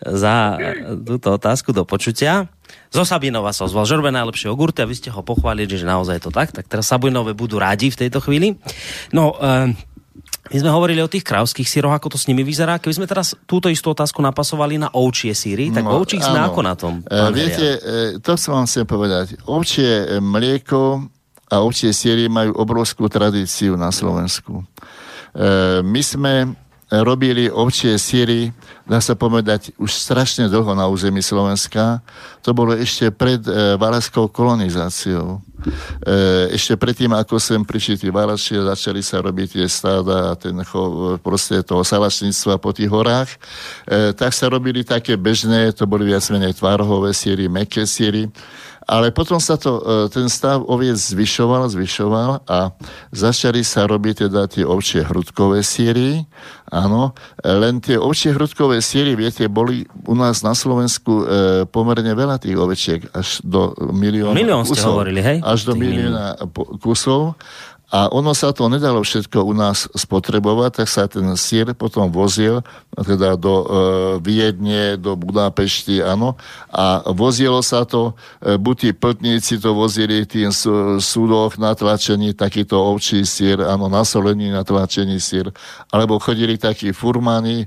za 0.00 0.56
túto 1.04 1.28
otázku 1.36 1.76
do 1.76 1.84
počutia. 1.84 2.48
Zo 2.88 3.04
Sabinova 3.04 3.52
sa 3.52 3.68
ozval 3.68 3.84
žorbe 3.84 4.08
najlepšie 4.08 4.48
ogurty 4.48 4.80
a 4.80 4.88
vy 4.88 4.96
ste 4.96 5.12
ho 5.12 5.20
pochválili, 5.20 5.70
že 5.76 5.84
naozaj 5.84 6.22
je 6.22 6.24
to 6.24 6.32
tak. 6.32 6.54
Tak 6.54 6.70
teraz 6.70 6.88
Sabinové 6.88 7.36
budú 7.36 7.60
rádi 7.60 7.92
v 7.92 8.06
tejto 8.06 8.22
chvíli. 8.24 8.56
No, 9.12 9.36
um, 9.36 9.76
my 10.50 10.56
sme 10.58 10.70
hovorili 10.74 10.98
o 10.98 11.08
tých 11.10 11.22
krávských 11.22 11.66
síroch, 11.66 11.94
ako 11.94 12.14
to 12.14 12.18
s 12.18 12.26
nimi 12.26 12.42
vyzerá. 12.42 12.82
Keby 12.82 12.94
sme 12.98 13.06
teraz 13.06 13.38
túto 13.46 13.70
istú 13.70 13.94
otázku 13.94 14.18
napasovali 14.18 14.82
na 14.82 14.90
ovčie 14.90 15.30
síry, 15.30 15.70
tak 15.70 15.86
no, 15.86 16.02
ovčích 16.02 16.26
sme 16.26 16.42
ako 16.42 16.60
na 16.66 16.74
tom? 16.74 17.06
E, 17.06 17.30
viete, 17.30 17.66
e, 17.78 17.78
to 18.18 18.34
som 18.34 18.58
vám 18.58 18.66
chcem 18.66 18.82
povedať. 18.82 19.38
Ovčie 19.46 20.18
mlieko 20.18 21.06
a 21.50 21.54
ovčie 21.62 21.94
síry 21.94 22.26
majú 22.26 22.54
obrovskú 22.58 23.06
tradíciu 23.06 23.78
na 23.78 23.94
Slovensku. 23.94 24.62
E, 24.62 24.64
my 25.86 26.02
sme 26.02 26.34
robili 26.90 27.46
ovčie 27.46 27.94
síry, 28.02 28.50
dá 28.82 28.98
sa 28.98 29.14
povedať, 29.14 29.70
už 29.78 29.94
strašne 29.94 30.50
dlho 30.50 30.74
na 30.74 30.90
území 30.90 31.22
Slovenska. 31.22 32.02
To 32.42 32.50
bolo 32.50 32.74
ešte 32.74 33.14
pred 33.14 33.38
e, 33.46 33.78
valaskou 33.78 34.26
kolonizáciou. 34.26 35.38
E, 35.60 36.56
ešte 36.56 36.74
predtým, 36.76 37.12
ako 37.12 37.36
sem 37.36 37.60
prišli 37.60 38.06
tí 38.06 38.08
valaši, 38.08 38.60
začali 38.60 39.04
sa 39.04 39.20
robiť 39.20 39.60
tie 39.60 39.66
stáda 39.68 40.32
a 40.32 40.38
ten 40.38 40.56
chov, 40.64 41.20
proste 41.20 41.60
toho 41.60 41.84
salašníctva 41.84 42.56
po 42.56 42.72
tých 42.72 42.88
horách, 42.88 43.30
e, 43.86 44.12
tak 44.16 44.32
sa 44.32 44.48
robili 44.48 44.82
také 44.82 45.14
bežné, 45.20 45.72
to 45.76 45.84
boli 45.84 46.08
viac 46.08 46.24
menej 46.32 46.56
tvárohové 46.56 47.12
síry, 47.12 47.46
meké 47.46 47.84
síry. 47.84 48.28
Ale 48.90 49.14
potom 49.14 49.38
sa 49.38 49.54
to, 49.54 49.78
e, 49.78 50.10
ten 50.10 50.26
stav 50.26 50.66
oviec 50.66 50.98
zvyšoval, 50.98 51.70
zvyšoval 51.70 52.42
a 52.50 52.74
začali 53.14 53.62
sa 53.62 53.86
robiť 53.86 54.26
teda 54.26 54.50
tie 54.50 54.66
ovčie 54.66 55.06
hrudkové 55.06 55.62
síry. 55.62 56.26
Áno, 56.74 57.14
len 57.46 57.78
tie 57.78 57.94
ovčie 57.94 58.34
hrudkové 58.34 58.82
síry, 58.82 59.14
viete, 59.14 59.46
boli 59.46 59.86
u 60.10 60.14
nás 60.18 60.42
na 60.42 60.58
Slovensku 60.58 61.12
e, 61.22 61.24
pomerne 61.70 62.10
veľa 62.18 62.42
tých 62.42 62.58
ovečiek, 62.58 63.00
až 63.14 63.38
do 63.46 63.78
milióna 63.78 64.34
Milión 64.34 64.66
kusov. 64.66 64.98
hovorili, 64.98 65.22
hej? 65.22 65.38
Až 65.38 65.70
do 65.70 65.78
milióna 65.78 66.34
kusov. 66.82 67.38
A 67.90 68.06
ono 68.06 68.30
sa 68.38 68.54
to 68.54 68.70
nedalo 68.70 69.02
všetko 69.02 69.42
u 69.42 69.50
nás 69.50 69.90
spotrebovať, 69.90 70.70
tak 70.82 70.88
sa 70.88 71.10
ten 71.10 71.26
sír 71.34 71.74
potom 71.74 72.06
vozil 72.06 72.62
teda 72.94 73.34
do 73.34 73.54
e, 73.60 73.66
Viedne, 74.22 74.94
do 74.94 75.18
Budapešti, 75.18 75.98
áno. 75.98 76.38
A 76.70 77.02
vozilo 77.10 77.58
sa 77.66 77.82
to, 77.82 78.14
e, 78.38 78.54
buď 78.54 78.76
tí 78.78 78.90
pltníci 78.94 79.58
to 79.58 79.74
vozili 79.74 80.22
tým 80.22 80.54
súdoch 81.02 81.58
natlačený 81.58 82.38
takýto 82.38 82.78
ovčí 82.78 83.26
sír, 83.26 83.58
áno, 83.66 83.90
nasolený 83.90 84.54
natlačený 84.54 85.18
sír, 85.18 85.50
alebo 85.90 86.22
chodili 86.22 86.54
takí 86.62 86.94
furmani 86.94 87.66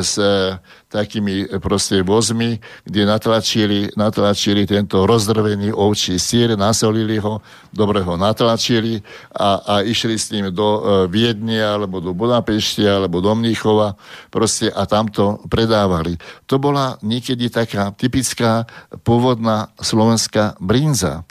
s 0.00 0.16
e, 0.16 0.56
takými 0.88 1.46
e, 1.46 1.60
proste 1.60 2.00
vozmi, 2.00 2.56
kde 2.84 3.04
natlačili, 3.04 3.92
natlačili 3.94 4.64
tento 4.64 5.04
rozdrvený 5.04 5.70
ovčí 5.72 6.16
sír, 6.16 6.56
nasolili 6.56 7.20
ho, 7.20 7.44
dobre 7.70 8.00
ho 8.00 8.16
natlačili 8.16 9.04
a, 9.36 9.60
a 9.60 9.74
išli 9.84 10.16
s 10.16 10.32
ním 10.32 10.48
do 10.50 10.66
e, 10.66 10.80
Viedne 11.12 11.60
alebo 11.60 12.00
do 12.00 12.16
Budapešti 12.16 12.88
alebo 12.88 13.20
do 13.20 13.36
Mníchova 13.36 13.94
proste 14.32 14.72
a 14.72 14.88
tam 14.88 15.12
to 15.12 15.38
predávali. 15.52 16.16
To 16.48 16.56
bola 16.56 16.96
niekedy 17.04 17.52
taká 17.52 17.92
typická 17.92 18.64
pôvodná 19.04 19.68
slovenská 19.76 20.56
brinza. 20.58 21.28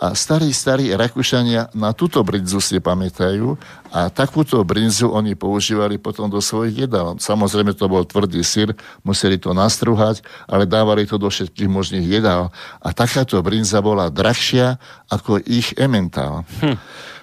A 0.00 0.16
starí, 0.16 0.48
starí 0.56 0.88
Rakúšania 0.96 1.68
na 1.76 1.92
túto 1.92 2.24
brinzu 2.24 2.56
si 2.64 2.80
pamätajú 2.80 3.52
a 3.92 4.08
takúto 4.08 4.56
brinzu 4.64 5.12
oni 5.12 5.36
používali 5.36 6.00
potom 6.00 6.24
do 6.24 6.40
svojich 6.40 6.88
jedál. 6.88 7.20
Samozrejme 7.20 7.76
to 7.76 7.84
bol 7.84 8.00
tvrdý 8.08 8.40
syr, 8.40 8.72
museli 9.04 9.36
to 9.36 9.52
nastruhať, 9.52 10.24
ale 10.48 10.64
dávali 10.64 11.04
to 11.04 11.20
do 11.20 11.28
všetkých 11.28 11.68
možných 11.68 12.06
jedál. 12.08 12.48
A 12.80 12.96
takáto 12.96 13.36
brinza 13.44 13.84
bola 13.84 14.08
drahšia 14.08 14.80
ako 15.12 15.36
ich 15.44 15.76
ementál. 15.76 16.48
Hm. 16.64 16.80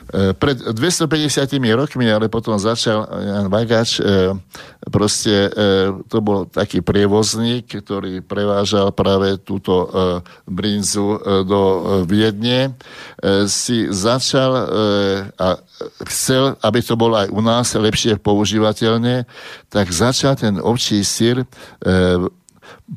E, 0.08 0.32
pred 0.32 0.56
250 0.56 1.60
rokmi, 1.76 2.08
ale 2.08 2.32
potom 2.32 2.56
začal 2.56 3.04
Jan 3.12 3.52
Vagač, 3.52 4.00
e, 4.00 4.32
proste 4.88 5.52
e, 5.52 5.92
to 6.08 6.24
bol 6.24 6.48
taký 6.48 6.80
prievozník, 6.80 7.84
ktorý 7.84 8.24
prevážal 8.24 8.96
práve 8.96 9.36
túto 9.44 9.90
brinzu 10.48 11.20
do 11.44 11.62
Viedne, 12.08 12.72
si 13.52 13.92
začal 13.92 14.52
a 15.36 15.48
chcel, 16.08 16.56
aby 16.64 16.80
to 16.80 16.96
bolo 16.96 17.20
aj 17.20 17.28
u 17.28 17.42
nás 17.44 17.76
lepšie 17.76 18.16
používateľné, 18.20 19.28
tak 19.68 19.92
začal 19.92 20.40
ten 20.40 20.58
ovčí 20.64 21.04
sír 21.04 21.44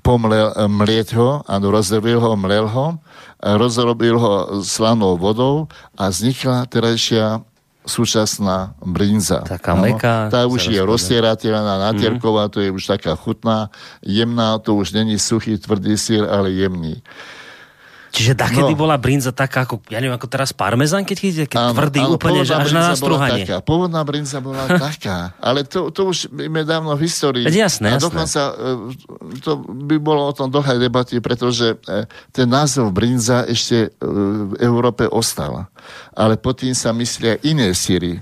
pomlel, 0.02 0.54
mlieť 0.54 1.18
ho, 1.18 1.42
a 1.42 1.54
rozdrvil 1.58 2.22
ho, 2.22 2.38
mlel 2.38 2.70
ho 2.70 3.02
rozrobil 3.42 4.20
ho 4.20 4.62
slanou 4.62 5.16
vodou 5.16 5.68
a 5.96 6.12
vznikla 6.12 6.68
terajšia 6.68 7.40
súčasná 7.88 8.76
brinza. 8.84 9.40
Taká 9.40 9.72
meká. 9.72 10.28
Tá 10.28 10.44
už 10.44 10.68
je 10.68 10.80
roztierateľná, 10.80 11.90
natierková, 11.90 12.46
mm. 12.46 12.52
to 12.52 12.58
je 12.60 12.68
už 12.70 12.84
taká 12.86 13.16
chutná, 13.16 13.72
jemná, 14.04 14.60
to 14.60 14.76
už 14.76 14.92
není 14.92 15.16
suchý, 15.18 15.56
tvrdý 15.56 15.96
sír, 15.96 16.28
ale 16.28 16.52
jemný. 16.52 17.00
Čiže 18.10 18.34
takedy 18.34 18.74
no. 18.74 18.78
bola 18.78 18.98
brinza 18.98 19.30
taká, 19.30 19.62
ako, 19.62 19.86
ja 19.86 20.02
neviem, 20.02 20.18
ako 20.18 20.26
teraz 20.26 20.50
parmezán, 20.50 21.06
keď 21.06 21.16
chytíte, 21.22 21.44
keď 21.46 21.58
áno, 21.62 21.74
tvrdý 21.78 22.00
áno, 22.02 22.10
úplne, 22.18 22.42
že 22.42 22.58
až 22.58 22.74
na 22.74 22.82
nastruhanie. 22.90 23.46
Taká, 23.46 23.62
pôvodná 23.62 24.02
brinza 24.02 24.42
bola 24.42 24.66
taká, 24.90 25.38
ale 25.38 25.62
to, 25.62 25.94
to 25.94 26.10
už 26.10 26.26
je 26.26 26.64
dávno 26.66 26.98
v 26.98 27.06
histórii. 27.06 27.46
Veď 27.46 27.70
jasné, 27.70 27.94
a 27.94 28.02
dokonca 28.02 28.50
e, 28.50 28.52
to 29.46 29.62
by 29.62 29.96
bolo 30.02 30.26
o 30.26 30.32
tom 30.34 30.50
dlhé 30.50 30.82
debaty, 30.82 31.22
pretože 31.22 31.78
e, 31.86 32.10
ten 32.34 32.50
názov 32.50 32.90
brinza 32.90 33.46
ešte 33.46 33.88
e, 33.88 33.88
v 34.50 34.52
Európe 34.58 35.06
ostal. 35.06 35.70
Ale 36.10 36.34
pod 36.34 36.66
tým 36.66 36.74
sa 36.74 36.90
myslia 36.90 37.38
iné 37.46 37.70
síry. 37.78 38.18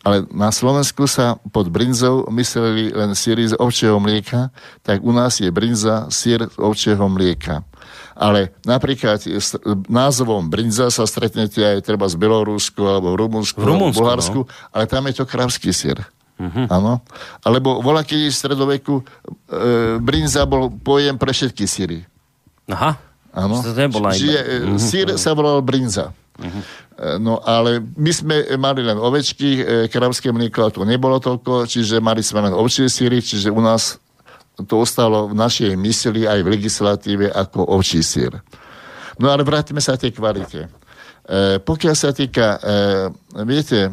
Ale 0.00 0.24
na 0.32 0.48
Slovensku 0.48 1.04
sa 1.04 1.36
pod 1.52 1.68
brinzou 1.68 2.24
mysleli 2.32 2.88
len 2.88 3.12
síry 3.12 3.52
z 3.52 3.54
ovčieho 3.60 4.00
mlieka, 4.00 4.48
tak 4.80 5.04
u 5.04 5.12
nás 5.12 5.38
je 5.38 5.52
brinza 5.52 6.08
sír 6.08 6.48
z 6.48 6.56
ovčieho 6.56 7.04
mlieka. 7.04 7.60
Ale 8.20 8.52
napríklad 8.68 9.16
s 9.24 9.56
názvom 9.88 10.52
brinza 10.52 10.92
sa 10.92 11.08
stretnete 11.08 11.64
aj 11.64 11.88
treba 11.88 12.04
z 12.04 12.20
Bielorusku 12.20 12.84
alebo 12.84 13.16
Rumunsku, 13.16 13.56
Rumunsku 13.56 13.96
Bulharsku, 13.96 14.40
no. 14.44 14.50
ale 14.76 14.84
tam 14.84 15.08
je 15.08 15.16
to 15.16 15.24
kravský. 15.24 15.72
Uh-huh. 15.72 16.68
Áno. 16.68 17.00
Alebo 17.40 17.80
voľa, 17.80 18.04
keď 18.04 18.28
v 18.28 18.36
stredoveku 18.36 18.94
e, 19.00 19.04
brinza 20.04 20.44
bol 20.44 20.68
pojem 20.68 21.16
pre 21.16 21.32
všetky 21.32 21.64
síry. 21.64 22.04
Aha. 22.68 23.00
Áno. 23.32 23.60
Čiže 24.12 24.40
uh-huh. 24.68 24.76
sír 24.76 25.08
sa 25.16 25.32
volal 25.32 25.64
brinza. 25.64 26.12
Uh-huh. 26.40 26.60
No 27.20 27.40
ale 27.40 27.80
my 27.80 28.12
sme 28.12 28.36
mali 28.60 28.84
len 28.84 29.00
ovečky, 29.00 29.64
kravské 29.88 30.28
mlieko 30.32 30.68
to 30.68 30.84
nebolo 30.84 31.16
toľko, 31.16 31.64
čiže 31.64 31.96
mali 32.00 32.20
sme 32.20 32.44
len 32.44 32.52
ovčie 32.52 32.92
síry, 32.92 33.24
čiže 33.24 33.48
u 33.48 33.60
nás 33.64 33.99
to 34.66 34.82
ostalo 34.82 35.30
v 35.30 35.34
našej 35.36 35.72
mysli 35.76 36.26
aj 36.26 36.40
v 36.42 36.50
legislatíve 36.56 37.26
ako 37.30 37.64
ovčí 37.76 38.02
sír. 38.02 38.40
No 39.20 39.28
ale 39.28 39.44
vrátime 39.44 39.84
sa 39.84 40.00
tej 40.00 40.16
kvalite. 40.16 40.66
E, 41.30 41.60
pokiaľ 41.60 41.94
sa 41.94 42.10
týka, 42.16 42.56
e, 42.56 43.44
viete, 43.44 43.92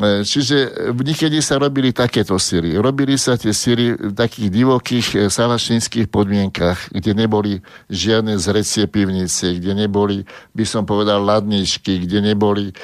e, 0.00 0.24
čiže 0.24 0.90
niekedy 0.96 1.44
sa 1.44 1.60
robili 1.60 1.92
takéto 1.92 2.40
síry. 2.40 2.72
Robili 2.80 3.20
sa 3.20 3.36
tie 3.36 3.52
síry 3.52 3.92
v 3.94 4.16
takých 4.16 4.48
divokých 4.48 5.06
e, 5.14 5.18
salašinských 5.28 6.08
podmienkach, 6.08 6.88
kde 6.90 7.12
neboli 7.12 7.60
žiadne 7.92 8.34
zrecie 8.40 8.88
pivnice, 8.88 9.60
kde 9.60 9.76
neboli, 9.76 10.24
by 10.56 10.64
som 10.64 10.88
povedal, 10.88 11.20
ladničky, 11.20 12.08
kde 12.08 12.24
neboli 12.24 12.72
e, 12.72 12.74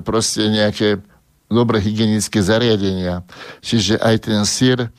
proste 0.00 0.46
nejaké 0.46 1.02
dobre 1.50 1.80
hygienické 1.80 2.44
zariadenia. 2.44 3.24
Čiže 3.64 3.98
aj 3.98 4.16
ten 4.20 4.40
sír 4.44 4.92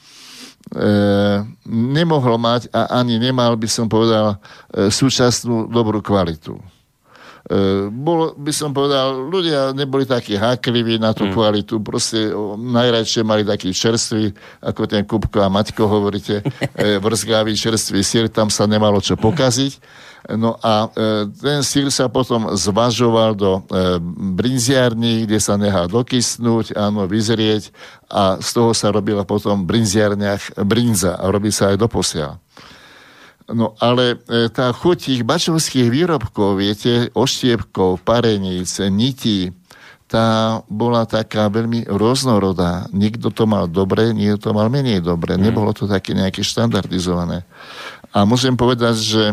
nemohol 1.65 2.37
mať 2.37 2.69
a 2.69 3.01
ani 3.01 3.17
nemal, 3.17 3.57
by 3.57 3.65
som 3.65 3.89
povedal, 3.89 4.37
e, 4.69 4.93
súčasnú 4.93 5.65
dobrú 5.65 5.97
kvalitu. 6.01 6.61
E, 7.47 7.87
bolo, 7.87 8.35
by 8.35 8.51
som 8.51 8.75
povedal, 8.75 9.31
ľudia 9.31 9.71
neboli 9.71 10.03
takí 10.03 10.35
hákliví 10.35 10.99
na 10.99 11.15
tú 11.15 11.29
mm. 11.29 11.33
kvalitu, 11.33 11.79
proste 11.79 12.35
najradšie 12.59 13.23
mali 13.23 13.47
taký 13.47 13.71
čerstvý, 13.71 14.35
ako 14.59 14.81
ten 14.83 15.07
Kupko 15.07 15.39
a 15.39 15.47
Maťko 15.47 15.87
hovoríte, 15.87 16.43
e, 16.75 16.99
vrzgavý 16.99 17.55
čerstvý 17.55 18.03
sír, 18.03 18.25
tam 18.27 18.51
sa 18.51 18.67
nemalo 18.67 18.99
čo 18.99 19.15
pokaziť. 19.15 19.79
No 20.35 20.59
a 20.59 20.91
e, 20.91 21.31
ten 21.31 21.63
sír 21.63 21.87
sa 21.87 22.11
potom 22.11 22.51
zvažoval 22.51 23.39
do 23.39 23.63
e, 23.63 23.97
brinziarní, 24.35 25.23
kde 25.23 25.39
sa 25.39 25.55
nechá 25.55 25.87
dokysnúť, 25.87 26.75
áno, 26.75 27.07
vyzrieť 27.07 27.71
a 28.11 28.35
z 28.43 28.49
toho 28.51 28.75
sa 28.75 28.91
robila 28.91 29.23
potom 29.23 29.63
v 29.63 29.79
brinziarniach 29.79 30.59
brinza 30.67 31.15
a 31.15 31.31
robí 31.31 31.55
sa 31.55 31.71
aj 31.71 31.77
do 31.79 31.87
posiaľ. 31.87 32.35
No 33.49 33.73
ale 33.81 34.21
e, 34.29 34.47
tá 34.53 34.69
chuť 34.69 34.97
tých 35.09 35.21
bačovských 35.25 35.89
výrobkov, 35.89 36.61
viete, 36.61 37.09
oštiepkov, 37.17 38.05
pareníc, 38.05 38.77
nití, 38.77 39.49
tá 40.09 40.59
bola 40.65 41.05
taká 41.05 41.49
veľmi 41.53 41.85
rôznorodá. 41.85 42.89
Niekto 42.89 43.29
to 43.29 43.45
mal 43.45 43.69
dobre, 43.69 44.09
niekto 44.09 44.49
to 44.49 44.57
mal 44.57 44.65
menej 44.65 45.05
dobre. 45.05 45.37
Mm. 45.37 45.49
Nebolo 45.49 45.69
to 45.73 45.85
také 45.85 46.17
nejaké 46.17 46.41
štandardizované. 46.41 47.45
A 48.09 48.25
musím 48.25 48.57
povedať, 48.57 48.95
že 48.97 49.23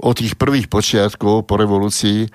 od 0.00 0.16
tých 0.16 0.40
prvých 0.40 0.72
počiatkov 0.72 1.44
po 1.44 1.60
revolúcii 1.60 2.24
e, 2.24 2.28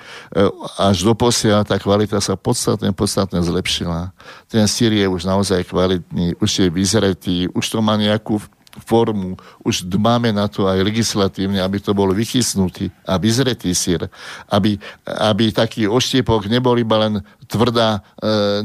až 0.77 1.01
do 1.01 1.17
posia 1.17 1.65
tá 1.65 1.81
kvalita 1.81 2.21
sa 2.21 2.37
podstatne, 2.37 2.93
podstatne 2.93 3.41
zlepšila. 3.41 4.13
Ten 4.45 4.69
sír 4.69 4.93
je 4.93 5.09
už 5.09 5.25
naozaj 5.25 5.65
kvalitný, 5.65 6.37
už 6.37 6.51
je 6.61 6.67
vyzretý, 6.69 7.37
už 7.57 7.65
to 7.65 7.81
má 7.81 7.97
nejakú 7.97 8.37
formu, 8.83 9.37
už 9.65 9.89
máme 9.97 10.29
na 10.33 10.45
to 10.45 10.69
aj 10.69 10.79
legislatívne, 10.83 11.61
aby 11.61 11.81
to 11.81 11.91
bol 11.93 12.09
vychysnutý 12.13 12.93
a 13.03 13.17
vyzretý 13.17 13.73
sír, 13.73 14.05
aby, 14.49 14.77
aby 15.05 15.49
taký 15.51 15.89
oštiepok 15.89 16.45
nebol 16.47 16.77
iba 16.77 17.07
len 17.07 17.13
tvrdá 17.47 17.99
e, 17.99 17.99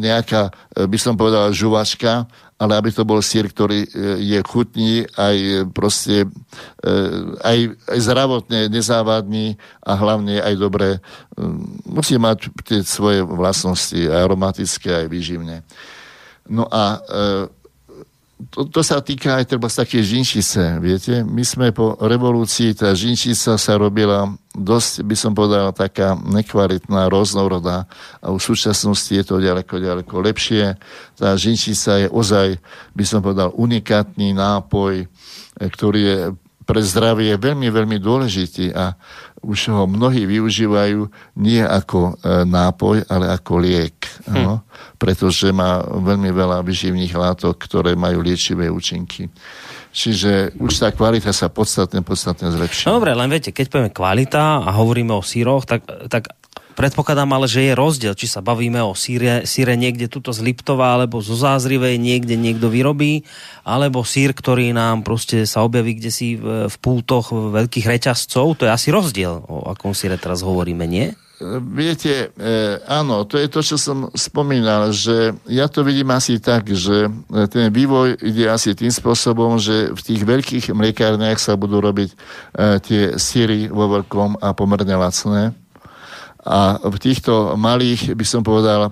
nejaká, 0.03 0.51
e, 0.75 0.87
by 0.87 0.99
som 0.99 1.15
povedal, 1.15 1.55
žuvačka, 1.55 2.27
ale 2.63 2.79
aby 2.79 2.95
to 2.95 3.03
bol 3.03 3.19
sír, 3.19 3.51
ktorý 3.51 3.83
e, 3.83 3.89
je 4.23 4.39
chutný, 4.47 5.03
aj 5.19 5.67
proste, 5.75 6.31
e, 6.79 6.95
aj, 7.43 7.59
aj 7.91 7.99
zdravotne 7.99 8.71
nezávadný 8.71 9.59
a 9.83 9.93
hlavne 9.99 10.39
aj 10.39 10.55
dobre 10.55 10.89
e, 10.95 11.01
musí 11.91 12.15
mať 12.23 12.55
tie 12.63 12.87
svoje 12.87 13.27
vlastnosti, 13.27 13.99
aromatické, 13.99 15.03
aj 15.03 15.07
výživné. 15.11 15.67
No 16.47 16.71
a 16.71 17.03
e, 17.03 17.62
to, 18.51 18.66
to 18.66 18.80
sa 18.80 18.99
týka 19.05 19.38
aj 19.38 19.55
treba 19.55 19.68
z 19.68 19.84
také 19.84 19.99
žinčice, 20.03 20.80
viete. 20.82 21.22
My 21.22 21.45
sme 21.45 21.70
po 21.70 21.95
revolúcii, 22.01 22.74
tá 22.74 22.90
žinčica 22.97 23.55
sa 23.55 23.72
robila 23.78 24.32
dosť, 24.57 25.07
by 25.07 25.16
som 25.16 25.32
povedal, 25.36 25.70
taká 25.76 26.16
nekvalitná, 26.16 27.07
rôznorodá 27.12 27.86
a 28.18 28.26
v 28.32 28.40
súčasnosti 28.40 29.12
je 29.12 29.24
to 29.24 29.38
ďaleko, 29.38 29.78
ďaleko 29.78 30.14
lepšie. 30.24 30.74
Tá 31.14 31.36
žinčica 31.36 32.03
je 32.03 32.09
ozaj, 32.11 32.59
by 32.97 33.05
som 33.07 33.20
povedal, 33.22 33.55
unikátny 33.55 34.34
nápoj, 34.34 35.07
ktorý 35.61 36.01
je 36.01 36.18
pre 36.62 36.80
zdravie 36.80 37.34
veľmi, 37.36 37.68
veľmi 37.68 37.99
dôležitý 37.99 38.72
a 38.72 38.95
už 39.43 39.74
ho 39.74 39.84
mnohí 39.90 40.22
využívajú 40.22 41.11
nie 41.43 41.59
ako 41.59 42.14
e, 42.22 42.47
nápoj, 42.47 43.03
ale 43.11 43.26
ako 43.34 43.53
liek. 43.59 43.99
Hm. 44.30 44.43
No? 44.43 44.55
Pretože 44.97 45.51
má 45.51 45.82
veľmi 45.82 46.30
veľa 46.30 46.62
vyživných 46.62 47.12
látok, 47.12 47.59
ktoré 47.59 47.99
majú 47.99 48.22
liečivé 48.22 48.70
účinky. 48.70 49.26
Čiže 49.93 50.57
už 50.57 50.72
tá 50.80 50.88
kvalita 50.88 51.34
sa 51.36 51.53
podstatne, 51.53 52.01
podstatne 52.01 52.49
zlepšila. 52.49 52.88
No 52.88 52.97
dobre, 53.03 53.12
len 53.12 53.28
viete, 53.28 53.53
keď 53.53 53.66
povieme 53.68 53.93
kvalita 53.93 54.64
a 54.64 54.70
hovoríme 54.72 55.12
o 55.12 55.20
síroch, 55.20 55.68
tak, 55.68 55.84
tak 56.09 56.32
Predpokladám 56.73 57.31
ale, 57.37 57.47
že 57.49 57.68
je 57.68 57.73
rozdiel, 57.77 58.14
či 58.16 58.25
sa 58.25 58.41
bavíme 58.41 58.81
o 58.81 58.97
síre, 58.97 59.45
síre 59.45 59.77
niekde 59.77 60.09
tuto 60.09 60.33
z 60.33 60.41
Liptova, 60.41 60.97
alebo 60.97 61.20
zo 61.20 61.37
Zázrivej 61.37 62.01
niekde 62.01 62.35
niekto 62.35 62.73
vyrobí, 62.73 63.29
alebo 63.62 64.01
sír, 64.03 64.33
ktorý 64.33 64.73
nám 64.73 65.05
proste 65.05 65.45
sa 65.45 65.61
objaví 65.62 66.01
kde 66.01 66.11
si 66.11 66.41
v, 66.41 66.66
v 66.73 66.77
pútoch 66.81 67.31
veľkých 67.31 67.85
reťazcov. 67.85 68.57
To 68.57 68.62
je 68.64 68.73
asi 68.73 68.89
rozdiel, 68.89 69.45
o 69.45 69.68
akom 69.68 69.93
síre 69.93 70.16
teraz 70.16 70.41
hovoríme, 70.41 70.89
nie? 70.89 71.12
Viete, 71.75 72.31
e, 72.39 72.79
áno, 72.87 73.27
to 73.27 73.35
je 73.35 73.51
to, 73.51 73.61
čo 73.66 73.75
som 73.75 74.07
spomínal, 74.14 74.95
že 74.95 75.35
ja 75.51 75.66
to 75.66 75.83
vidím 75.83 76.14
asi 76.14 76.39
tak, 76.39 76.70
že 76.70 77.11
ten 77.51 77.66
vývoj 77.75 78.14
ide 78.23 78.47
asi 78.47 78.79
tým 78.79 78.95
spôsobom, 78.95 79.59
že 79.59 79.91
v 79.91 80.01
tých 80.01 80.23
veľkých 80.23 80.64
mliekárniach 80.70 81.43
sa 81.43 81.59
budú 81.59 81.83
robiť 81.83 82.11
e, 82.14 82.16
tie 82.79 83.03
síry 83.18 83.66
vo 83.66 83.91
veľkom 83.91 84.39
a 84.39 84.55
pomerne 84.55 84.95
lacné 84.95 85.51
a 86.43 86.78
v 86.82 86.97
týchto 86.99 87.55
malých, 87.55 88.18
by 88.18 88.26
som 88.26 88.43
povedal, 88.43 88.90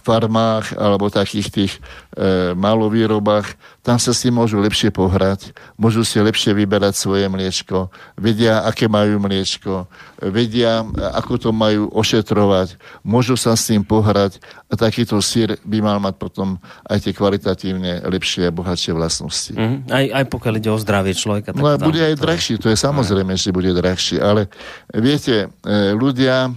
farmách 0.00 0.72
alebo 0.74 1.12
takých 1.12 1.48
tých 1.52 1.72
e, 2.16 2.56
malovýrobách, 2.56 3.54
tam 3.84 4.00
sa 4.00 4.16
si 4.16 4.32
môžu 4.32 4.56
lepšie 4.56 4.88
pohrať, 4.88 5.52
môžu 5.76 6.00
si 6.00 6.16
lepšie 6.16 6.56
vyberať 6.56 6.96
svoje 6.96 7.28
mliečko, 7.28 7.92
vedia, 8.16 8.64
aké 8.64 8.88
majú 8.88 9.20
mliečko, 9.20 9.84
vedia, 10.32 10.80
ako 11.12 11.32
to 11.36 11.50
majú 11.52 11.92
ošetrovať, 11.92 12.80
môžu 13.04 13.36
sa 13.36 13.52
s 13.52 13.68
tým 13.68 13.84
pohrať 13.84 14.40
a 14.72 14.74
takýto 14.80 15.20
sír 15.20 15.60
by 15.60 15.78
mal 15.84 15.98
mať 16.00 16.16
potom 16.16 16.56
aj 16.88 17.04
tie 17.04 17.12
kvalitatívne 17.12 18.02
lepšie 18.08 18.48
a 18.48 18.54
bohatšie 18.54 18.96
vlastnosti. 18.96 19.52
Mm-hmm. 19.52 19.92
Aj, 19.92 20.04
aj 20.08 20.24
pokiaľ 20.32 20.54
ide 20.56 20.70
o 20.72 20.78
zdravie 20.80 21.12
človeka. 21.12 21.52
Tak 21.52 21.60
no 21.60 21.68
a 21.68 21.76
bude 21.76 22.00
aj 22.00 22.16
drahší, 22.16 22.56
to 22.56 22.72
je 22.72 22.78
samozrejme, 22.80 23.36
že 23.36 23.52
bude 23.52 23.76
drahší, 23.76 24.18
ale 24.24 24.48
viete, 24.88 25.52
e, 25.52 25.92
ľudia 25.92 26.48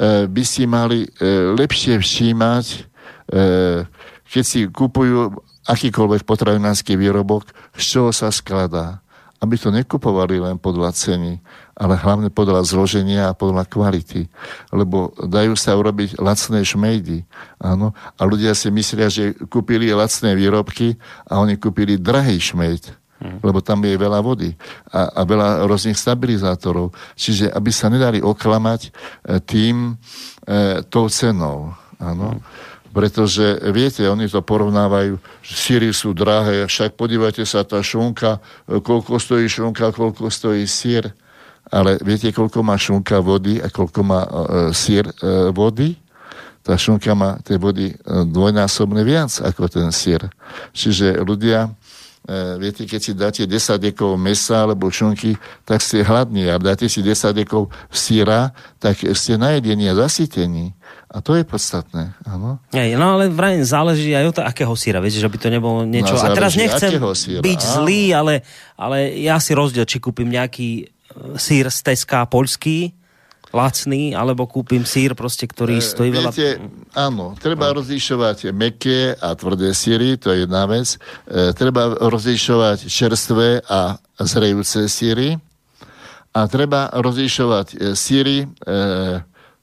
by 0.00 0.42
si 0.48 0.64
mali 0.64 1.04
e, 1.04 1.08
lepšie 1.52 2.00
všímať, 2.00 2.66
e, 2.72 2.78
keď 4.24 4.44
si 4.44 4.64
kupujú 4.72 5.36
akýkoľvek 5.68 6.24
potravinársky 6.24 6.96
výrobok, 6.96 7.44
z 7.76 7.84
čoho 7.84 8.10
sa 8.10 8.32
skladá. 8.32 9.04
Aby 9.40 9.56
to 9.56 9.72
nekupovali 9.72 10.36
len 10.36 10.60
podľa 10.60 10.92
ceny, 10.92 11.40
ale 11.72 11.96
hlavne 11.96 12.28
podľa 12.28 12.60
zloženia 12.60 13.32
a 13.32 13.36
podľa 13.36 13.64
kvality. 13.64 14.28
Lebo 14.68 15.16
dajú 15.16 15.56
sa 15.56 15.72
urobiť 15.76 16.20
lacné 16.20 16.60
šmejdy. 16.60 17.24
Áno? 17.56 17.96
A 18.20 18.22
ľudia 18.28 18.52
si 18.52 18.68
myslia, 18.68 19.08
že 19.08 19.32
kúpili 19.48 19.88
lacné 19.96 20.36
výrobky 20.36 21.00
a 21.24 21.40
oni 21.40 21.56
kúpili 21.56 21.96
drahý 21.96 22.36
šmejd 22.36 22.99
mm. 23.20 23.38
lebo 23.44 23.60
tam 23.60 23.84
je 23.84 23.94
veľa 23.94 24.20
vody 24.24 24.56
a, 24.90 25.12
a 25.12 25.20
veľa 25.22 25.68
rôznych 25.68 25.96
stabilizátorov. 25.96 26.96
Čiže 27.14 27.52
aby 27.52 27.70
sa 27.70 27.92
nedali 27.92 28.18
oklamať 28.24 28.80
e, 28.88 28.90
tým, 29.44 29.94
e, 30.48 30.82
tou 30.88 31.06
cenou. 31.12 31.76
Áno. 32.00 32.40
Mm. 32.40 32.42
Pretože, 32.90 33.62
viete, 33.70 34.02
oni 34.10 34.26
to 34.26 34.42
porovnávajú, 34.42 35.14
síry 35.46 35.94
sú 35.94 36.10
drahé, 36.10 36.66
však 36.66 36.98
podívajte 36.98 37.46
sa, 37.46 37.62
tá 37.62 37.78
šunka, 37.78 38.42
e, 38.66 38.82
koľko 38.82 39.22
stojí 39.22 39.46
šunka, 39.46 39.94
koľko 39.94 40.26
stojí 40.26 40.66
sír. 40.66 41.14
Ale 41.70 42.02
viete, 42.02 42.34
koľko 42.34 42.66
má 42.66 42.74
šunka 42.74 43.22
vody 43.22 43.62
a 43.62 43.70
koľko 43.70 44.00
má 44.02 44.20
e, 44.26 44.30
sír 44.74 45.06
e, 45.06 45.54
vody? 45.54 45.94
Tá 46.66 46.74
šunka 46.74 47.14
má 47.14 47.38
tej 47.46 47.62
vody 47.62 47.94
e, 47.94 47.96
dvojnásobne 48.26 49.06
viac 49.06 49.30
ako 49.38 49.70
ten 49.70 49.88
sír. 49.94 50.26
Čiže 50.74 51.22
ľudia 51.22 51.70
viete, 52.60 52.84
keď 52.84 53.00
si 53.00 53.12
dáte 53.16 53.42
10 53.48 53.80
dekov 53.80 54.14
mesa 54.20 54.68
alebo 54.68 54.92
šunky, 54.92 55.34
tak 55.64 55.80
ste 55.80 56.04
hladní. 56.04 56.46
A 56.52 56.60
dáte 56.60 56.86
si 56.86 57.00
10 57.00 57.32
dekov 57.32 57.72
síra, 57.88 58.54
tak 58.78 59.00
ste 59.16 59.40
najedení 59.40 59.90
a 59.90 59.98
zasytení. 59.98 60.76
A 61.10 61.18
to 61.18 61.34
je 61.34 61.42
podstatné, 61.42 62.14
áno. 62.22 62.62
No 62.70 63.06
ale 63.18 63.26
vraj 63.26 63.58
záleží 63.66 64.14
aj 64.14 64.30
od 64.30 64.34
to, 64.38 64.42
akého 64.46 64.74
síra, 64.78 65.02
viete, 65.02 65.18
že 65.18 65.26
by 65.26 65.38
to 65.42 65.48
nebolo 65.50 65.82
niečo... 65.82 66.14
No, 66.14 66.22
a 66.22 66.30
teraz 66.38 66.54
nechcem 66.54 67.02
byť 67.42 67.60
áno. 67.66 67.72
zlý, 67.82 68.02
ale, 68.14 68.34
ale 68.78 69.18
ja 69.18 69.42
si 69.42 69.50
rozdiel, 69.50 69.82
či 69.90 69.98
kúpim 69.98 70.30
nejaký 70.30 70.86
sír 71.34 71.66
z 71.66 71.78
Teska 71.82 72.30
poľský, 72.30 72.94
lacný, 73.50 74.14
alebo 74.14 74.46
kúpim 74.46 74.86
sír, 74.86 75.18
proste, 75.18 75.46
ktorý 75.46 75.78
e, 75.78 75.84
stojí 75.84 76.10
veľa... 76.14 76.30
Viete, 76.30 76.62
áno, 76.94 77.34
treba 77.38 77.74
no. 77.74 77.82
rozlišovať 77.82 78.54
meké 78.54 79.14
a 79.18 79.34
tvrdé 79.34 79.74
síry, 79.74 80.14
to 80.16 80.30
je 80.30 80.46
jedna 80.46 80.64
vec. 80.70 80.96
E, 81.26 81.50
treba 81.52 81.98
rozlišovať 81.98 82.86
čerstvé 82.86 83.66
a 83.66 83.98
zrejúce 84.22 84.86
síry. 84.86 85.38
A 86.30 86.46
treba 86.46 86.94
rozlišovať 86.94 87.66
e, 87.74 87.76
síry 87.98 88.46
e, 88.46 88.46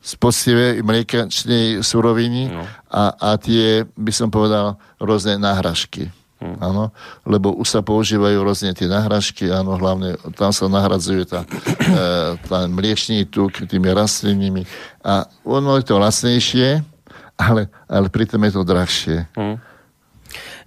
z 0.04 0.12
poctivej 0.20 0.84
mliekačnej 0.84 1.80
suroviny 1.80 2.52
no. 2.52 2.64
a, 2.92 3.16
a 3.16 3.30
tie, 3.40 3.88
by 3.96 4.12
som 4.12 4.28
povedal, 4.28 4.76
rôzne 5.00 5.40
náhražky. 5.40 6.12
Hmm. 6.38 6.54
Áno, 6.62 6.94
lebo 7.26 7.50
už 7.58 7.66
sa 7.66 7.82
používajú 7.82 8.46
rôzne 8.46 8.70
tie 8.78 8.86
nahražky, 8.86 9.50
áno, 9.50 9.74
hlavne 9.74 10.22
tam 10.38 10.54
sa 10.54 10.70
nahradzuje 10.70 11.26
tá, 11.26 11.42
e, 11.82 12.38
tá 12.46 12.70
mliečný 12.70 13.26
tuk 13.26 13.66
tými 13.66 13.90
rastlinnými 13.90 14.62
a 15.02 15.26
ono 15.42 15.82
je 15.82 15.86
to 15.90 15.98
lacnejšie, 15.98 16.86
ale, 17.42 17.74
ale 17.90 18.08
pritom 18.14 18.38
je 18.46 18.52
to 18.54 18.62
drahšie. 18.62 19.26
Hmm. 19.34 19.58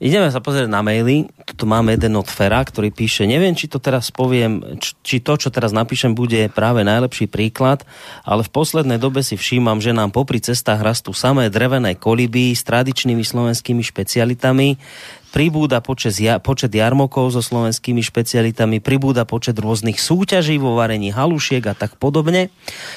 Ideme 0.01 0.33
sa 0.33 0.41
pozrieť 0.41 0.73
na 0.73 0.81
maily. 0.81 1.29
Tu 1.45 1.65
máme 1.69 1.93
jeden 1.93 2.17
od 2.17 2.25
Fera, 2.25 2.65
ktorý 2.65 2.89
píše, 2.89 3.29
neviem, 3.29 3.53
či 3.53 3.69
to 3.69 3.77
teraz 3.77 4.09
poviem, 4.09 4.81
či 5.05 5.21
to, 5.21 5.37
čo 5.37 5.53
teraz 5.53 5.77
napíšem, 5.77 6.17
bude 6.17 6.49
práve 6.57 6.81
najlepší 6.81 7.29
príklad, 7.29 7.85
ale 8.25 8.41
v 8.41 8.49
poslednej 8.49 8.97
dobe 8.97 9.21
si 9.21 9.37
všímam, 9.37 9.77
že 9.77 9.93
nám 9.93 10.09
popri 10.09 10.41
cestách 10.41 10.81
rastú 10.81 11.13
samé 11.13 11.53
drevené 11.53 12.01
koliby 12.01 12.57
s 12.57 12.65
tradičnými 12.65 13.21
slovenskými 13.21 13.85
špecialitami, 13.85 14.81
pribúda 15.31 15.79
počet, 15.79 16.19
počet 16.43 16.71
jarmokov 16.75 17.33
so 17.35 17.43
slovenskými 17.43 18.03
špecialitami, 18.03 18.83
pribúda 18.83 19.23
počet 19.23 19.57
rôznych 19.57 20.03
súťaží 20.03 20.59
vo 20.59 20.75
varení 20.75 21.15
halušiek 21.15 21.63
a 21.71 21.75
tak 21.75 21.97
podobne. 21.97 22.51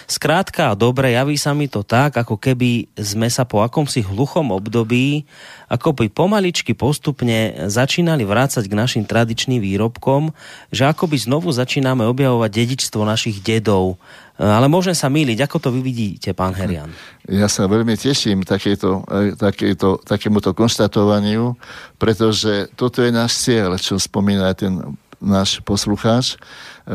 Skrátka 0.10 0.74
a 0.74 0.78
dobre, 0.78 1.14
javí 1.14 1.38
sa 1.38 1.54
mi 1.54 1.70
to 1.70 1.86
tak, 1.86 2.18
ako 2.18 2.42
keby 2.42 2.90
sme 2.98 3.30
sa 3.30 3.46
po 3.46 3.62
akomsi 3.62 4.02
hluchom 4.02 4.50
období 4.50 5.26
ako 5.74 5.98
by 5.98 6.06
pomaličky 6.14 6.78
postupne 6.78 7.66
začínali 7.66 8.22
vrácať 8.22 8.70
k 8.70 8.78
našim 8.78 9.04
tradičným 9.10 9.58
výrobkom, 9.58 10.30
že 10.70 10.86
ako 10.86 11.10
by 11.10 11.18
znovu 11.18 11.50
začíname 11.50 12.06
objavovať 12.06 12.50
dedičstvo 12.54 13.02
našich 13.02 13.42
dedov. 13.42 13.98
Ale 14.34 14.66
môžem 14.66 14.98
sa 14.98 15.14
míliť. 15.14 15.46
Ako 15.46 15.62
to 15.62 15.70
vy 15.70 15.86
vidíte, 15.86 16.34
pán 16.34 16.58
Herian? 16.58 16.90
Ja 17.30 17.46
sa 17.46 17.70
veľmi 17.70 17.94
teším 17.94 18.42
takéto, 18.42 19.06
e, 19.06 19.38
takéto, 19.38 20.02
takémuto 20.02 20.58
konštatovaniu, 20.58 21.54
pretože 22.02 22.66
toto 22.74 23.06
je 23.06 23.14
náš 23.14 23.46
cieľ, 23.46 23.78
čo 23.78 24.02
spomína 24.02 24.58
ten 24.58 24.82
náš 25.24 25.62
poslucháč, 25.64 26.36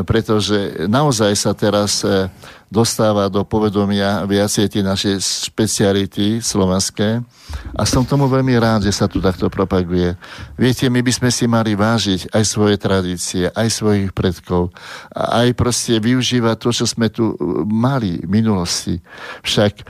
pretože 0.05 0.85
naozaj 0.85 1.33
sa 1.33 1.57
teraz 1.57 2.05
e, 2.05 2.29
dostáva 2.69 3.33
do 3.33 3.41
povedomia 3.49 4.29
viacej 4.29 4.69
tie 4.69 4.83
naše 4.85 5.17
špeciality 5.17 6.45
slovenské 6.45 7.25
a 7.73 7.83
som 7.89 8.05
tomu 8.05 8.29
veľmi 8.29 8.53
rád, 8.61 8.85
že 8.85 8.93
sa 8.93 9.09
tu 9.09 9.25
takto 9.25 9.49
propaguje. 9.49 10.13
Viete, 10.61 10.93
my 10.93 11.01
by 11.01 11.13
sme 11.13 11.31
si 11.33 11.49
mali 11.49 11.73
vážiť 11.73 12.29
aj 12.37 12.45
svoje 12.45 12.77
tradície, 12.77 13.49
aj 13.49 13.69
svojich 13.73 14.13
predkov 14.13 14.77
a 15.09 15.41
aj 15.45 15.57
proste 15.57 15.97
využívať 15.97 16.57
to, 16.61 16.69
čo 16.69 16.85
sme 16.85 17.09
tu 17.09 17.33
mali 17.65 18.21
v 18.21 18.29
minulosti. 18.29 19.01
Však 19.41 19.73
e, 19.73 19.85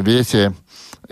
viete, 0.00 0.56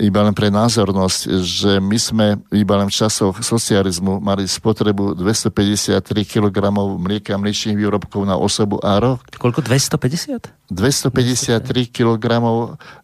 iba 0.00 0.20
len 0.24 0.32
pre 0.32 0.48
názornosť, 0.48 1.20
že 1.44 1.72
my 1.76 1.98
sme 2.00 2.26
iba 2.48 2.74
len 2.80 2.88
v 2.88 2.94
časoch 2.94 3.36
socializmu 3.44 4.24
mali 4.24 4.48
spotrebu 4.48 5.12
253 5.12 6.00
kg 6.24 6.56
mlieka 6.96 7.36
mliečných 7.36 7.76
výrobkov 7.76 8.24
na 8.24 8.40
osobu 8.40 8.80
a 8.80 8.96
rok. 8.96 9.20
Koľko? 9.36 9.60
250? 9.60 10.48
253 10.72 11.92
kg 11.92 12.24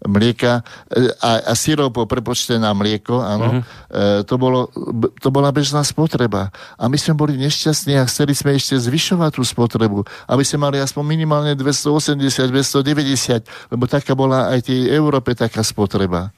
mlieka 0.09 0.65
e, 0.89 1.13
a, 1.21 1.53
a 1.53 1.53
syrop 1.53 1.93
po 1.93 2.09
prepočte 2.09 2.57
na 2.57 2.73
mlieko, 2.73 3.21
áno, 3.21 3.61
uh-huh. 3.61 4.23
e, 4.23 4.25
to, 4.25 4.41
bolo, 4.41 4.73
to 5.21 5.29
bola 5.29 5.53
bežná 5.53 5.85
spotreba. 5.85 6.49
A 6.81 6.89
my 6.89 6.97
sme 6.97 7.13
boli 7.13 7.37
nešťastní 7.37 8.01
a 8.01 8.09
chceli 8.09 8.33
sme 8.33 8.57
ešte 8.57 8.81
zvyšovať 8.81 9.37
tú 9.37 9.45
spotrebu, 9.45 10.09
aby 10.25 10.43
sme 10.45 10.65
mali 10.65 10.81
aspoň 10.81 11.05
minimálne 11.05 11.53
280, 11.53 12.25
290, 12.25 13.45
lebo 13.69 13.85
taká 13.85 14.17
bola 14.17 14.49
aj 14.49 14.73
tej 14.73 14.89
Európe 14.89 15.37
taká 15.37 15.61
spotreba. 15.61 16.33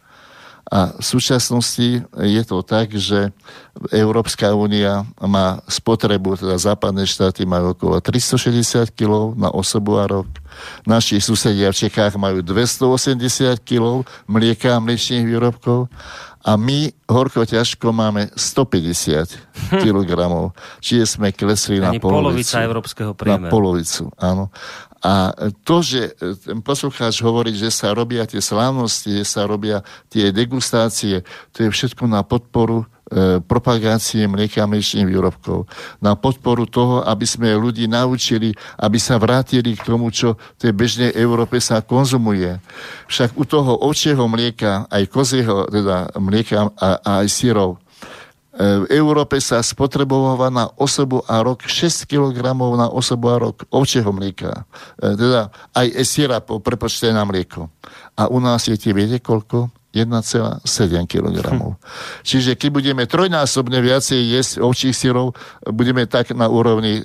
A 0.71 0.95
v 0.95 1.03
súčasnosti 1.03 2.07
je 2.15 2.43
to 2.47 2.63
tak, 2.63 2.95
že 2.95 3.35
Európska 3.91 4.55
únia 4.55 5.03
má 5.19 5.59
spotrebu, 5.67 6.39
teda 6.39 6.55
západné 6.63 7.11
štáty 7.11 7.43
majú 7.43 7.75
okolo 7.75 7.99
360 7.99 8.95
kg 8.95 9.35
na 9.35 9.51
osobu 9.51 9.99
a 9.99 10.07
rok. 10.07 10.31
Naši 10.87 11.19
susedia 11.19 11.75
v 11.75 11.81
Čechách 11.87 12.15
majú 12.15 12.39
280 12.47 13.19
kg 13.67 14.07
mlieka 14.31 14.79
a 14.79 14.83
mliečných 14.83 15.27
výrobkov 15.27 15.91
a 16.41 16.57
my 16.57 16.89
horko 17.05 17.45
ťažko 17.45 17.93
máme 17.93 18.33
150 18.33 19.77
kg. 19.85 20.11
Čiže 20.81 21.05
sme 21.21 21.37
klesli 21.37 21.77
na 21.81 21.93
polovicu. 22.01 22.17
polovica 22.17 22.57
európskeho 22.65 23.13
priemeru. 23.13 23.49
Na 23.49 23.53
polovicu, 23.53 24.09
áno. 24.17 24.49
A 25.01 25.33
to, 25.65 25.81
že 25.81 26.13
e, 26.21 26.37
ten 26.37 26.61
poslucháč 26.61 27.25
hovorí, 27.25 27.57
že 27.57 27.73
sa 27.73 27.97
robia 27.97 28.29
tie 28.29 28.41
slávnosti, 28.41 29.21
že 29.21 29.25
sa 29.25 29.49
robia 29.49 29.81
tie 30.13 30.29
degustácie, 30.29 31.25
to 31.57 31.65
je 31.65 31.69
všetko 31.73 32.05
na 32.05 32.21
podporu 32.21 32.85
propagácie 33.43 34.31
mlieka 34.31 34.63
a 34.63 34.71
mliečných 34.71 35.11
výrobkov. 35.11 35.67
Na 35.99 36.15
podporu 36.15 36.65
toho, 36.65 37.03
aby 37.03 37.27
sme 37.27 37.51
ľudí 37.59 37.91
naučili, 37.91 38.55
aby 38.79 38.99
sa 39.03 39.19
vrátili 39.19 39.75
k 39.75 39.83
tomu, 39.83 40.15
čo 40.15 40.39
v 40.57 40.59
tej 40.59 40.73
bežnej 40.73 41.11
Európe 41.19 41.59
sa 41.59 41.83
konzumuje. 41.83 42.63
Však 43.11 43.35
u 43.35 43.43
toho 43.43 43.83
ovčieho 43.83 44.23
mlieka, 44.31 44.87
aj 44.87 45.11
kozieho 45.11 45.67
teda 45.67 46.15
mlieka 46.23 46.71
a, 46.79 46.89
a 47.03 47.11
aj 47.23 47.29
syrov, 47.29 47.83
v 48.61 48.85
Európe 48.93 49.41
sa 49.41 49.63
spotrebováva 49.65 50.53
na 50.53 50.69
osobu 50.77 51.25
a 51.25 51.41
rok 51.41 51.65
6 51.65 52.05
kg 52.05 52.35
na 52.53 52.93
osobu 52.93 53.33
a 53.33 53.41
rok 53.41 53.65
ovčieho 53.73 54.13
mlieka. 54.13 54.69
E, 55.01 55.17
teda 55.17 55.49
aj 55.73 55.87
siera 56.05 56.45
po 56.45 56.61
prepočte 56.61 57.09
na 57.09 57.25
mlieko. 57.25 57.73
A 58.19 58.29
u 58.29 58.37
nás 58.37 58.69
je 58.69 58.77
tie, 58.77 58.93
viete 58.93 59.23
koľko? 59.23 59.73
1,7 59.91 60.63
kg. 61.11 61.37
Hm. 61.51 61.75
Čiže 62.23 62.55
keď 62.55 62.71
budeme 62.71 63.05
trojnásobne 63.11 63.83
viacej 63.83 64.21
jesť 64.23 64.53
ovčích 64.63 64.95
syrov, 64.95 65.35
budeme 65.67 66.07
tak 66.07 66.31
na 66.31 66.47
úrovni 66.47 67.03
e, 67.03 67.05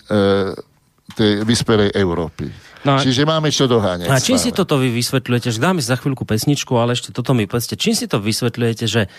tej 1.18 1.42
vyspelej 1.46 1.94
Európy. 1.98 2.50
No, 2.86 3.02
Čiže 3.02 3.26
máme 3.26 3.50
čo 3.50 3.66
doháňať. 3.66 4.14
A 4.14 4.22
čím 4.22 4.38
si 4.38 4.54
toto 4.54 4.78
vy 4.78 4.94
vysvetľujete, 4.94 5.50
že 5.50 5.58
dáme 5.58 5.82
za 5.82 5.98
chvíľku 5.98 6.22
pesničku, 6.22 6.78
ale 6.78 6.94
ešte 6.94 7.10
toto 7.10 7.34
mi 7.34 7.50
povedzte, 7.50 7.74
čím 7.74 7.98
si 7.98 8.06
to 8.06 8.22
vysvetľujete, 8.22 8.86
že 8.86 9.10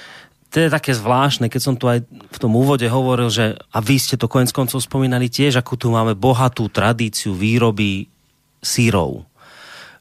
to 0.54 0.62
je 0.62 0.68
také 0.70 0.94
zvláštne, 0.94 1.50
keď 1.50 1.60
som 1.60 1.74
tu 1.74 1.90
aj 1.90 2.06
v 2.06 2.38
tom 2.38 2.54
úvode 2.54 2.86
hovoril, 2.86 3.26
že 3.26 3.58
a 3.74 3.82
vy 3.82 3.98
ste 3.98 4.14
to 4.14 4.30
konec 4.30 4.54
koncov 4.54 4.78
spomínali 4.78 5.26
tiež, 5.26 5.58
ako 5.58 5.74
tu 5.74 5.90
máme 5.90 6.14
bohatú 6.14 6.70
tradíciu 6.70 7.34
výroby 7.34 8.06
sírov. 8.62 9.26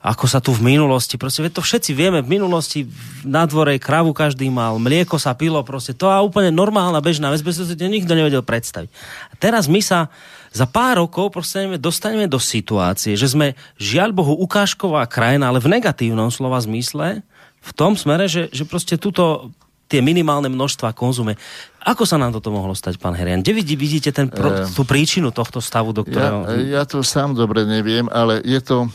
Ako 0.06 0.30
sa 0.30 0.38
tu 0.38 0.54
v 0.54 0.62
minulosti, 0.62 1.18
proste 1.18 1.42
to 1.50 1.66
všetci 1.66 1.98
vieme, 1.98 2.22
v 2.22 2.38
minulosti 2.38 2.86
na 3.26 3.50
dvore 3.50 3.82
kravu 3.82 4.14
každý 4.14 4.54
mal, 4.54 4.78
mlieko 4.78 5.18
sa 5.18 5.34
pilo, 5.34 5.58
proste 5.66 5.98
to 5.98 6.06
a 6.06 6.22
úplne 6.22 6.54
normálna 6.54 7.02
bežná 7.02 7.34
vec, 7.34 7.42
bez 7.42 7.58
toho 7.58 7.74
nikto 7.74 8.14
nevedel 8.14 8.46
predstaviť. 8.46 8.94
A 9.30 9.34
teraz 9.42 9.66
my 9.66 9.82
sa 9.82 10.14
za 10.54 10.70
pár 10.70 11.02
rokov 11.02 11.34
proste 11.34 11.82
dostaneme 11.82 12.30
do 12.30 12.38
situácie, 12.38 13.18
že 13.18 13.34
sme 13.34 13.58
žiaľ 13.82 14.14
Bohu 14.14 14.38
ukážková 14.46 15.10
krajina, 15.10 15.50
ale 15.50 15.58
v 15.58 15.74
negatívnom 15.74 16.30
slova 16.30 16.62
zmysle, 16.62 17.26
v 17.66 17.72
tom 17.74 17.98
smere, 17.98 18.30
že, 18.30 18.54
že 18.54 18.62
proste 18.70 19.02
túto 19.02 19.50
tie 19.90 20.02
minimálne 20.02 20.50
množstva 20.50 20.98
konzume. 20.98 21.38
Ako 21.86 22.10
sa 22.10 22.18
nám 22.18 22.34
toto 22.34 22.50
mohlo 22.50 22.74
stať, 22.74 22.98
pán 22.98 23.14
Herian? 23.14 23.46
Kde 23.46 23.54
vidí, 23.62 23.78
vidíte 23.78 24.10
ten 24.10 24.26
pro, 24.26 24.66
tú 24.74 24.82
príčinu 24.82 25.30
tohto 25.30 25.62
stavu, 25.62 25.94
do 25.94 26.02
ktorého... 26.02 26.50
Ja, 26.66 26.82
ja 26.82 26.84
to 26.90 27.06
sám 27.06 27.38
dobre 27.38 27.62
neviem, 27.70 28.10
ale 28.10 28.42
je 28.42 28.58
to 28.66 28.90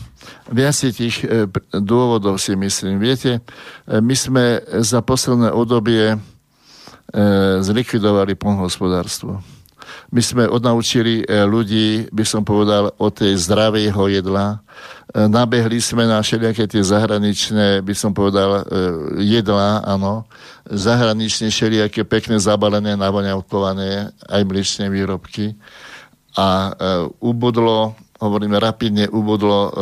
viac 0.50 0.74
tých 0.74 1.22
e, 1.22 1.46
dôvodov, 1.78 2.36
si 2.42 2.58
myslím. 2.58 2.98
Viete, 2.98 3.40
e, 3.86 4.00
my 4.02 4.14
sme 4.16 4.44
za 4.82 5.00
posledné 5.00 5.54
obdobie 5.54 6.14
e, 6.14 6.18
zlikvidovali 7.62 8.34
polnohospodárstvo. 8.34 9.40
My 10.10 10.22
sme 10.22 10.46
odnaučili 10.46 11.26
ľudí, 11.26 12.10
by 12.14 12.22
som 12.22 12.46
povedal, 12.46 12.94
o 12.98 13.10
tej 13.10 13.34
zdravého 13.42 14.06
jedla. 14.06 14.62
Nabehli 15.10 15.82
sme 15.82 16.06
na 16.06 16.22
všelijaké 16.22 16.70
tie 16.70 16.82
zahraničné, 16.82 17.82
by 17.82 17.94
som 17.94 18.14
povedal, 18.14 18.62
jedlá, 19.18 19.82
áno. 19.82 20.30
Zahranične 20.66 21.50
všelijaké 21.50 22.06
pekné 22.06 22.38
zabalené, 22.38 22.94
navoňavkované, 22.94 24.14
aj 24.30 24.42
mliečné 24.46 24.86
výrobky. 24.94 25.58
A 26.38 26.70
ubudlo, 27.18 27.98
hovoríme 28.20 28.60
rapidne, 28.60 29.08
ubudlo 29.08 29.72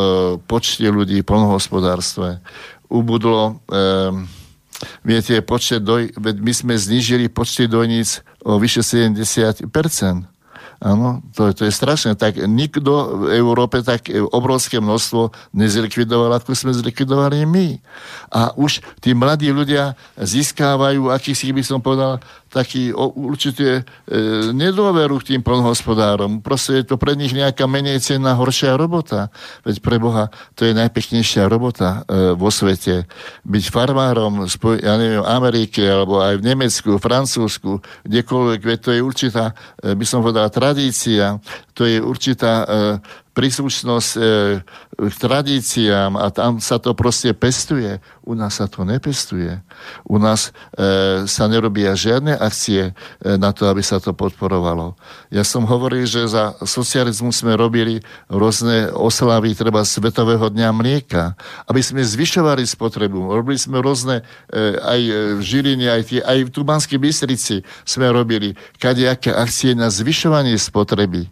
počte 0.47 0.87
ľudí 0.87 1.21
v 1.21 1.29
polnohospodárstve. 1.29 2.41
Ubudlo 2.89 3.61
Viete, 5.03 5.43
počet 5.43 5.83
doj, 5.83 6.15
my 6.19 6.53
sme 6.55 6.79
znižili 6.79 7.27
počty 7.27 7.67
dojníc 7.67 8.23
o 8.47 8.63
vyše 8.63 8.87
70%. 8.87 9.67
Áno, 10.79 11.27
to, 11.35 11.51
to 11.51 11.67
je 11.67 11.75
strašné. 11.75 12.15
Tak 12.15 12.39
nikto 12.47 13.27
v 13.27 13.35
Európe 13.35 13.83
tak 13.83 14.07
obrovské 14.31 14.79
množstvo 14.79 15.35
nezlikvidoval, 15.51 16.39
ako 16.39 16.55
sme 16.55 16.71
zlikvidovali 16.71 17.43
my. 17.43 17.83
A 18.31 18.55
už 18.55 18.79
tí 19.03 19.11
mladí 19.11 19.51
ľudia 19.51 19.99
získávajú, 20.15 21.11
akých 21.11 21.35
si 21.35 21.51
by 21.51 21.63
som 21.67 21.83
povedal, 21.83 22.23
taký 22.49 22.91
určite 22.97 23.83
e, 24.09 24.53
nedôveru 24.53 25.21
k 25.21 25.35
tým 25.35 25.41
plnohospodárom. 25.45 26.41
Proste 26.41 26.81
je 26.83 26.85
to 26.93 26.97
pre 26.97 27.15
nich 27.15 27.37
nejaká 27.37 27.69
menej 27.69 28.01
cenná, 28.01 28.35
horšia 28.35 28.75
robota. 28.75 29.29
Veď 29.63 29.85
pre 29.85 29.97
Boha 30.01 30.33
to 30.57 30.65
je 30.65 30.73
najpeknejšia 30.73 31.47
robota 31.47 32.03
e, 32.09 32.33
vo 32.35 32.49
svete. 32.49 33.05
Byť 33.45 33.65
farmárom 33.69 34.49
spoj, 34.49 34.81
ja 34.81 34.97
neviem, 34.97 35.25
Amerike, 35.25 35.85
alebo 35.85 36.25
aj 36.25 36.41
v 36.41 36.47
Nemecku, 36.49 36.91
Francúzsku, 36.97 37.85
kdekoľvek, 38.09 38.61
veď 38.65 38.79
to 38.81 38.91
je 38.97 39.01
určitá, 39.05 39.53
e, 39.85 39.93
by 39.93 40.05
som 40.09 40.25
povedal, 40.25 40.49
tradícia. 40.49 41.37
To 41.79 41.87
je 41.87 42.03
určitá 42.03 42.67
príslušnosť 43.39 44.11
e, 44.19 44.21
k 44.99 45.15
tradíciám 45.15 46.19
a 46.19 46.27
tam 46.35 46.59
sa 46.59 46.83
to 46.83 46.91
proste 46.91 47.31
pestuje. 47.39 48.03
U 48.27 48.35
nás 48.35 48.59
sa 48.59 48.67
to 48.67 48.83
nepestuje. 48.83 49.63
U 50.03 50.19
nás 50.19 50.51
e, 50.75 51.23
sa 51.31 51.47
nerobia 51.47 51.95
žiadne 51.95 52.35
akcie 52.35 52.91
e, 52.91 52.93
na 53.39 53.55
to, 53.55 53.71
aby 53.71 53.79
sa 53.79 54.03
to 54.03 54.11
podporovalo. 54.11 54.99
Ja 55.31 55.47
som 55.47 55.63
hovoril, 55.71 56.03
že 56.03 56.27
za 56.27 56.59
socializmu 56.59 57.31
sme 57.31 57.55
robili 57.55 58.03
rôzne 58.27 58.91
oslavy 58.91 59.55
treba 59.55 59.87
Svetového 59.87 60.51
dňa 60.51 60.75
mlieka, 60.75 61.39
aby 61.71 61.79
sme 61.79 62.03
zvyšovali 62.03 62.67
spotrebu. 62.67 63.39
Robili 63.39 63.55
sme 63.55 63.79
rôzne 63.79 64.27
e, 64.51 64.75
aj 64.83 65.01
v 65.39 65.41
Žiline, 65.47 65.87
aj, 65.87 66.03
tie, 66.11 66.21
aj 66.27 66.39
v 66.43 66.51
Tubanskej 66.51 66.99
Bystrici 66.99 67.63
sme 67.87 68.11
robili 68.11 68.59
kadejaké 68.83 69.31
akcie 69.31 69.79
na 69.79 69.87
zvyšovanie 69.95 70.59
spotreby. 70.59 71.31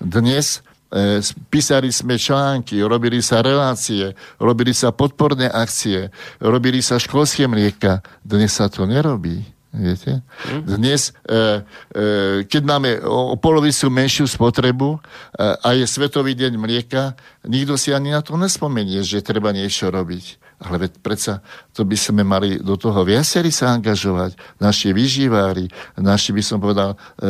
Dnes 0.00 0.62
E, 0.94 1.18
písali 1.50 1.90
sme 1.90 2.14
články, 2.14 2.78
robili 2.86 3.18
sa 3.18 3.42
relácie, 3.42 4.14
robili 4.38 4.70
sa 4.70 4.94
podporné 4.94 5.50
akcie, 5.50 6.14
robili 6.38 6.78
sa 6.86 7.02
školské 7.02 7.50
mlieka. 7.50 7.98
Dnes 8.22 8.54
sa 8.54 8.70
to 8.70 8.86
nerobí. 8.86 9.42
Viete? 9.74 10.22
Hm? 10.46 10.78
Dnes, 10.78 11.10
e, 11.26 11.34
e, 11.34 12.02
keď 12.46 12.62
máme 12.62 13.02
o, 13.02 13.34
polovicu 13.34 13.90
menšiu 13.90 14.30
spotrebu 14.30 15.02
a 15.34 15.74
je 15.74 15.82
Svetový 15.82 16.38
deň 16.38 16.54
mlieka, 16.54 17.18
nikto 17.42 17.74
si 17.74 17.90
ani 17.90 18.14
na 18.14 18.22
to 18.22 18.38
nespomenie, 18.38 19.02
že 19.02 19.18
treba 19.18 19.50
niečo 19.50 19.90
robiť. 19.90 20.43
Ale 20.62 20.86
veď 20.86 20.92
predsa 21.02 21.42
to 21.74 21.82
by 21.82 21.98
sme 21.98 22.22
mali 22.22 22.62
do 22.62 22.78
toho 22.78 23.02
viacerí 23.02 23.50
sa 23.50 23.74
angažovať. 23.74 24.38
Naši 24.62 24.94
vyživári, 24.94 25.66
naši 25.98 26.30
by 26.30 26.42
som 26.42 26.62
povedal, 26.62 26.94
e, 26.94 27.28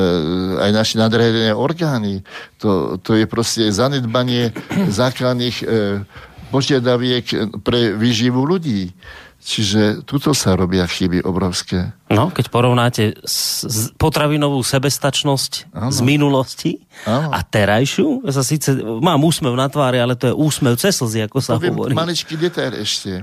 aj 0.60 0.70
naši 0.70 0.94
nadriadené 1.00 1.56
orgány. 1.56 2.20
To, 2.60 3.00
to 3.00 3.16
je 3.16 3.24
proste 3.24 3.72
zanedbanie 3.72 4.52
základných 5.00 5.56
e, 5.62 5.64
požiadaviek 6.52 7.58
pre 7.66 7.96
výživu 7.98 8.44
ľudí. 8.44 8.94
Čiže 9.44 10.08
tuto 10.08 10.32
sa 10.32 10.56
robia 10.56 10.88
chyby 10.88 11.20
obrovské. 11.20 11.92
No, 12.08 12.32
keď 12.32 12.48
porovnáte 12.48 13.12
s, 13.28 13.92
potravinovú 14.00 14.64
sebestačnosť 14.64 15.68
ano. 15.68 15.92
z 15.92 16.00
minulosti 16.00 16.72
ano. 17.04 17.28
a 17.28 17.44
terajšiu, 17.44 18.24
ja 18.24 18.32
sa 18.32 18.40
síce 18.40 18.72
mám 18.80 19.20
úsmev 19.20 19.52
na 19.52 19.68
tvári, 19.68 20.00
ale 20.00 20.16
to 20.16 20.32
je 20.32 20.34
úsmev 20.34 20.80
cez 20.80 20.96
slzy, 20.96 21.28
ako 21.28 21.44
sa 21.44 21.60
Poviem 21.60 21.76
hovorí. 21.76 21.92
maličký 21.92 22.40
detail 22.40 22.72
ešte. 22.72 23.20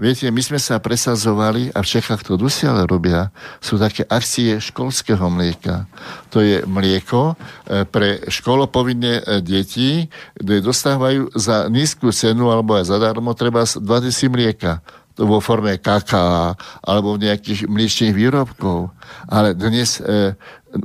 Viete, 0.00 0.32
my 0.32 0.40
sme 0.40 0.56
sa 0.56 0.80
presazovali 0.80 1.76
a 1.76 1.84
v 1.84 1.90
Čechách 1.92 2.24
to 2.24 2.40
dosiaľ 2.40 2.88
robia. 2.88 3.28
Sú 3.60 3.76
také 3.76 4.00
akcie 4.08 4.56
školského 4.56 5.28
mlieka. 5.28 5.84
To 6.32 6.40
je 6.40 6.64
mlieko 6.64 7.36
e, 7.68 7.84
pre 7.84 8.24
školopovinné 8.24 9.20
e, 9.20 9.22
deti, 9.44 10.08
kde 10.40 10.64
dostávajú 10.64 11.36
za 11.36 11.68
nízku 11.68 12.16
cenu 12.16 12.48
alebo 12.48 12.80
aj 12.80 12.88
zadarmo 12.88 13.36
treba 13.36 13.68
20 13.68 13.84
mlieka 14.32 14.80
vo 15.20 15.38
forme 15.38 15.76
kaká 15.76 16.56
alebo 16.80 17.20
nejakých 17.20 17.68
mliečných 17.68 18.16
výrobkov. 18.16 18.90
Ale 19.28 19.52
dnes 19.52 20.00
e, 20.00 20.36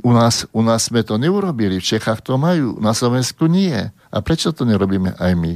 u, 0.04 0.12
nás, 0.12 0.44
u 0.52 0.60
nás 0.60 0.88
sme 0.88 1.00
to 1.02 1.16
neurobili. 1.16 1.80
V 1.80 1.88
Čechách 1.96 2.20
to 2.20 2.36
majú, 2.36 2.76
na 2.78 2.92
Slovensku 2.92 3.48
nie. 3.48 3.76
A 4.12 4.16
prečo 4.20 4.52
to 4.52 4.68
nerobíme 4.68 5.16
aj 5.16 5.32
my? 5.34 5.54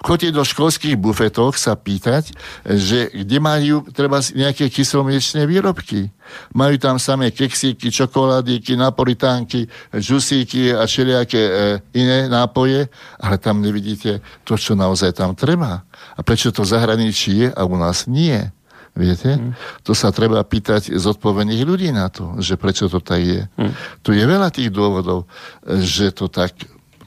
Chodte 0.00 0.32
do 0.32 0.40
školských 0.40 0.96
bufetov 0.96 1.56
sa 1.56 1.76
pýtať, 1.76 2.32
že 2.64 3.12
kde 3.12 3.38
majú 3.38 3.84
treba 3.92 4.20
nejaké 4.32 4.72
kyslomliečné 4.72 5.44
výrobky. 5.44 6.08
Majú 6.56 6.76
tam 6.80 6.96
samé 6.98 7.30
keksíky, 7.30 7.92
čokoládíky, 7.92 8.74
napolitánky, 8.74 9.68
žusíky 9.94 10.74
a 10.74 10.88
všelijaké 10.88 11.42
e, 11.42 11.52
iné 11.94 12.26
nápoje, 12.26 12.88
ale 13.20 13.36
tam 13.38 13.62
nevidíte 13.62 14.24
to, 14.42 14.58
čo 14.58 14.74
naozaj 14.74 15.14
tam 15.14 15.36
treba. 15.38 15.85
A 16.16 16.20
prečo 16.24 16.48
to 16.50 16.64
v 16.64 16.72
zahraničí 16.72 17.30
je 17.44 17.48
a 17.52 17.62
u 17.68 17.76
nás 17.76 18.08
nie? 18.08 18.48
Viete? 18.96 19.36
Mm. 19.36 19.52
To 19.84 19.92
sa 19.92 20.08
treba 20.08 20.40
pýtať 20.40 20.96
zodpovedných 20.96 21.62
ľudí 21.68 21.92
na 21.92 22.08
to, 22.08 22.40
že 22.40 22.56
prečo 22.56 22.88
to 22.88 23.04
tak 23.04 23.20
je. 23.20 23.42
Mm. 23.60 23.72
Tu 24.00 24.16
je 24.16 24.24
veľa 24.24 24.48
tých 24.48 24.72
dôvodov, 24.72 25.28
že 25.68 26.16
to 26.16 26.32
tak 26.32 26.56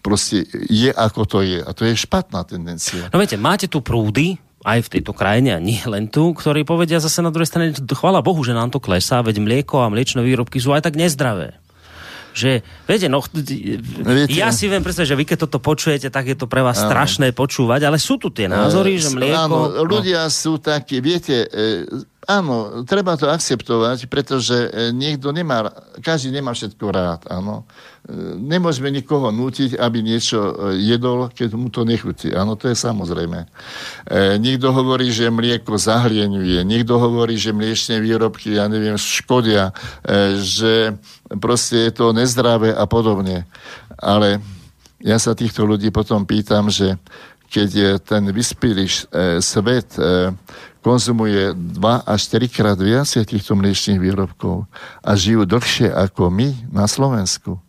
proste 0.06 0.46
je 0.70 0.94
ako 0.94 1.26
to 1.26 1.42
je. 1.42 1.60
A 1.66 1.74
to 1.74 1.90
je 1.90 1.98
špatná 1.98 2.46
tendencia. 2.46 3.10
No 3.10 3.18
viete, 3.18 3.42
máte 3.42 3.66
tu 3.66 3.82
prúdy, 3.82 4.38
aj 4.60 4.86
v 4.86 4.92
tejto 5.00 5.16
krajine 5.16 5.56
a 5.56 5.60
nie 5.64 5.80
len 5.88 6.12
tu, 6.12 6.36
ktorí 6.36 6.68
povedia 6.68 7.00
zase 7.00 7.24
na 7.24 7.32
druhej 7.32 7.48
strane, 7.48 7.72
chvala 7.74 8.20
Bohu, 8.20 8.44
že 8.44 8.52
nám 8.52 8.76
to 8.76 8.84
klesá, 8.84 9.24
veď 9.24 9.40
mlieko 9.40 9.80
a 9.80 9.88
mliečne 9.88 10.20
výrobky 10.20 10.60
sú 10.60 10.76
aj 10.76 10.84
tak 10.84 11.00
nezdravé 11.00 11.56
že, 12.34 12.62
viete, 12.86 13.08
no, 13.10 13.24
viete, 13.24 14.36
ja 14.36 14.54
si 14.54 14.70
viem 14.70 14.84
predstaviť, 14.84 15.10
že 15.10 15.20
vy 15.20 15.26
keď 15.26 15.38
toto 15.50 15.60
počujete, 15.60 16.08
tak 16.14 16.30
je 16.30 16.38
to 16.38 16.46
pre 16.46 16.62
vás 16.62 16.78
áno. 16.82 16.88
strašné 16.92 17.34
počúvať, 17.34 17.90
ale 17.90 17.98
sú 17.98 18.22
tu 18.22 18.30
tie 18.30 18.46
názory, 18.46 19.02
že 19.02 19.14
mlieko... 19.14 19.36
Áno, 19.36 19.60
no. 19.74 19.84
ľudia 19.84 20.28
no. 20.28 20.34
sú 20.34 20.62
takí, 20.62 21.02
viete, 21.02 21.50
e, 21.50 21.86
áno, 22.30 22.86
treba 22.86 23.18
to 23.18 23.26
akceptovať, 23.26 24.06
pretože 24.06 24.54
e, 24.54 24.94
niekto 24.94 25.34
nemá, 25.34 25.74
každý 26.06 26.30
nemá 26.30 26.54
všetko 26.54 26.86
rád, 26.94 27.26
áno. 27.26 27.66
E, 28.06 28.14
nemôžeme 28.38 28.94
nikoho 28.94 29.34
nútiť, 29.34 29.74
aby 29.82 30.06
niečo 30.06 30.38
e, 30.38 30.54
jedol, 30.78 31.34
keď 31.34 31.58
mu 31.58 31.74
to 31.74 31.82
nechutí. 31.82 32.30
Áno, 32.30 32.54
to 32.54 32.70
je 32.70 32.78
samozrejme. 32.78 33.50
E, 33.50 34.38
niekto 34.38 34.70
hovorí, 34.70 35.10
že 35.10 35.34
mlieko 35.34 35.74
zahlieňuje, 35.82 36.62
niekto 36.62 37.02
hovorí, 37.02 37.34
že 37.34 37.50
mliečne 37.50 37.98
výrobky, 37.98 38.54
ja 38.54 38.70
neviem, 38.70 39.02
škodia, 39.02 39.74
e, 40.06 40.38
že 40.38 40.94
proste 41.42 41.90
je 41.90 41.92
to 41.98 42.14
nezdravé 42.14 42.70
a 42.70 42.86
podobne. 42.86 43.50
Ale 43.98 44.38
ja 45.00 45.16
sa 45.16 45.32
týchto 45.32 45.64
ľudí 45.64 45.96
potom 45.96 46.28
pýtam, 46.28 46.68
že 46.68 47.00
keď 47.50 47.70
je 47.70 47.92
ten 48.00 48.24
vyspelý 48.30 48.86
e, 48.86 49.42
svet 49.42 49.98
e, 49.98 50.32
konzumuje 50.80 51.52
2 51.54 52.08
až 52.08 52.20
4 52.32 52.48
krát 52.50 52.80
viac 52.80 53.10
týchto 53.10 53.58
mliečných 53.58 54.00
výrobkov 54.00 54.70
a 55.04 55.12
žijú 55.18 55.44
dlhšie 55.44 55.92
ako 55.92 56.32
my 56.32 56.72
na 56.72 56.88
Slovensku, 56.88 57.60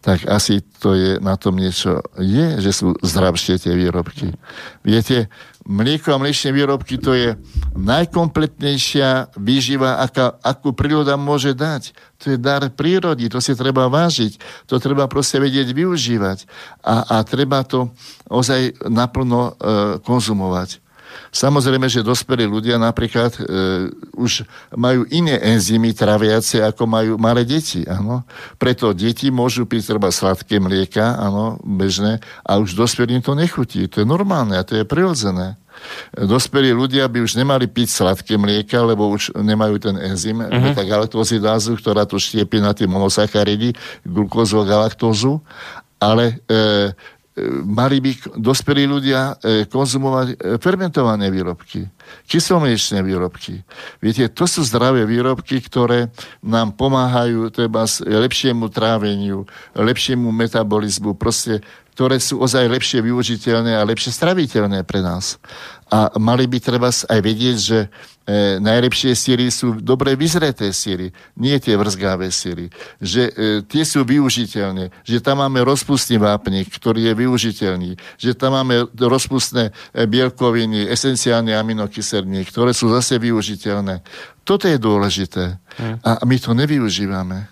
tak 0.00 0.24
asi 0.24 0.64
to 0.80 0.96
je, 0.96 1.20
na 1.20 1.36
tom 1.36 1.60
niečo 1.60 2.00
je, 2.16 2.56
že 2.64 2.72
sú 2.72 2.96
zdravšie 3.04 3.60
tie 3.60 3.76
výrobky. 3.76 4.32
Viete, 4.80 5.28
mlieko 5.68 6.16
a 6.16 6.20
mliečne 6.20 6.56
výrobky 6.56 6.96
to 6.96 7.12
je 7.12 7.36
najkompletnejšia 7.76 9.36
výživa, 9.36 10.00
aká, 10.00 10.40
akú 10.40 10.72
príroda 10.72 11.20
môže 11.20 11.52
dať. 11.52 11.92
To 12.24 12.32
je 12.32 12.36
dar 12.40 12.64
prírody, 12.72 13.28
to 13.28 13.44
si 13.44 13.52
treba 13.52 13.92
vážiť, 13.92 14.40
to 14.64 14.80
treba 14.80 15.04
proste 15.04 15.36
vedieť 15.36 15.68
využívať 15.76 16.48
a, 16.80 17.20
a 17.20 17.26
treba 17.28 17.60
to 17.68 17.92
ozaj 18.32 18.80
naplno 18.88 19.52
e, 19.52 20.00
konzumovať. 20.00 20.80
Samozrejme, 21.30 21.86
že 21.86 22.02
dospelí 22.02 22.46
ľudia 22.46 22.80
napríklad 22.80 23.38
e, 23.38 23.42
už 24.18 24.42
majú 24.74 25.06
iné 25.14 25.38
enzymy 25.38 25.94
traviace, 25.94 26.58
ako 26.62 26.90
majú 26.90 27.12
malé 27.16 27.46
deti. 27.46 27.86
Áno. 27.86 28.26
Preto 28.58 28.90
deti 28.90 29.30
môžu 29.30 29.64
piť 29.64 29.94
treba 29.94 30.10
sladké 30.10 30.58
mlieka, 30.58 31.16
áno, 31.18 31.58
bežné, 31.62 32.18
a 32.42 32.58
už 32.58 32.74
dospelým 32.74 33.22
to 33.22 33.38
nechutí. 33.38 33.86
To 33.90 34.02
je 34.02 34.06
normálne 34.06 34.58
a 34.58 34.66
to 34.66 34.74
je 34.78 34.84
prirodzené. 34.84 35.60
Dospelí 36.12 36.74
ľudia 36.74 37.08
by 37.08 37.24
už 37.24 37.38
nemali 37.40 37.70
piť 37.70 37.88
sladké 37.88 38.36
mlieka, 38.36 38.82
lebo 38.84 39.08
už 39.08 39.32
nemajú 39.38 39.80
ten 39.80 39.96
enzym, 39.96 40.42
uh-huh. 40.42 40.76
tá 40.76 40.82
galaktozidázu, 40.84 41.78
ktorá 41.80 42.04
to 42.04 42.20
štiepi 42.20 42.60
na 42.60 42.76
tie 42.76 42.84
monosacharidy, 42.84 43.72
glukózu 44.04 44.60
a 44.60 44.68
galaktózu, 44.68 45.40
ale 46.00 46.40
e, 46.48 46.92
mali 47.64 48.00
by 48.00 48.40
dospelí 48.40 48.84
ľudia 48.86 49.36
e, 49.40 49.64
konzumovať 49.66 50.26
e, 50.32 50.36
fermentované 50.60 51.28
výrobky, 51.28 51.84
kyslomliečné 52.28 53.02
výrobky. 53.02 53.62
Viete, 53.98 54.28
to 54.30 54.46
sú 54.46 54.62
zdravé 54.62 55.04
výrobky, 55.04 55.60
ktoré 55.60 56.08
nám 56.40 56.74
pomáhajú 56.74 57.50
treba 57.50 57.84
lepšiemu 58.04 58.70
tráveniu, 58.70 59.44
lepšiemu 59.74 60.28
metabolizmu, 60.30 61.18
proste 61.18 61.60
ktoré 62.00 62.16
sú 62.16 62.40
ozaj 62.40 62.64
lepšie 62.64 63.04
využiteľné 63.04 63.76
a 63.76 63.84
lepšie 63.84 64.08
straviteľné 64.08 64.88
pre 64.88 65.04
nás. 65.04 65.36
A 65.92 66.08
mali 66.16 66.48
by 66.48 66.56
treba 66.62 66.88
aj 66.88 67.20
vedieť, 67.20 67.56
že 67.60 67.78
e, 67.84 67.88
najlepšie 68.62 69.12
síry 69.12 69.50
sú 69.52 69.76
dobre 69.82 70.16
vyzreté 70.16 70.72
síry, 70.72 71.12
nie 71.36 71.58
tie 71.60 71.74
vrzgavé 71.76 72.32
síry. 72.32 72.72
Že 73.04 73.22
e, 73.28 73.32
tie 73.68 73.82
sú 73.84 74.06
využiteľné, 74.06 74.88
že 75.04 75.20
tam 75.20 75.44
máme 75.44 75.60
rozpustný 75.60 76.16
vápnik, 76.16 76.72
ktorý 76.72 77.10
je 77.10 77.14
využiteľný, 77.20 77.90
že 78.16 78.32
tam 78.32 78.56
máme 78.56 78.88
rozpustné 78.96 79.68
e, 79.68 80.06
bielkoviny, 80.08 80.88
esenciálne 80.88 81.52
aminokyseliny, 81.52 81.99
ktoré 82.44 82.72
sú 82.74 82.90
zase 82.90 83.20
využiteľné. 83.20 84.02
Toto 84.42 84.66
je 84.66 84.76
dôležité. 84.80 85.60
Hm. 85.78 85.96
A 86.02 86.24
my 86.26 86.36
to 86.40 86.52
nevyužívame. 86.56 87.46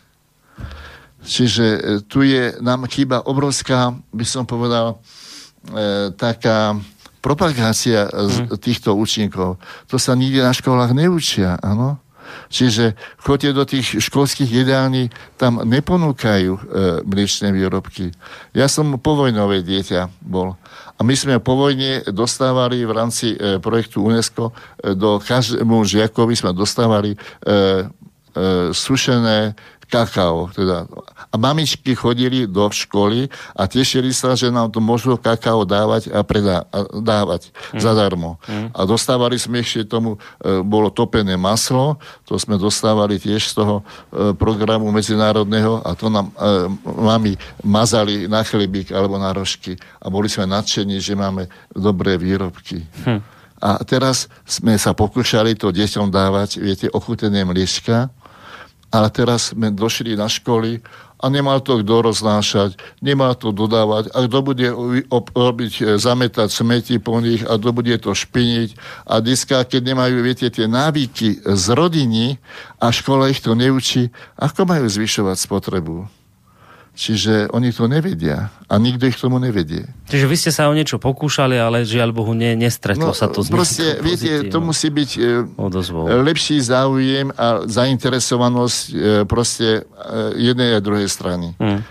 Čiže 1.29 1.67
e, 1.67 1.79
tu 2.07 2.25
je, 2.25 2.57
nám 2.63 2.89
chýba 2.89 3.21
obrovská, 3.27 3.93
by 4.15 4.27
som 4.27 4.49
povedal, 4.49 4.97
e, 4.97 6.11
taká 6.15 6.79
propagácia 7.19 8.07
mm. 8.09 8.57
týchto 8.63 8.95
účinkov. 8.95 9.59
To 9.91 9.97
sa 9.99 10.15
nikde 10.15 10.41
na 10.41 10.55
školách 10.55 10.95
neučia, 10.95 11.59
áno? 11.61 11.99
Čiže 12.49 12.97
chodte 13.21 13.53
do 13.53 13.65
tých 13.65 14.01
školských 14.01 14.51
jedální, 14.65 15.11
tam 15.37 15.61
neponúkajú 15.65 16.53
e, 16.55 16.61
mliečne 17.05 17.53
výrobky. 17.53 18.13
Ja 18.57 18.67
som 18.67 18.97
povojnové 18.99 19.63
dieťa 19.63 20.09
bol. 20.25 20.57
A 20.99 21.07
my 21.07 21.15
sme 21.15 21.39
po 21.39 21.55
vojne 21.55 22.03
dostávali 22.11 22.83
v 22.83 22.93
rámci 22.93 23.39
e, 23.39 23.63
projektu 23.63 24.03
UNESCO 24.03 24.51
e, 24.51 24.53
do 24.99 25.23
každému 25.23 25.87
žiakovi 25.87 26.35
sme 26.35 26.51
dostávali 26.51 27.15
e, 27.15 27.19
e, 27.19 27.57
sušené 28.75 29.55
kakao. 29.89 30.53
Teda. 30.53 30.85
A 31.33 31.35
mamičky 31.41 31.97
chodili 31.97 32.45
do 32.45 32.69
školy 32.69 33.33
a 33.57 33.65
tešili 33.65 34.13
sa, 34.13 34.37
že 34.37 34.53
nám 34.53 34.69
to 34.69 34.79
môžu 34.85 35.17
kakao 35.17 35.65
dávať 35.65 36.13
a, 36.13 36.21
predá, 36.23 36.69
a 36.69 36.85
dávať 37.01 37.51
mm. 37.73 37.81
zadarmo. 37.81 38.37
Mm. 38.45 38.69
A 38.77 38.81
dostávali 38.85 39.41
sme 39.41 39.65
ešte 39.65 39.89
tomu, 39.89 40.21
e, 40.45 40.61
bolo 40.61 40.93
topené 40.93 41.35
maslo, 41.41 41.97
to 42.29 42.37
sme 42.37 42.61
dostávali 42.61 43.17
tiež 43.17 43.49
z 43.51 43.53
toho 43.57 43.81
e, 43.81 44.37
programu 44.37 44.93
medzinárodného 44.93 45.81
a 45.83 45.97
to 45.97 46.13
nám 46.13 46.29
e, 46.37 46.69
mami 46.85 47.33
mazali 47.65 48.29
na 48.29 48.45
chlebík 48.45 48.93
alebo 48.93 49.17
na 49.17 49.33
rožky 49.33 49.81
a 50.05 50.13
boli 50.13 50.29
sme 50.29 50.45
nadšení, 50.47 51.01
že 51.01 51.17
máme 51.17 51.49
dobré 51.73 52.21
výrobky. 52.21 52.85
Hm. 53.09 53.41
A 53.59 53.83
teraz 53.83 54.31
sme 54.47 54.79
sa 54.79 54.95
pokúšali 54.95 55.59
to 55.59 55.75
deťom 55.75 56.15
dávať, 56.15 56.63
viete, 56.63 56.87
ochutené 56.95 57.43
mliečka, 57.43 58.07
ale 58.89 59.09
teraz 59.13 59.53
sme 59.53 59.73
došli 59.73 60.17
na 60.17 60.29
školy 60.29 60.81
a 61.19 61.27
nemá 61.27 61.59
to 61.59 61.83
kto 61.83 61.95
roznášať, 62.09 62.79
nemá 63.03 63.35
to 63.35 63.51
dodávať 63.51 64.15
a 64.15 64.19
kto 64.25 64.39
bude 64.39 64.69
robiť, 65.35 65.73
e, 65.83 65.85
zametať 65.99 66.49
smeti 66.49 66.97
po 67.03 67.19
nich 67.19 67.43
a 67.43 67.59
kto 67.59 67.71
bude 67.75 67.95
to 67.99 68.15
špiniť 68.15 68.79
a 69.05 69.19
dneska, 69.19 69.67
keď 69.67 69.83
nemajú, 69.93 70.23
viete, 70.23 70.47
tie 70.47 70.71
návyky 70.71 71.43
z 71.43 71.65
rodiny 71.75 72.39
a 72.79 72.95
škola 72.95 73.35
ich 73.35 73.43
to 73.43 73.59
neučí, 73.59 74.15
ako 74.39 74.63
majú 74.65 74.87
zvyšovať 74.87 75.37
spotrebu? 75.37 76.18
Čiže 76.99 77.55
oni 77.55 77.71
to 77.71 77.87
nevedia 77.87 78.51
a 78.67 78.75
nikto 78.75 79.07
ich 79.07 79.15
tomu 79.15 79.39
nevedie. 79.39 79.87
Čiže 80.11 80.27
vy 80.27 80.35
ste 80.35 80.51
sa 80.51 80.67
o 80.67 80.75
niečo 80.75 80.99
pokúšali, 80.99 81.55
ale 81.55 81.87
žiaľ 81.87 82.11
Bohu 82.11 82.35
ne, 82.35 82.59
nestretlo 82.59 83.15
no, 83.15 83.15
sa 83.15 83.31
to 83.31 83.47
Proste, 83.47 84.03
viete, 84.03 84.51
to 84.51 84.59
musí 84.59 84.91
byť 84.91 85.11
e, 85.15 85.23
odozvou. 85.55 86.11
lepší 86.11 86.59
záujem 86.59 87.31
a 87.39 87.71
zainteresovanosť 87.71 88.81
e, 88.91 88.95
proste 89.31 89.87
e, 89.87 90.43
jednej 90.43 90.75
a 90.75 90.83
druhej 90.83 91.07
strany. 91.07 91.55
Hmm. 91.63 91.87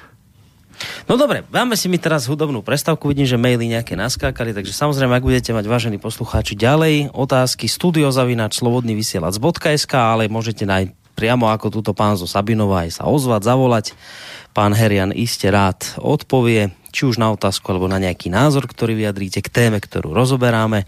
No 1.07 1.15
dobre, 1.15 1.47
máme 1.55 1.79
si 1.79 1.87
mi 1.87 1.95
teraz 2.03 2.27
hudobnú 2.27 2.59
prestávku, 2.59 3.07
vidím, 3.07 3.23
že 3.23 3.39
maily 3.39 3.63
nejaké 3.71 3.95
naskákali, 3.95 4.51
takže 4.51 4.75
samozrejme, 4.75 5.15
ak 5.15 5.23
budete 5.23 5.55
mať, 5.55 5.65
vážení 5.71 5.97
poslucháči, 6.03 6.59
ďalej 6.59 7.15
otázky 7.15 7.71
studiozavinač 7.71 8.59
slobodný 8.59 8.91
vysielač.sk, 8.91 9.93
ale 9.95 10.27
môžete 10.27 10.67
nájsť 10.67 11.06
priamo 11.17 11.49
ako 11.49 11.73
túto 11.73 11.97
pán 11.97 12.13
zo 12.13 12.29
Sabinova 12.29 12.85
aj 12.85 13.01
sa 13.01 13.03
ozvať, 13.09 13.41
zavolať 13.49 13.85
pán 14.53 14.77
Herian 14.77 15.09
iste 15.09 15.49
rád 15.49 15.81
odpovie, 15.97 16.77
či 16.93 17.09
už 17.09 17.17
na 17.17 17.33
otázku 17.33 17.73
alebo 17.73 17.89
na 17.89 17.97
nejaký 17.97 18.29
názor, 18.29 18.69
ktorý 18.69 18.93
vyjadríte 18.93 19.41
k 19.41 19.49
téme, 19.49 19.81
ktorú 19.81 20.13
rozoberáme. 20.13 20.85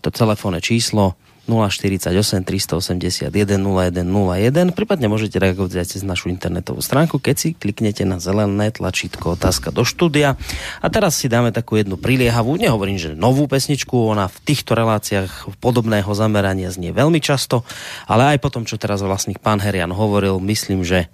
To 0.00 0.08
telefónne 0.12 0.60
číslo 0.60 1.16
048 1.44 2.44
381 2.44 3.28
0101. 3.30 4.72
Prípadne 4.72 5.06
môžete 5.12 5.36
reagovať 5.36 5.84
cez 5.84 6.02
našu 6.02 6.32
internetovú 6.32 6.80
stránku, 6.80 7.20
keď 7.20 7.36
si 7.36 7.48
kliknete 7.52 8.08
na 8.08 8.16
zelené 8.20 8.72
tlačítko 8.72 9.36
otázka 9.36 9.72
do 9.72 9.84
štúdia. 9.84 10.40
A 10.80 10.86
teraz 10.88 11.20
si 11.20 11.28
dáme 11.28 11.52
takú 11.52 11.76
jednu 11.76 12.00
priliehavú, 12.00 12.56
nehovorím, 12.56 12.96
že 12.96 13.12
novú 13.12 13.44
pesničku, 13.44 13.92
ona 13.92 14.28
v 14.28 14.38
týchto 14.44 14.72
reláciách 14.72 15.60
podobného 15.60 16.08
zamerania 16.16 16.72
znie 16.72 16.92
veľmi 16.96 17.20
často, 17.20 17.64
ale 18.08 18.36
aj 18.36 18.38
potom, 18.40 18.64
čo 18.64 18.80
teraz 18.80 19.04
vlastný 19.04 19.36
pán 19.36 19.60
Herian 19.60 19.92
hovoril, 19.92 20.40
myslím, 20.40 20.84
že 20.84 21.08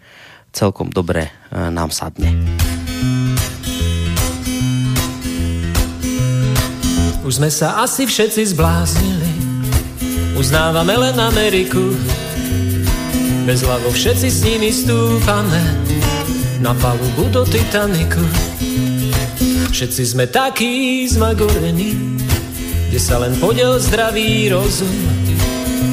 celkom 0.50 0.90
dobre 0.90 1.30
e, 1.30 1.30
nám 1.70 1.94
sadne. 1.94 2.34
Už 7.20 7.38
sme 7.38 7.50
sa 7.52 7.86
asi 7.86 8.10
všetci 8.10 8.42
zbláznili, 8.58 9.29
uznávame 10.40 10.96
len 10.96 11.20
Ameriku. 11.20 11.92
Bez 13.44 13.60
hlavo 13.60 13.92
všetci 13.92 14.28
s 14.32 14.40
nimi 14.40 14.72
stúpame 14.72 15.60
na 16.64 16.72
palubu 16.80 17.28
do 17.28 17.44
Titaniku. 17.44 18.24
Všetci 19.68 20.02
sme 20.16 20.24
takí 20.24 21.04
zmagorení, 21.04 22.16
kde 22.88 22.98
sa 22.98 23.20
len 23.20 23.36
podiel 23.36 23.76
zdravý 23.76 24.48
rozum, 24.48 24.96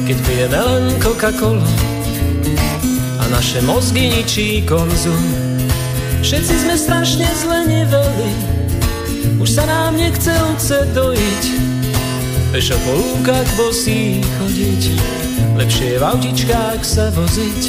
keď 0.08 0.16
pijeme 0.24 0.58
len 0.64 0.82
Coca-Colu 0.96 1.68
naše 3.28 3.60
mozgy 3.60 4.08
ničí 4.08 4.64
konzum. 4.64 5.20
Všetci 6.24 6.54
sme 6.64 6.74
strašne 6.80 7.28
zle 7.36 7.68
neveli, 7.68 8.32
už 9.36 9.48
sa 9.52 9.68
nám 9.68 10.00
nechce 10.00 10.32
oce 10.56 10.88
dojiť. 10.96 11.77
Pešo 12.48 12.80
po 12.80 12.96
lúkach 12.96 13.44
bosí 13.60 14.24
chodiť, 14.24 14.82
lepšie 15.60 15.86
je 15.92 15.98
v 16.00 16.04
autičkách 16.04 16.80
sa 16.80 17.12
voziť. 17.12 17.62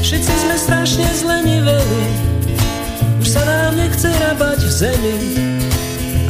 Všetci 0.00 0.32
sme 0.32 0.56
strašne 0.56 1.04
zle 1.12 1.44
neveli, 1.44 2.04
už 3.20 3.28
sa 3.28 3.44
nám 3.44 3.76
nechce 3.76 4.08
rabať 4.08 4.64
v 4.64 4.72
zemi 4.72 5.18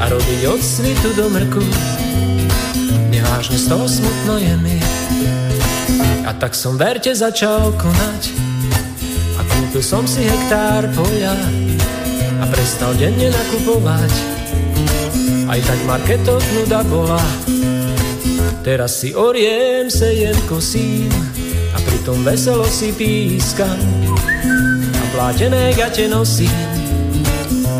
a 0.03 0.11
robiť 0.11 0.41
od 0.51 0.59
svitu 0.59 1.15
do 1.15 1.31
mrku. 1.31 1.63
Nevážne 3.15 3.55
z 3.55 3.71
toho 3.71 3.87
smutno 3.87 4.43
je 4.43 4.55
mi. 4.59 4.79
A 6.27 6.35
tak 6.35 6.59
som 6.59 6.75
verte 6.75 7.15
začal 7.15 7.75
konať 7.79 8.31
A 9.37 9.41
kúpil 9.43 9.83
som 9.83 10.07
si 10.07 10.23
hektár 10.23 10.87
poľa 10.95 11.35
A 12.41 12.45
prestal 12.47 12.95
denne 12.95 13.27
nakupovať 13.27 14.42
Aj 15.53 15.61
tak 15.61 15.81
marketok 15.85 16.41
nuda 16.57 16.81
bola 16.89 17.21
Teraz 18.65 19.05
si 19.05 19.13
oriem, 19.13 19.93
sejem, 19.93 20.33
kosím 20.49 21.13
A 21.77 21.79
pritom 21.85 22.25
veselo 22.25 22.65
si 22.65 22.89
pískam 22.97 23.77
A 24.97 25.05
plátené 25.13 25.77
gate 25.77 26.09
nosím. 26.09 26.57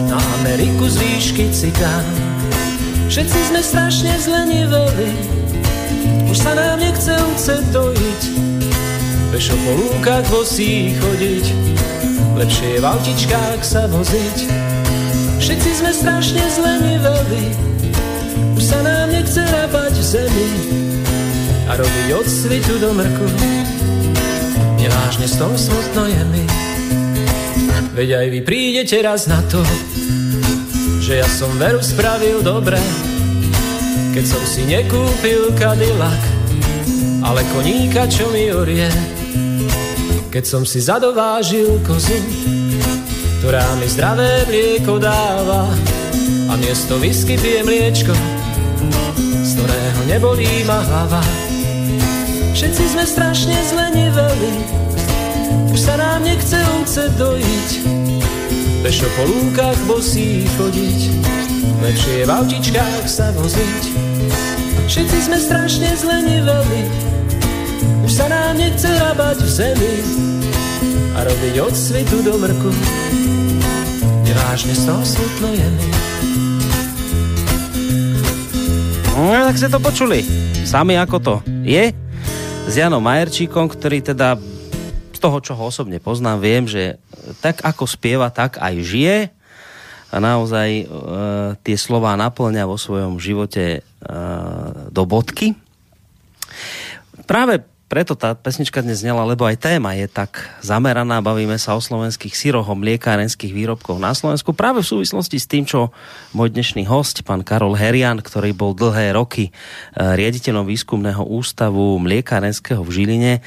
Na 0.05 0.21
Ameriku 0.45 0.85
z 0.85 1.01
výšky 1.01 1.49
citám 1.49 2.05
Všetci 3.09 3.41
sme 3.49 3.61
strašne 3.65 4.13
zleniveli 4.21 5.41
už 6.33 6.49
sa 6.49 6.57
nám 6.57 6.81
nechce 6.81 7.13
uce 7.13 7.61
dojiť, 7.77 8.23
pešo 9.37 9.53
po 9.53 9.71
lúkach 9.85 10.25
vosí 10.33 10.97
chodiť, 10.97 11.45
lepšie 12.41 12.69
je 12.73 12.79
v 12.81 12.87
autičkách 12.89 13.61
sa 13.61 13.85
voziť. 13.85 14.72
Všetci 15.43 15.71
sme 15.75 15.91
strašne 15.91 16.39
zleniveli, 16.55 17.51
už 18.55 18.63
sa 18.63 18.79
nám 18.79 19.11
nechce 19.11 19.43
rabať 19.43 19.91
v 19.91 20.07
zemi 20.07 20.51
a 21.67 21.75
robiť 21.75 22.09
od 22.15 22.27
svitu 22.31 22.79
do 22.79 22.95
mrku. 22.95 23.27
Nevážne 24.79 25.27
s 25.27 25.35
tom 25.35 25.51
smutno 25.59 26.07
je 26.07 26.23
mi, 26.31 26.47
veď 27.91 28.23
aj 28.23 28.27
vy 28.31 28.41
prídete 28.47 29.03
raz 29.03 29.27
na 29.27 29.43
to, 29.51 29.59
že 31.03 31.19
ja 31.19 31.27
som 31.27 31.51
veru 31.59 31.83
spravil 31.83 32.39
dobre, 32.39 32.79
keď 34.15 34.23
som 34.23 34.43
si 34.47 34.63
nekúpil 34.63 35.59
Cadillac, 35.59 36.23
ale 37.27 37.43
koníka, 37.51 38.07
čo 38.07 38.31
mi 38.31 38.47
orie. 38.47 38.87
Keď 40.31 40.45
som 40.47 40.63
si 40.63 40.79
zadovážil 40.79 41.83
kozu, 41.83 42.62
ktorá 43.43 43.75
mi 43.83 43.91
zdravé 43.91 44.47
mlieko 44.47 45.03
dáva 45.03 45.67
a 46.47 46.55
miesto 46.63 46.95
whisky 47.03 47.35
pije 47.35 47.67
mliečko, 47.67 48.15
z 49.43 49.51
ktorého 49.59 50.01
nebolí 50.07 50.63
ma 50.63 50.79
hlava. 50.79 51.19
Všetci 52.55 52.95
sme 52.95 53.03
strašne 53.03 53.59
zleniveli, 53.67 54.55
už 55.75 55.81
sa 55.83 55.99
nám 55.99 56.23
nechce 56.23 56.55
ovce 56.55 57.11
dojiť, 57.19 57.71
Pešo 58.87 59.11
po 59.19 59.27
lúkach 59.27 59.79
bosí 59.91 60.47
chodiť, 60.55 61.01
lepšie 61.83 62.23
je 62.23 62.25
v 62.27 62.31
autičkách 62.31 63.05
sa 63.11 63.35
voziť. 63.35 63.83
Všetci 64.87 65.19
sme 65.19 65.39
strašne 65.43 65.91
zleniveli, 65.99 66.87
už 68.07 68.13
sa 68.23 68.31
nám 68.31 68.55
nechce 68.55 68.87
rabať 68.87 69.39
v 69.43 69.51
zemi 69.51 70.32
robiť 71.23 71.55
od 71.63 71.75
svitu 71.75 72.19
do 72.27 72.35
mrku. 72.35 72.71
Nevážne 74.27 74.75
z 74.75 74.83
toho 74.87 75.03
je 75.55 75.69
mi. 75.71 75.89
No, 79.15 79.47
tak 79.47 79.55
ste 79.55 79.71
to 79.71 79.79
počuli. 79.79 80.27
Sami 80.67 80.99
ako 80.99 81.17
to 81.23 81.35
je. 81.63 81.95
S 82.67 82.73
Janom 82.75 83.03
Majerčíkom, 83.03 83.71
ktorý 83.71 84.03
teda 84.03 84.35
z 85.15 85.19
toho, 85.23 85.39
čo 85.39 85.55
ho 85.55 85.71
osobne 85.71 86.03
poznám, 86.03 86.43
viem, 86.43 86.67
že 86.67 86.99
tak 87.39 87.63
ako 87.63 87.87
spieva, 87.87 88.35
tak 88.35 88.59
aj 88.59 88.75
žije 88.83 89.17
a 90.13 90.17
naozaj 90.21 90.69
e, 90.83 90.85
tie 91.63 91.77
slova 91.79 92.19
naplňa 92.19 92.69
vo 92.69 92.77
svojom 92.77 93.17
živote 93.17 93.79
e, 93.79 93.81
do 94.91 95.03
bodky. 95.09 95.57
Práve 97.25 97.72
preto 97.93 98.17
tá 98.17 98.33
pesnička 98.33 98.81
dnes 98.81 99.05
znela, 99.05 99.21
lebo 99.29 99.45
aj 99.45 99.69
téma 99.69 99.93
je 99.93 100.09
tak 100.09 100.49
zameraná, 100.65 101.21
bavíme 101.21 101.61
sa 101.61 101.77
o 101.77 101.85
slovenských 101.85 102.33
syroch, 102.33 102.65
o 102.65 102.73
mliekárenských 102.73 103.53
výrobkoch 103.53 104.01
na 104.01 104.17
Slovensku, 104.17 104.57
práve 104.57 104.81
v 104.81 104.97
súvislosti 104.97 105.37
s 105.37 105.45
tým, 105.45 105.69
čo 105.69 105.93
môj 106.33 106.57
dnešný 106.57 106.89
host, 106.89 107.21
pán 107.21 107.45
Karol 107.45 107.77
Herian, 107.77 108.25
ktorý 108.25 108.57
bol 108.57 108.73
dlhé 108.73 109.13
roky 109.13 109.53
eh, 109.53 110.17
riaditeľom 110.17 110.65
výskumného 110.65 111.21
ústavu 111.21 112.01
mliekárenského 112.01 112.81
v 112.81 112.91
Žiline, 112.97 113.33
eh, 113.37 113.41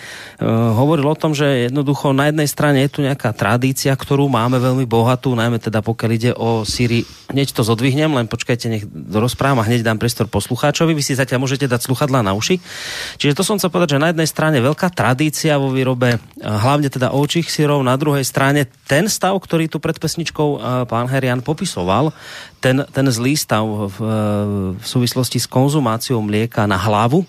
hovoril 0.77 1.09
o 1.09 1.17
tom, 1.17 1.33
že 1.33 1.65
jednoducho 1.65 2.13
na 2.13 2.29
jednej 2.29 2.45
strane 2.45 2.85
je 2.85 2.93
tu 2.93 2.99
nejaká 3.01 3.33
tradícia, 3.33 3.97
ktorú 3.97 4.29
máme 4.29 4.61
veľmi 4.61 4.85
bohatú, 4.85 5.33
najmä 5.33 5.57
teda 5.57 5.81
pokiaľ 5.81 6.11
ide 6.13 6.31
o 6.37 6.61
syry. 6.61 7.01
Hneď 7.33 7.49
to 7.49 7.65
zodvihnem, 7.65 8.13
len 8.13 8.29
počkajte, 8.29 8.69
nech 8.69 8.85
rozprávam 9.09 9.65
a 9.65 9.67
hneď 9.67 9.81
dám 9.81 9.97
priestor 9.97 10.29
poslucháčovi. 10.29 10.93
Vy 10.93 11.01
si 11.01 11.17
zatiaľ 11.17 11.41
môžete 11.41 11.65
dať 11.65 11.89
sluchadla 11.89 12.21
na 12.21 12.37
uši. 12.37 12.61
Čiže 13.17 13.33
to 13.33 13.41
som 13.41 13.57
chcel 13.57 13.73
povedať, 13.73 13.97
že 13.97 14.03
na 14.05 14.13
jednej 14.13 14.34
strane 14.35 14.59
veľká 14.59 14.91
tradícia 14.91 15.55
vo 15.55 15.71
výrobe, 15.71 16.19
hlavne 16.43 16.91
teda 16.91 17.15
ovčích 17.15 17.47
syrov, 17.47 17.79
na 17.87 17.95
druhej 17.95 18.27
strane 18.27 18.67
ten 18.83 19.07
stav, 19.07 19.39
ktorý 19.39 19.71
tu 19.71 19.79
pred 19.79 19.95
pesničkou 19.95 20.59
pán 20.91 21.07
Herian 21.07 21.39
popisoval, 21.39 22.11
ten, 22.59 22.83
ten 22.91 23.07
zlý 23.07 23.39
stav 23.39 23.63
v, 23.63 23.97
v 24.75 24.83
súvislosti 24.83 25.39
s 25.39 25.47
konzumáciou 25.47 26.19
mlieka 26.19 26.67
na 26.67 26.75
hlavu, 26.75 27.23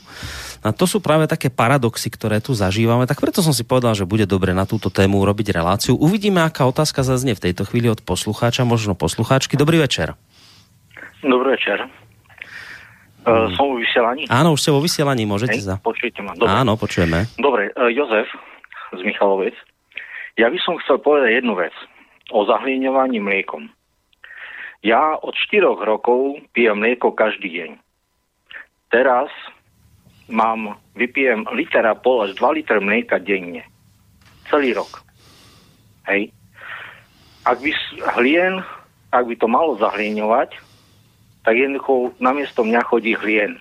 a 0.67 0.75
to 0.75 0.83
sú 0.83 0.99
práve 0.99 1.31
také 1.31 1.47
paradoxy, 1.47 2.11
ktoré 2.11 2.43
tu 2.43 2.51
zažívame. 2.51 3.07
Tak 3.07 3.23
preto 3.23 3.39
som 3.39 3.55
si 3.55 3.63
povedal, 3.63 3.95
že 3.95 4.03
bude 4.03 4.27
dobre 4.27 4.51
na 4.51 4.67
túto 4.67 4.91
tému 4.91 5.23
urobiť 5.23 5.55
reláciu. 5.55 5.95
Uvidíme, 5.95 6.43
aká 6.43 6.67
otázka 6.67 7.07
zaznie 7.07 7.39
v 7.39 7.45
tejto 7.47 7.63
chvíli 7.71 7.87
od 7.87 8.03
poslucháča, 8.03 8.67
možno 8.67 8.99
poslucháčky. 8.99 9.55
Dobrý 9.55 9.79
večer. 9.79 10.19
Dobrý 11.23 11.55
večer. 11.55 11.87
Uh, 13.27 13.51
som 13.59 13.75
vo 13.75 13.83
vysielaní? 13.83 14.23
Áno, 14.31 14.55
už 14.55 14.63
ste 14.63 14.71
vo 14.71 14.79
vysielaní, 14.79 15.27
môžete 15.27 15.59
Hej, 15.59 15.67
za... 15.67 15.75
Počujete 15.83 16.23
ma? 16.23 16.39
Dobre. 16.39 16.47
Áno, 16.47 16.79
počujeme. 16.79 17.27
Dobre, 17.35 17.75
uh, 17.75 17.91
Jozef 17.91 18.31
z 18.95 19.03
Michaloviec. 19.03 19.59
Ja 20.39 20.47
by 20.47 20.59
som 20.63 20.79
chcel 20.79 21.03
povedať 21.03 21.43
jednu 21.43 21.59
vec 21.59 21.75
o 22.31 22.47
zahlieňovaní 22.47 23.19
mliekom. 23.19 23.67
Ja 24.87 25.19
od 25.19 25.35
4 25.35 25.75
rokov 25.83 26.39
pijem 26.55 26.79
mlieko 26.79 27.11
každý 27.11 27.51
deň. 27.51 27.71
Teraz 28.95 29.27
mám, 30.31 30.79
vypijem 30.95 31.51
litera 31.51 31.99
pol 31.99 32.31
až 32.31 32.39
2 32.39 32.63
litre 32.63 32.79
mlieka 32.79 33.19
denne. 33.19 33.67
Celý 34.47 34.79
rok. 34.79 35.03
Hej. 36.07 36.31
Ak 37.43 37.59
by 37.59 37.71
hlien, 38.15 38.63
ak 39.11 39.27
by 39.27 39.35
to 39.35 39.51
malo 39.51 39.75
zahlieňovať, 39.83 40.55
tak 41.47 41.55
jednoducho 41.55 42.11
namiesto 42.19 42.67
mňa 42.67 42.81
chodí 42.83 43.15
hlien 43.15 43.55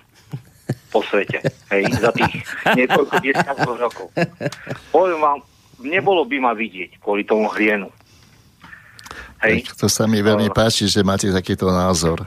po 0.90 0.98
svete. 1.06 1.38
Hej, 1.70 1.86
za 2.02 2.10
tých 2.10 2.42
niekoľko 2.74 3.14
desiatkov 3.22 3.74
rokov. 3.78 4.06
Poviem 4.90 5.22
vám, 5.22 5.38
nebolo 5.78 6.26
by 6.26 6.36
ma 6.42 6.52
vidieť 6.58 6.98
kvôli 6.98 7.22
tomu 7.22 7.46
hlienu. 7.54 7.86
Hej. 9.46 9.70
To 9.78 9.86
sa 9.86 10.10
mi 10.10 10.18
veľmi 10.18 10.50
páči, 10.50 10.90
že 10.90 11.06
máte 11.06 11.30
takýto 11.30 11.70
názor. 11.70 12.26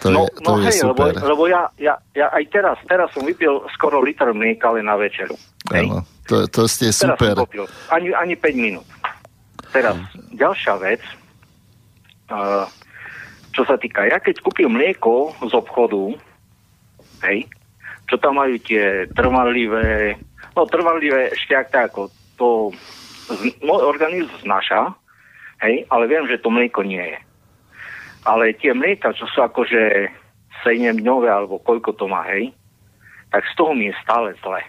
To 0.00 0.08
no, 0.08 0.24
je, 0.24 0.40
to 0.40 0.50
no 0.54 0.60
je 0.64 0.68
hej, 0.72 0.80
super. 0.80 1.12
lebo, 1.12 1.28
lebo 1.28 1.42
ja, 1.50 1.68
ja, 1.76 2.00
ja 2.16 2.32
aj 2.32 2.44
teraz, 2.48 2.76
teraz 2.88 3.08
som 3.12 3.26
vypil 3.26 3.68
skoro 3.76 4.00
liter 4.00 4.32
mlieka 4.32 4.72
len 4.72 4.88
na 4.88 4.96
večeru. 4.96 5.36
Hej. 5.74 5.92
Áno, 5.92 6.06
to, 6.24 6.48
to 6.48 6.64
ste 6.64 6.88
Teraz 6.88 7.04
super. 7.04 7.34
som 7.36 7.44
popil. 7.44 7.64
Ani, 7.92 8.14
ani 8.16 8.32
5 8.38 8.54
minút. 8.56 8.86
Teraz, 9.74 9.98
ďalšia 10.32 10.74
vec, 10.80 11.02
uh, 12.30 12.64
čo 13.56 13.64
sa 13.64 13.80
týka, 13.80 14.04
ja 14.04 14.20
keď 14.20 14.44
kúpim 14.44 14.68
mlieko 14.68 15.32
z 15.40 15.52
obchodu, 15.56 16.12
hej, 17.24 17.48
čo 18.04 18.20
tam 18.20 18.36
majú 18.36 18.60
tie 18.60 19.08
trvanlivé, 19.16 20.20
no 20.52 20.68
trvanlivé 20.68 21.32
ešte 21.32 21.56
ak 21.56 21.68
tak, 21.72 21.96
to 22.36 22.68
môj 23.64 23.80
organizm 23.80 24.28
znáša, 24.44 24.92
hej, 25.64 25.88
ale 25.88 26.04
viem, 26.04 26.28
že 26.28 26.36
to 26.44 26.52
mlieko 26.52 26.84
nie 26.84 27.00
je. 27.00 27.18
Ale 28.28 28.52
tie 28.60 28.76
mlieka, 28.76 29.16
čo 29.16 29.24
sú 29.24 29.40
akože 29.40 30.12
7 30.60 31.00
dňové, 31.00 31.32
alebo 31.32 31.56
koľko 31.64 31.96
to 31.96 32.04
má, 32.04 32.28
hej, 32.28 32.52
tak 33.32 33.42
z 33.48 33.52
toho 33.56 33.72
mi 33.72 33.88
je 33.88 33.94
stále 34.04 34.36
zle. 34.44 34.60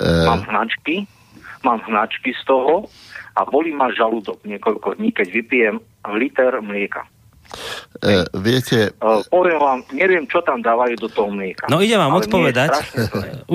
Eh, 0.00 0.24
Mám 0.30 0.46
hnačky, 0.46 1.04
mám 1.66 1.82
hnačky 1.82 2.30
z 2.30 2.42
toho 2.46 2.86
a 3.34 3.42
bolí 3.42 3.74
ma 3.74 3.90
žalúdok 3.90 4.40
niekoľko 4.46 4.96
dní, 4.96 5.10
keď 5.12 5.26
vypijem 5.34 5.76
liter 6.14 6.62
mlieka. 6.62 7.04
Eh, 8.02 8.24
viete, 8.36 8.92
Uh, 9.00 9.24
poviem 9.32 9.56
vám, 9.56 9.78
neviem, 9.96 10.24
čo 10.28 10.44
tam 10.44 10.60
dávajú 10.60 10.94
do 11.00 11.08
toho 11.08 11.32
mlieka. 11.32 11.68
No 11.72 11.80
ide 11.80 11.96
vám 11.96 12.12
odpovedať. 12.20 12.68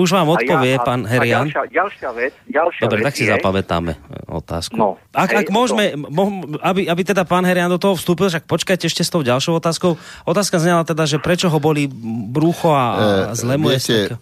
Už 0.02 0.08
vám 0.10 0.26
A 0.26 0.34
odpovie 0.34 0.74
ja- 0.74 0.82
pán 0.82 1.06
a 1.06 1.10
Herian. 1.10 1.46
Ďalšia, 1.46 1.62
ďalšia 1.70 2.10
vec, 2.18 2.32
ďalšia 2.50 2.82
Dobre, 2.82 2.98
vec 2.98 3.06
tak 3.06 3.14
si 3.14 3.24
je, 3.24 3.30
zapamätáme 3.30 3.92
e, 3.94 3.98
otázku. 4.26 4.74
No, 4.74 4.98
ak, 5.14 5.30
hej, 5.30 5.36
ak 5.42 5.46
môžeme, 5.54 5.94
mo, 5.94 6.42
aby, 6.66 6.90
aby 6.90 7.02
teda 7.06 7.22
pán 7.22 7.46
Herian 7.46 7.70
do 7.70 7.78
toho 7.78 7.94
vstúpil, 7.94 8.26
však 8.26 8.50
počkajte 8.50 8.90
ešte 8.90 9.06
s 9.06 9.10
tou 9.10 9.22
ďalšou 9.22 9.62
otázkou. 9.62 9.94
Otázka 10.26 10.58
znela 10.58 10.82
teda, 10.82 11.06
že 11.06 11.22
prečo 11.22 11.46
ho 11.46 11.58
boli 11.62 11.86
brúcho 12.30 12.74
a, 12.74 12.86
a 13.30 13.34
zle 13.38 13.54
mu 13.54 13.70
je 13.70 14.18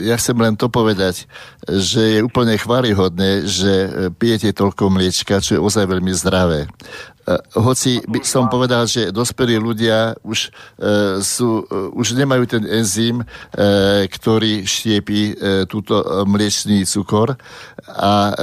ja 0.00 0.16
chcem 0.16 0.32
len 0.32 0.56
to 0.56 0.72
povedať, 0.72 1.28
že 1.68 2.00
je 2.00 2.20
úplne 2.24 2.56
chválihodné, 2.56 3.44
že 3.44 3.72
pijete 4.16 4.56
toľko 4.56 4.88
mliečka, 4.88 5.44
čo 5.44 5.58
je 5.58 5.60
ozaj 5.60 5.84
veľmi 5.84 6.12
zdravé. 6.16 6.72
Eh, 7.28 7.60
Hoci 7.60 8.00
by 8.08 8.24
som 8.24 8.48
povedal, 8.48 8.88
že 8.88 9.12
dospelí 9.12 9.60
ľudia 9.60 10.16
už, 10.24 10.48
e, 10.80 11.20
sú, 11.20 11.60
e, 11.68 11.92
už 11.92 12.16
nemajú 12.16 12.48
ten 12.48 12.64
enzym, 12.64 13.20
e, 13.20 13.24
ktorý 14.08 14.64
štiepí 14.64 15.20
e, 15.28 15.34
túto 15.68 16.00
mliečný 16.24 16.88
cukor 16.88 17.36
a 17.84 18.32
e, 18.32 18.34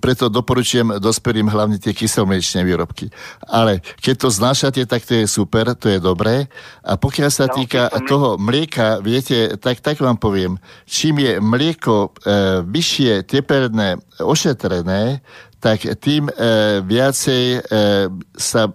preto 0.00 0.32
doporučujem 0.32 0.96
dospelým 0.96 1.52
hlavne 1.52 1.76
tie 1.76 1.92
kyselmliečné 1.92 2.64
výrobky. 2.64 3.12
Ale 3.44 3.84
keď 4.00 4.14
to 4.24 4.28
znášate, 4.32 4.82
tak 4.88 5.04
to 5.04 5.20
je 5.20 5.26
super, 5.28 5.76
to 5.76 5.92
je 5.92 6.00
dobré. 6.00 6.48
A 6.80 6.96
pokiaľ 6.96 7.28
sa 7.28 7.44
No, 7.50 7.60
týka 7.60 7.92
toho 8.08 8.40
mlieka, 8.40 9.04
viete, 9.04 9.60
tak, 9.60 9.84
tak 9.84 10.00
vám 10.00 10.16
poviem, 10.16 10.56
čím 10.88 11.20
je 11.20 11.32
mlieko 11.44 12.08
e, 12.24 12.64
vyššie, 12.64 13.28
tepelné, 13.28 14.00
ošetrené, 14.16 15.20
tak 15.62 15.86
tým 16.02 16.26
e, 16.26 16.32
viacej 16.82 17.44
e, 17.54 17.60
sa 18.34 18.66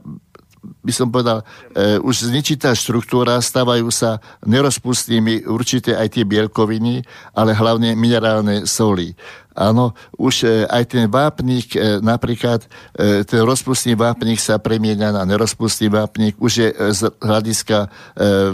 by 0.83 0.93
som 0.95 1.11
povedal, 1.11 1.43
e, 1.75 1.99
už 1.99 2.31
zničí 2.31 2.55
tá 2.55 2.71
štruktúra, 2.71 3.39
stávajú 3.43 3.91
sa 3.91 4.23
nerozpustnými 4.43 5.47
určite 5.47 5.95
aj 5.95 6.15
tie 6.15 6.23
bielkoviny, 6.23 7.03
ale 7.35 7.51
hlavne 7.51 7.95
minerálne 7.95 8.63
soli. 8.63 9.15
Áno, 9.57 9.97
už 10.21 10.45
e, 10.45 10.69
aj 10.69 10.83
ten 10.85 11.09
vápnik, 11.09 11.73
e, 11.73 11.97
napríklad 11.97 12.61
e, 12.93 13.25
ten 13.25 13.41
rozpustný 13.41 13.97
vápnik 13.97 14.37
sa 14.37 14.61
premieňa 14.61 15.09
na 15.09 15.25
nerozpustný 15.25 15.89
vápnik, 15.89 16.37
už 16.37 16.51
je 16.61 16.69
z 16.93 17.01
hľadiska 17.17 17.89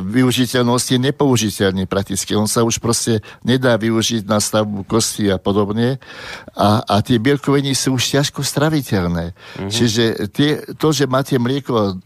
využiteľnosti 0.07 0.95
nepoužiteľný 0.95 1.83
prakticky. 1.91 2.31
On 2.39 2.47
sa 2.47 2.63
už 2.63 2.79
proste 2.79 3.19
nedá 3.43 3.75
využiť 3.75 4.23
na 4.23 4.39
stavbu 4.39 4.87
kosti 4.87 5.27
a 5.27 5.35
podobne. 5.35 5.99
A, 6.55 6.79
a 6.87 6.95
tie 7.03 7.19
bielkoviny 7.19 7.75
sú 7.75 7.99
už 7.99 8.15
ťažko 8.15 8.45
straviteľné. 8.45 9.33
Mm-hmm. 9.33 9.71
Čiže 9.73 10.03
tie, 10.31 10.63
to, 10.79 10.95
že 10.95 11.09
máte 11.09 11.35
mlieko 11.35 11.99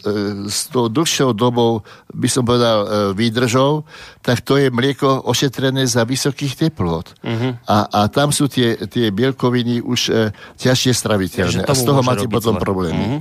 s 0.48 0.72
tou 0.74 0.90
dlhšou 0.90 1.38
dobou, 1.38 1.86
by 2.10 2.30
som 2.32 2.48
povedal, 2.48 3.14
výdržou, 3.14 3.84
tak 4.24 4.42
to 4.42 4.58
je 4.58 4.74
mlieko 4.74 5.28
ošetrené 5.28 5.86
za 5.86 6.08
vysokých 6.08 6.68
teplot. 6.68 7.14
Mm-hmm. 7.22 7.52
A, 7.68 7.78
a 7.92 8.00
tam 8.08 8.32
sú 8.32 8.48
tie, 8.48 8.87
tie 8.88 9.08
bielkoviny 9.10 9.80
už 9.80 10.02
e, 10.08 10.14
ťažšie 10.56 10.92
straviteľné. 10.92 11.62
A 11.62 11.72
z 11.72 11.84
toho 11.84 12.02
máte 12.02 12.26
potom 12.26 12.56
problémy. 12.56 13.06
Mhm. 13.06 13.20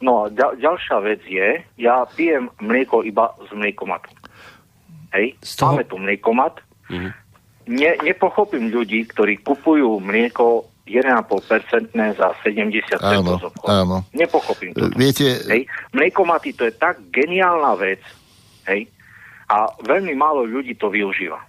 No 0.00 0.22
a 0.22 0.28
ďal, 0.28 0.56
ďalšia 0.56 0.96
vec 1.00 1.20
je, 1.24 1.48
ja 1.76 2.04
pijem 2.10 2.52
mlieko 2.58 3.00
iba 3.00 3.30
z 3.40 3.50
mliekomatu. 3.52 4.10
Hej, 5.10 5.38
Z 5.40 5.52
toho- 5.56 5.72
máme 5.72 5.84
tu 5.84 5.96
mliekomat. 5.96 6.60
Ne, 7.64 7.90
nepochopím 7.98 8.68
ľudí, 8.68 9.08
ktorí 9.08 9.40
kupujú 9.40 9.96
mlieko 9.98 10.68
1,5% 10.84 11.88
za 12.12 12.28
70 12.44 13.00
Áno, 13.00 13.08
centov 13.24 13.36
z 13.38 13.44
obchodu. 13.46 13.68
áno. 13.72 13.96
Nepochopím 14.12 14.76
to. 14.76 14.84
E, 14.84 14.92
Viete, 14.92 15.26
Hej, 15.48 15.64
mliekomaty 15.90 16.52
to 16.52 16.68
je 16.68 16.74
tak 16.74 17.00
geniálna 17.08 17.72
vec. 17.74 18.04
Hej, 18.66 18.92
a 19.46 19.56
veľmi 19.80 20.12
málo 20.12 20.44
ľudí 20.44 20.76
to 20.76 20.88
využíva. 20.88 21.40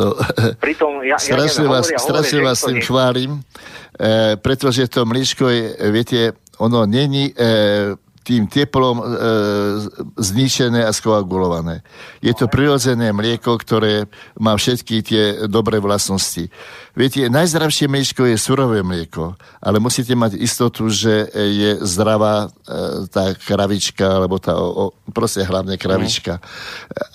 To, 0.00 0.16
Pritom 0.56 1.04
ja, 1.04 1.14
ja 1.14 1.18
strašne 1.20 1.68
vás, 1.68 1.92
hovoria, 1.92 2.00
strašne 2.00 2.38
hovoria, 2.40 2.48
vás 2.48 2.58
tým 2.64 2.78
chválim, 2.80 3.30
e, 3.36 4.40
pretože 4.40 4.88
to 4.88 5.04
mliečko 5.04 5.44
je, 5.52 5.64
viete, 5.92 6.32
ono 6.56 6.88
není 6.88 7.28
e, 7.36 7.92
tým 8.24 8.48
teplom 8.48 9.00
e, 9.00 9.04
zničené 10.20 10.84
a 10.84 10.92
skoagulované. 10.92 11.84
Je 12.20 12.32
to 12.36 12.48
prirodzené 12.48 13.12
mlieko, 13.12 13.56
ktoré 13.60 14.08
má 14.36 14.56
všetky 14.56 14.96
tie 15.04 15.24
dobré 15.48 15.80
vlastnosti. 15.80 16.48
Viete, 16.90 17.30
najzdravšie 17.30 17.86
mliečko 17.86 18.26
je 18.26 18.34
surové 18.34 18.82
mlieko, 18.82 19.38
ale 19.62 19.78
musíte 19.78 20.10
mať 20.18 20.34
istotu, 20.42 20.90
že 20.90 21.30
je 21.34 21.78
zdravá 21.86 22.50
e, 22.50 23.06
tá 23.06 23.30
kravička, 23.30 24.02
alebo 24.02 24.42
tá, 24.42 24.58
o, 24.58 24.90
proste 25.14 25.46
hlavne 25.46 25.78
kravička. 25.78 26.42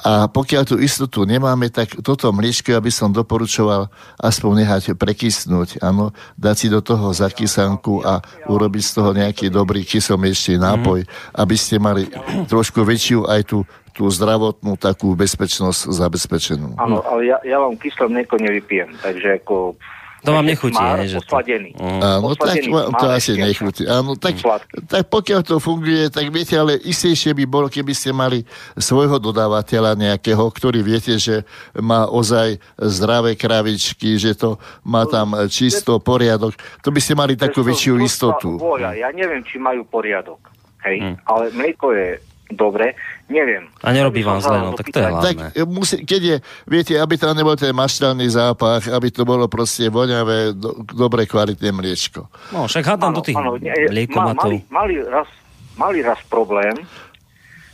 A 0.08 0.32
pokiaľ 0.32 0.64
tú 0.64 0.76
istotu 0.80 1.28
nemáme, 1.28 1.68
tak 1.68 2.00
toto 2.00 2.32
mliečko, 2.32 2.72
aby 2.72 2.88
som 2.88 3.12
doporučoval 3.12 3.92
aspoň 4.16 4.52
nehať 4.64 4.84
prekysnúť, 4.96 5.84
áno, 5.84 6.16
dať 6.40 6.56
si 6.56 6.68
do 6.72 6.80
toho 6.80 7.12
zakysanku 7.12 8.00
a 8.08 8.24
urobiť 8.48 8.84
z 8.84 8.92
toho 8.96 9.12
nejaký 9.12 9.52
dobrý 9.52 9.84
kyselmliečný 9.84 10.56
nápoj, 10.56 11.04
mm. 11.04 11.10
aby 11.36 11.56
ste 11.60 11.84
mali 11.84 12.08
trošku 12.48 12.80
väčšiu 12.80 13.28
aj 13.28 13.42
tú 13.44 13.68
tú 13.96 14.12
zdravotnú 14.12 14.76
takú 14.76 15.16
bezpečnosť 15.16 15.88
zabezpečenú. 15.88 16.76
Áno, 16.76 17.00
ale 17.08 17.32
ja, 17.32 17.40
ja 17.48 17.64
vám 17.64 17.80
kyslé 17.80 18.12
mlieko 18.12 18.36
nevypijem, 18.36 18.92
takže 19.00 19.40
ako 19.40 19.80
to 20.26 20.34
vám 20.34 20.46
nechutí, 20.50 20.82
Már, 20.82 21.06
že 21.06 21.22
to... 21.22 21.38
Mm. 21.38 22.02
Áno, 22.02 22.34
tak 22.34 22.58
vám 22.66 22.98
to 22.98 23.06
asi 23.14 23.38
nechutí. 23.38 23.86
Áno, 23.86 24.18
tak, 24.18 24.42
tak 24.90 25.06
pokiaľ 25.06 25.46
to 25.46 25.62
funguje, 25.62 26.10
tak 26.10 26.34
viete, 26.34 26.58
ale 26.58 26.82
istejšie 26.82 27.38
by 27.38 27.46
bolo, 27.46 27.70
keby 27.70 27.94
ste 27.94 28.10
mali 28.10 28.42
svojho 28.74 29.22
dodávateľa 29.22 29.94
nejakého, 29.94 30.42
ktorý 30.50 30.82
viete, 30.82 31.22
že 31.22 31.46
má 31.78 32.10
ozaj 32.10 32.58
zdravé 32.82 33.38
kravičky, 33.38 34.18
že 34.18 34.34
to 34.34 34.58
má 34.82 35.06
tam 35.06 35.38
čisto 35.46 36.02
poriadok. 36.02 36.58
To 36.82 36.90
by 36.90 36.98
ste 36.98 37.14
mali 37.14 37.38
takú 37.38 37.62
väčšiu 37.62 38.02
istotu. 38.02 38.58
Voľa. 38.58 38.98
Ja 38.98 39.14
neviem, 39.14 39.46
či 39.46 39.62
majú 39.62 39.86
poriadok. 39.86 40.42
Hej, 40.90 41.06
hmm. 41.06 41.16
ale 41.30 41.54
mlieko 41.54 41.94
je 41.94 42.18
dobre, 42.50 42.98
neviem. 43.30 43.70
A 43.82 43.90
nerobí 43.90 44.22
vám 44.22 44.42
zle, 44.42 44.58
no 44.62 44.78
tak 44.78 44.90
to 44.94 45.00
je 45.00 45.06
hlavné. 45.06 45.52
Tak 45.54 45.66
musí, 45.66 45.96
keď 46.06 46.22
je, 46.22 46.38
viete, 46.70 46.94
aby 46.98 47.18
tam 47.18 47.34
nebol 47.34 47.58
ten 47.58 47.74
maštalný 47.74 48.30
zápach, 48.30 48.86
aby 48.90 49.10
to 49.10 49.26
bolo 49.26 49.50
proste 49.50 49.90
voňavé, 49.90 50.54
do, 50.54 50.86
dobre 50.86 51.26
kvalitné 51.26 51.74
mliečko. 51.74 52.30
No, 52.54 52.70
však 52.70 52.86
hádam 52.86 53.18
do 53.18 53.22
tých 53.26 53.38
áno, 53.38 53.58
ma, 53.58 54.34
mali, 54.38 54.58
mali, 54.70 54.96
raz, 55.02 55.30
mali 55.78 56.00
raz 56.06 56.22
problém, 56.30 56.78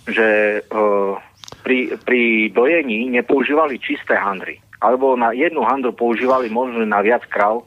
že 0.08 0.62
uh, 0.72 1.20
pri, 1.62 2.00
pri 2.02 2.50
dojení 2.52 3.12
nepoužívali 3.12 3.78
čisté 3.78 4.18
handry. 4.18 4.58
Alebo 4.82 5.14
na 5.14 5.30
jednu 5.30 5.62
handru 5.62 5.94
používali 5.94 6.50
možno 6.50 6.82
na 6.90 7.06
viac 7.06 7.22
krav, 7.30 7.62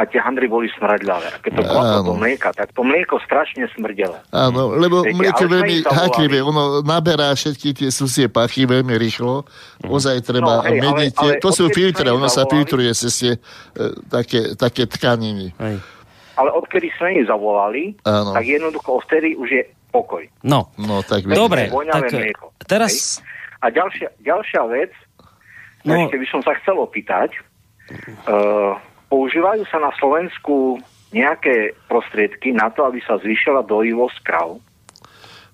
a 0.00 0.08
tie 0.08 0.16
handry 0.16 0.48
boli 0.48 0.72
smradľavé. 0.72 1.28
A 1.28 1.36
keď 1.44 1.60
to 1.60 1.62
bolo 1.68 1.84
do 2.08 2.14
mlieka, 2.16 2.56
tak 2.56 2.72
to 2.72 2.80
mlieko 2.80 3.20
strašne 3.20 3.68
smrdelo. 3.76 4.16
Áno, 4.32 4.72
lebo 4.72 5.04
Viete, 5.04 5.12
mlieko 5.20 5.44
veľmi 5.44 5.76
háklivé, 5.84 6.40
ono 6.40 6.80
naberá 6.80 7.36
všetky 7.36 7.76
tie 7.76 7.88
susie 7.92 8.32
pachy 8.32 8.64
veľmi 8.64 8.96
rýchlo. 8.96 9.44
Mhm. 9.84 9.92
Ozaj 9.92 10.16
treba 10.24 10.64
no, 10.64 10.64
hej, 10.64 10.80
meniť. 10.80 11.12
Ale, 11.20 11.36
ale 11.36 11.42
to 11.44 11.52
sú 11.52 11.68
filtre, 11.68 12.08
ono 12.08 12.32
sa 12.32 12.48
filtruje 12.48 12.88
cez 12.96 13.12
tie 13.12 13.32
e, 13.36 13.40
také, 14.08 14.56
také 14.56 14.88
tkaniny. 14.88 15.52
Hej. 15.60 15.76
Ale 16.40 16.48
odkedy 16.56 16.88
sme 16.96 17.20
ich 17.20 17.28
zavolali, 17.28 17.92
Áno. 18.08 18.32
tak 18.32 18.48
jednoducho 18.48 19.04
vtedy 19.04 19.36
už 19.36 19.48
je 19.52 19.62
pokoj. 19.92 20.24
No, 20.40 20.72
no 20.80 21.04
tak 21.04 21.28
Dobre, 21.28 21.68
tak 21.68 22.08
mlieko, 22.08 22.56
teraz... 22.64 23.20
Hej? 23.20 23.28
A 23.60 23.68
ďalšia, 23.68 24.08
ďalšia 24.24 24.62
vec, 24.72 24.88
no... 25.84 25.92
ešte 25.92 26.16
by 26.16 26.26
som 26.32 26.40
sa 26.40 26.56
chcel 26.64 26.80
opýtať, 26.80 27.36
uh, 28.24 28.72
používajú 29.10 29.66
sa 29.68 29.82
na 29.82 29.90
Slovensku 29.98 30.78
nejaké 31.10 31.74
prostriedky 31.90 32.54
na 32.54 32.70
to, 32.70 32.86
aby 32.86 33.02
sa 33.02 33.18
zvýšila 33.18 33.66
dojivosť 33.66 34.18
krav? 34.22 34.62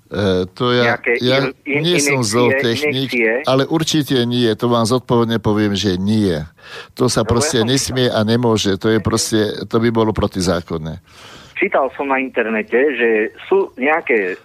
E, 0.07 0.47
to 0.55 0.71
ja, 0.71 0.95
Nejaké 0.95 1.19
ja 1.19 1.51
in, 1.67 1.83
nie 1.83 1.99
som 1.99 2.23
zootechnik, 2.23 3.11
ale 3.43 3.67
určite 3.67 4.23
nie. 4.23 4.47
To 4.55 4.71
vám 4.71 4.87
zodpovedne 4.87 5.43
poviem, 5.43 5.75
že 5.75 5.99
nie. 5.99 6.47
To 6.95 7.11
sa 7.11 7.27
no, 7.27 7.35
proste 7.35 7.65
ja 7.65 7.67
nesmie 7.67 8.07
a 8.07 8.23
nemôže. 8.23 8.79
To 8.79 8.87
je 8.87 9.03
proste, 9.03 9.67
to 9.67 9.83
by 9.83 9.91
bolo 9.91 10.15
protizákonné. 10.15 11.03
Čítal 11.59 11.91
som 11.99 12.07
na 12.07 12.23
internete, 12.23 12.77
že 12.77 13.35
sú 13.51 13.75
nejaké 13.75 14.39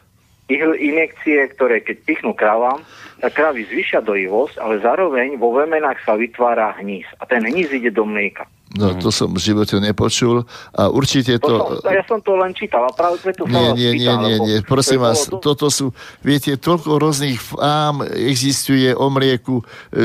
injekcie, 0.60 1.48
ktoré 1.56 1.80
keď 1.84 1.98
pichnú 2.04 2.36
kravám, 2.36 2.84
tak 3.22 3.38
kravy 3.38 3.70
zvyšia 3.70 4.02
dojivosť, 4.02 4.58
ale 4.58 4.82
zároveň 4.82 5.38
vo 5.38 5.54
vemenách 5.54 6.02
sa 6.02 6.18
vytvára 6.18 6.74
hníz. 6.82 7.06
A 7.22 7.30
ten 7.30 7.46
hníz 7.46 7.70
ide 7.70 7.94
do 7.94 8.04
mlieka. 8.04 8.50
No, 8.72 8.96
to 8.96 9.12
som 9.12 9.36
v 9.36 9.40
živote 9.44 9.84
nepočul 9.84 10.48
a 10.72 10.88
určite 10.88 11.36
to... 11.44 11.60
to 11.60 11.84
som, 11.84 11.92
ja 11.92 12.04
som 12.08 12.24
to 12.24 12.40
len 12.40 12.56
čítal 12.56 12.88
a 12.88 12.92
práve 12.96 13.20
preto 13.20 13.44
nie, 13.44 13.76
nie, 13.76 13.92
nie, 14.00 14.14
nie, 14.16 14.38
nie, 14.40 14.58
prosím 14.64 15.04
vás, 15.04 15.28
to... 15.28 15.44
toto 15.44 15.68
sú, 15.68 15.92
viete, 16.24 16.56
toľko 16.56 16.96
rôznych 16.96 17.36
fám 17.36 18.08
existuje 18.08 18.96
o 18.96 19.12
mlieku, 19.12 19.60
e, 19.92 20.04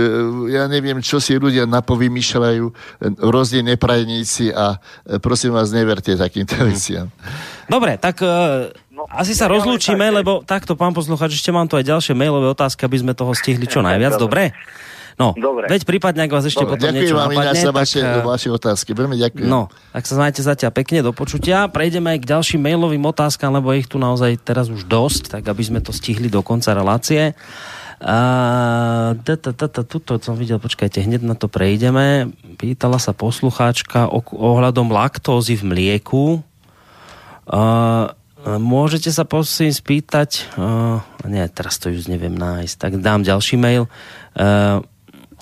ja 0.51 0.67
neviem, 0.67 0.99
čo 0.99 1.23
si 1.23 1.39
ľudia 1.39 1.63
napovymýšľajú, 1.71 2.65
rôzne 3.23 3.71
neprajníci 3.71 4.51
a 4.51 4.83
e, 5.07 5.23
prosím 5.23 5.55
vás, 5.55 5.71
neverte 5.71 6.19
takýmto 6.19 6.59
veciam. 6.67 7.07
Dobre, 7.71 8.03
tak 8.03 8.19
e, 8.27 8.75
asi 9.11 9.33
sa 9.33 9.47
rozlúčime, 9.47 10.09
lebo 10.11 10.43
takto, 10.43 10.75
pán 10.75 10.93
posluchač, 10.93 11.35
ešte 11.35 11.51
mám 11.55 11.67
tu 11.71 11.79
aj 11.79 11.87
ďalšie 11.87 12.15
mailové 12.15 12.51
otázky, 12.51 12.87
aby 12.87 12.99
sme 13.03 13.13
toho 13.15 13.33
stihli 13.33 13.67
čo 13.67 13.83
najviac, 13.87 14.19
dobre? 14.19 14.55
No, 15.17 15.33
Dobre. 15.33 15.65
veď 15.65 15.89
prípadne, 15.89 16.29
ak 16.29 16.33
vás 16.37 16.45
ešte 16.45 16.61
Dobre. 16.61 16.77
potom 16.77 16.93
ďakujem 16.93 17.09
niečo 17.09 17.17
vám 17.17 17.33
napadne, 17.33 17.63
za 17.65 17.73
vaše, 17.73 18.01
tak, 18.05 18.29
vaše 18.29 18.49
otázky. 18.53 18.91
Veľmi 18.93 19.17
ďakujem. 19.17 19.49
No, 19.49 19.73
tak 19.97 20.05
sa 20.05 20.15
znajte 20.21 20.45
zatiaľ 20.45 20.73
pekne 20.77 21.01
do 21.01 21.17
počutia. 21.17 21.73
Prejdeme 21.73 22.13
aj 22.13 22.19
k 22.21 22.37
ďalším 22.37 22.61
mailovým 22.61 23.01
otázkam, 23.01 23.49
lebo 23.57 23.73
ich 23.73 23.89
tu 23.89 23.97
naozaj 23.97 24.37
teraz 24.45 24.69
už 24.69 24.85
dosť, 24.85 25.33
tak 25.33 25.49
aby 25.49 25.63
sme 25.65 25.81
to 25.81 25.89
stihli 25.89 26.29
do 26.29 26.45
konca 26.45 26.77
relácie. 26.77 27.33
A, 27.97 29.17
tuto 29.89 30.21
som 30.21 30.37
videl, 30.37 30.61
počkajte, 30.61 31.01
hneď 31.01 31.25
na 31.25 31.33
to 31.33 31.49
prejdeme. 31.49 32.29
Pýtala 32.61 33.01
sa 33.01 33.17
poslucháčka 33.17 34.13
ohľadom 34.37 34.93
laktózy 34.93 35.57
v 35.57 35.65
mlieku. 35.65 36.45
Môžete 38.47 39.11
sa 39.11 39.27
prosím 39.27 39.75
spýtať, 39.75 40.55
uh, 40.55 41.03
nie, 41.27 41.43
teraz 41.51 41.83
to 41.83 41.91
už 41.91 42.07
neviem 42.07 42.35
nájsť, 42.39 42.75
tak 42.79 42.93
dám 43.03 43.27
ďalší 43.27 43.59
mail. 43.59 43.91
Uh, 44.39 44.87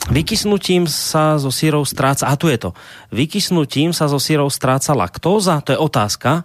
Vykysnutím 0.05 0.85
sa 0.85 1.41
zo 1.41 1.49
sírov 1.49 1.89
stráca, 1.89 2.29
a 2.29 2.37
tu 2.37 2.53
je 2.53 2.61
to, 2.61 2.77
vykysnutím 3.09 3.97
sa 3.97 4.05
zo 4.05 4.21
sírov 4.21 4.53
stráca 4.53 4.93
laktóza, 4.93 5.65
to 5.65 5.73
je 5.73 5.81
otázka. 5.81 6.45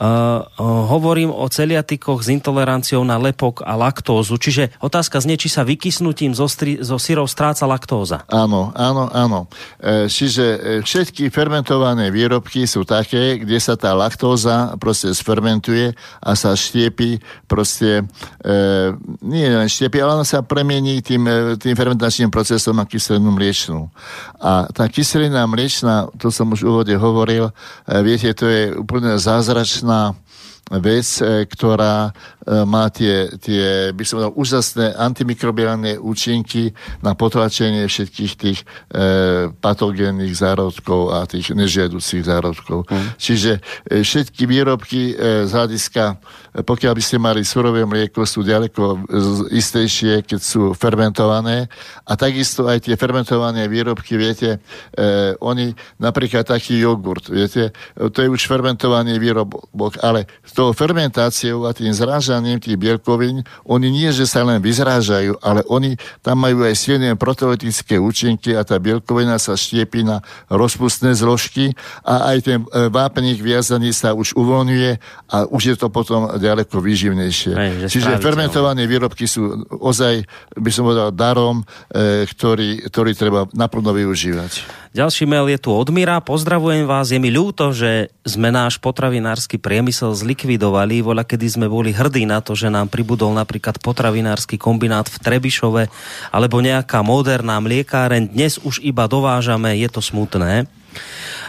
Uh, 0.00 0.40
uh, 0.56 0.88
hovorím 0.88 1.28
o 1.28 1.44
celiatikoch 1.44 2.24
s 2.24 2.32
intoleranciou 2.32 3.04
na 3.04 3.20
lepok 3.20 3.60
a 3.68 3.76
laktózu. 3.76 4.40
Čiže 4.40 4.72
otázka 4.80 5.20
znie, 5.20 5.36
či 5.36 5.52
sa 5.52 5.60
vykysnutím 5.60 6.32
zo, 6.32 6.48
stri, 6.48 6.80
zo 6.80 6.96
syrov 6.96 7.28
stráca 7.28 7.68
laktóza. 7.68 8.24
Áno, 8.32 8.72
áno, 8.72 9.12
áno. 9.12 9.52
E, 9.76 10.08
čiže 10.08 10.80
všetky 10.88 11.28
fermentované 11.28 12.08
výrobky 12.08 12.64
sú 12.64 12.88
také, 12.88 13.44
kde 13.44 13.60
sa 13.60 13.76
tá 13.76 13.92
laktóza 13.92 14.72
proste 14.80 15.12
sfermentuje 15.12 15.92
a 16.24 16.32
sa 16.32 16.56
štiepi 16.56 17.20
proste, 17.44 18.08
e, 18.40 18.54
nie 19.20 19.52
len 19.52 19.68
štiepi, 19.68 20.00
ale 20.00 20.16
ona 20.16 20.24
sa 20.24 20.40
premení 20.40 21.04
tým, 21.04 21.28
tým 21.60 21.76
fermentačným 21.76 22.32
procesom 22.32 22.72
na 22.72 22.88
kyselinu 22.88 23.36
mliečnú. 23.36 23.92
A 24.40 24.64
tá 24.72 24.88
kyselina 24.88 25.44
mliečná, 25.44 26.08
to 26.16 26.32
som 26.32 26.48
už 26.56 26.64
v 26.64 26.68
úvode 26.72 26.94
hovoril, 26.96 27.52
e, 27.84 28.00
viete, 28.00 28.32
to 28.32 28.48
je 28.48 28.72
úplne 28.80 29.20
zázračná 29.20 29.89
jedna 29.90 30.14
vec, 30.78 31.08
e, 31.18 31.42
ktorá 31.50 32.10
e, 32.46 32.62
má 32.62 32.86
tie, 32.94 33.26
tie 33.42 33.90
by 33.90 34.04
som 34.06 34.22
dal, 34.22 34.32
úžasné 34.38 34.94
antimikrobiálne 34.94 35.98
účinky 35.98 36.70
na 37.02 37.18
potlačenie 37.18 37.90
všetkých 37.90 38.32
tých 38.38 38.58
e, 38.62 38.64
patogénnych 39.50 40.30
zárodkov 40.30 41.10
a 41.10 41.26
tých 41.26 41.50
nežiaducich 41.50 42.22
zárodkov. 42.22 42.86
Mm. 42.86 43.08
Čiže 43.18 43.52
e, 43.90 44.06
všetky 44.06 44.46
výrobky 44.46 45.14
e, 45.18 45.48
z 45.48 45.50
hľadiska 45.50 46.22
pokiaľ 46.50 46.92
by 46.98 47.02
ste 47.02 47.22
mali 47.22 47.46
surové 47.46 47.86
mlieko, 47.86 48.26
sú 48.26 48.42
ďaleko 48.42 49.06
istejšie, 49.54 50.26
keď 50.26 50.40
sú 50.42 50.62
fermentované. 50.74 51.70
A 52.02 52.18
takisto 52.18 52.66
aj 52.66 52.90
tie 52.90 52.98
fermentované 52.98 53.70
výrobky, 53.70 54.18
viete, 54.18 54.58
eh, 54.98 55.38
oni, 55.38 55.70
napríklad 56.02 56.42
taký 56.42 56.82
jogurt, 56.82 57.30
viete, 57.30 57.70
to 57.94 58.18
je 58.18 58.28
už 58.28 58.50
fermentovaný 58.50 59.22
výrobok, 59.22 60.02
ale 60.02 60.26
s 60.42 60.50
tou 60.60 60.76
fermentáciou 60.76 61.64
a 61.64 61.72
tým 61.72 61.88
zrážaním 61.88 62.60
tých 62.60 62.76
bielkovín, 62.76 63.40
oni 63.64 63.88
nie, 63.88 64.12
že 64.12 64.28
sa 64.28 64.44
len 64.44 64.60
vyzrážajú, 64.60 65.40
ale 65.40 65.64
oni 65.72 65.96
tam 66.20 66.44
majú 66.44 66.68
aj 66.68 66.76
silné 66.76 67.16
proteotické 67.16 67.96
účinky 67.96 68.52
a 68.52 68.60
tá 68.60 68.76
bielkovina 68.76 69.40
sa 69.40 69.56
štiepí 69.56 70.04
na 70.04 70.20
rozpustné 70.52 71.16
zložky 71.16 71.72
a 72.04 72.36
aj 72.36 72.38
ten 72.44 72.58
eh, 72.60 72.92
vápnik 72.92 73.40
viazaný 73.40 73.96
sa 73.96 74.12
už 74.12 74.36
uvoľňuje 74.36 74.90
a 75.32 75.48
už 75.48 75.62
je 75.72 75.76
to 75.80 75.88
potom 75.88 76.36
ďaleko 76.36 76.76
výživnejšie. 76.76 77.52
Aj, 77.56 77.70
Čiže 77.88 78.20
fermentované 78.20 78.84
výrobky 78.84 79.24
sú 79.24 79.64
ozaj, 79.80 80.28
by 80.60 80.70
som 80.74 80.84
povedal, 80.90 81.14
darom, 81.14 81.62
e, 81.88 82.26
ktorý, 82.26 82.90
ktorý 82.90 83.10
treba 83.14 83.46
naplno 83.54 83.94
využívať. 83.94 84.66
Ďalší 84.90 85.22
mail 85.22 85.46
je 85.54 85.62
tu 85.62 85.70
od 85.70 85.86
Mira. 85.94 86.18
Pozdravujem 86.18 86.82
vás. 86.82 87.14
Je 87.14 87.22
mi 87.22 87.30
ľúto, 87.30 87.70
že 87.70 88.10
sme 88.26 88.50
náš 88.50 88.82
potravinársky 88.82 89.54
priemysel 89.54 90.10
zlikvidovali. 90.18 90.98
Voľa, 90.98 91.22
kedy 91.22 91.46
sme 91.46 91.70
boli 91.70 91.94
hrdí 91.94 92.26
na 92.26 92.42
to, 92.42 92.58
že 92.58 92.74
nám 92.74 92.90
pribudol 92.90 93.30
napríklad 93.30 93.78
potravinársky 93.78 94.58
kombinát 94.58 95.06
v 95.06 95.22
Trebišove 95.22 95.86
alebo 96.34 96.58
nejaká 96.58 97.06
moderná 97.06 97.62
mliekáreň. 97.62 98.34
Dnes 98.34 98.58
už 98.58 98.82
iba 98.82 99.06
dovážame. 99.06 99.78
Je 99.78 99.86
to 99.86 100.02
smutné. 100.02 100.66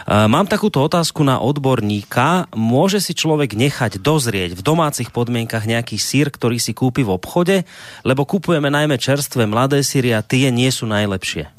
Mám 0.06 0.46
takúto 0.46 0.78
otázku 0.78 1.26
na 1.26 1.42
odborníka. 1.42 2.46
Môže 2.54 3.02
si 3.02 3.10
človek 3.10 3.58
nechať 3.58 3.98
dozrieť 3.98 4.54
v 4.54 4.62
domácich 4.62 5.10
podmienkach 5.10 5.66
nejaký 5.66 5.98
sír, 5.98 6.30
ktorý 6.30 6.62
si 6.62 6.78
kúpi 6.78 7.02
v 7.02 7.18
obchode? 7.18 7.66
Lebo 8.06 8.22
kupujeme 8.22 8.70
najmä 8.70 9.02
čerstvé 9.02 9.50
mladé 9.50 9.82
síry 9.82 10.14
a 10.14 10.22
tie 10.22 10.54
nie 10.54 10.70
sú 10.70 10.86
najlepšie. 10.86 11.50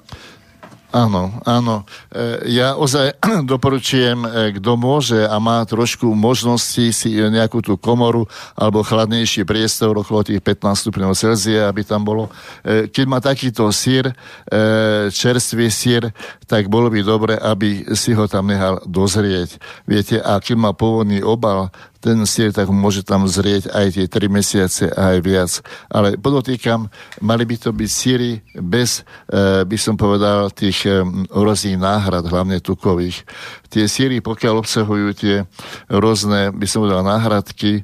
Áno, 0.93 1.41
áno. 1.41 1.89
E, 2.13 2.53
ja 2.53 2.77
ozaj 2.77 3.17
doporučujem, 3.49 4.21
e, 4.21 4.29
kto 4.61 4.77
môže 4.77 5.25
a 5.25 5.41
má 5.41 5.65
trošku 5.65 6.05
možnosti 6.13 6.93
si 6.93 7.09
nejakú 7.17 7.65
tú 7.65 7.81
komoru 7.81 8.29
alebo 8.53 8.85
chladnejší 8.85 9.41
priestor 9.41 9.97
okolo 9.97 10.21
tých 10.21 10.37
15 10.45 10.85
stupňov 10.85 11.17
Celzia, 11.17 11.65
aby 11.65 11.81
tam 11.81 12.05
bolo. 12.05 12.29
E, 12.61 12.85
keď 12.93 13.05
má 13.09 13.17
takýto 13.17 13.65
sír, 13.73 14.13
čerstvý 15.09 15.67
sír, 15.73 16.13
tak 16.45 16.69
bolo 16.69 16.93
by 16.93 17.01
dobre, 17.01 17.33
aby 17.41 17.95
si 17.97 18.13
ho 18.13 18.29
tam 18.29 18.53
nehal 18.53 18.77
dozrieť. 18.85 19.57
Viete, 19.89 20.21
a 20.21 20.37
keď 20.37 20.55
má 20.61 20.71
pôvodný 20.77 21.25
obal, 21.25 21.73
ten 22.03 22.19
sír 22.27 22.51
tak 22.51 22.67
môže 22.67 23.07
tam 23.07 23.23
zrieť 23.23 23.71
aj 23.71 23.95
tie 23.95 24.05
3 24.11 24.27
mesiace 24.27 24.91
a 24.91 25.15
aj 25.15 25.19
viac. 25.23 25.51
Ale 25.87 26.19
podotýkam, 26.19 26.91
mali 27.23 27.47
by 27.47 27.55
to 27.55 27.71
byť 27.71 27.89
síry 27.89 28.43
bez, 28.59 29.07
e, 29.31 29.63
by 29.63 29.77
som 29.79 29.95
povedal, 29.95 30.51
tých 30.51 30.83
e, 30.83 30.99
rôznych 31.31 31.79
náhrad, 31.79 32.27
hlavne 32.27 32.59
tukových. 32.59 33.23
Tie 33.71 33.87
síry, 33.87 34.19
pokiaľ 34.19 34.59
obsahujú 34.59 35.07
tie 35.15 35.47
rôzne, 35.87 36.51
by 36.51 36.67
som 36.67 36.83
povedal, 36.83 37.07
náhradky, 37.07 37.79
e, 37.79 37.83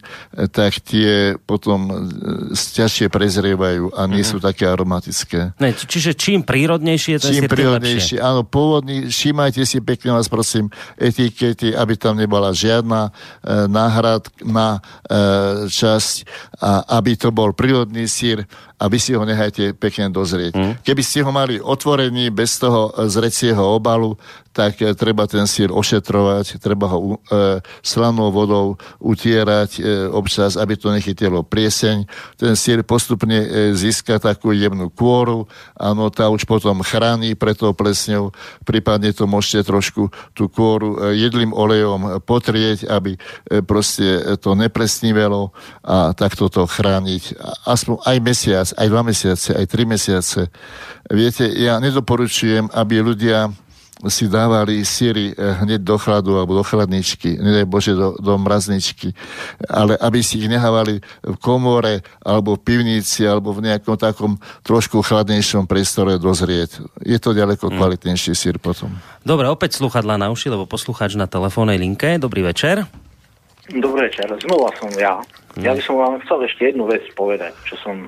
tak 0.51 0.83
tie 0.83 1.39
potom 1.47 2.11
ťažšie 2.51 3.07
prezrievajú 3.07 3.95
a 3.95 4.03
nie 4.03 4.19
mm-hmm. 4.19 4.35
sú 4.35 4.43
také 4.43 4.67
aromatické. 4.67 5.55
Ne, 5.63 5.71
čiže 5.71 6.19
čím 6.19 6.43
prírodnejšie 6.43 7.15
je 7.15 7.19
ten 7.23 7.31
čím 7.39 7.43
sír, 7.47 7.51
prírodnejšie. 7.55 8.17
Áno, 8.19 8.43
pôvodný, 8.43 9.07
všímajte 9.07 9.63
si 9.63 9.79
pekne 9.79 10.19
vás 10.19 10.27
prosím 10.27 10.67
etikety, 10.99 11.71
aby 11.71 11.95
tam 11.95 12.19
nebola 12.19 12.51
žiadna 12.51 13.07
e, 13.07 13.11
náhrada 13.71 14.08
na 14.47 14.79
e, 14.79 14.79
časť, 15.69 16.15
a 16.63 16.97
aby 16.97 17.13
to 17.19 17.29
bol 17.29 17.53
prírodný 17.53 18.09
sír, 18.09 18.43
a 18.79 18.87
vy 18.87 18.97
si 18.97 19.11
ho 19.11 19.27
nechajte 19.27 19.75
pekne 19.75 20.07
dozrieť. 20.07 20.53
Mm. 20.55 20.73
Keby 20.79 21.03
ste 21.03 21.19
ho 21.19 21.31
mali 21.35 21.59
otvorený 21.59 22.31
bez 22.31 22.55
toho 22.55 22.95
zrecieho 23.11 23.75
obalu, 23.75 24.15
tak 24.55 24.81
e, 24.81 24.95
treba 24.97 25.27
ten 25.29 25.45
sír 25.45 25.69
ošetrovať, 25.69 26.57
treba 26.57 26.89
ho 26.89 26.97
e, 26.99 27.63
slanou 27.83 28.33
vodou 28.33 28.79
utierať 28.99 29.71
e, 29.77 29.81
občas, 30.09 30.57
aby 30.57 30.73
to 30.79 30.89
nechytilo 30.89 31.45
prieseň. 31.45 32.07
Ten 32.39 32.55
sír 32.55 32.81
postupne 32.81 33.35
e, 33.35 33.47
získa 33.75 34.17
takú 34.17 34.55
jemnú 34.55 34.89
kôru, 34.89 35.45
áno, 35.77 36.09
tá 36.09 36.27
už 36.31 36.43
potom 36.47 36.81
chráni 36.81 37.37
pre 37.37 37.53
tou 37.53 37.75
plesňou, 37.75 38.33
prípadne 38.65 39.13
to 39.13 39.29
môžete 39.29 39.69
trošku 39.69 40.09
tú 40.33 40.49
kôru 40.49 40.97
e, 40.97 41.19
jedlým 41.19 41.53
olejom 41.53 42.23
potrieť, 42.25 42.89
aby 42.89 43.15
e, 43.15 43.19
proste 43.61 44.39
to 44.41 44.57
nepresnívelo 44.57 45.51
a 45.85 46.15
takto 46.15 46.49
to 46.49 46.65
chrániť 46.65 47.37
aspoň 47.67 47.95
aj 48.07 48.17
mesiac 48.23 48.67
aj 48.75 48.87
dva 48.89 49.01
mesiace, 49.01 49.55
aj 49.55 49.65
tri 49.69 49.83
mesiace. 49.85 50.49
Viete, 51.09 51.45
ja 51.47 51.77
nedoporučujem, 51.81 52.69
aby 52.73 53.01
ľudia 53.01 53.49
si 54.07 54.31
dávali 54.31 54.79
síry 54.87 55.35
eh, 55.35 55.59
hneď 55.59 55.83
do 55.83 55.99
chladu 55.99 56.39
alebo 56.39 56.55
do 56.55 56.63
chladničky, 56.63 57.35
nedaj 57.35 57.67
Bože 57.67 57.91
do, 57.91 58.15
do 58.15 58.39
mrazničky, 58.39 59.11
ale 59.67 59.99
aby 59.99 60.23
si 60.23 60.39
ich 60.39 60.47
nehávali 60.47 61.03
v 61.19 61.35
komore 61.43 61.99
alebo 62.23 62.55
v 62.55 62.63
pivnici 62.63 63.27
alebo 63.27 63.51
v 63.51 63.67
nejakom 63.67 63.99
takom 63.99 64.39
trošku 64.63 65.03
chladnejšom 65.03 65.67
priestore 65.67 66.15
dozrieť. 66.15 66.79
Je 67.03 67.19
to 67.19 67.35
ďaleko 67.35 67.67
hmm. 67.67 67.75
kvalitnejší 67.75 68.31
sír 68.31 68.55
potom. 68.55 68.95
Dobre, 69.27 69.51
opäť 69.51 69.75
sluchadla 69.83 70.15
na 70.15 70.31
uši, 70.31 70.47
lebo 70.47 70.63
poslucháč 70.63 71.19
na 71.19 71.27
telefónnej 71.27 71.75
linke. 71.75 72.15
Dobrý 72.15 72.47
večer. 72.47 72.87
Dobrý 73.69 74.07
večer, 74.07 74.31
znova 74.47 74.71
som 74.79 74.89
ja. 74.95 75.19
Hmm. 75.59 75.65
Ja 75.67 75.75
by 75.75 75.81
som 75.83 75.99
vám 75.99 76.15
chcel 76.23 76.47
ešte 76.47 76.71
jednu 76.71 76.87
vec 76.87 77.03
povedať, 77.19 77.51
čo 77.67 77.75
som 77.83 78.07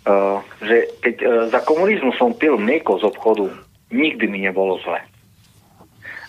Uh, 0.00 0.40
že 0.64 0.88
keď 1.04 1.14
uh, 1.20 1.30
za 1.52 1.60
komunizmu 1.60 2.16
som 2.16 2.32
pil 2.32 2.56
mlieko 2.56 2.96
z 2.96 3.04
obchodu, 3.04 3.52
nikdy 3.92 4.24
mi 4.32 4.40
nebolo 4.40 4.80
zle. 4.80 4.96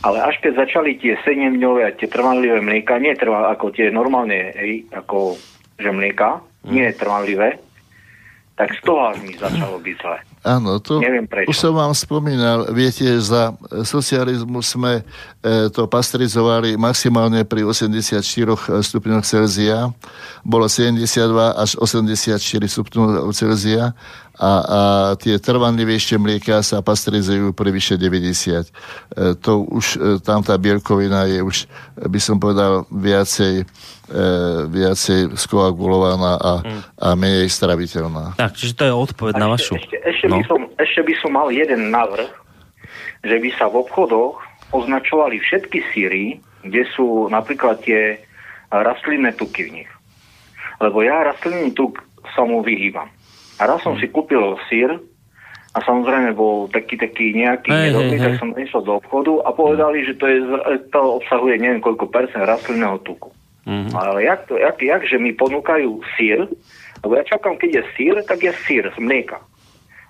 Ale 0.02 0.18
až 0.18 0.42
keď 0.42 0.66
začali 0.66 0.98
tie 0.98 1.14
7 1.24 1.56
dňové 1.56 1.82
a 1.88 1.96
tie 1.96 2.10
trvanlivé 2.10 2.60
mlieka, 2.60 2.98
nie 2.98 3.14
trvá 3.16 3.54
ako 3.54 3.72
tie 3.72 3.94
normálne, 3.94 4.52
hej, 4.58 4.90
ako 4.92 5.38
že 5.78 5.90
mlieka, 5.94 6.42
nie 6.68 6.90
je 6.90 6.98
trvanlivé, 6.98 7.62
tak 8.58 8.74
z 8.76 8.82
toho 8.82 9.14
mi 9.22 9.34
začalo 9.38 9.78
byť 9.78 9.96
zle. 10.02 10.20
Áno, 10.42 10.82
to 10.82 10.98
Neviem 10.98 11.30
prečo. 11.30 11.54
už 11.54 11.58
som 11.58 11.78
vám 11.78 11.94
spomínal, 11.94 12.66
viete, 12.74 13.06
za 13.22 13.54
socializmu 13.86 14.66
sme 14.66 15.06
e, 15.46 15.70
to 15.70 15.86
pasteurizovali 15.86 16.82
maximálne 16.82 17.46
pri 17.46 17.62
84 17.62 18.26
stupňoch 18.82 19.22
Celzia, 19.22 19.94
bolo 20.42 20.66
72 20.66 21.14
až 21.54 21.78
84 21.78 22.42
stupňov 22.42 23.30
Celzia 23.38 23.94
a, 24.40 24.52
a 24.64 24.80
tie 25.20 25.36
trvanlivejšie 25.38 26.16
mlieka 26.16 26.64
sa 26.64 26.80
pasteurizujú 26.80 27.52
pri 27.52 27.70
vyše 27.76 28.00
90. 28.00 28.64
E, 28.64 29.36
to 29.38 29.68
už, 29.68 29.86
e, 30.00 30.24
tam 30.24 30.40
tá 30.40 30.56
bielkovina 30.56 31.28
je 31.28 31.44
už, 31.44 31.68
by 32.00 32.20
som 32.20 32.40
povedal, 32.40 32.88
viacej 32.88 33.62
e, 33.62 34.24
viacej 34.72 35.36
skoagulovaná 35.36 36.40
a, 36.40 36.54
mm. 36.64 36.82
a 36.96 37.08
menej 37.20 37.52
straviteľná. 37.52 38.40
Tak, 38.40 38.56
čiže 38.56 38.74
to 38.80 38.84
je 38.88 38.94
odpoveď 38.96 39.34
na 39.36 39.48
vašu. 39.52 39.76
Ešte, 39.76 39.98
ešte, 40.00 40.26
no. 40.32 40.40
by 40.40 40.44
som, 40.48 40.62
ešte 40.80 41.02
by 41.04 41.14
som 41.20 41.32
mal 41.36 41.48
jeden 41.52 41.92
návrh, 41.92 42.32
že 43.28 43.36
by 43.36 43.50
sa 43.60 43.68
v 43.68 43.84
obchodoch 43.84 44.40
označovali 44.72 45.44
všetky 45.44 45.80
síry, 45.92 46.40
kde 46.64 46.88
sú 46.96 47.28
napríklad 47.28 47.84
tie 47.84 48.16
rastlinné 48.72 49.36
tuky 49.36 49.68
v 49.68 49.84
nich. 49.84 49.92
Lebo 50.80 51.04
ja 51.04 51.28
rastlinný 51.28 51.76
tuk 51.76 52.00
sa 52.34 52.48
mu 52.48 52.64
vyhýbam. 52.64 53.12
A 53.62 53.70
raz 53.70 53.86
som 53.86 53.94
si 54.02 54.10
kúpil 54.10 54.58
sír 54.66 54.90
a 55.72 55.80
samozrejme 55.86 56.34
bol 56.34 56.66
taký, 56.74 56.98
taký 56.98 57.38
nejaký 57.38 57.70
hey, 57.70 57.94
nedobrý, 57.94 58.18
hey, 58.18 58.24
tak 58.26 58.34
hey. 58.36 58.42
som 58.42 58.50
išiel 58.58 58.82
do 58.82 58.94
obchodu 58.98 59.34
a 59.46 59.54
povedali, 59.54 60.02
že 60.04 60.18
to, 60.18 60.26
je, 60.26 60.40
to 60.90 61.00
obsahuje 61.22 61.62
neviem 61.62 61.80
koľko 61.80 62.10
percent 62.10 62.44
rastlinného 62.44 62.98
tuku. 63.06 63.30
Mm-hmm. 63.70 63.94
Ale 63.94 64.26
jak, 64.26 64.50
to, 64.50 64.58
jak, 64.58 64.82
jak, 64.82 65.02
že 65.06 65.22
mi 65.22 65.38
ponúkajú 65.38 66.02
sír, 66.18 66.50
lebo 67.06 67.14
ja 67.14 67.24
čakám, 67.24 67.62
keď 67.62 67.70
je 67.78 67.84
sír, 67.94 68.16
tak 68.26 68.42
je 68.42 68.50
sír 68.66 68.90
z 68.90 68.98
mlieka 68.98 69.38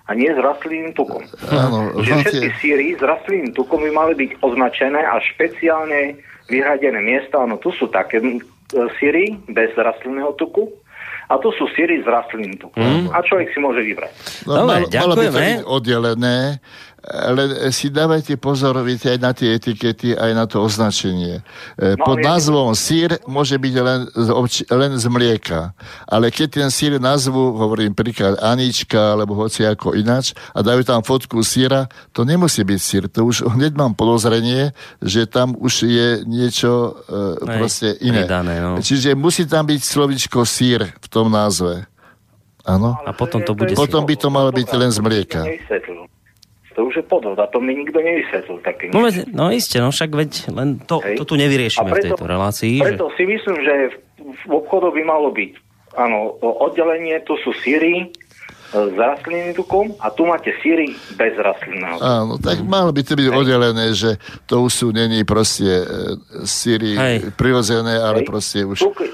a 0.08 0.10
nie 0.18 0.26
s 0.26 0.38
rastlinným 0.40 0.96
tukom. 0.98 1.22
Áno, 1.46 1.94
že 2.02 2.26
všetky 2.26 2.48
síry 2.58 2.86
s 2.98 3.02
rastlinným 3.04 3.54
tukom 3.54 3.86
by 3.86 3.90
mali 3.94 4.12
byť 4.18 4.30
označené 4.42 4.98
a 4.98 5.22
špeciálne 5.22 6.18
vyhradené 6.50 6.98
miesta. 6.98 7.46
Áno, 7.46 7.54
tu 7.62 7.70
sú 7.70 7.86
také 7.86 8.18
síry 8.98 9.38
bez 9.46 9.70
rastlinného 9.78 10.34
tuku 10.34 10.66
a 11.32 11.40
tu 11.40 11.48
sú 11.56 11.64
síry 11.72 12.04
s 12.04 12.06
rastlinným 12.06 12.60
tukom. 12.60 12.84
Mm. 12.84 13.08
A 13.08 13.24
človek 13.24 13.48
si 13.56 13.58
môže 13.64 13.80
vybrať. 13.80 14.12
No, 14.44 14.68
Dobre, 14.68 14.84
malo, 14.84 14.86
malo 14.92 15.14
by 15.16 15.24
to 15.24 15.40
byť 15.40 15.60
oddelené 15.64 16.36
ale 17.02 17.74
si 17.74 17.90
dávajte 17.90 18.38
pozor, 18.38 18.78
viete, 18.86 19.10
aj 19.10 19.18
na 19.18 19.34
tie 19.34 19.58
etikety, 19.58 20.14
aj 20.14 20.32
na 20.38 20.46
to 20.46 20.62
označenie. 20.62 21.42
E, 21.74 21.98
no, 21.98 22.06
Pod 22.06 22.22
názvom 22.22 22.70
sír 22.78 23.18
môže 23.26 23.58
byť 23.58 23.74
len 23.82 24.00
z, 24.14 24.28
obč- 24.30 24.66
len 24.70 24.94
z 24.94 25.06
mlieka, 25.10 25.74
ale 26.06 26.30
keď 26.30 26.62
ten 26.62 26.68
sír 26.70 27.02
nazvu, 27.02 27.58
hovorím 27.58 27.90
príklad 27.90 28.38
Anička, 28.38 29.18
alebo 29.18 29.34
hoci 29.34 29.66
ako 29.66 29.98
ináč, 29.98 30.30
a 30.54 30.62
dajú 30.62 30.86
tam 30.86 31.02
fotku 31.02 31.42
síra, 31.42 31.90
to 32.14 32.22
nemusí 32.22 32.62
byť 32.62 32.80
sír. 32.80 33.04
To 33.10 33.26
už 33.26 33.50
hneď 33.50 33.74
mám 33.74 33.98
podozrenie, 33.98 34.70
že 35.02 35.26
tam 35.26 35.58
už 35.58 35.90
je 35.90 36.08
niečo 36.22 37.02
e, 37.10 37.42
proste 37.58 37.98
iné. 37.98 38.30
Pridané, 38.30 38.62
no. 38.62 38.78
Čiže 38.78 39.18
musí 39.18 39.42
tam 39.42 39.66
byť 39.66 39.80
slovičko 39.82 40.46
sír 40.46 40.86
v 40.86 41.06
tom 41.10 41.34
názve. 41.34 41.82
Áno. 42.62 42.94
A 43.02 43.10
potom 43.10 43.42
to 43.42 43.58
bude... 43.58 43.74
Potom 43.74 44.06
by 44.06 44.14
to 44.14 44.30
malo 44.30 44.54
byť 44.54 44.66
len 44.78 44.90
z 44.94 45.02
mlieka. 45.02 45.42
To 46.72 46.88
už 46.88 46.94
je 47.00 47.04
podvod 47.04 47.38
a 47.38 47.46
to 47.46 47.60
mi 47.60 47.76
nikto 47.76 48.00
nevysvetlil. 48.00 48.58
Také 48.64 48.88
no, 48.90 49.04
veď, 49.04 49.28
no 49.32 49.52
isté, 49.52 49.78
no 49.78 49.92
však 49.92 50.10
veď 50.12 50.32
len 50.52 50.68
to, 50.82 51.00
to 51.00 51.24
tu 51.28 51.34
nevyriešime 51.36 51.90
preto, 51.92 51.96
v 51.96 52.06
tejto 52.12 52.26
relácii. 52.26 52.76
Preto 52.80 53.06
že... 53.12 53.14
si 53.20 53.24
myslím, 53.28 53.56
že 53.60 53.74
v, 53.92 53.94
v 54.48 54.52
obchodu 54.52 54.88
by 54.92 55.02
malo 55.04 55.28
byť 55.30 55.52
áno, 55.96 56.40
oddelenie, 56.40 57.20
tu 57.28 57.36
sú 57.44 57.52
síry, 57.60 58.08
s 58.72 58.96
rastlinným 58.96 59.52
tukom 59.52 59.92
a 60.00 60.08
tu 60.08 60.24
máte 60.24 60.48
síry 60.64 60.96
bez 61.20 61.36
rastlinného. 61.36 62.00
Áno, 62.00 62.40
tak 62.40 62.64
malo 62.64 62.88
by 62.88 63.04
to 63.04 63.12
byť 63.20 63.28
Hej. 63.28 63.36
oddelené, 63.36 63.86
že 63.92 64.16
to 64.48 64.64
už 64.64 64.72
sú 64.72 64.86
není 64.96 65.28
proste 65.28 65.84
e, 65.84 65.86
síry 66.48 66.96
prirodzené, 67.36 68.00
ale 68.00 68.24
Hej. 68.24 68.28
proste 68.32 68.58
už... 68.64 68.80
Tuk, 68.80 69.04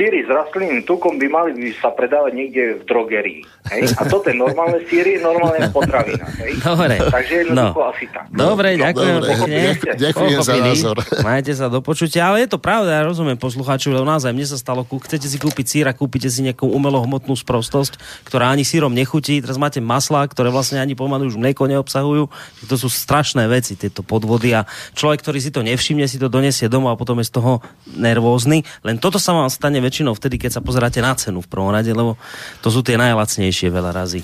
síry 0.00 0.24
s 0.24 0.32
rastlinným 0.32 0.80
tukom 0.88 1.20
by 1.20 1.28
mali 1.28 1.52
by 1.52 1.76
sa 1.76 1.92
predávať 1.92 2.32
niekde 2.32 2.80
v 2.80 2.82
drogerii. 2.88 3.40
Hej? 3.68 3.92
A 4.00 4.08
toto 4.08 4.32
je 4.32 4.36
normálne 4.40 4.80
síry, 4.88 5.20
normálne 5.20 5.68
potravina. 5.68 6.24
Hej? 6.40 6.56
Dobre. 6.64 6.96
Takže 7.04 7.34
jednoducho 7.44 7.80
no. 7.84 7.90
asi 7.92 8.04
tak. 8.08 8.24
Dobre, 8.32 8.68
ďakujem 8.80 9.16
Dobre, 9.20 9.28
pekne. 9.28 9.60
ďakujem, 10.00 10.38
za 10.40 10.56
názor. 10.56 10.96
Majte 11.28 11.52
sa 11.52 11.68
do 11.68 11.84
počutia, 11.84 12.32
ale 12.32 12.48
je 12.48 12.56
to 12.56 12.56
pravda, 12.56 12.96
ja 12.96 13.02
rozumiem 13.04 13.36
poslucháčov, 13.36 13.92
lebo 13.92 14.08
naozaj 14.08 14.32
mne 14.32 14.48
sa 14.48 14.56
stalo, 14.56 14.88
chcete 14.88 15.28
si 15.28 15.36
kúpiť 15.36 15.66
sír 15.68 15.84
a 15.84 15.92
kúpite 15.92 16.32
si 16.32 16.40
nejakú 16.48 16.64
umelohmotnú 16.64 17.36
sprostosť, 17.36 18.00
ktorá 18.24 18.48
ani 18.48 18.64
sírom 18.64 18.96
nechutí, 18.96 19.44
teraz 19.44 19.60
máte 19.60 19.84
maslá, 19.84 20.24
ktoré 20.24 20.48
vlastne 20.48 20.80
ani 20.80 20.96
pomaly 20.96 21.28
už 21.28 21.36
mlieko 21.36 21.68
neobsahujú, 21.68 22.32
to 22.64 22.76
sú 22.80 22.88
strašné 22.88 23.44
veci, 23.52 23.76
tieto 23.76 24.00
podvody 24.00 24.56
a 24.56 24.64
človek, 24.96 25.20
ktorý 25.20 25.38
si 25.44 25.52
to 25.52 25.60
nevšimne, 25.60 26.08
si 26.08 26.16
to 26.16 26.32
donesie 26.32 26.72
domov 26.72 26.96
a 26.96 27.00
potom 27.00 27.20
je 27.20 27.28
z 27.28 27.36
toho 27.36 27.60
nervózny. 27.92 28.64
Len 28.80 28.96
toto 28.96 29.20
sa 29.20 29.36
vám 29.36 29.52
stane 29.52 29.89
väčšinou 29.90 30.14
vtedy, 30.14 30.38
keď 30.38 30.56
sa 30.56 30.62
pozeráte 30.62 31.02
na 31.02 31.10
cenu 31.18 31.42
v 31.42 31.50
prvom 31.50 31.74
rade, 31.74 31.90
lebo 31.90 32.14
to 32.62 32.70
sú 32.70 32.86
tie 32.86 32.94
najlacnejšie 32.94 33.74
veľa 33.74 33.90
razy. 33.90 34.22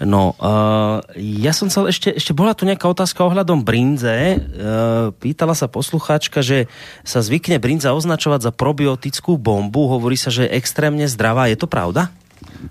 No, 0.00 0.38
uh, 0.40 1.04
ja 1.18 1.52
som 1.52 1.68
chcel 1.68 1.90
ešte, 1.90 2.08
ešte 2.14 2.32
bola 2.32 2.56
tu 2.56 2.64
nejaká 2.64 2.88
otázka 2.88 3.20
ohľadom 3.20 3.66
brinze. 3.66 4.38
Uh, 4.38 5.12
pýtala 5.18 5.52
sa 5.52 5.68
poslucháčka, 5.68 6.40
že 6.40 6.72
sa 7.04 7.20
zvykne 7.20 7.60
brinza 7.60 7.92
označovať 7.92 8.48
za 8.48 8.52
probiotickú 8.54 9.36
bombu. 9.36 9.90
Hovorí 9.92 10.16
sa, 10.16 10.32
že 10.32 10.48
je 10.48 10.56
extrémne 10.56 11.04
zdravá. 11.04 11.52
Je 11.52 11.58
to 11.60 11.68
pravda? 11.68 12.08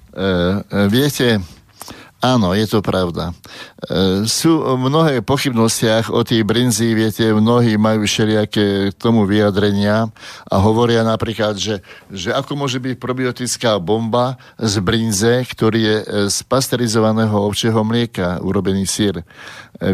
E, 0.09 0.25
viete, 0.89 1.45
áno, 2.19 2.55
je 2.55 2.67
to 2.67 2.79
pravda. 2.83 3.31
E, 3.31 3.33
sú 4.27 4.59
mnohé 4.75 5.23
pochybnostiach 5.23 6.11
o 6.11 6.23
tej 6.23 6.43
brinzi, 6.43 6.91
viete, 6.95 7.31
mnohí 7.31 7.79
majú 7.79 8.03
všelijaké 8.03 8.95
tomu 8.95 9.23
vyjadrenia 9.23 10.11
a 10.47 10.55
hovoria 10.59 11.03
napríklad, 11.03 11.55
že, 11.55 11.79
že 12.11 12.35
ako 12.35 12.55
môže 12.59 12.79
byť 12.79 12.95
probiotická 12.99 13.79
bomba 13.79 14.35
z 14.59 14.83
brinze, 14.83 15.47
ktorý 15.47 15.79
je 15.79 15.97
e, 15.97 16.05
z 16.27 16.37
pasterizovaného 16.45 17.35
ovčieho 17.35 17.81
mlieka 17.83 18.43
urobený 18.43 18.83
sír. 18.83 19.19
E, 19.19 19.23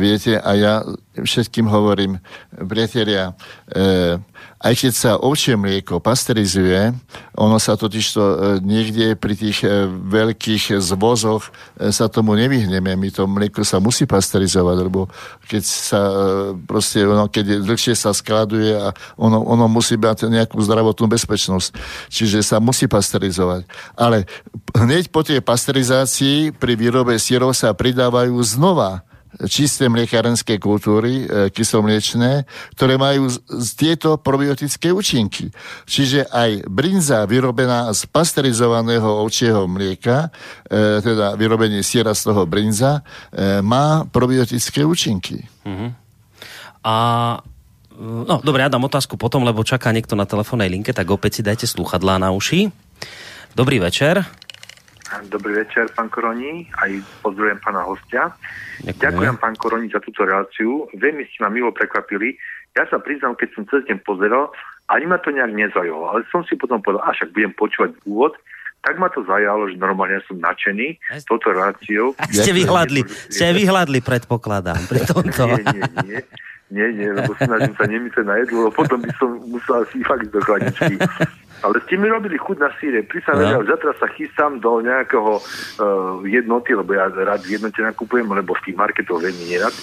viete, 0.01 0.41
a 0.41 0.51
ja 0.57 0.73
všetkým 1.15 1.69
hovorím, 1.69 2.17
priatelia, 2.65 3.37
e, 3.69 4.17
aj 4.65 4.73
keď 4.81 4.93
sa 4.97 5.11
ovčie 5.21 5.53
mlieko 5.53 6.01
pasterizuje, 6.01 6.89
ono 7.37 7.61
sa 7.61 7.77
totiž 7.77 8.05
to 8.17 8.23
e, 8.25 8.35
niekde 8.65 9.13
pri 9.13 9.37
tých 9.37 9.61
e, 9.61 9.85
veľkých 9.85 10.81
zvozoch 10.81 11.53
e, 11.77 11.93
sa 11.93 12.09
tomu 12.09 12.33
nevyhneme. 12.33 12.97
My 12.97 13.09
to 13.13 13.29
mlieko 13.29 13.61
sa 13.61 13.77
musí 13.77 14.09
pasterizovať, 14.09 14.77
lebo 14.81 15.05
keď 15.45 15.61
sa 15.61 16.01
proste, 16.65 17.05
ono, 17.05 17.29
keď 17.29 17.61
dlhšie 17.61 17.93
sa 17.93 18.09
skladuje 18.09 18.73
a 18.73 18.89
ono, 19.21 19.45
ono 19.45 19.69
musí 19.69 20.01
mať 20.01 20.33
nejakú 20.33 20.57
zdravotnú 20.57 21.05
bezpečnosť. 21.13 21.69
Čiže 22.09 22.41
sa 22.41 22.57
musí 22.57 22.89
pasterizovať. 22.89 23.69
Ale 23.93 24.25
hneď 24.73 25.13
po 25.13 25.21
tej 25.21 25.45
pasterizácii 25.45 26.57
pri 26.57 26.73
výrobe 26.73 27.13
sírov 27.21 27.53
sa 27.53 27.69
pridávajú 27.69 28.33
znova 28.41 29.05
čisté 29.43 29.91
mliekárenské 29.91 30.55
kultúry, 30.57 31.27
e, 31.27 31.51
kyslomliečné, 31.51 32.47
ktoré 32.75 32.95
majú 32.95 33.27
z, 33.27 33.69
tieto 33.75 34.15
probiotické 34.15 34.95
účinky. 34.95 35.51
Čiže 35.83 36.31
aj 36.31 36.71
brinza 36.71 37.27
vyrobená 37.27 37.91
z 37.91 38.07
pasterizovaného 38.07 39.23
ovčieho 39.23 39.67
mlieka, 39.67 40.31
e, 40.65 41.03
teda 41.03 41.35
vyrobenie 41.35 41.83
siera 41.83 42.15
z 42.15 42.31
toho 42.31 42.47
brinza, 42.47 43.03
e, 43.35 43.59
má 43.59 44.07
probiotické 44.07 44.83
účinky. 44.87 45.43
A 46.85 46.95
No, 47.95 48.43
dobre, 48.43 48.59
ja 48.59 48.67
dám 48.67 48.91
otázku 48.91 49.15
potom, 49.15 49.47
lebo 49.47 49.63
čaká 49.63 49.95
niekto 49.95 50.19
na 50.19 50.27
telefónnej 50.27 50.67
linke, 50.67 50.91
tak 50.91 51.07
opäť 51.07 51.39
si 51.39 51.47
dajte 51.47 51.63
sluchadlá 51.63 52.19
na 52.19 52.35
uši. 52.35 52.67
Dobrý 53.55 53.79
večer. 53.79 54.27
Dobrý 55.31 55.63
večer, 55.63 55.87
pán 55.95 56.11
Koroni, 56.11 56.67
aj 56.83 56.91
pozdravujem 57.23 57.59
pána 57.63 57.87
hostia. 57.87 58.33
Ďakujem. 58.83 58.99
Ďakujem, 58.99 59.35
pán 59.39 59.55
Koroni, 59.55 59.87
za 59.87 60.03
túto 60.03 60.27
reláciu. 60.27 60.85
Veľmi 60.95 61.23
ste 61.31 61.43
ma 61.43 61.49
milo 61.49 61.71
prekvapili. 61.71 62.35
Ja 62.75 62.83
sa 62.91 62.99
priznám, 62.99 63.39
keď 63.39 63.49
som 63.55 63.63
cez 63.71 63.87
deň 63.87 64.03
pozeral, 64.03 64.51
ani 64.91 65.07
ma 65.07 65.17
to 65.17 65.31
nejak 65.31 65.55
nezaujalo, 65.55 66.11
ale 66.11 66.27
som 66.27 66.43
si 66.43 66.59
potom 66.59 66.83
povedal, 66.83 67.07
a 67.07 67.15
však 67.15 67.31
budem 67.31 67.55
počúvať 67.55 67.91
úvod, 68.03 68.35
tak 68.85 69.01
ma 69.01 69.09
to 69.09 69.25
zajalo, 69.25 69.65
že 69.71 69.81
normálne 69.81 70.21
som 70.29 70.37
nadšený 70.37 71.01
s 71.17 71.25
touto 71.25 71.49
reláciou. 71.49 72.13
A 72.21 72.29
ste 72.29 72.53
vyhľadli, 72.53 73.01
ste 73.33 73.49
vyhľadli, 73.49 74.03
predpokladám, 74.05 74.77
pri 74.85 75.01
tomto. 75.09 75.57
Nie, 75.57 75.63
nie, 75.73 75.89
nie. 76.05 76.21
Nie, 76.65 76.89
nie, 76.97 77.13
lebo 77.13 77.37
snažím 77.37 77.77
sa 77.77 77.85
nemyslieť 77.85 78.25
na 78.25 78.41
jedlo, 78.41 78.73
potom 78.73 78.97
by 78.97 79.13
som 79.21 79.37
musel 79.47 79.85
si 79.93 80.01
fakt 80.01 80.25
do 80.33 80.41
chladničky. 80.41 80.97
Ale 81.65 81.81
ste 81.89 81.97
mi 81.97 82.05
robili 82.05 82.37
chuť 82.37 82.57
na 82.61 82.69
síre. 82.77 83.01
Prísam, 83.01 83.41
No. 83.41 83.65
zatra 83.65 83.97
sa 83.97 84.05
chystám 84.13 84.61
do 84.61 84.85
nejakého 84.85 85.41
uh, 85.41 86.21
jednoty, 86.21 86.77
lebo 86.77 86.93
ja 86.93 87.09
rád 87.09 87.41
v 87.41 87.57
jednote 87.57 87.81
nakupujem, 87.81 88.29
lebo 88.29 88.53
v 88.53 88.63
tých 88.69 88.77
marketoch 88.77 89.17
veľmi 89.17 89.49
nerad. 89.49 89.73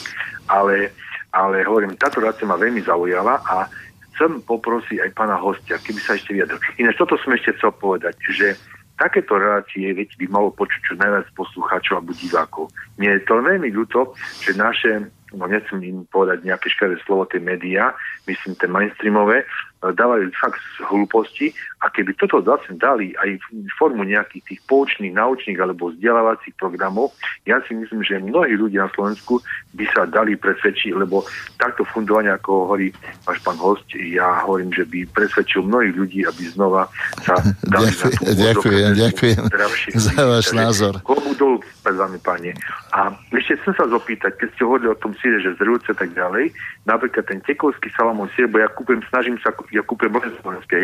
Ale, 0.47 0.95
ale 1.35 1.67
hovorím, 1.67 1.99
táto 1.99 2.23
relácia 2.23 2.47
ma 2.47 2.55
veľmi 2.55 2.87
zaujala 2.87 3.43
a 3.43 3.67
chcem 4.15 4.39
poprosiť 4.47 5.03
aj 5.03 5.11
pána 5.19 5.35
hostia, 5.43 5.83
keby 5.83 5.99
sa 5.99 6.15
ešte 6.15 6.39
vyjadril. 6.39 6.63
Ináč 6.79 6.95
toto 7.03 7.19
som 7.19 7.35
ešte 7.35 7.59
chcel 7.59 7.75
povedať, 7.75 8.15
že 8.31 8.55
takéto 8.95 9.35
relácie 9.35 9.91
veď 9.91 10.15
by 10.21 10.27
malo 10.31 10.55
počuť 10.55 10.81
čo 10.87 10.95
najviac 10.95 11.27
poslucháčov 11.35 11.99
alebo 11.99 12.15
divákov. 12.15 12.71
Mne 13.01 13.19
je 13.19 13.23
to 13.27 13.43
veľmi 13.43 13.69
ľúto, 13.75 14.15
že 14.39 14.55
naše, 14.55 15.11
no 15.35 15.51
nechcem 15.51 15.83
im 15.83 16.07
povedať 16.07 16.47
nejaké 16.47 16.71
škaredé 16.71 17.03
slovo, 17.03 17.27
tie 17.27 17.43
médiá, 17.43 17.91
myslím 18.31 18.55
tie 18.55 18.71
mainstreamové, 18.71 19.43
dávajú 19.91 20.31
fakt 20.39 20.63
hlúposti 20.87 21.51
a 21.83 21.91
keby 21.91 22.15
toto 22.15 22.39
zase 22.47 22.79
dali 22.79 23.11
aj 23.19 23.43
formu 23.75 24.07
nejakých 24.07 24.55
tých 24.55 24.61
poučných, 24.71 25.11
naučných 25.11 25.59
alebo 25.59 25.91
vzdelávacích 25.91 26.55
programov, 26.55 27.11
ja 27.43 27.59
si 27.67 27.75
myslím, 27.75 28.07
že 28.07 28.23
mnohí 28.23 28.55
ľudia 28.55 28.87
na 28.87 28.91
Slovensku 28.95 29.43
by 29.75 29.85
sa 29.91 30.07
dali 30.07 30.39
presvedčiť, 30.39 30.95
lebo 30.95 31.27
takto 31.59 31.83
fundovanie, 31.91 32.31
ako 32.31 32.71
hovorí 32.71 32.95
váš 33.27 33.43
pán 33.43 33.59
host, 33.59 33.83
ja 33.99 34.47
hovorím, 34.47 34.71
že 34.71 34.87
by 34.87 35.03
presvedčil 35.11 35.67
mnohých 35.67 35.95
ľudí, 35.99 36.21
aby 36.23 36.43
znova 36.55 36.87
sa 37.27 37.35
dali 37.75 37.91
na 37.91 38.07
tú 38.07 38.23
Ďakujem, 38.23 38.39
ďakujem, 38.39 38.83
úroveň 38.93 38.95
ďakujem 38.95 39.39
zdravších 39.49 39.95
za 39.97 40.23
váš 40.27 40.47
názor. 40.53 40.95
Klobu 41.03 41.33
dolu 41.35 41.59
pred 41.83 41.97
vami, 41.97 42.19
pane. 42.23 42.51
A 42.95 43.11
ešte 43.33 43.59
chcem 43.63 43.75
sa 43.75 43.87
zopýtať, 43.89 44.39
keď 44.39 44.49
ste 44.55 44.63
hovorili 44.63 44.89
o 44.93 45.01
tom 45.01 45.13
síre, 45.19 45.39
že 45.41 45.57
zrujúce 45.59 45.91
tak 45.95 46.11
ďalej, 46.15 46.53
napríklad 46.83 47.25
ten 47.31 47.39
tekovský 47.47 47.91
salamov 47.95 48.31
sír, 48.35 48.51
bo 48.51 48.59
ja 48.59 48.67
kúpem, 48.73 48.99
snažím 49.07 49.39
sa, 49.39 49.55
ja 49.71 49.83
kúpem 49.87 50.11
len 50.11 50.35
slovenské 50.43 50.83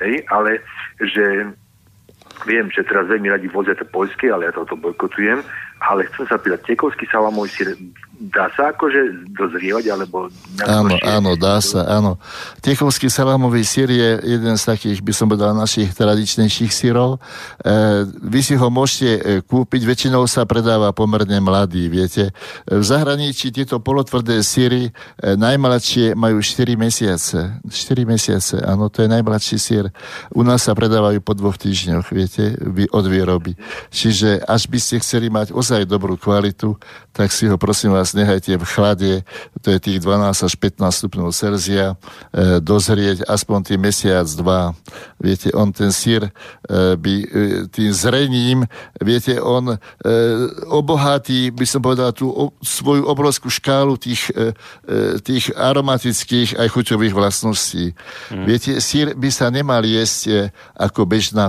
hej, 0.00 0.14
ale 0.32 0.64
že 1.00 1.52
viem, 2.44 2.68
že 2.68 2.84
teraz 2.84 3.08
veľmi 3.08 3.32
radi 3.32 3.48
vozia 3.48 3.72
to 3.72 3.88
poľské, 3.88 4.28
ale 4.28 4.50
ja 4.50 4.52
toto 4.52 4.76
bojkotujem, 4.76 5.40
ale 5.80 6.08
chcem 6.08 6.24
sa 6.28 6.36
pýtať, 6.40 6.72
tekovský 6.72 7.04
salamov 7.08 7.52
sír, 7.52 7.76
dá 8.16 8.48
sa 8.56 8.72
akože 8.72 9.28
dozrievať, 9.36 9.92
alebo... 9.92 10.32
Áno, 10.64 10.96
áno, 11.04 11.36
dá 11.36 11.60
sa, 11.60 11.84
áno. 11.84 12.16
Techovský 12.64 13.12
salámový 13.12 13.60
sír 13.60 13.92
je 13.92 14.10
jeden 14.24 14.56
z 14.56 14.62
takých, 14.64 15.04
by 15.04 15.12
som 15.12 15.28
povedal, 15.28 15.52
našich 15.52 15.92
tradičnejších 15.92 16.72
sírov. 16.72 17.20
E, 17.60 18.08
vy 18.08 18.40
si 18.40 18.56
ho 18.56 18.68
môžete 18.72 19.10
e, 19.12 19.20
kúpiť, 19.44 19.84
väčšinou 19.84 20.24
sa 20.24 20.48
predáva 20.48 20.96
pomerne 20.96 21.36
mladý, 21.44 21.92
viete. 21.92 22.32
E, 22.64 22.80
v 22.80 22.84
zahraničí 22.84 23.52
tieto 23.52 23.76
polotvrdé 23.84 24.40
síry 24.40 24.88
e, 24.88 24.90
najmladšie 25.36 26.16
majú 26.16 26.40
4 26.40 26.72
mesiace. 26.72 27.60
4 27.68 28.08
mesiace, 28.08 28.64
áno, 28.64 28.88
to 28.88 29.04
je 29.04 29.12
najmladší 29.12 29.56
sír. 29.60 29.84
U 30.32 30.40
nás 30.40 30.64
sa 30.64 30.72
predávajú 30.72 31.20
po 31.20 31.36
dvoch 31.36 31.60
týždňoch, 31.60 32.08
viete, 32.16 32.25
vy- 32.60 32.90
od 32.90 33.04
výroby. 33.06 33.54
Čiže 33.90 34.42
až 34.42 34.66
by 34.66 34.78
ste 34.82 35.02
chceli 35.02 35.30
mať 35.30 35.54
ozaj 35.54 35.86
dobrú 35.86 36.18
kvalitu, 36.18 36.76
tak 37.16 37.32
si 37.32 37.48
ho 37.48 37.56
prosím 37.56 37.96
vás 37.96 38.12
nechajte 38.12 38.60
v 38.60 38.66
chlade, 38.66 39.12
to 39.64 39.72
je 39.72 39.78
tých 39.80 39.98
12 40.04 40.36
až 40.36 40.52
15 40.52 40.92
stupňov 40.92 41.32
Celzia, 41.32 41.96
e, 42.30 42.60
dozrieť 42.60 43.24
aspoň 43.24 43.72
tým 43.72 43.80
mesiac, 43.80 44.28
dva. 44.36 44.76
Viete, 45.16 45.48
on 45.56 45.72
ten 45.72 45.88
sír 45.90 46.28
e, 46.28 46.30
by 46.94 47.14
e, 47.22 47.26
tým 47.72 47.90
zrením, 47.90 48.58
viete, 49.00 49.40
on 49.40 49.74
e, 49.74 49.76
obohatí, 50.68 51.48
by 51.50 51.66
som 51.66 51.80
povedal, 51.80 52.12
tú 52.12 52.28
o, 52.28 52.52
svoju 52.60 53.08
obrovskú 53.08 53.48
škálu 53.48 53.96
tých, 53.96 54.28
e, 54.36 54.52
e, 54.84 55.18
tých 55.24 55.54
aromatických 55.56 56.60
aj 56.60 56.68
chuťových 56.68 57.14
vlastností. 57.16 57.96
Viete, 58.30 58.78
sír 58.84 59.16
by 59.16 59.30
sa 59.32 59.48
nemal 59.48 59.80
jesť 59.82 60.20
e, 60.28 60.34
ako 60.76 61.08
bežná 61.08 61.48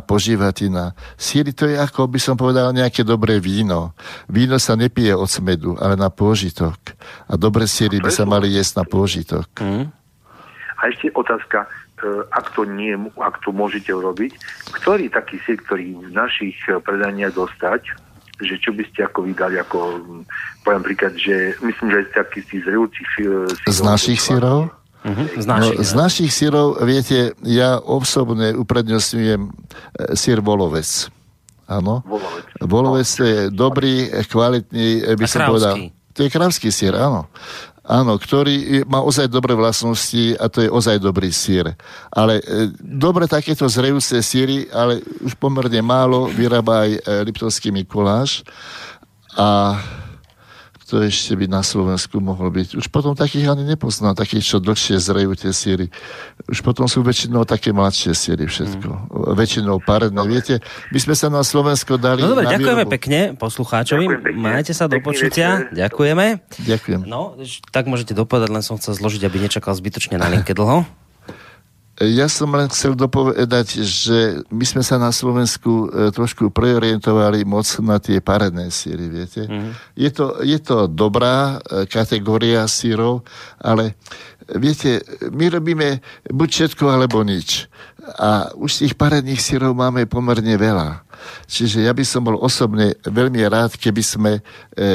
požívatina. 0.68 0.95
Sír 1.18 1.45
to 1.56 1.65
je 1.68 1.76
ako, 1.80 2.07
by 2.07 2.19
som 2.19 2.35
povedal, 2.35 2.76
nejaké 2.76 3.03
dobré 3.03 3.39
víno. 3.39 3.95
Víno 4.27 4.60
sa 4.60 4.76
nepije 4.76 5.15
od 5.15 5.30
smedu, 5.30 5.77
ale 5.80 5.95
na 5.95 6.11
pôžitok. 6.11 6.76
A 7.27 7.39
dobré 7.39 7.68
síry 7.68 7.99
by 8.03 8.11
sa 8.11 8.27
mali 8.27 8.52
jesť 8.52 8.84
na 8.84 8.85
pôžitok. 8.85 9.48
A 10.77 10.81
ešte 10.94 11.10
otázka, 11.18 11.65
e, 11.65 12.22
ak 12.30 12.53
to, 12.53 12.61
nie, 12.69 12.94
ak 13.18 13.41
to 13.41 13.49
môžete 13.49 13.89
urobiť, 13.89 14.38
ktorý 14.77 15.10
taký 15.10 15.41
sír, 15.41 15.57
ktorý 15.65 15.98
v 16.06 16.14
našich 16.14 16.53
e, 16.69 16.77
predaniach 16.77 17.34
dostať, 17.34 17.81
že 18.38 18.61
čo 18.61 18.69
by 18.69 18.85
ste 18.94 19.10
ako 19.10 19.26
vydali, 19.26 19.57
ako 19.57 19.98
mm, 19.98 20.22
poviem 20.61 20.84
príklad, 20.85 21.18
že 21.18 21.57
myslím, 21.65 21.89
že 21.89 21.98
aj 22.06 22.07
taký 22.14 22.45
z 22.45 22.69
rejúcich 22.69 23.10
Z 23.65 23.80
našich 23.81 24.22
sírov? 24.22 24.69
Uh-huh. 25.05 25.27
Z 25.37 25.45
No, 25.45 25.51
našich, 25.57 25.77
z 25.81 25.91
našich 25.93 26.31
syrov, 26.33 26.81
viete, 26.83 27.37
ja 27.45 27.77
osobne 27.79 28.57
uprednostňujem 28.57 29.41
e, 29.45 29.51
syr 30.17 30.41
volovec. 30.41 31.09
Áno. 31.67 32.01
Volovec. 32.07 32.43
Volovec 32.63 33.07
to 33.07 33.23
je 33.23 33.39
dobrý, 33.51 33.95
e, 34.07 34.23
kvalitný, 34.23 34.87
e, 35.03 35.15
by 35.15 35.23
A 35.23 35.29
som 35.29 35.41
povedal. 35.47 35.75
To 36.17 36.19
je 36.25 36.29
kravský 36.33 36.73
sír, 36.73 36.97
áno. 36.97 37.29
Áno, 37.87 38.19
ktorý 38.19 38.83
má 38.83 38.99
ozaj 38.99 39.31
dobré 39.31 39.55
vlastnosti 39.55 40.35
a 40.43 40.51
to 40.51 40.59
je 40.59 40.67
ozaj 40.67 40.99
dobrý 40.99 41.31
sír. 41.31 41.71
Ale 42.11 42.43
e, 42.43 42.67
dobre 42.83 43.31
takéto 43.31 43.63
zrejúce 43.71 44.19
síry, 44.19 44.67
ale 44.75 44.99
už 45.23 45.39
pomerne 45.39 45.79
málo 45.79 46.27
vyrába 46.27 46.83
aj 46.83 46.91
e, 46.91 46.99
Liptovský 47.31 47.71
Mikuláš. 47.71 48.43
A 49.39 49.79
kto 50.88 51.03
ešte 51.03 51.35
by 51.35 51.51
na 51.51 51.68
Slovensku 51.68 52.23
mohol 52.23 52.47
byť. 52.47 52.80
Už 52.80 52.88
potom 52.88 53.11
takých 53.11 53.51
ani 53.51 53.68
nepoznám, 53.68 54.15
takých, 54.15 54.55
čo 54.55 54.64
dlhšie 54.64 54.95
zrejú 55.03 55.35
tie 55.35 55.51
síry. 55.51 55.91
Už 56.47 56.64
potom 56.64 56.88
sú 56.88 57.03
väčšinou 57.03 57.43
také 57.43 57.76
mladšie 57.76 58.15
síry 58.15 58.47
všetko. 58.47 58.88
Mm. 58.88 59.35
Väčšinou 59.35 59.84
paredné. 59.84 60.23
Viete, 60.23 60.64
my 60.95 60.99
sme 61.03 61.11
sa 61.19 61.27
na 61.27 61.43
Slovensko 61.43 61.99
dali 61.99 62.23
No 62.23 62.31
dobre, 62.31 62.47
na 62.47 62.55
ďakujeme 62.55 62.88
výrobu. 62.88 62.95
pekne 62.95 63.19
poslucháčovi. 63.35 64.07
Ďakujem 64.07 64.23
pekne. 64.31 64.39
Majte 64.47 64.72
sa 64.72 64.88
do 64.88 64.95
počutia. 65.03 65.68
večer. 65.68 65.76
Ďakujeme. 65.76 66.26
Ďakujem. 66.64 66.99
No, 67.03 67.35
tak 67.76 67.91
môžete 67.91 68.15
dopovedať, 68.15 68.47
len 68.47 68.64
som 68.64 68.80
chcel 68.80 68.95
zložiť, 68.95 69.27
aby 69.27 69.43
nečakal 69.43 69.76
zbytočne 69.76 70.15
na 70.15 70.31
linke 70.31 70.55
dlho. 70.55 70.88
Ja 71.97 72.29
som 72.29 72.53
len 72.53 72.69
chcel 72.69 72.93
dopovedať, 72.93 73.81
že 73.81 74.45
my 74.53 74.65
sme 74.69 74.85
sa 74.85 75.01
na 75.01 75.09
Slovensku 75.09 75.89
e, 75.89 76.13
trošku 76.13 76.53
preorientovali 76.53 77.41
moc 77.41 77.65
na 77.81 77.97
tie 77.97 78.21
paredné 78.21 78.69
síry, 78.69 79.09
viete. 79.09 79.49
Mm-hmm. 79.49 79.97
Je, 79.97 80.09
to, 80.13 80.25
je 80.45 80.59
to 80.61 80.85
dobrá 80.85 81.57
e, 81.57 81.89
kategória 81.89 82.69
sírov, 82.69 83.25
ale 83.57 83.97
e, 84.45 84.61
viete, 84.61 85.01
my 85.33 85.49
robíme 85.49 85.97
buď 86.29 86.49
všetko, 86.53 86.85
alebo 86.85 87.25
nič. 87.25 87.65
A 88.21 88.53
už 88.53 88.85
tých 88.85 88.93
paredných 88.93 89.41
sírov 89.41 89.73
máme 89.73 90.05
pomerne 90.05 90.53
veľa. 90.53 91.01
Čiže 91.49 91.87
ja 91.87 91.93
by 91.97 92.03
som 92.05 92.21
bol 92.23 92.37
osobne 92.37 92.93
veľmi 93.03 93.41
rád, 93.49 93.75
keby 93.75 94.03
sme 94.05 94.31
e, 94.37 94.41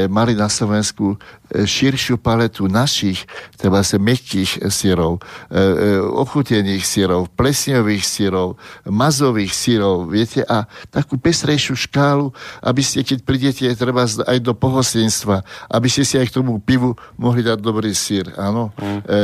mali 0.07 0.39
na 0.39 0.47
Slovensku 0.47 1.19
širšiu 1.53 2.17
paletu 2.17 2.67
našich, 2.67 3.29
teda 3.61 3.85
sa 3.85 4.01
mekkých 4.01 4.67
sírov, 4.73 5.21
e, 5.49 5.61
e, 5.61 6.01
ochutených 6.01 6.85
sírov, 6.85 7.29
plesňových 7.37 8.05
sírov, 8.05 8.57
mazových 8.89 9.53
sírov, 9.53 10.09
viete, 10.09 10.41
a 10.49 10.65
takú 10.89 11.21
pestrejšiu 11.21 11.77
škálu, 11.77 12.33
aby 12.65 12.83
ste, 12.83 13.05
keď 13.05 13.19
prídete 13.23 13.67
treba 13.77 14.09
aj 14.09 14.39
do 14.41 14.53
pohostinstva, 14.57 15.45
aby 15.69 15.89
ste 15.89 16.03
si 16.03 16.17
aj 16.17 16.33
k 16.33 16.37
tomu 16.41 16.59
pivu 16.59 16.97
mohli 17.21 17.45
dať 17.45 17.59
dobrý 17.61 17.93
sír, 17.93 18.33
áno. 18.41 18.73
Mm. 18.81 19.01
E, 19.05 19.19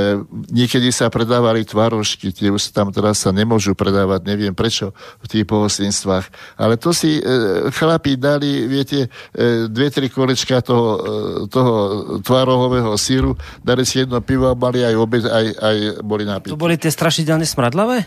niekedy 0.53 0.93
sa 0.93 1.09
predávali 1.09 1.65
tvarožky, 1.65 2.31
tie 2.31 2.53
už 2.53 2.71
tam 2.71 2.93
teraz 2.93 3.25
sa 3.25 3.33
nemôžu 3.33 3.73
predávať, 3.73 4.29
neviem 4.29 4.53
prečo 4.53 4.93
v 5.25 5.27
tých 5.27 5.45
pohostinstvách, 5.49 6.59
ale 6.61 6.77
to 6.77 6.93
si 6.93 7.19
e, 7.19 7.23
chlapi 7.73 8.21
dali, 8.21 8.69
viete, 8.69 9.09
e, 9.33 9.69
dve, 9.71 9.89
tri 9.89 10.13
kolečka 10.13 10.61
toho, 10.61 10.89
e, 10.99 11.01
toho 11.49 11.75
tvarohového 12.21 12.93
síru, 12.97 13.35
dali 13.61 13.83
si 13.83 14.03
jedno 14.03 14.19
pivo 14.21 14.49
a 14.49 14.55
mali 14.55 14.83
aj 14.83 14.95
obed, 14.95 15.25
aj, 15.25 15.47
aj 15.59 15.77
boli 16.03 16.25
napití. 16.25 16.53
To 16.53 16.61
boli 16.61 16.77
tie 16.77 16.91
strašidelne 16.91 17.45
smradlavé? 17.45 18.07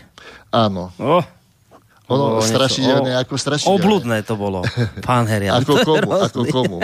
Áno. 0.50 0.92
Oh. 1.00 1.24
Ono 2.10 2.38
niečo- 2.38 2.50
strašidelné 2.52 3.16
o- 3.16 3.20
ako 3.24 3.34
strašidelné. 3.38 3.76
Obludné 3.78 4.16
to 4.26 4.34
bolo, 4.36 4.60
pán 5.06 5.24
Herian. 5.24 5.62
Ako 5.62 5.80
komu, 5.80 6.10
ako 6.12 6.40
komu. 6.50 6.78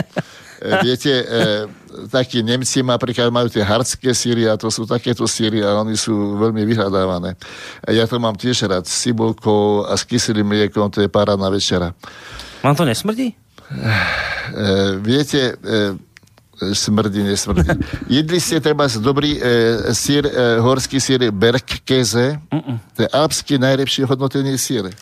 E, 0.59 0.75
viete, 0.83 1.13
e, 1.23 1.43
takí 2.11 2.43
Nemci 2.43 2.83
napríklad 2.83 3.31
majú 3.31 3.47
tie 3.47 3.63
hardské 3.63 4.11
síry 4.11 4.51
a 4.51 4.59
to 4.59 4.75
sú 4.75 4.91
takéto 4.91 5.23
síry 5.31 5.63
a 5.63 5.79
oni 5.79 5.95
sú 5.95 6.35
veľmi 6.35 6.67
vyhľadávané. 6.67 7.39
E, 7.87 7.95
ja 7.95 8.11
to 8.11 8.19
mám 8.19 8.35
tiež 8.35 8.67
rád 8.67 8.83
s 8.83 9.07
cibulkou 9.07 9.87
a 9.87 9.95
s 9.95 10.03
kyselým 10.03 10.49
mliekom, 10.51 10.91
to 10.91 10.99
je 11.05 11.07
parádna 11.07 11.47
večera. 11.47 11.95
Vám 12.59 12.75
to 12.75 12.83
nesmrdí? 12.83 13.39
E, 13.69 14.67
viete, 14.99 15.55
e, 15.55 15.95
smrdí, 16.73 17.23
nesmrdí. 17.23 17.67
Jedli 18.21 18.41
ste 18.41 18.61
treba 18.61 18.91
dobrý 19.01 19.39
e, 19.39 19.41
sír, 19.95 20.27
e, 20.27 20.59
horský 20.59 21.01
sír 21.01 21.31
Bergkäse, 21.31 22.41
to 22.95 22.99
je 23.03 23.09
alpský 23.09 23.59
najlepší 23.59 24.05
hodnotený 24.05 24.59
sír. 24.59 24.89
E, 24.89 24.93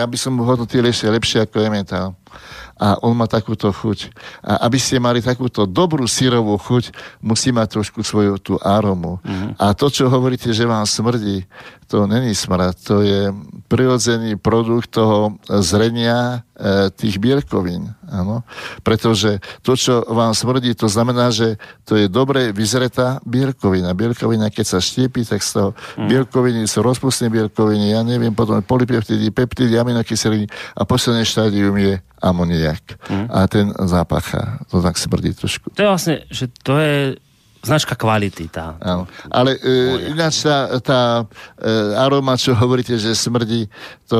ja 0.00 0.04
by 0.04 0.16
som 0.16 0.36
ho 0.36 0.44
hodnotil 0.44 0.84
ešte 0.88 1.08
lepšie 1.08 1.38
ako 1.44 1.60
Emmental. 1.60 2.16
A 2.78 2.94
on 3.02 3.18
má 3.18 3.26
takúto 3.26 3.74
chuť. 3.74 4.14
A 4.38 4.70
aby 4.70 4.78
ste 4.78 5.02
mali 5.02 5.18
takúto 5.18 5.66
dobrú 5.66 6.06
sírovú 6.06 6.54
chuť, 6.54 6.94
musí 7.18 7.50
mať 7.50 7.74
trošku 7.74 8.06
svoju 8.06 8.38
tú 8.38 8.54
aromu. 8.62 9.18
A 9.58 9.74
to, 9.74 9.90
čo 9.90 10.06
hovoríte, 10.06 10.54
že 10.54 10.62
vám 10.62 10.86
smrdí, 10.86 11.42
to 11.90 12.06
není 12.06 12.38
smrad. 12.38 12.78
To 12.86 13.02
je 13.02 13.34
prirodzený 13.66 14.38
produkt 14.38 14.94
toho 14.94 15.34
zrenia 15.58 16.46
e, 16.54 16.94
tých 16.94 17.18
bielkovín. 17.18 17.97
Áno. 18.08 18.42
Pretože 18.80 19.38
to, 19.60 19.76
čo 19.76 20.04
vám 20.08 20.32
smrdí, 20.32 20.72
to 20.72 20.88
znamená, 20.88 21.28
že 21.28 21.60
to 21.84 21.94
je 21.94 22.08
dobre 22.08 22.50
vyzretá 22.56 23.20
bielkovina. 23.22 23.92
Bielkovina, 23.92 24.48
keď 24.48 24.66
sa 24.66 24.78
štiepi, 24.80 25.28
tak 25.28 25.44
z 25.44 25.50
toho 25.60 25.68
bielkoviny 26.08 26.64
sú 26.64 26.80
rozpustné 26.80 27.28
bielkoviny, 27.28 27.92
ja 27.92 28.00
neviem, 28.00 28.32
potom 28.32 28.60
polypeptidy, 28.64 29.28
peptidy, 29.30 29.76
aminokyseliny 29.76 30.48
a 30.76 30.82
posledné 30.88 31.22
štádium 31.28 31.76
je 31.76 32.00
amoniak. 32.18 32.98
A 33.28 33.46
ten 33.46 33.70
zapácha. 33.86 34.58
To 34.72 34.82
tak 34.82 34.98
smrdí 34.98 35.36
trošku. 35.36 35.70
To 35.76 35.80
je 35.84 35.88
vlastne, 35.88 36.16
že 36.32 36.50
to 36.64 36.80
je 36.80 37.20
značka 37.62 37.98
kvality 37.98 38.48
tá. 38.48 38.78
Áno. 38.78 39.04
Ale 39.28 39.58
e, 39.58 40.14
ináč 40.14 40.46
tá, 40.46 40.78
tá 40.78 41.00
e, 41.58 41.70
aroma, 41.98 42.38
čo 42.38 42.54
hovoríte, 42.54 42.94
že 42.96 43.18
smrdí, 43.18 43.66
to 44.06 44.18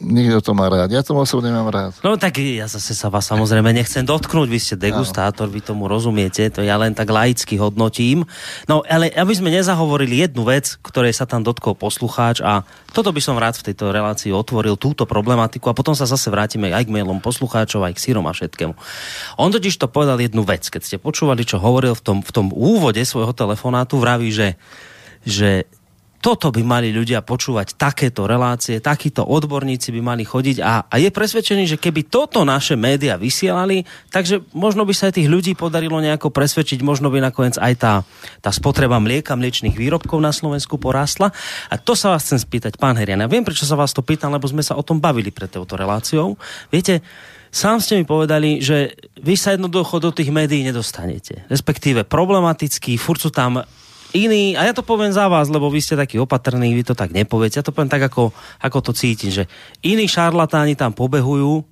nikto 0.00 0.40
to 0.40 0.52
má 0.56 0.66
rád. 0.66 0.90
Ja 0.90 1.04
to 1.04 1.12
osobne 1.14 1.52
mám 1.52 1.68
rád. 1.68 1.92
No 2.00 2.16
tak 2.16 2.40
ja 2.40 2.66
zase 2.66 2.96
sa 2.96 3.12
vás 3.12 3.28
samozrejme 3.28 3.70
nechcem 3.70 4.02
dotknúť, 4.02 4.48
vy 4.48 4.58
ste 4.58 4.74
degustátor, 4.80 5.46
vy 5.52 5.60
tomu 5.60 5.86
rozumiete, 5.86 6.48
to 6.48 6.64
ja 6.64 6.80
len 6.80 6.96
tak 6.96 7.12
laicky 7.12 7.60
hodnotím. 7.60 8.24
No 8.66 8.80
ale 8.88 9.12
aby 9.12 9.32
sme 9.36 9.52
nezahovorili 9.52 10.24
jednu 10.24 10.48
vec, 10.48 10.80
ktorej 10.80 11.12
sa 11.12 11.28
tam 11.28 11.44
dotkol 11.44 11.76
poslucháč 11.76 12.40
a 12.40 12.64
toto 12.90 13.12
by 13.12 13.20
som 13.22 13.38
rád 13.38 13.60
v 13.60 13.70
tejto 13.70 13.92
relácii 13.92 14.32
otvoril, 14.34 14.80
túto 14.80 15.04
problematiku 15.04 15.70
a 15.70 15.76
potom 15.76 15.92
sa 15.92 16.08
zase 16.08 16.32
vrátime 16.32 16.72
aj 16.72 16.88
k 16.88 16.94
mailom 16.96 17.20
poslucháčov, 17.22 17.84
aj 17.84 17.94
k 18.00 18.02
sírom 18.10 18.24
a 18.26 18.32
všetkému. 18.34 18.74
On 19.38 19.48
totiž 19.52 19.76
to 19.76 19.86
povedal 19.86 20.18
jednu 20.18 20.42
vec, 20.42 20.66
keď 20.66 20.82
ste 20.82 20.96
počúvali, 20.96 21.44
čo 21.44 21.60
hovoril 21.60 21.92
v 21.94 22.02
tom, 22.02 22.18
v 22.24 22.32
tom 22.32 22.46
úvode 22.50 23.04
svojho 23.04 23.36
telefonátu, 23.36 24.00
vraví, 24.00 24.32
že, 24.32 24.56
že 25.22 25.68
toto 26.20 26.52
by 26.52 26.60
mali 26.60 26.92
ľudia 26.92 27.24
počúvať, 27.24 27.80
takéto 27.80 28.28
relácie, 28.28 28.76
takíto 28.84 29.24
odborníci 29.24 29.88
by 29.88 30.00
mali 30.04 30.28
chodiť 30.28 30.60
a, 30.60 30.84
a 30.84 30.94
je 31.00 31.08
presvedčený, 31.08 31.64
že 31.64 31.80
keby 31.80 32.12
toto 32.12 32.44
naše 32.44 32.76
média 32.76 33.16
vysielali, 33.16 33.88
takže 34.12 34.44
možno 34.52 34.84
by 34.84 34.92
sa 34.92 35.08
aj 35.08 35.16
tých 35.16 35.32
ľudí 35.32 35.56
podarilo 35.56 35.96
nejako 35.96 36.28
presvedčiť, 36.28 36.84
možno 36.84 37.08
by 37.08 37.24
nakoniec 37.24 37.56
aj 37.56 37.74
tá, 37.80 37.94
tá 38.44 38.52
spotreba 38.52 39.00
mlieka, 39.00 39.32
mliečných 39.32 39.72
výrobkov 39.72 40.20
na 40.20 40.30
Slovensku 40.30 40.76
porastla. 40.76 41.32
A 41.72 41.80
to 41.80 41.96
sa 41.96 42.12
vás 42.12 42.28
chcem 42.28 42.36
spýtať, 42.36 42.76
pán 42.76 43.00
Herian. 43.00 43.24
Ja 43.24 43.28
viem, 43.32 43.42
prečo 43.42 43.64
sa 43.64 43.80
vás 43.80 43.96
to 43.96 44.04
pýtam, 44.04 44.36
lebo 44.36 44.44
sme 44.44 44.60
sa 44.60 44.76
o 44.76 44.84
tom 44.84 45.00
bavili 45.00 45.32
pred 45.32 45.48
touto 45.48 45.74
reláciou. 45.74 46.36
Viete, 46.68 47.00
Sám 47.50 47.82
ste 47.82 47.98
mi 47.98 48.06
povedali, 48.06 48.62
že 48.62 48.94
vy 49.18 49.34
sa 49.34 49.58
jednoducho 49.58 49.98
do 49.98 50.14
tých 50.14 50.30
médií 50.30 50.62
nedostanete. 50.62 51.50
Respektíve 51.50 52.06
problematický, 52.06 52.94
furt 52.94 53.18
sú 53.18 53.34
tam 53.34 53.66
iní, 54.12 54.54
a 54.58 54.66
ja 54.66 54.72
to 54.74 54.86
poviem 54.86 55.12
za 55.14 55.26
vás, 55.26 55.50
lebo 55.50 55.70
vy 55.70 55.80
ste 55.82 55.98
takí 55.98 56.18
opatrní, 56.18 56.74
vy 56.74 56.84
to 56.86 56.94
tak 56.94 57.14
nepoviete, 57.14 57.58
ja 57.60 57.66
to 57.66 57.74
poviem 57.74 57.90
tak, 57.90 58.06
ako, 58.06 58.34
ako 58.60 58.78
to 58.80 58.92
cítim, 58.94 59.30
že 59.30 59.46
iní 59.82 60.06
šarlatáni 60.06 60.74
tam 60.74 60.94
pobehujú, 60.94 61.62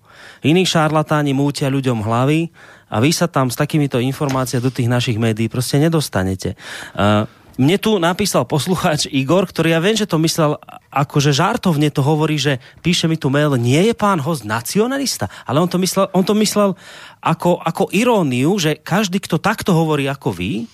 iní 0.46 0.62
šarlatáni 0.66 1.34
mútia 1.34 1.70
ľuďom 1.70 2.02
hlavy 2.02 2.50
a 2.88 2.96
vy 3.02 3.10
sa 3.12 3.28
tam 3.28 3.52
s 3.52 3.58
takýmito 3.58 4.00
informáciami 4.00 4.64
do 4.64 4.72
tých 4.72 4.88
našich 4.88 5.18
médií 5.20 5.50
proste 5.50 5.76
nedostanete. 5.82 6.56
Uh, 6.94 7.28
mne 7.58 7.74
tu 7.82 7.98
napísal 7.98 8.46
poslucháč 8.46 9.10
Igor, 9.10 9.42
ktorý 9.42 9.74
ja 9.74 9.82
viem, 9.82 9.98
že 9.98 10.06
to 10.06 10.14
myslel 10.22 10.62
akože 10.94 11.34
žartovne 11.34 11.90
to 11.90 12.06
hovorí, 12.06 12.38
že 12.38 12.62
píše 12.86 13.10
mi 13.10 13.18
tu 13.18 13.34
mail, 13.34 13.58
nie 13.58 13.82
je 13.82 13.98
pán 13.98 14.22
host 14.22 14.46
nacionalista, 14.46 15.26
ale 15.42 15.58
on 15.58 15.66
to 15.66 15.74
myslel, 15.82 16.06
on 16.14 16.22
to 16.22 16.38
myslel 16.38 16.78
ako, 17.18 17.58
ako 17.58 17.90
iróniu, 17.90 18.54
že 18.62 18.78
každý, 18.78 19.18
kto 19.18 19.42
takto 19.42 19.74
hovorí 19.74 20.06
ako 20.06 20.30
vy, 20.30 20.70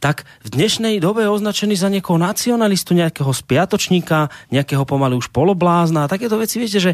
tak 0.00 0.24
v 0.46 0.48
dnešnej 0.54 0.98
dobe 1.02 1.26
je 1.26 1.34
označený 1.34 1.74
za 1.74 1.90
niekoho 1.90 2.16
nacionalistu, 2.18 2.94
nejakého 2.94 3.30
spiatočníka, 3.30 4.30
nejakého 4.50 4.86
pomaly 4.86 5.18
už 5.18 5.30
poloblázna 5.30 6.06
a 6.06 6.10
takéto 6.10 6.38
veci. 6.38 6.62
Viete, 6.62 6.80
že 6.80 6.92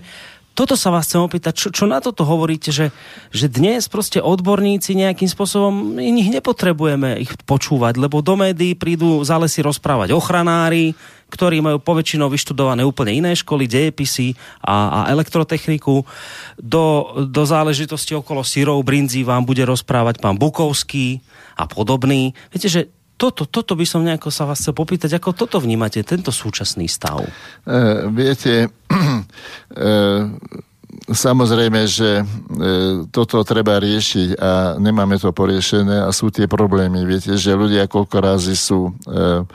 toto 0.60 0.76
sa 0.76 0.92
vás 0.92 1.08
chcem 1.08 1.24
opýtať, 1.24 1.56
čo, 1.56 1.68
čo 1.72 1.88
na 1.88 2.04
toto 2.04 2.28
hovoríte, 2.28 2.68
že, 2.68 2.92
že 3.32 3.48
dnes 3.48 3.88
proste 3.88 4.20
odborníci 4.20 4.92
nejakým 4.92 5.24
spôsobom, 5.24 5.96
ich 5.96 6.28
nepotrebujeme 6.28 7.16
ich 7.16 7.32
počúvať, 7.48 7.96
lebo 7.96 8.20
do 8.20 8.36
médií 8.36 8.76
prídu 8.76 9.24
za 9.24 9.40
lesy 9.40 9.64
rozprávať 9.64 10.12
ochranári, 10.12 10.92
ktorí 11.32 11.64
majú 11.64 11.80
poväčšinou 11.80 12.28
vyštudované 12.28 12.84
úplne 12.84 13.16
iné 13.16 13.32
školy, 13.32 13.64
dejepisy 13.64 14.36
a, 14.60 15.08
a 15.08 15.16
elektrotechniku. 15.16 16.04
Do, 16.60 16.84
do 17.24 17.42
záležitosti 17.48 18.12
okolo 18.12 18.44
syrov, 18.44 18.84
brinzí 18.84 19.24
vám 19.24 19.48
bude 19.48 19.64
rozprávať 19.64 20.20
pán 20.20 20.36
Bukovský 20.36 21.24
a 21.56 21.64
podobný. 21.64 22.36
Viete, 22.52 22.68
že 22.68 22.92
toto, 23.20 23.44
toto 23.44 23.76
by 23.76 23.84
som 23.84 24.00
nejako 24.00 24.32
sa 24.32 24.48
vás 24.48 24.64
chcel 24.64 24.72
popýtať, 24.72 25.20
ako 25.20 25.36
toto 25.36 25.60
vnímate, 25.60 26.00
tento 26.00 26.32
súčasný 26.32 26.88
stav? 26.88 27.20
Uh, 27.68 28.08
viete, 28.08 28.72
uh, 28.88 30.24
Samozrejme, 31.10 31.86
že 31.86 32.22
e, 32.22 32.24
toto 33.14 33.46
treba 33.46 33.78
riešiť 33.78 34.28
a 34.38 34.74
nemáme 34.78 35.22
to 35.22 35.30
poriešené 35.30 36.02
a 36.02 36.10
sú 36.10 36.34
tie 36.34 36.50
problémy. 36.50 37.06
Viete, 37.06 37.38
že 37.38 37.54
ľudia 37.54 37.86
koľko 37.86 38.18
razy 38.18 38.58
sú 38.58 38.90
e, 39.06 39.46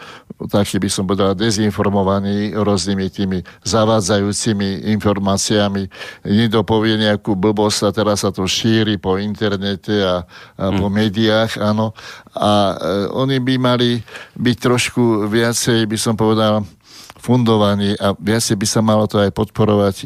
takí 0.48 0.80
by 0.80 0.90
som 0.92 1.08
povedal 1.08 1.32
dezinformovaní 1.32 2.52
rôznymi 2.56 3.06
tými 3.08 3.40
zavádzajúcimi 3.64 4.92
informáciami. 4.96 5.88
Niekto 6.28 6.68
povie 6.68 7.00
nejakú 7.00 7.40
blbosť 7.40 7.80
a 7.88 7.90
teraz 7.96 8.28
sa 8.28 8.36
to 8.36 8.44
šíri 8.44 9.00
po 9.00 9.16
internete 9.16 9.96
a, 10.04 10.28
a 10.60 10.66
po 10.76 10.92
hmm. 10.92 10.96
médiách, 10.96 11.52
áno. 11.60 11.96
A 12.36 12.52
e, 12.52 12.76
oni 13.16 13.40
by 13.40 13.56
mali 13.56 14.04
byť 14.36 14.58
trošku 14.60 15.32
viacej, 15.32 15.88
by 15.88 15.98
som 16.00 16.20
povedal, 16.20 16.68
fundovaní 17.26 17.98
a 17.98 18.14
viacej 18.14 18.54
by 18.54 18.68
sa 18.70 18.86
malo 18.86 19.10
to 19.10 19.18
aj 19.18 19.34
podporovať, 19.34 20.06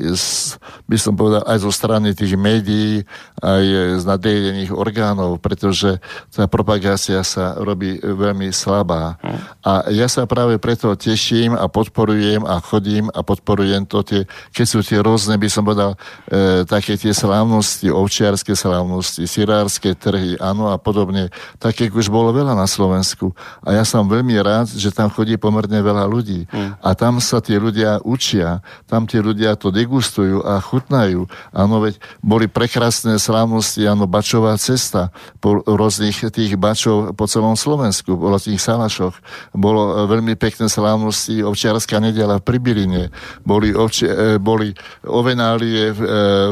by 0.87 0.97
som 0.97 1.19
povedal, 1.19 1.43
aj 1.43 1.59
zo 1.59 1.71
strany 1.75 2.15
tých 2.15 2.39
médií, 2.39 3.03
aj 3.43 3.63
z 3.99 4.03
nadriadených 4.07 4.71
orgánov, 4.71 5.43
pretože 5.43 5.99
tá 6.31 6.47
propagácia 6.47 7.19
sa 7.27 7.59
robí 7.59 7.99
veľmi 7.99 8.55
slabá. 8.55 9.19
A 9.59 9.91
ja 9.91 10.07
sa 10.07 10.23
práve 10.23 10.55
preto 10.61 10.95
teším 10.95 11.59
a 11.59 11.67
podporujem 11.67 12.47
a 12.47 12.63
chodím 12.63 13.11
a 13.11 13.19
podporujem 13.19 13.83
to, 13.83 13.99
tie, 14.05 14.21
keď 14.55 14.65
sú 14.65 14.79
tie 14.79 15.03
rôzne, 15.03 15.35
by 15.35 15.49
som 15.51 15.67
povedal, 15.67 15.99
e, 16.31 16.63
také 16.63 16.95
tie 16.95 17.11
slávnosti, 17.11 17.91
ovčiarské 17.91 18.53
slávnosti, 18.53 19.25
sirárske 19.25 19.97
trhy, 19.97 20.37
áno 20.37 20.69
a 20.69 20.77
podobne, 20.77 21.33
také 21.57 21.89
už 21.89 22.07
bolo 22.07 22.31
veľa 22.31 22.53
na 22.53 22.69
Slovensku. 22.69 23.33
A 23.65 23.75
ja 23.75 23.83
som 23.83 24.05
veľmi 24.05 24.37
rád, 24.39 24.69
že 24.69 24.93
tam 24.93 25.09
chodí 25.09 25.35
pomerne 25.35 25.81
veľa 25.81 26.05
ľudí. 26.05 26.45
Hmm. 26.53 26.77
A 26.79 26.93
tam 26.93 27.08
tam 27.09 27.17
sa 27.17 27.41
tí 27.41 27.57
ľudia 27.57 28.05
učia, 28.05 28.61
tam 28.85 29.09
tí 29.09 29.17
ľudia 29.17 29.57
to 29.57 29.73
degustujú 29.73 30.45
a 30.45 30.61
chutnajú. 30.61 31.25
Áno, 31.49 31.81
veď 31.81 31.97
boli 32.21 32.45
prekrásne 32.45 33.17
slávnosti, 33.17 33.81
áno, 33.89 34.05
bačová 34.05 34.53
cesta 34.61 35.09
po 35.41 35.65
rôznych 35.65 36.29
tých 36.29 36.53
bačov 36.53 37.17
po 37.17 37.25
celom 37.25 37.57
Slovensku, 37.57 38.13
po 38.13 38.29
tých 38.37 38.61
salašoch. 38.61 39.17
Bolo 39.57 40.05
e, 40.05 40.05
veľmi 40.05 40.37
pekné 40.37 40.69
slávnosti 40.69 41.41
ovčiarská 41.41 41.97
nedela 41.97 42.37
v 42.37 42.45
Pribiline, 42.45 43.09
boli, 43.41 43.73
ovči, 43.73 44.05
e, 44.05 44.37
boli 44.37 44.69
ovenálie 45.01 45.89
e, 45.89 45.93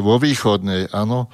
vo 0.02 0.18
východnej, 0.18 0.90
áno, 0.90 1.30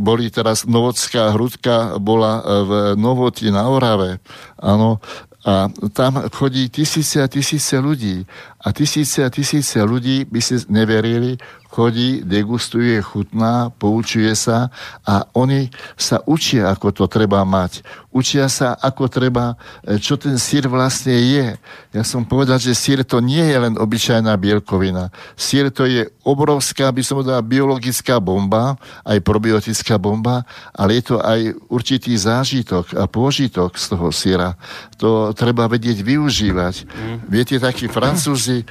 boli 0.00 0.32
teraz 0.32 0.64
Novodská 0.64 1.36
hrudka, 1.36 2.00
bola 2.00 2.40
v 2.40 2.70
Novoti 2.96 3.52
na 3.52 3.68
Orave, 3.68 4.24
áno, 4.56 5.04
a 5.46 5.70
tam 5.94 6.26
chodí 6.34 6.68
tisíce 6.68 7.22
a 7.22 7.30
tisíce 7.30 7.78
ľudí. 7.78 8.26
A 8.66 8.72
tisíce 8.74 9.22
a 9.22 9.30
tisíce 9.30 9.78
ľudí 9.78 10.26
by 10.26 10.42
si 10.42 10.58
neverili, 10.66 11.38
chodí, 11.68 12.22
degustuje, 12.24 12.96
chutná, 13.02 13.68
poučuje 13.76 14.32
sa 14.32 14.72
a 15.04 15.28
oni 15.36 15.68
sa 15.98 16.22
učia, 16.24 16.72
ako 16.72 16.94
to 16.94 17.04
treba 17.10 17.44
mať. 17.44 17.84
Učia 18.16 18.48
sa, 18.48 18.72
ako 18.80 19.12
treba, 19.12 19.60
e, 19.84 20.00
čo 20.00 20.16
ten 20.16 20.40
sír 20.40 20.72
vlastne 20.72 21.12
je. 21.12 21.60
Ja 21.92 22.00
som 22.00 22.24
povedal, 22.24 22.56
že 22.56 22.72
sír 22.72 23.04
to 23.04 23.20
nie 23.20 23.44
je 23.44 23.56
len 23.60 23.74
obyčajná 23.76 24.32
bielkovina. 24.40 25.12
Sír 25.36 25.68
to 25.68 25.84
je 25.84 26.08
obrovská, 26.24 26.88
by 26.88 27.04
som 27.04 27.20
povedal, 27.20 27.44
biologická 27.44 28.16
bomba, 28.16 28.80
aj 29.04 29.20
probiotická 29.20 30.00
bomba, 30.00 30.48
ale 30.72 30.96
je 30.96 31.12
to 31.12 31.16
aj 31.20 31.60
určitý 31.68 32.16
zážitok 32.16 32.96
a 32.96 33.04
pôžitok 33.04 33.76
z 33.76 33.84
toho 33.92 34.08
síra. 34.08 34.56
To 34.96 35.36
treba 35.36 35.68
vedieť 35.68 36.00
využívať. 36.00 36.88
Mm. 36.88 37.16
Viete, 37.28 37.60
takí 37.60 37.84
francúzi 37.84 38.64
e, 38.64 38.66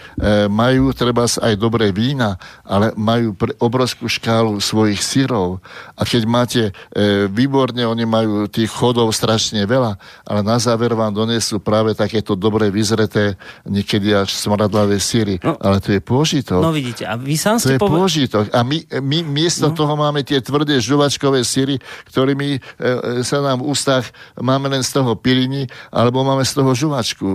majú 0.50 0.90
treba 0.90 1.30
aj 1.30 1.54
dobré 1.54 1.94
vína, 1.94 2.42
ale 2.66 2.95
majú 2.96 3.36
obrovskú 3.62 4.08
škálu 4.10 4.58
svojich 4.64 5.00
syrov 5.04 5.60
a 5.94 6.02
keď 6.04 6.24
máte 6.26 6.62
e, 6.96 7.28
výborne, 7.30 7.84
oni 7.86 8.08
majú 8.08 8.48
tých 8.48 8.72
chodov 8.72 9.12
strašne 9.12 9.62
veľa, 9.68 10.00
ale 10.26 10.40
na 10.42 10.58
záver 10.58 10.96
vám 10.96 11.14
donesú 11.14 11.60
práve 11.60 11.94
takéto 11.94 12.34
dobre 12.34 12.72
vyzreté, 12.72 13.36
niekedy 13.68 14.16
až 14.16 14.34
smradlavé 14.34 14.98
syry. 14.98 15.38
No, 15.44 15.60
ale 15.60 15.84
to 15.84 15.96
je 15.96 16.02
pôžitok. 16.02 16.64
No 16.64 16.72
vidíte, 16.72 17.06
a 17.06 17.20
vy 17.20 17.36
sám 17.36 17.60
ste 17.60 17.76
To 17.76 17.76
je 17.76 17.80
poved... 17.80 18.00
pôžitok. 18.00 18.46
A 18.56 18.64
my, 18.64 18.82
my 19.04 19.20
miesto 19.24 19.70
no. 19.70 19.76
toho 19.76 19.94
máme 20.00 20.24
tie 20.24 20.40
tvrdé 20.40 20.80
žuvačkové 20.80 21.44
syry, 21.44 21.78
ktorými 22.10 22.58
e, 22.58 22.60
e, 22.60 23.22
sa 23.22 23.44
nám 23.44 23.62
v 23.62 23.72
ústach 23.72 24.08
máme 24.40 24.72
len 24.72 24.84
z 24.84 24.96
toho 24.96 25.16
piliny, 25.20 25.68
alebo 25.92 26.24
máme 26.24 26.44
z 26.48 26.54
toho 26.56 26.72
žuvačku, 26.72 27.28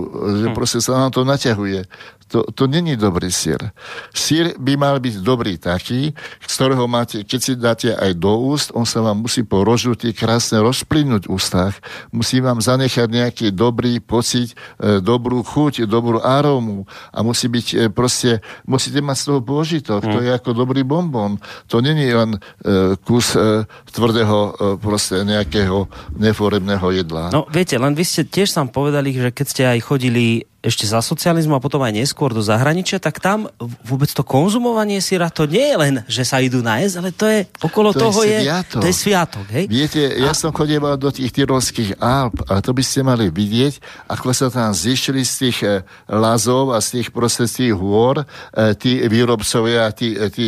že 0.43 0.47
hm. 0.49 0.55
proste 0.57 0.79
sa 0.81 0.97
nám 0.97 1.11
to 1.13 1.21
naťahuje. 1.21 1.85
To, 2.31 2.47
to 2.55 2.63
není 2.67 2.95
dobrý 2.95 3.27
sír. 3.27 3.59
Sír 4.15 4.55
by 4.55 4.79
mal 4.79 4.95
byť 5.03 5.19
dobrý 5.19 5.59
taký, 5.59 6.15
z 6.39 6.53
ktorého 6.55 6.87
máte, 6.87 7.27
keď 7.27 7.39
si 7.43 7.53
dáte 7.59 7.89
aj 7.91 8.15
do 8.15 8.39
úst, 8.39 8.71
on 8.71 8.87
sa 8.87 9.03
vám 9.03 9.19
musí 9.19 9.43
po 9.43 9.67
rožutí 9.67 10.15
krásne 10.15 10.63
rozplynúť 10.63 11.27
v 11.27 11.31
ústach. 11.35 11.75
Musí 12.15 12.39
vám 12.39 12.63
zanechať 12.63 13.07
nejaký 13.11 13.47
dobrý 13.51 13.99
pocit, 13.99 14.55
e, 14.79 15.03
dobrú 15.03 15.43
chuť, 15.43 15.83
dobrú 15.83 16.23
arómu 16.23 16.87
a 17.11 17.19
musí 17.19 17.51
byť 17.51 17.67
e, 17.67 17.75
proste, 17.91 18.39
musíte 18.63 19.03
mať 19.03 19.17
z 19.19 19.25
toho 19.27 19.39
pôžitok. 19.43 19.99
Mm. 19.99 20.11
To 20.15 20.19
hm. 20.19 20.25
je 20.25 20.31
ako 20.31 20.51
dobrý 20.55 20.81
bonbon. 20.87 21.35
To 21.67 21.83
není 21.83 22.07
len 22.07 22.39
e, 22.63 22.95
kus 23.03 23.35
e, 23.35 23.67
tvrdého 23.91 24.39
e, 24.39 24.51
proste 24.79 25.27
nejakého 25.27 25.91
neforebného 26.15 26.87
jedla. 26.95 27.35
No 27.35 27.43
viete, 27.51 27.75
len 27.75 27.91
vy 27.91 28.07
ste 28.07 28.23
tiež 28.23 28.47
sám 28.47 28.71
povedali, 28.71 29.11
že 29.11 29.35
keď 29.35 29.45
ste 29.47 29.63
aj 29.67 29.79
chodili 29.83 30.47
ešte 30.61 30.85
za 30.85 31.01
socializmu 31.01 31.57
a 31.57 31.63
potom 31.63 31.81
aj 31.81 31.89
neskôr 31.89 32.29
do 32.37 32.45
zahraničia, 32.45 33.01
tak 33.01 33.17
tam 33.17 33.49
vôbec 33.81 34.13
to 34.13 34.21
konzumovanie 34.21 35.01
syra, 35.01 35.33
to 35.33 35.49
nie 35.49 35.73
je 35.73 35.75
len, 35.75 35.95
že 36.05 36.21
sa 36.21 36.37
idú 36.37 36.61
nájsť, 36.61 36.93
ale 37.01 37.09
to 37.09 37.25
je, 37.25 37.39
okolo 37.65 37.89
to 37.89 38.05
toho 38.05 38.21
je, 38.21 38.39
to 38.69 38.85
je 38.85 38.93
sviatok. 38.93 39.45
Hej? 39.49 39.65
Viete, 39.65 40.01
ja 40.21 40.29
a... 40.29 40.37
som 40.37 40.53
chodieval 40.53 41.01
do 41.01 41.09
tých 41.09 41.33
tyrolských 41.33 41.97
Alp, 41.97 42.45
ale 42.45 42.61
to 42.61 42.77
by 42.77 42.83
ste 42.85 43.01
mali 43.01 43.33
vidieť, 43.33 44.05
ako 44.05 44.29
sa 44.37 44.53
tam 44.53 44.69
zišli 44.69 45.25
z 45.25 45.33
tých 45.49 45.57
e, 45.65 45.81
lazov 46.05 46.77
a 46.77 46.79
z 46.79 47.01
tých 47.01 47.07
prostredství 47.09 47.73
hôr 47.73 48.21
e, 48.21 48.25
tí 48.77 49.01
výrobcovia, 49.09 49.89
tí, 49.97 50.13
e, 50.13 50.29
tí 50.29 50.47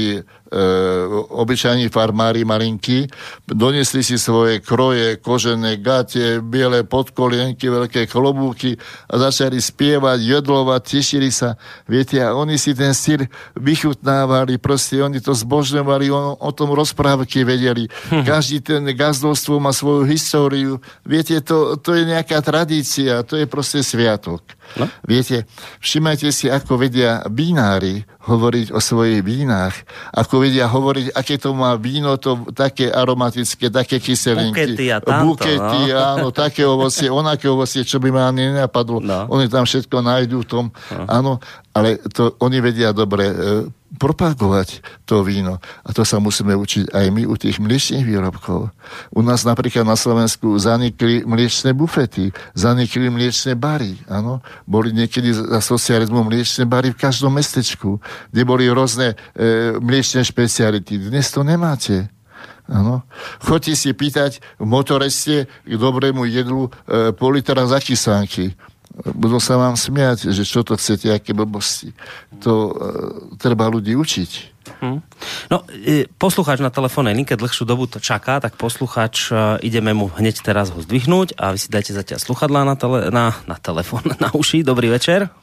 obyčajní 1.30 1.90
farmári 1.90 2.46
malinky, 2.46 3.08
donesli 3.48 4.04
si 4.04 4.22
svoje 4.22 4.60
kroje, 4.60 5.18
kožené 5.18 5.78
gate, 5.82 6.40
biele 6.42 6.86
podkolienky, 6.86 7.70
veľké 7.70 8.06
klobúky 8.06 8.78
a 9.10 9.18
začali 9.18 9.58
spievať, 9.58 10.20
jedlovať, 10.22 10.82
tešili 10.84 11.34
sa. 11.34 11.58
Viete, 11.90 12.22
a 12.22 12.38
oni 12.38 12.62
si 12.62 12.78
ten 12.78 12.94
sír 12.94 13.26
vychutnávali, 13.58 14.62
proste 14.62 15.02
oni 15.02 15.20
to 15.20 15.34
zbožňovali, 15.34 16.14
on, 16.14 16.38
o 16.38 16.52
tom 16.54 16.72
rozprávky 16.78 17.42
vedeli. 17.42 17.90
Hm. 18.14 18.24
Každý 18.24 18.62
ten 18.62 18.84
gazdovstvo 18.86 19.58
má 19.58 19.74
svoju 19.74 20.06
históriu. 20.06 20.78
Viete, 21.02 21.42
to, 21.42 21.76
to 21.82 21.98
je 21.98 22.06
nejaká 22.06 22.40
tradícia, 22.46 23.26
to 23.26 23.40
je 23.40 23.50
proste 23.50 23.82
sviatok. 23.82 24.46
No? 24.80 24.90
Viete, 25.06 25.46
všimajte 25.84 26.30
si, 26.34 26.50
ako 26.50 26.82
vedia 26.82 27.22
vínári 27.30 28.02
hovoriť 28.24 28.72
o 28.72 28.80
svojich 28.80 29.22
vínach, 29.22 29.76
ako 30.16 30.43
vedia 30.44 30.68
hovoriť, 30.68 31.16
aké 31.16 31.40
to 31.40 31.56
má 31.56 31.80
víno, 31.80 32.20
to 32.20 32.44
také 32.52 32.92
aromatické, 32.92 33.72
také 33.72 34.04
kyselinky. 34.04 34.76
Bukety 34.76 34.86
a 34.92 35.00
tamto, 35.00 35.24
Bukety, 35.32 35.82
no. 35.88 35.96
áno, 35.96 36.28
také 36.36 36.68
ovocie, 36.76 37.08
onaké 37.08 37.48
ovocie, 37.48 37.88
čo 37.88 38.04
by 38.04 38.12
ma 38.12 38.28
ani 38.28 38.52
nenapadlo. 38.52 39.00
No. 39.00 39.32
Oni 39.32 39.48
tam 39.48 39.64
všetko 39.64 40.04
nájdú 40.04 40.44
v 40.44 40.48
tom, 40.48 40.66
no. 40.92 41.06
áno, 41.08 41.32
ale 41.72 42.04
to 42.12 42.36
oni 42.44 42.60
vedia 42.60 42.92
dobre 42.92 43.32
e, 43.32 43.36
propagovať 43.98 44.82
to 45.06 45.22
víno. 45.22 45.62
A 45.86 45.90
to 45.94 46.02
sa 46.02 46.18
musíme 46.18 46.58
učiť 46.58 46.94
aj 46.94 47.06
my 47.14 47.24
u 47.30 47.36
tých 47.38 47.62
mliečných 47.62 48.06
výrobkov. 48.06 48.74
U 49.14 49.22
nás 49.22 49.46
napríklad 49.46 49.86
na 49.86 49.94
Slovensku 49.94 50.58
zanikli 50.58 51.22
mliečne 51.22 51.78
bufety, 51.78 52.34
zanikli 52.58 53.10
mliečne 53.14 53.54
bary. 53.54 54.02
Áno? 54.10 54.42
Boli 54.66 54.92
niekedy 54.92 55.34
za 55.34 55.62
socializmu 55.62 56.26
mliečne 56.26 56.66
bary 56.66 56.92
v 56.92 57.02
každom 57.02 57.38
mestečku, 57.38 58.02
kde 58.34 58.42
boli 58.44 58.66
rôzne 58.70 59.14
e, 59.38 59.78
mliečne 59.78 60.26
špeciality. 60.26 60.98
Dnes 60.98 61.30
to 61.30 61.46
nemáte. 61.46 62.10
Ano. 62.64 63.04
Chodte 63.44 63.76
si 63.76 63.92
pýtať 63.92 64.40
v 64.56 64.66
motoreste 64.66 65.52
k 65.68 65.74
dobrému 65.76 66.24
jedlu 66.32 66.72
e, 66.88 67.12
pol 67.12 67.36
litra 67.36 67.68
zakysánky 67.68 68.56
budú 68.94 69.42
sa 69.42 69.58
vám 69.58 69.74
smiať, 69.74 70.30
že 70.30 70.46
čo 70.46 70.62
to 70.62 70.78
chcete, 70.78 71.10
aké 71.10 71.34
blbosti. 71.34 71.98
To 72.46 72.54
e, 72.54 72.74
treba 73.42 73.66
ľudí 73.66 73.98
učiť. 73.98 74.32
Hmm. 74.80 75.02
No, 75.50 75.66
e, 75.74 76.06
poslucháč 76.22 76.62
na 76.62 76.70
telefónnej 76.70 77.18
linke 77.18 77.34
dlhšiu 77.34 77.66
dobu 77.66 77.90
to 77.90 77.98
čaká, 77.98 78.38
tak 78.38 78.54
poslucháč, 78.54 79.34
e, 79.34 79.66
ideme 79.66 79.98
mu 79.98 80.14
hneď 80.14 80.46
teraz 80.46 80.70
ho 80.70 80.80
zdvihnúť 80.80 81.36
a 81.42 81.58
vy 81.58 81.60
si 81.60 81.74
dajte 81.74 81.98
zatiaľ 81.98 82.20
sluchadlá 82.22 82.62
na, 82.70 82.76
tele, 82.78 83.10
na, 83.10 83.34
na 83.50 83.58
telefón, 83.58 84.06
na 84.24 84.30
uši. 84.30 84.62
Dobrý 84.62 84.94
večer. 84.94 85.34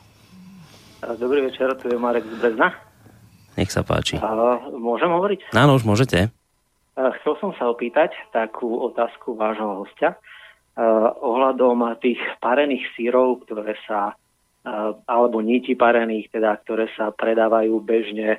Dobrý 1.02 1.42
večer, 1.42 1.74
tu 1.82 1.90
je 1.90 1.98
Marek 1.98 2.22
z 2.22 2.38
Brezna. 2.38 2.70
Nech 3.58 3.74
sa 3.74 3.82
páči. 3.82 4.22
A, 4.22 4.62
môžem 4.78 5.10
hovoriť? 5.10 5.50
Áno, 5.58 5.74
už 5.74 5.82
môžete. 5.82 6.30
A, 6.94 7.10
chcel 7.18 7.34
som 7.42 7.50
sa 7.58 7.66
opýtať 7.66 8.14
takú 8.30 8.78
otázku 8.86 9.34
vášho 9.34 9.82
hostia 9.82 10.14
ohľadom 11.20 11.98
tých 11.98 12.20
parených 12.38 12.86
sírov, 12.94 13.42
ktoré 13.44 13.74
sa, 13.84 14.14
uh, 14.14 14.92
alebo 15.08 15.42
niti 15.42 15.74
parených, 15.74 16.30
teda, 16.30 16.56
ktoré 16.62 16.86
sa 16.94 17.10
predávajú 17.10 17.74
bežne 17.82 18.38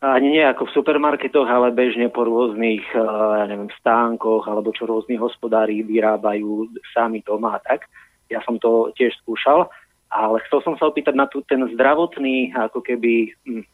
ani 0.00 0.32
nie 0.32 0.40
ako 0.40 0.64
v 0.64 0.74
supermarketoch, 0.80 1.44
ale 1.44 1.76
bežne 1.76 2.08
po 2.08 2.24
rôznych, 2.24 2.80
ja 2.96 3.44
neviem, 3.44 3.68
stánkoch, 3.84 4.48
alebo 4.48 4.72
čo 4.72 4.88
rôzni 4.88 5.20
hospodári 5.20 5.84
vyrábajú 5.84 6.72
sami 6.96 7.20
doma 7.20 7.60
tak. 7.60 7.84
Ja 8.32 8.40
som 8.48 8.56
to 8.56 8.96
tiež 8.96 9.12
skúšal, 9.20 9.68
ale 10.08 10.40
chcel 10.48 10.64
som 10.64 10.74
sa 10.80 10.88
opýtať 10.88 11.12
na 11.12 11.28
tú, 11.28 11.44
ten 11.44 11.60
zdravotný, 11.76 12.56
ako 12.56 12.80
keby, 12.80 13.28
hm, 13.44 13.64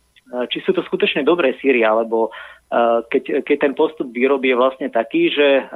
či 0.50 0.58
sú 0.66 0.74
to 0.74 0.82
skutočne 0.82 1.22
dobré 1.22 1.54
síry, 1.62 1.86
alebo 1.86 2.34
keď, 3.06 3.46
keď 3.46 3.56
ten 3.62 3.74
postup 3.78 4.10
výroby 4.10 4.50
je 4.50 4.58
vlastne 4.58 4.88
taký, 4.90 5.30
že 5.30 5.70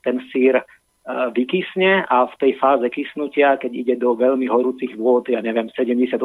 ten 0.00 0.24
sír 0.32 0.64
vykysne 1.04 2.08
a 2.08 2.24
v 2.24 2.34
tej 2.40 2.52
fáze 2.56 2.88
kysnutia, 2.88 3.60
keď 3.60 3.72
ide 3.76 3.94
do 4.00 4.16
veľmi 4.16 4.48
horúcich 4.48 4.96
vôd, 4.96 5.28
ja 5.28 5.44
neviem, 5.44 5.68
70-80 5.68 6.16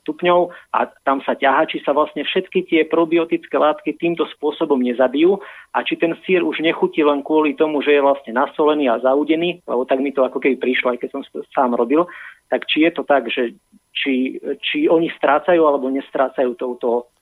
stupňov 0.00 0.48
a 0.72 0.88
tam 1.04 1.20
sa 1.20 1.36
ťaha, 1.36 1.68
či 1.68 1.84
sa 1.84 1.92
vlastne 1.92 2.24
všetky 2.24 2.64
tie 2.64 2.88
probiotické 2.88 3.52
látky 3.52 4.00
týmto 4.00 4.24
spôsobom 4.32 4.80
nezabijú 4.80 5.36
a 5.76 5.84
či 5.84 6.00
ten 6.00 6.16
sír 6.24 6.40
už 6.40 6.64
nechutí 6.64 7.04
len 7.04 7.20
kvôli 7.20 7.52
tomu, 7.52 7.84
že 7.84 7.92
je 7.92 8.00
vlastne 8.00 8.32
nasolený 8.32 8.88
a 8.88 9.04
zaudený, 9.04 9.60
lebo 9.68 9.84
tak 9.84 10.00
mi 10.00 10.16
to 10.16 10.24
ako 10.24 10.40
keby 10.40 10.56
prišlo, 10.56 10.96
aj 10.96 11.04
keď 11.04 11.10
som 11.12 11.22
sám 11.52 11.76
robil, 11.76 12.08
tak 12.48 12.64
či 12.64 12.88
je 12.88 12.90
to 12.96 13.04
tak, 13.04 13.28
že 13.28 13.52
či, 13.92 14.40
či 14.64 14.88
oni 14.88 15.12
strácajú 15.12 15.60
alebo 15.60 15.92
nestrácajú 15.92 16.56
touto 16.56 17.12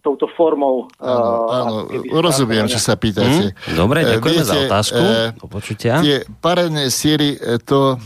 touto 0.00 0.30
formou. 0.38 0.86
Áno, 1.02 1.50
áno 1.50 1.74
rozumiem, 2.22 2.70
čo 2.70 2.78
sa 2.78 2.94
pýtate. 2.94 3.50
Mm, 3.50 3.74
dobre, 3.74 4.06
ďakujeme 4.06 4.42
Viete, 4.42 4.50
za 4.50 4.56
otázku. 4.62 5.02
E. 5.02 5.34
Tie 6.06 6.16
parené 6.38 6.86
síry, 6.88 7.34
to 7.66 7.98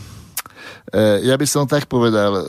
ja 1.23 1.35
by 1.37 1.45
som 1.47 1.63
tak 1.69 1.87
povedal, 1.87 2.43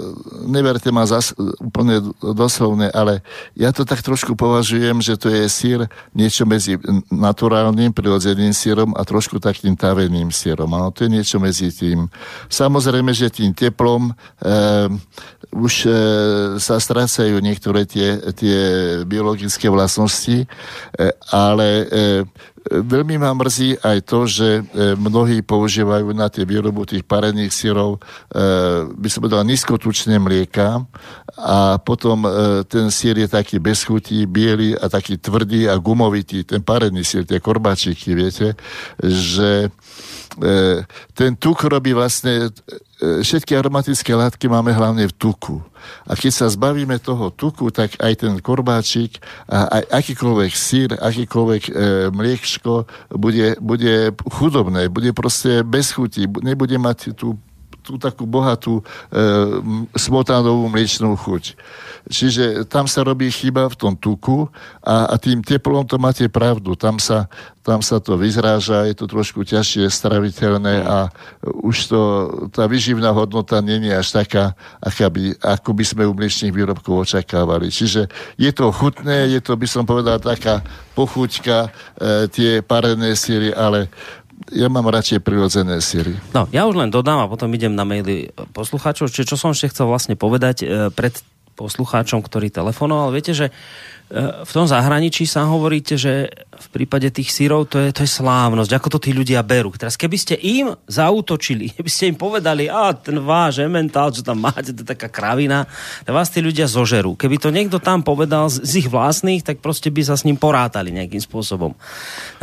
neberte 0.48 0.90
ma 0.90 1.06
zas, 1.06 1.30
úplne 1.60 2.02
doslovne, 2.18 2.90
ale 2.90 3.22
ja 3.54 3.70
to 3.70 3.86
tak 3.86 4.02
trošku 4.02 4.34
považujem, 4.34 4.98
že 4.98 5.14
to 5.14 5.30
je 5.30 5.46
sír 5.46 5.86
niečo 6.16 6.42
medzi 6.42 6.74
naturálnym, 7.12 7.94
prirodzeným 7.94 8.50
sírom 8.50 8.96
a 8.98 9.06
trošku 9.06 9.38
takým 9.38 9.78
taveným 9.78 10.34
sírom. 10.34 10.72
Áno, 10.74 10.90
to 10.90 11.06
je 11.06 11.14
niečo 11.14 11.38
medzi 11.38 11.70
tým. 11.70 12.10
Samozrejme, 12.50 13.14
že 13.14 13.30
tým 13.30 13.54
teplom 13.54 14.10
e, 14.10 14.12
už 15.52 15.74
e, 15.86 15.90
sa 16.56 16.80
strácajú 16.80 17.38
niektoré 17.38 17.84
tie, 17.84 18.18
tie 18.32 18.58
biologické 19.04 19.68
vlastnosti, 19.68 20.42
e, 20.42 20.46
ale 21.30 21.68
e, 21.68 21.86
Veľmi 22.70 23.18
ma 23.18 23.34
mrzí 23.34 23.82
aj 23.82 23.98
to, 24.06 24.20
že 24.30 24.48
e, 24.60 24.94
mnohí 24.94 25.42
používajú 25.42 26.14
na 26.14 26.30
tie 26.30 26.46
výrobu 26.46 26.86
tých 26.86 27.02
parených 27.02 27.50
syrov, 27.50 27.98
e, 27.98 28.86
by 28.86 29.08
som 29.10 29.26
povedal, 29.26 29.42
nízkotučné 29.42 30.22
mlieka 30.22 30.86
a 31.42 31.82
potom 31.82 32.22
e, 32.22 32.62
ten 32.70 32.86
sír 32.94 33.18
je 33.18 33.26
taký 33.26 33.58
bez 33.58 33.82
chutí, 33.82 34.30
biely 34.30 34.78
a 34.78 34.86
taký 34.86 35.18
tvrdý 35.18 35.66
a 35.66 35.74
gumovitý, 35.74 36.46
ten 36.46 36.62
parený 36.62 37.02
sír, 37.02 37.26
tie 37.26 37.42
korbačiky, 37.42 38.14
viete, 38.14 38.54
že 39.02 39.66
ten 41.12 41.36
tuk 41.36 41.60
robí 41.68 41.92
vlastne 41.92 42.48
všetky 43.02 43.58
aromatické 43.58 44.14
látky 44.14 44.46
máme 44.46 44.70
hlavne 44.70 45.10
v 45.10 45.14
tuku. 45.14 45.58
A 46.06 46.14
keď 46.14 46.32
sa 46.32 46.46
zbavíme 46.46 47.02
toho 47.02 47.34
tuku, 47.34 47.74
tak 47.74 47.98
aj 47.98 48.22
ten 48.22 48.34
korbáčik 48.38 49.18
a 49.50 49.82
aj 49.82 49.82
akýkoľvek 49.90 50.52
sír, 50.54 50.94
akýkoľvek 50.94 51.62
e, 51.66 51.72
mliečko 52.14 52.86
bude, 53.18 53.58
bude 53.58 54.14
chudobné, 54.30 54.86
bude 54.86 55.10
proste 55.10 55.66
bez 55.66 55.90
chuti, 55.90 56.30
nebude 56.30 56.78
mať 56.78 57.18
tú 57.18 57.34
tú 57.82 57.98
takú 57.98 58.24
bohatú 58.24 58.78
e, 58.78 58.82
smotánovú 59.98 60.70
mliečnú 60.70 61.18
chuť. 61.18 61.58
Čiže 62.10 62.66
tam 62.66 62.90
sa 62.90 63.06
robí 63.06 63.30
chyba 63.30 63.70
v 63.70 63.78
tom 63.78 63.94
tuku 63.94 64.50
a, 64.82 65.06
a 65.10 65.14
tým 65.18 65.42
teplom 65.42 65.86
to 65.86 65.98
máte 66.02 66.26
pravdu. 66.26 66.74
Tam 66.74 66.98
sa, 66.98 67.30
tam 67.62 67.78
sa 67.78 68.02
to 68.02 68.18
vyzráža, 68.18 68.90
je 68.90 68.94
to 68.98 69.06
trošku 69.06 69.46
ťažšie 69.46 69.86
straviteľné 69.86 70.82
a 70.82 71.14
už 71.62 71.76
to, 71.86 72.00
tá 72.50 72.66
vyživná 72.66 73.14
hodnota 73.14 73.62
je 73.62 73.94
až 73.94 74.08
taká, 74.10 74.58
aká 74.82 75.06
by, 75.06 75.38
ako 75.38 75.70
by 75.70 75.84
sme 75.86 76.02
u 76.06 76.12
mliečných 76.14 76.50
výrobkov 76.50 77.06
očakávali. 77.06 77.70
Čiže 77.70 78.10
je 78.34 78.50
to 78.50 78.74
chutné, 78.74 79.30
je 79.30 79.40
to, 79.40 79.54
by 79.54 79.66
som 79.70 79.86
povedal, 79.86 80.18
taká 80.18 80.66
pochuťka, 80.98 81.58
e, 81.66 81.68
tie 82.28 82.60
parené 82.60 83.14
síry, 83.14 83.54
ale 83.54 83.86
ja 84.50 84.66
mám 84.66 84.90
radšej 84.90 85.22
prirodzené 85.22 85.78
síry. 85.78 86.18
No, 86.34 86.50
ja 86.50 86.66
už 86.66 86.74
len 86.74 86.90
dodám 86.90 87.22
a 87.22 87.30
potom 87.30 87.52
idem 87.54 87.78
na 87.78 87.86
maily 87.86 88.34
poslucháčov. 88.50 89.12
Čiže 89.12 89.34
čo 89.34 89.36
som 89.38 89.54
ešte 89.54 89.70
chcel 89.70 89.86
vlastne 89.86 90.18
povedať 90.18 90.66
e, 90.66 90.90
pred 90.90 91.14
poslucháčom, 91.54 92.24
ktorý 92.24 92.48
telefonoval. 92.48 93.12
Viete, 93.12 93.36
že 93.36 93.46
e, 93.48 93.52
v 94.42 94.52
tom 94.52 94.64
zahraničí 94.64 95.28
sa 95.28 95.44
hovoríte, 95.46 96.00
že 96.00 96.32
v 96.32 96.68
prípade 96.72 97.12
tých 97.12 97.30
sírov 97.30 97.68
to 97.68 97.78
je, 97.78 97.88
to 97.92 98.02
je 98.04 98.10
slávnosť, 98.10 98.72
ako 98.72 98.88
to 98.96 98.98
tí 99.08 99.10
ľudia 99.12 99.44
berú. 99.44 99.70
Teraz 99.76 100.00
keby 100.00 100.16
ste 100.16 100.34
im 100.40 100.72
zautočili, 100.88 101.70
keby 101.76 101.90
ste 101.92 102.10
im 102.10 102.16
povedali, 102.16 102.66
a 102.66 102.96
ten 102.96 103.20
váš 103.20 103.60
ementál, 103.60 104.10
čo 104.10 104.24
tam 104.24 104.40
máte, 104.42 104.72
to 104.72 104.82
je 104.82 104.92
taká 104.92 105.12
kravina, 105.12 105.68
tak 106.02 106.12
vás 106.12 106.32
tí 106.32 106.40
ľudia 106.40 106.66
zožerú. 106.66 107.14
Keby 107.14 107.36
to 107.38 107.54
niekto 107.54 107.78
tam 107.78 108.00
povedal 108.00 108.48
z, 108.48 108.64
z 108.64 108.72
ich 108.84 108.88
vlastných, 108.88 109.44
tak 109.44 109.60
proste 109.60 109.92
by 109.92 110.02
sa 110.02 110.16
s 110.18 110.24
ním 110.24 110.40
porátali 110.40 110.90
nejakým 110.90 111.20
spôsobom. 111.20 111.76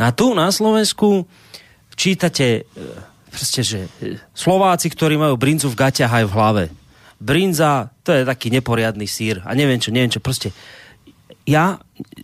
A 0.00 0.14
tu 0.14 0.32
na 0.32 0.48
Slovensku 0.48 1.28
čítate 2.00 2.64
e, 2.64 3.10
proste, 3.28 3.60
že 3.60 3.80
e, 4.00 4.16
Slováci, 4.32 4.88
ktorí 4.88 5.20
majú 5.20 5.36
brinzu 5.36 5.68
v 5.68 5.76
gaťach 5.76 6.12
aj 6.12 6.24
v 6.24 6.34
hlave. 6.34 6.64
Brinza, 7.20 7.92
to 8.00 8.16
je 8.16 8.24
taký 8.24 8.48
neporiadny 8.48 9.04
sír. 9.04 9.44
A 9.44 9.52
neviem 9.52 9.76
čo, 9.76 9.92
neviem 9.92 10.08
čo, 10.08 10.24
proste. 10.24 10.56
Ja 11.44 11.76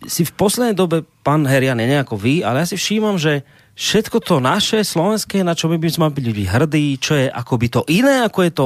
si 0.09 0.25
v 0.25 0.33
poslednej 0.33 0.73
dobe, 0.73 1.05
pán 1.21 1.45
Herian, 1.45 1.77
nie 1.77 2.01
ako 2.01 2.17
vy, 2.17 2.41
ale 2.41 2.65
ja 2.65 2.69
si 2.69 2.81
všímam, 2.81 3.21
že 3.21 3.45
všetko 3.77 4.17
to 4.25 4.41
naše 4.41 4.81
slovenské, 4.81 5.45
na 5.45 5.53
čo 5.53 5.69
my 5.69 5.77
by 5.77 5.89
sme 5.89 6.09
byli 6.09 6.49
hrdí, 6.49 6.97
čo 6.97 7.13
je 7.13 7.29
akoby 7.29 7.67
to 7.69 7.81
iné, 7.93 8.25
ako 8.25 8.39
je 8.41 8.51
to 8.51 8.65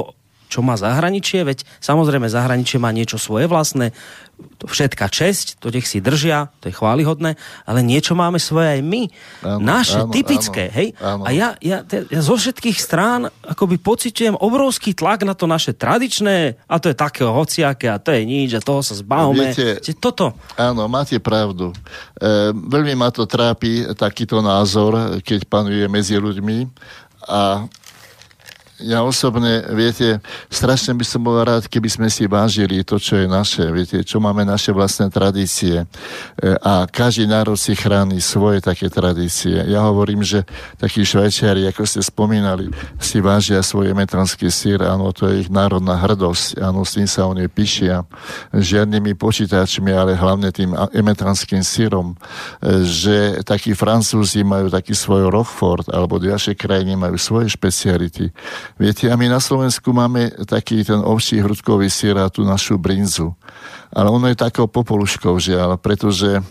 čo 0.51 0.59
má 0.59 0.75
zahraničie, 0.75 1.47
veď 1.47 1.63
samozrejme 1.79 2.27
zahraničie 2.27 2.75
má 2.75 2.91
niečo 2.91 3.15
svoje 3.15 3.47
vlastné, 3.47 3.95
to 4.57 4.65
všetka 4.69 5.05
česť, 5.09 5.61
to 5.61 5.69
nech 5.69 5.85
si 5.85 6.01
držia, 6.01 6.49
to 6.61 6.69
je 6.69 6.75
chválihodné, 6.75 7.37
ale 7.65 7.79
niečo 7.85 8.17
máme 8.17 8.41
svoje 8.41 8.77
aj 8.77 8.81
my, 8.81 9.01
áno, 9.45 9.61
naše, 9.61 10.01
áno, 10.01 10.11
typické, 10.13 10.69
áno, 10.69 10.75
hej? 10.77 10.87
Áno. 10.97 11.23
A 11.25 11.29
ja, 11.33 11.49
ja, 11.61 11.85
ja 11.85 12.21
zo 12.21 12.35
všetkých 12.37 12.77
strán 12.77 13.29
akoby 13.45 13.77
pociťujem 13.81 14.35
obrovský 14.37 14.97
tlak 14.97 15.23
na 15.25 15.37
to 15.37 15.45
naše 15.45 15.77
tradičné, 15.77 16.57
a 16.65 16.75
to 16.81 16.89
je 16.89 16.97
takého 16.97 17.31
hociaké, 17.33 17.89
a 17.89 18.01
to 18.01 18.13
je 18.13 18.21
nič, 18.25 18.49
a 18.57 18.61
toho 18.61 18.81
sa 18.81 18.97
zbavme. 18.97 19.53
Viete, 19.53 19.81
toto. 19.97 20.33
Áno, 20.57 20.89
máte 20.89 21.21
pravdu. 21.21 21.73
E, 22.17 22.49
veľmi 22.53 22.97
ma 22.97 23.13
to 23.13 23.29
trápi 23.29 23.93
takýto 23.93 24.41
názor, 24.41 25.21
keď 25.21 25.45
panuje 25.45 25.85
medzi 25.85 26.17
ľuďmi 26.17 26.57
a 27.29 27.69
ja 28.81 29.05
osobne, 29.05 29.65
viete, 29.73 30.19
strašne 30.49 30.97
by 30.97 31.05
som 31.05 31.21
bol 31.21 31.37
rád, 31.41 31.69
keby 31.69 31.89
sme 31.89 32.07
si 32.09 32.25
vážili 32.25 32.81
to, 32.81 32.97
čo 32.97 33.17
je 33.21 33.27
naše, 33.29 33.69
viete, 33.69 34.01
čo 34.01 34.17
máme 34.17 34.41
naše 34.41 34.73
vlastné 34.73 35.13
tradície. 35.13 35.85
E, 35.85 35.85
a 36.61 36.89
každý 36.89 37.29
národ 37.29 37.57
si 37.57 37.77
chráni 37.77 38.17
svoje 38.19 38.61
také 38.61 38.89
tradície. 38.89 39.61
Ja 39.69 39.85
hovorím, 39.85 40.25
že 40.25 40.43
takí 40.81 41.05
švajčiari, 41.05 41.69
ako 41.69 41.85
ste 41.85 42.01
spomínali, 42.01 42.73
si 42.97 43.21
vážia 43.21 43.61
svoj 43.61 43.93
emetranský 43.93 44.49
sír, 44.49 44.81
áno, 44.81 45.13
to 45.13 45.29
je 45.29 45.45
ich 45.45 45.49
národná 45.49 45.97
hrdosť, 45.97 46.61
áno, 46.61 46.81
s 46.81 46.97
tým 46.97 47.07
sa 47.07 47.29
oni 47.29 47.45
píšia 47.45 48.03
žiadnymi 48.53 49.13
počítačmi, 49.15 49.93
ale 49.93 50.17
hlavne 50.17 50.49
tým 50.49 50.73
emetranským 50.91 51.61
sírom, 51.61 52.13
e, 52.13 52.85
že 52.85 53.45
takí 53.45 53.77
Francúzi 53.77 54.41
majú 54.41 54.67
taký 54.73 54.97
svoj 54.97 55.29
Rochford, 55.29 55.89
alebo 55.93 56.17
ďalšie 56.17 56.57
krajiny 56.57 56.97
majú 56.97 57.15
svoje 57.21 57.53
špeciality. 57.53 58.33
Viete, 58.79 59.11
a 59.11 59.15
my 59.15 59.27
na 59.27 59.39
Slovensku 59.39 59.91
máme 59.91 60.31
taký 60.45 60.83
ten 60.83 61.01
ovší 61.01 61.41
hrudkový 61.41 61.89
sír 61.89 62.17
a 62.17 62.31
tú 62.31 62.45
našu 62.45 62.77
brinzu 62.77 63.35
ale 63.91 64.07
ono 64.07 64.31
je 64.31 64.39
takou 64.39 64.71
popoluškou, 64.71 65.35
žiaľ, 65.35 65.75
pretože 65.75 66.39
e, 66.39 66.41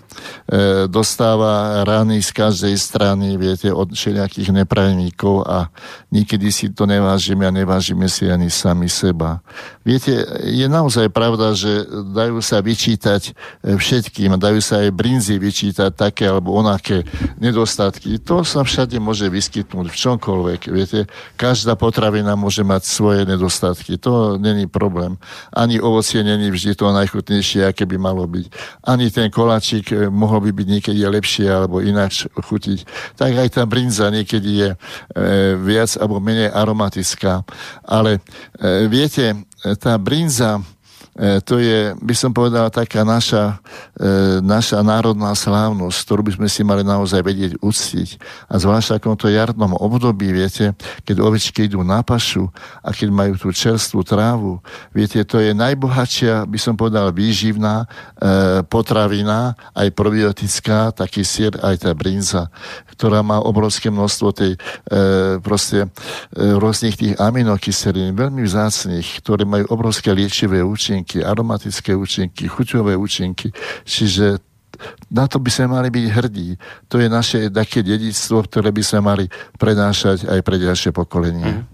dostáva 0.93 1.81
rany 1.89 2.21
z 2.21 2.31
každej 2.37 2.77
strany, 2.77 3.41
viete, 3.41 3.73
od 3.73 3.97
všelijakých 3.97 4.53
neprajníkov 4.53 5.49
a 5.49 5.73
nikedy 6.13 6.53
si 6.53 6.69
to 6.69 6.85
nevážime 6.85 7.49
a 7.49 7.53
nevážime 7.53 8.13
si 8.13 8.29
ani 8.29 8.53
sami 8.53 8.93
seba. 8.93 9.41
Viete, 9.81 10.21
je 10.45 10.69
naozaj 10.69 11.09
pravda, 11.09 11.57
že 11.57 11.89
dajú 12.13 12.45
sa 12.45 12.61
vyčítať 12.61 13.33
e, 13.65 13.73
všetkým, 13.73 14.37
dajú 14.37 14.61
sa 14.61 14.85
aj 14.85 14.93
brinzy 14.93 15.41
vyčítať 15.41 15.97
také 15.97 16.29
alebo 16.29 16.53
onaké 16.53 17.09
nedostatky. 17.41 18.21
To 18.29 18.45
sa 18.45 18.69
všade 18.69 19.01
môže 19.01 19.33
vyskytnúť 19.33 19.89
v 19.89 19.97
čomkoľvek. 19.97 20.61
Viete, 20.69 21.09
každá 21.41 21.73
potrava 21.73 22.10
potravina 22.11 22.35
môže 22.35 22.67
mať 22.67 22.83
svoje 22.91 23.23
nedostatky. 23.23 23.95
To 24.03 24.35
není 24.35 24.67
problém. 24.67 25.15
Ani 25.55 25.79
ovocie 25.79 26.27
není 26.27 26.51
vždy 26.51 26.75
to 26.75 26.91
najchutnejšie, 26.91 27.71
aké 27.71 27.87
by 27.87 28.03
malo 28.03 28.27
byť. 28.27 28.51
Ani 28.83 29.15
ten 29.15 29.31
koláčik 29.31 29.95
e, 29.95 30.11
mohol 30.11 30.43
by 30.43 30.51
byť 30.51 30.67
niekedy 30.67 30.99
lepšie 31.07 31.47
alebo 31.47 31.79
ináč 31.79 32.27
chutiť. 32.35 32.83
Tak 33.15 33.31
aj 33.31 33.49
tá 33.55 33.63
brinza 33.63 34.11
niekedy 34.11 34.51
je 34.59 34.69
e, 34.75 34.77
viac 35.55 35.95
alebo 36.03 36.19
menej 36.19 36.51
aromatická. 36.51 37.47
Ale 37.87 38.19
e, 38.59 38.91
viete, 38.91 39.47
tá 39.79 39.95
brinza 39.95 40.59
to 41.19 41.59
je, 41.59 41.93
by 41.99 42.15
som 42.15 42.31
povedal, 42.31 42.71
taká 42.73 43.03
naša, 43.03 43.59
e, 43.99 44.39
naša 44.41 44.81
národná 44.81 45.35
slávnosť, 45.37 45.99
ktorú 46.07 46.23
by 46.25 46.33
sme 46.39 46.49
si 46.49 46.63
mali 46.63 46.87
naozaj 46.87 47.21
vedieť 47.21 47.53
uctiť. 47.61 48.09
A 48.49 48.57
zvlášť 48.57 49.03
v 49.03 49.19
to 49.19 49.29
jarnom 49.29 49.75
období, 49.75 50.31
viete, 50.31 50.73
keď 51.03 51.21
ovečky 51.21 51.67
idú 51.67 51.83
na 51.85 52.01
pašu 52.07 52.49
a 52.81 52.95
keď 52.95 53.09
majú 53.11 53.35
tú 53.37 53.51
čerstvú 53.51 54.07
trávu, 54.07 54.63
viete, 54.95 55.21
to 55.27 55.43
je 55.43 55.51
najbohatšia, 55.51 56.47
by 56.47 56.59
som 56.63 56.79
povedal, 56.79 57.11
výživná 57.11 57.85
e, 57.85 57.87
potravina, 58.71 59.59
aj 59.75 59.93
probiotická, 59.93 60.95
taký 60.95 61.27
sier, 61.27 61.53
aj 61.61 61.85
tá 61.85 61.93
brinza, 61.93 62.49
ktorá 62.95 63.21
má 63.21 63.43
obrovské 63.43 63.91
množstvo 63.91 64.29
tej 64.31 64.53
proste 65.41 65.89
rôznych 66.37 66.97
tých 67.01 67.15
aminokyselín, 67.17 68.13
veľmi 68.13 68.45
vzácných, 68.45 69.25
ktoré 69.25 69.49
majú 69.49 69.65
obrovské 69.73 70.13
liečivé 70.13 70.61
účinky 70.61 71.00
účinky, 71.01 71.25
aromatické 71.25 71.97
účinky, 71.97 72.45
chuťové 72.45 72.93
účinky. 72.93 73.49
Čiže 73.89 74.37
na 75.09 75.25
to 75.25 75.41
by 75.41 75.49
sme 75.49 75.73
mali 75.73 75.89
byť 75.89 76.07
hrdí. 76.13 76.49
To 76.93 77.01
je 77.01 77.09
naše 77.09 77.49
také 77.49 77.81
dedictvo, 77.81 78.45
ktoré 78.45 78.69
by 78.69 78.83
sme 78.85 79.01
mali 79.01 79.25
prenášať 79.57 80.29
aj 80.29 80.41
pre 80.45 80.57
ďalšie 80.61 80.93
pokolenie. 80.93 81.61
Mm. 81.61 81.65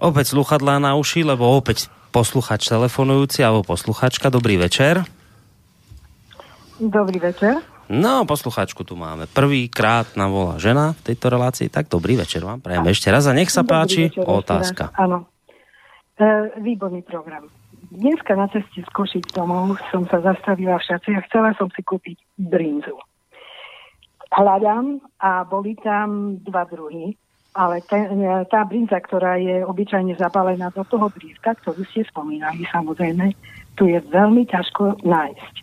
Opäť 0.00 0.36
sluchadlá 0.36 0.80
na 0.80 0.96
uši, 0.96 1.24
lebo 1.24 1.44
opäť 1.48 1.88
posluchač 2.12 2.68
telefonujúci 2.68 3.44
alebo 3.44 3.64
posluchačka. 3.64 4.32
Dobrý 4.32 4.56
večer. 4.60 5.04
Dobrý 6.76 7.20
večer. 7.20 7.60
No, 7.86 8.26
posluchačku 8.26 8.82
tu 8.82 8.98
máme. 8.98 9.30
Prvýkrát 9.30 10.10
nám 10.18 10.34
volá 10.34 10.56
žena 10.58 10.92
v 11.00 11.12
tejto 11.12 11.30
relácii, 11.30 11.70
tak 11.70 11.86
dobrý 11.86 12.18
večer 12.18 12.42
vám 12.42 12.58
prejme 12.58 12.90
ešte 12.90 13.08
raz 13.14 13.30
a 13.30 13.32
nech 13.32 13.48
sa 13.48 13.62
dobrý 13.62 13.72
páči 13.72 14.02
večer, 14.10 14.26
otázka. 14.26 14.84
Áno. 14.98 15.30
E, 16.18 16.58
výborný 16.60 17.06
program 17.06 17.46
dneska 17.90 18.34
na 18.36 18.48
ceste 18.48 18.82
z 18.82 18.90
Košic 18.92 19.30
domov 19.34 19.78
som 19.90 20.06
sa 20.08 20.20
zastavila 20.22 20.78
v 20.78 20.86
šaci 20.86 21.10
a 21.14 21.24
chcela 21.28 21.54
som 21.54 21.70
si 21.72 21.82
kúpiť 21.82 22.18
brinzu. 22.38 22.96
Hľadám 24.32 25.00
a 25.22 25.46
boli 25.46 25.78
tam 25.80 26.40
dva 26.42 26.66
druhy, 26.66 27.14
ale 27.56 27.80
ten, 27.88 28.20
tá 28.52 28.66
brinza, 28.68 29.00
ktorá 29.00 29.40
je 29.40 29.64
obyčajne 29.64 30.18
zapálená 30.18 30.68
do 30.74 30.84
toho 30.84 31.08
blízka, 31.08 31.56
ktorú 31.62 31.86
ste 31.88 32.04
spomínali, 32.04 32.66
samozrejme, 32.68 33.32
tu 33.78 33.88
je 33.88 33.96
veľmi 34.12 34.44
ťažko 34.44 35.06
nájsť. 35.06 35.54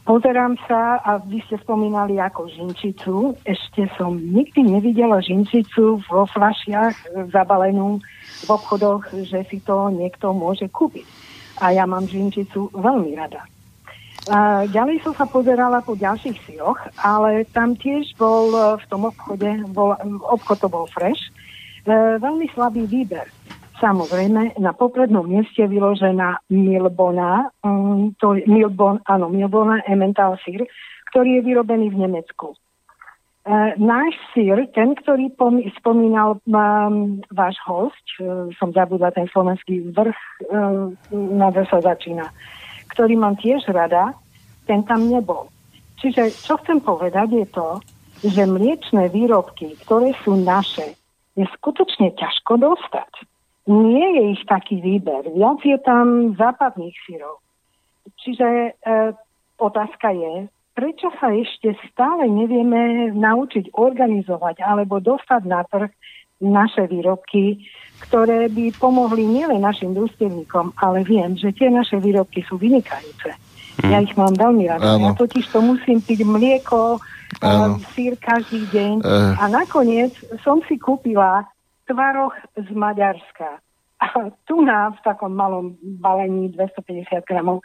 Pozerám 0.00 0.58
sa 0.66 0.98
a 1.06 1.22
vy 1.22 1.38
ste 1.46 1.60
spomínali 1.62 2.18
ako 2.18 2.50
žinčicu. 2.50 3.36
Ešte 3.46 3.86
som 3.94 4.18
nikdy 4.18 4.66
nevidela 4.66 5.22
žinčicu 5.22 6.02
vo 6.08 6.26
flašiach 6.26 7.30
zabalenú 7.30 8.02
v 8.42 8.48
obchodoch, 8.48 9.06
že 9.12 9.46
si 9.46 9.60
to 9.62 9.92
niekto 9.92 10.32
môže 10.34 10.66
kúpiť. 10.72 11.19
A 11.60 11.76
ja 11.76 11.84
mám 11.84 12.08
žinčicu 12.08 12.72
veľmi 12.72 13.12
rada. 13.16 13.44
A 14.28 14.68
ďalej 14.68 15.00
som 15.00 15.16
sa 15.16 15.24
pozerala 15.24 15.80
po 15.80 15.96
ďalších 15.96 16.36
siloch, 16.44 16.76
ale 17.00 17.48
tam 17.56 17.72
tiež 17.72 18.12
bol 18.20 18.52
e, 18.52 18.60
v 18.76 18.84
tom 18.92 19.08
obchode, 19.08 19.48
bol, 19.72 19.96
obchod 20.28 20.60
to 20.60 20.68
bol 20.68 20.84
fresh, 20.92 21.32
e, 21.88 22.20
veľmi 22.20 22.44
slabý 22.52 22.84
výber. 22.84 23.24
Samozrejme, 23.80 24.60
na 24.60 24.76
poprednom 24.76 25.24
mieste 25.24 25.64
vyložená 25.64 26.44
Milbona, 26.52 27.48
um, 27.64 28.12
to 28.20 28.36
Milbon, 28.44 29.00
áno, 29.08 29.32
Milbona 29.32 29.80
Emmental 29.88 30.36
sír, 30.44 30.68
ktorý 31.08 31.40
je 31.40 31.46
vyrobený 31.48 31.88
v 31.88 32.04
Nemecku. 32.04 32.60
Uh, 33.40 33.72
náš 33.80 34.12
sír, 34.36 34.68
ten, 34.76 34.92
ktorý 34.92 35.32
pom- 35.32 35.64
spomínal 35.80 36.36
um, 36.44 37.24
váš 37.32 37.56
host, 37.64 38.04
uh, 38.20 38.52
som 38.60 38.68
zabudla 38.68 39.16
ten 39.16 39.24
slovenský 39.32 39.96
vrch, 39.96 40.20
uh, 40.52 40.92
na 41.12 41.48
sa 41.64 41.80
začína, 41.80 42.28
ktorý 42.92 43.16
mám 43.16 43.40
tiež 43.40 43.64
rada, 43.72 44.12
ten 44.68 44.84
tam 44.84 45.08
nebol. 45.08 45.48
Čiže 46.04 46.36
čo 46.36 46.60
chcem 46.60 46.84
povedať 46.84 47.28
je 47.32 47.46
to, 47.48 47.68
že 48.24 48.44
mliečne 48.44 49.08
výrobky, 49.08 49.76
ktoré 49.84 50.12
sú 50.20 50.36
naše, 50.36 50.96
je 51.36 51.44
skutočne 51.56 52.12
ťažko 52.16 52.60
dostať. 52.60 53.24
Nie 53.68 54.20
je 54.20 54.24
ich 54.36 54.42
taký 54.44 54.84
výber. 54.84 55.28
Viac 55.32 55.60
je 55.64 55.78
tam 55.80 56.36
západných 56.36 56.96
syrov. 57.06 57.40
Čiže 58.20 58.46
e, 58.46 58.70
otázka 59.60 60.10
je, 60.12 60.48
prečo 60.80 61.12
sa 61.20 61.28
ešte 61.28 61.76
stále 61.92 62.24
nevieme 62.24 63.12
naučiť 63.12 63.76
organizovať 63.76 64.64
alebo 64.64 64.96
dostať 64.96 65.42
na 65.44 65.60
trh 65.68 65.92
naše 66.40 66.88
výrobky, 66.88 67.68
ktoré 68.00 68.48
by 68.48 68.72
pomohli 68.80 69.28
nielen 69.28 69.60
našim 69.60 69.92
družstevníkom, 69.92 70.72
ale 70.80 71.04
viem, 71.04 71.36
že 71.36 71.52
tie 71.52 71.68
naše 71.68 72.00
výrobky 72.00 72.40
sú 72.48 72.56
vynikajúce. 72.56 73.36
Mm. 73.84 73.90
Ja 73.92 73.98
ich 74.00 74.16
mám 74.16 74.32
veľmi 74.32 74.64
rada. 74.72 74.96
Ja 74.96 75.12
totiž 75.12 75.52
to 75.52 75.60
musím 75.60 76.00
piť 76.00 76.24
mlieko, 76.24 76.96
uh, 76.96 77.76
sír 77.92 78.16
každý 78.16 78.64
deň. 78.72 79.04
Uh. 79.04 79.36
A 79.36 79.52
nakoniec 79.52 80.16
som 80.40 80.64
si 80.64 80.80
kúpila 80.80 81.44
tvaroch 81.84 82.32
z 82.56 82.72
Maďarska. 82.72 83.60
A 84.00 84.32
tu 84.48 84.64
na 84.64 84.96
v 84.96 84.98
takom 85.04 85.36
malom 85.36 85.76
balení 86.00 86.48
250 86.56 87.20
gramov 87.28 87.60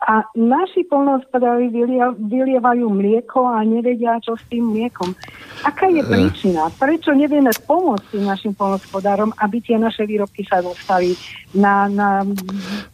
a 0.00 0.24
naši 0.32 0.88
polnohospodári 0.88 1.68
vylievajú 2.16 2.88
mlieko 2.88 3.44
a 3.44 3.60
nevedia, 3.60 4.16
čo 4.24 4.32
s 4.32 4.40
tým 4.48 4.72
mliekom. 4.72 5.12
Aká 5.60 5.92
je 5.92 6.00
eh. 6.00 6.08
príčina? 6.08 6.72
Prečo 6.72 7.12
nevieme 7.12 7.52
pomôcť 7.68 8.16
tým 8.16 8.24
našim 8.24 8.56
polnohospodárom, 8.56 9.28
aby 9.44 9.60
tie 9.60 9.76
naše 9.76 10.08
výrobky 10.08 10.48
sa 10.48 10.64
dostali 10.64 11.12
na, 11.52 11.84
na 11.92 12.24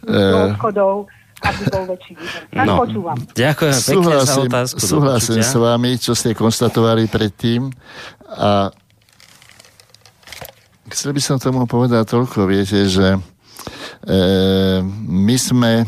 do 0.03 0.11
eh. 0.11 0.51
obchodov? 0.51 1.07
aby 1.37 1.62
bol 1.69 1.85
väčší 1.85 2.16
Tak 2.49 2.65
no, 2.65 2.81
počúvam. 2.81 3.19
Ďakujem 3.37 3.77
pekne 3.77 3.93
súhlasím, 4.01 4.49
za 4.49 4.57
otázku. 4.57 4.78
Súhlasím 4.81 5.43
s 5.45 5.53
vami, 5.53 5.91
čo 6.01 6.12
ste 6.16 6.33
konstatovali 6.33 7.12
predtým. 7.12 7.69
A 8.41 8.73
chcel 10.89 11.12
by 11.12 11.20
som 11.20 11.37
tomu 11.37 11.69
povedať 11.69 12.09
toľko, 12.09 12.49
viete, 12.49 12.89
že 12.89 13.20
e, 13.20 13.20
my 15.05 15.37
sme 15.37 15.85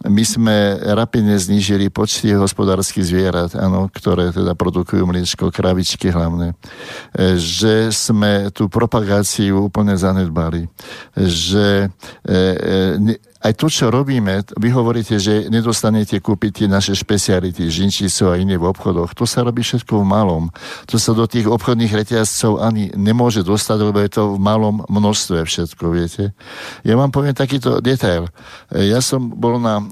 my 0.00 0.24
sme 0.24 0.80
rapidne 0.96 1.36
znížili 1.36 1.92
počty 1.92 2.32
hospodárskych 2.32 3.04
zvierat, 3.04 3.52
áno, 3.52 3.92
ktoré 3.92 4.32
teda 4.32 4.56
produkujú 4.56 5.04
mliečko, 5.04 5.52
kravičky 5.52 6.08
hlavne. 6.08 6.56
E, 7.12 7.36
že 7.36 7.92
sme 7.92 8.48
tú 8.48 8.72
propagáciu 8.72 9.68
úplne 9.68 9.92
zanedbali. 10.00 10.72
Že 11.12 11.92
e, 12.24 12.32
e, 12.32 13.29
aj 13.40 13.56
to, 13.56 13.72
čo 13.72 13.88
robíme, 13.88 14.44
vy 14.60 14.68
hovoríte, 14.68 15.16
že 15.16 15.48
nedostanete 15.48 16.20
kúpiť 16.20 16.52
tie 16.60 16.68
naše 16.68 16.92
špeciality, 16.92 17.72
žinčicu 17.72 18.28
a 18.28 18.36
iné 18.36 18.60
v 18.60 18.68
obchodoch. 18.68 19.16
To 19.16 19.24
sa 19.24 19.40
robí 19.40 19.64
všetko 19.64 20.04
v 20.04 20.04
malom. 20.04 20.44
To 20.92 21.00
sa 21.00 21.16
do 21.16 21.24
tých 21.24 21.48
obchodných 21.48 21.88
reťazcov 21.88 22.60
ani 22.60 22.92
nemôže 22.92 23.40
dostať, 23.40 23.78
lebo 23.80 23.96
je 24.04 24.12
to 24.12 24.36
v 24.36 24.38
malom 24.44 24.84
množstve 24.92 25.48
všetko, 25.48 25.84
viete. 25.88 26.36
Ja 26.84 27.00
vám 27.00 27.16
poviem 27.16 27.32
takýto 27.32 27.80
detail. 27.80 28.28
Ja 28.76 29.00
som 29.00 29.32
bol 29.32 29.56
na 29.56 29.80
e, 29.80 29.84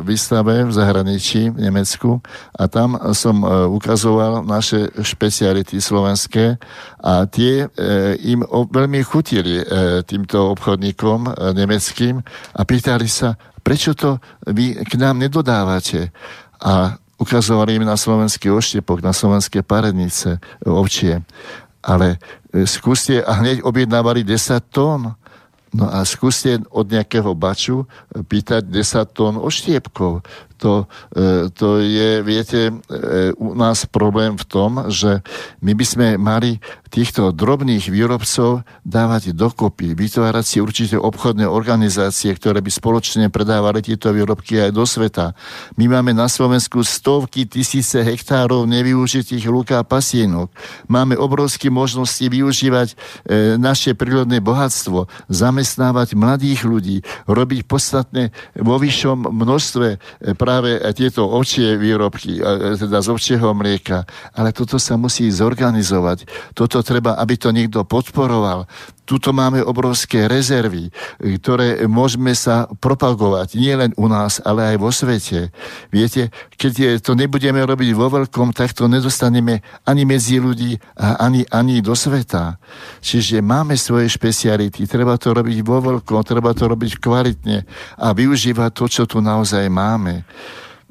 výstave 0.00 0.64
v 0.64 0.72
zahraničí 0.72 1.52
v 1.52 1.68
Nemecku 1.68 2.24
a 2.56 2.64
tam 2.64 2.96
som 3.12 3.44
e, 3.44 3.46
ukazoval 3.76 4.40
naše 4.40 4.88
špeciality 5.04 5.84
slovenské 5.84 6.56
a 7.04 7.28
tie 7.28 7.68
e, 7.68 8.16
im 8.24 8.40
o, 8.40 8.64
veľmi 8.64 9.04
chutili 9.04 9.60
e, 9.60 9.64
týmto 10.08 10.56
obchodníkom 10.56 11.28
e, 11.28 11.30
nemeckým 11.52 12.24
a 12.56 12.60
pýtali 12.64 12.85
pýtali 12.86 13.10
sa, 13.10 13.34
prečo 13.66 13.98
to 13.98 14.22
vy 14.46 14.78
k 14.86 14.94
nám 14.94 15.18
nedodávate? 15.18 16.14
A 16.62 16.94
ukazovali 17.18 17.82
im 17.82 17.82
na 17.82 17.98
slovenský 17.98 18.46
oštepok, 18.46 19.02
na 19.02 19.10
slovenské 19.10 19.66
parednice, 19.66 20.38
ovčie. 20.62 21.18
Ale 21.82 22.22
e, 22.54 22.62
skúste, 22.62 23.26
a 23.26 23.42
hneď 23.42 23.66
objednávali 23.66 24.22
10 24.22 24.62
tón. 24.70 25.18
No 25.74 25.84
a 25.90 26.06
skúste 26.06 26.62
od 26.70 26.86
nejakého 26.86 27.34
baču 27.34 27.90
pýtať 28.14 28.70
10 28.70 29.02
tón 29.10 29.34
oštiepkov. 29.34 30.22
To, 30.56 30.88
e, 31.12 31.52
to 31.52 31.84
je, 31.84 32.24
viete, 32.24 32.72
e, 32.72 32.74
u 33.36 33.52
nás 33.52 33.84
problém 33.84 34.36
v 34.40 34.44
tom, 34.48 34.88
že 34.88 35.20
my 35.60 35.72
by 35.76 35.84
sme 35.84 36.06
mali 36.16 36.56
týchto 36.88 37.34
drobných 37.34 37.92
výrobcov 37.92 38.64
dávať 38.86 39.36
dokopy, 39.36 39.92
vytvárať 39.92 40.44
si 40.48 40.56
určité 40.64 40.96
obchodné 40.96 41.44
organizácie, 41.44 42.32
ktoré 42.32 42.64
by 42.64 42.72
spoločne 42.72 43.28
predávali 43.28 43.84
tieto 43.84 44.14
výrobky 44.16 44.64
aj 44.64 44.70
do 44.72 44.88
sveta. 44.88 45.36
My 45.76 45.92
máme 45.92 46.16
na 46.16 46.30
Slovensku 46.30 46.80
stovky 46.80 47.44
tisíce 47.44 48.00
hektárov 48.00 48.64
nevyužitých 48.64 49.44
lúk 49.50 49.76
a 49.76 49.84
pasienok. 49.84 50.48
Máme 50.88 51.20
obrovské 51.20 51.68
možnosti 51.68 52.22
využívať 52.22 52.88
e, 52.92 52.96
naše 53.60 53.92
prírodné 53.92 54.40
bohatstvo, 54.40 55.10
zamestnávať 55.28 56.16
mladých 56.16 56.64
ľudí, 56.64 56.96
robiť 57.28 57.68
podstatné 57.68 58.32
vo 58.56 58.80
vyššom 58.80 59.28
množstve 59.36 59.88
práve 60.46 60.78
tieto 60.94 61.26
ovčie 61.26 61.74
výrobky, 61.74 62.38
e, 62.38 62.78
teda 62.78 63.02
z 63.02 63.08
ovčieho 63.10 63.50
mlieka. 63.50 64.06
Ale 64.38 64.54
toto 64.54 64.78
sa 64.78 64.94
musí 64.94 65.26
zorganizovať. 65.26 66.22
Toto 66.54 66.86
treba, 66.86 67.18
aby 67.18 67.34
to 67.34 67.50
niekto 67.50 67.82
podporoval. 67.82 68.70
Tuto 69.06 69.30
máme 69.30 69.62
obrovské 69.62 70.26
rezervy, 70.26 70.90
ktoré 71.22 71.86
môžeme 71.86 72.34
sa 72.34 72.66
propagovať 72.82 73.54
nie 73.54 73.70
len 73.70 73.94
u 73.94 74.10
nás, 74.10 74.42
ale 74.42 74.74
aj 74.74 74.76
vo 74.82 74.90
svete. 74.90 75.54
Viete, 75.94 76.34
keď 76.58 76.98
to 76.98 77.14
nebudeme 77.14 77.62
robiť 77.62 77.94
vo 77.94 78.10
veľkom, 78.10 78.50
tak 78.50 78.74
to 78.74 78.90
nedostaneme 78.90 79.62
ani 79.86 80.02
medzi 80.02 80.42
ľudí 80.42 80.82
ani, 80.98 81.46
ani 81.54 81.78
do 81.78 81.94
sveta. 81.94 82.58
Čiže 82.98 83.46
máme 83.46 83.78
svoje 83.78 84.10
špeciality, 84.10 84.90
treba 84.90 85.14
to 85.14 85.30
robiť 85.30 85.62
vo 85.62 85.78
veľkom, 85.78 86.26
treba 86.26 86.50
to 86.50 86.66
robiť 86.66 86.98
kvalitne 86.98 87.62
a 88.02 88.10
využívať 88.10 88.70
to, 88.74 88.84
čo 88.90 89.02
tu 89.06 89.22
naozaj 89.22 89.70
máme. 89.70 90.26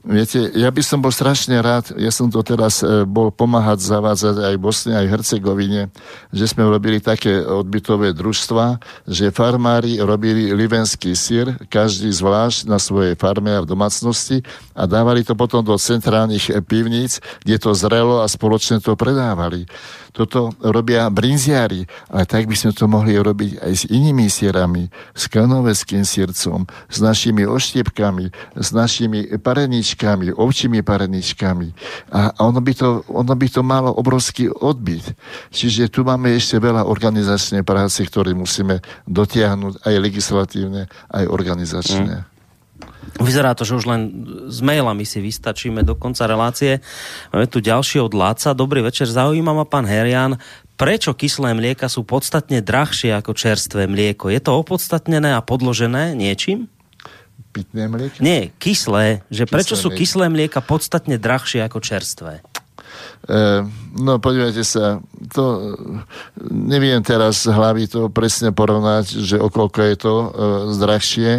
Viete, 0.06 0.54
ja 0.54 0.70
by 0.70 0.86
som 0.86 1.02
bol 1.02 1.10
strašne 1.10 1.58
rád, 1.66 1.90
ja 1.98 2.14
som 2.14 2.30
to 2.30 2.38
teraz 2.46 2.86
e, 2.86 3.10
bol 3.10 3.34
pomáhať 3.34 3.82
zavádzať 3.90 4.38
aj 4.38 4.56
Bosne, 4.62 4.94
aj 5.02 5.10
Hercegovine, 5.10 5.90
že 6.30 6.46
sme 6.46 6.62
robili 6.70 7.02
také 7.02 7.42
odbytové 7.42 8.14
družstva, 8.14 8.78
že 9.10 9.34
farmári 9.34 9.98
robili 9.98 10.54
livenský 10.54 11.18
sír, 11.18 11.58
každý 11.74 12.14
zvlášť 12.14 12.70
na 12.70 12.78
svojej 12.78 13.18
farme 13.18 13.58
a 13.58 13.66
v 13.66 13.70
domácnosti 13.74 14.46
a 14.78 14.86
dávali 14.86 15.26
to 15.26 15.34
potom 15.34 15.66
do 15.66 15.74
centrálnych 15.74 16.54
pivníc, 16.70 17.18
kde 17.42 17.58
to 17.58 17.74
zrelo 17.74 18.22
a 18.22 18.30
spoločne 18.30 18.78
to 18.86 18.94
predávali. 18.94 19.66
Toto 20.16 20.56
robia 20.64 21.12
brinziári, 21.12 21.84
ale 22.08 22.24
tak 22.24 22.48
by 22.48 22.56
sme 22.56 22.72
to 22.72 22.88
mohli 22.88 23.20
robiť 23.20 23.60
aj 23.60 23.74
s 23.76 23.84
inými 23.92 24.32
sierami, 24.32 24.88
s 25.12 25.28
kanoveckým 25.28 26.08
sírcom, 26.08 26.64
s 26.88 27.04
našimi 27.04 27.44
oštiepkami, 27.44 28.32
s 28.56 28.72
našimi 28.72 29.36
pareničkami, 29.36 30.32
ovčími 30.32 30.80
pareničkami. 30.88 31.68
A 32.16 32.32
ono 32.40 32.64
by 32.64 32.74
to, 32.80 33.04
ono 33.12 33.36
by 33.36 33.48
to 33.52 33.60
malo 33.60 33.92
obrovský 33.92 34.48
odbyt. 34.48 35.04
Čiže 35.52 35.92
tu 35.92 36.08
máme 36.08 36.32
ešte 36.32 36.64
veľa 36.64 36.88
organizačnej 36.88 37.68
práce, 37.68 38.00
ktoré 38.08 38.32
musíme 38.32 38.80
dotiahnuť 39.04 39.84
aj 39.84 39.96
legislatívne, 40.00 40.88
aj 41.12 41.24
organizačné. 41.28 42.24
Mm. 42.24 42.35
Vyzerá 43.16 43.56
to, 43.56 43.64
že 43.64 43.80
už 43.80 43.86
len 43.88 44.02
s 44.52 44.60
mailami 44.60 45.08
si 45.08 45.24
vystačíme 45.24 45.88
do 45.88 45.96
konca 45.96 46.28
relácie. 46.28 46.84
Máme 47.32 47.48
tu 47.48 47.64
ďalší 47.64 48.04
od 48.04 48.12
Láca. 48.12 48.52
Dobrý 48.52 48.84
večer, 48.84 49.08
zaujíma 49.08 49.56
ma 49.56 49.64
pán 49.64 49.88
Herian. 49.88 50.36
Prečo 50.76 51.16
kyslé 51.16 51.56
mlieka 51.56 51.88
sú 51.88 52.04
podstatne 52.04 52.60
drahšie 52.60 53.16
ako 53.16 53.32
čerstvé 53.32 53.88
mlieko? 53.88 54.28
Je 54.28 54.44
to 54.44 54.60
opodstatnené 54.60 55.32
a 55.32 55.40
podložené 55.40 56.12
niečím? 56.12 56.68
Pitné 57.56 57.88
mlieko? 57.88 58.20
Nie, 58.20 58.52
kyslé. 58.60 59.24
Že 59.32 59.48
kyslé 59.48 59.56
prečo 59.56 59.76
sú 59.80 59.88
kyslé 59.96 60.28
mlieka 60.28 60.60
podstatne 60.60 61.16
drahšie 61.16 61.64
ako 61.64 61.80
čerstvé? 61.80 62.44
E, 63.26 63.66
no 63.98 64.20
podívajte 64.22 64.62
sa, 64.62 65.02
to 65.34 65.76
neviem 66.52 67.02
teraz 67.02 67.48
z 67.48 67.54
hlavy 67.54 67.90
to 67.90 68.12
presne 68.14 68.54
porovnať, 68.54 69.06
že 69.24 69.38
okolko 69.42 69.82
je 69.82 69.96
to 69.98 70.14
e, 70.14 70.28
zdrahšie, 70.78 71.32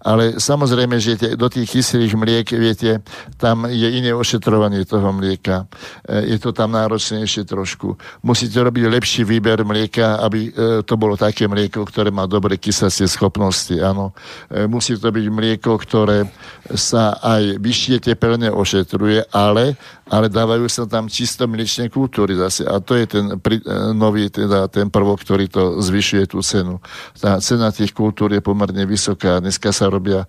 ale 0.00 0.40
samozrejme, 0.40 0.96
že 0.96 1.20
tie, 1.20 1.30
do 1.36 1.48
tých 1.52 1.68
kyslých 1.68 2.12
mliek, 2.16 2.46
viete, 2.56 3.04
tam 3.36 3.68
je 3.68 3.88
iné 3.98 4.16
ošetrovanie 4.16 4.86
toho 4.88 5.12
mlieka. 5.12 5.68
E, 6.08 6.32
je 6.32 6.38
to 6.40 6.56
tam 6.56 6.72
náročnejšie 6.72 7.44
trošku. 7.44 7.98
Musíte 8.24 8.56
robiť 8.62 8.84
lepší 8.88 9.22
výber 9.26 9.66
mlieka, 9.66 10.22
aby 10.24 10.40
e, 10.48 10.50
to 10.86 10.94
bolo 10.96 11.18
také 11.18 11.44
mlieko, 11.44 11.84
ktoré 11.84 12.08
má 12.08 12.24
dobre 12.24 12.56
kysacie 12.56 13.04
schopnosti, 13.04 13.76
áno. 13.76 14.16
E, 14.48 14.64
musí 14.64 14.96
to 14.96 15.12
byť 15.12 15.26
mlieko, 15.28 15.76
ktoré 15.76 16.24
sa 16.72 17.20
aj 17.20 17.60
vyššie 17.60 18.00
tepelne 18.00 18.48
ošetruje, 18.48 19.28
ale, 19.28 19.76
ale 20.08 20.32
dávajú 20.32 20.64
sa 20.72 20.88
tam 20.88 21.12
čisto 21.12 21.44
mliečne 21.44 21.92
kultúry 21.92 22.32
zase. 22.40 22.64
A 22.64 22.80
to 22.80 22.96
je 22.96 23.04
ten 23.04 23.36
pri, 23.36 23.60
e, 23.60 23.92
nový, 23.92 24.32
teda 24.32 24.72
ten 24.72 24.88
prvok, 24.88 25.20
ktorý 25.20 25.52
to 25.52 25.84
zvyšuje 25.84 26.24
tú 26.32 26.40
cenu. 26.40 26.80
Tá 27.20 27.36
cena 27.44 27.68
tých 27.68 27.92
kultúr 27.92 28.32
je 28.32 28.40
pomerne 28.40 28.88
vysoká. 28.88 29.44
Dneska 29.44 29.76
sa 29.76 29.92
robia 29.92 30.24
e, 30.24 30.28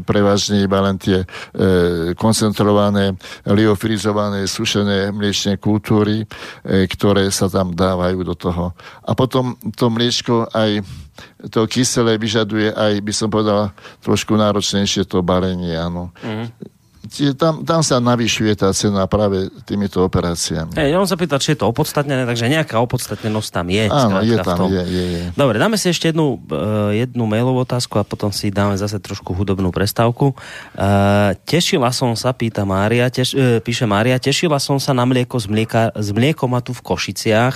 prevažne 0.00 0.64
iba 0.64 0.80
len 0.80 0.96
tie 0.96 1.20
e, 1.20 1.26
koncentrované, 2.16 3.12
liofrizované, 3.44 4.48
sušené 4.48 5.12
mliečne 5.12 5.60
kultúry, 5.60 6.24
e, 6.24 6.88
ktoré 6.88 7.28
sa 7.28 7.52
tam 7.52 7.76
dávajú 7.76 8.24
do 8.24 8.32
toho. 8.32 8.72
A 9.04 9.12
potom 9.12 9.52
to 9.76 9.92
mliečko 9.92 10.48
aj 10.48 10.80
to 11.50 11.66
kyselé 11.66 12.18
vyžaduje 12.18 12.70
aj, 12.70 13.02
by 13.02 13.12
som 13.12 13.28
povedal, 13.30 13.74
trošku 14.02 14.34
náročnejšie 14.38 15.06
to 15.06 15.22
balenie, 15.22 15.74
áno. 15.74 16.14
Mm-hmm. 16.22 16.77
Tam, 17.34 17.64
tam 17.64 17.80
sa 17.80 17.96
navyšuje 17.98 18.52
tá 18.60 18.68
cena 18.76 19.08
práve 19.08 19.48
týmito 19.64 20.04
operáciami. 20.04 20.76
Hey, 20.76 20.92
ja 20.92 21.00
vám 21.00 21.08
sa 21.08 21.16
pýtať, 21.16 21.38
či 21.40 21.48
je 21.56 21.58
to 21.64 21.66
opodstatnené, 21.72 22.28
takže 22.28 22.52
nejaká 22.52 22.76
opodstatnenosť 22.84 23.48
tam 23.48 23.66
je. 23.72 23.84
Áno, 23.88 24.20
je 24.20 24.36
tam, 24.44 24.68
je, 24.68 24.82
je, 24.84 25.04
je. 25.16 25.22
Dobre, 25.32 25.56
dáme 25.56 25.80
si 25.80 25.88
ešte 25.88 26.12
jednu, 26.12 26.36
uh, 26.36 26.92
jednu 26.92 27.24
mailovú 27.24 27.64
otázku 27.64 27.96
a 27.96 28.04
potom 28.04 28.28
si 28.28 28.52
dáme 28.52 28.76
zase 28.76 29.00
trošku 29.00 29.32
hudobnú 29.32 29.72
prestávku. 29.72 30.36
Uh, 30.76 31.32
tešila 31.48 31.88
som 31.96 32.12
sa, 32.12 32.36
pýta 32.36 32.68
Mária, 32.68 33.08
teš, 33.08 33.32
uh, 33.32 33.58
píše 33.64 33.88
Mária, 33.88 34.20
tešila 34.20 34.60
som 34.60 34.76
sa 34.76 34.92
na 34.92 35.08
mlieko 35.08 35.40
z, 35.40 35.48
mlieka, 35.48 35.96
z 35.96 36.08
mliekomatu 36.12 36.76
v 36.76 36.84
Košiciach, 36.84 37.54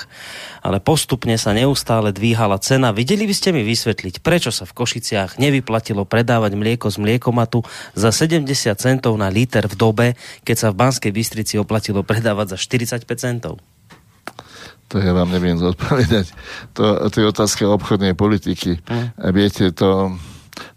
ale 0.64 0.80
postupne 0.80 1.36
sa 1.36 1.52
neustále 1.52 2.10
dvíhala 2.10 2.56
cena. 2.56 2.90
Videli 2.90 3.28
by 3.28 3.34
ste 3.36 3.52
mi 3.52 3.60
vysvetliť, 3.62 4.24
prečo 4.24 4.48
sa 4.48 4.64
v 4.64 4.72
Košiciach 4.80 5.36
nevyplatilo 5.36 6.08
predávať 6.08 6.56
mlieko 6.56 6.88
z 6.88 6.96
mliekomatu 6.96 7.60
za 7.92 8.08
70 8.08 8.48
centov 8.80 9.12
na 9.20 9.28
liter 9.28 9.41
v 9.46 9.74
dobe, 9.78 10.06
keď 10.42 10.56
sa 10.56 10.68
v 10.70 10.78
Banskej 10.82 11.12
Bystrici 11.14 11.54
oplatilo 11.56 12.02
predávať 12.02 12.56
za 12.56 12.58
45 12.58 13.06
centov? 13.16 13.58
To 14.92 15.00
ja 15.00 15.16
vám 15.16 15.32
neviem 15.32 15.56
zodpovedať. 15.56 16.36
To, 16.76 17.08
to 17.08 17.16
je 17.16 17.26
otázka 17.32 17.64
obchodnej 17.64 18.12
politiky. 18.12 18.76
Hm. 18.84 19.06
Viete, 19.32 19.72
to 19.72 20.12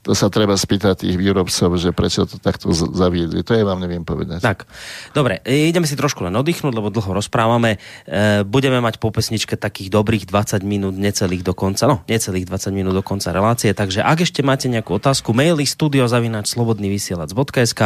to 0.05 0.13
sa 0.13 0.31
treba 0.31 0.55
spýtať 0.55 1.03
tých 1.03 1.17
výrobcov, 1.17 1.69
že 1.75 1.89
prečo 1.91 2.23
to 2.29 2.37
takto 2.39 2.71
zaviedli. 2.71 3.43
To 3.43 3.51
ja 3.57 3.65
vám 3.65 3.81
neviem 3.81 4.05
povedať. 4.05 4.39
Tak, 4.39 4.69
dobre, 5.11 5.41
e, 5.43 5.67
ideme 5.67 5.89
si 5.89 5.97
trošku 5.97 6.23
len 6.23 6.33
oddychnúť, 6.37 6.71
lebo 6.71 6.93
dlho 6.93 7.11
rozprávame. 7.17 7.81
E, 8.05 8.45
budeme 8.45 8.79
mať 8.79 9.01
po 9.01 9.09
pesničke 9.11 9.57
takých 9.57 9.91
dobrých 9.91 10.29
20 10.29 10.61
minút, 10.63 10.95
necelých 10.95 11.43
do 11.43 11.57
konca, 11.57 11.89
no, 11.89 12.05
necelých 12.05 12.47
20 12.47 12.71
minút 12.71 12.93
do 12.95 13.03
konca 13.03 13.33
relácie, 13.33 13.73
takže 13.73 14.05
ak 14.05 14.23
ešte 14.23 14.45
máte 14.45 14.69
nejakú 14.69 14.95
otázku, 14.95 15.33
maily 15.33 15.65
studiozavinač 15.67 16.53
slobodnyvysielac.sk 16.53 17.81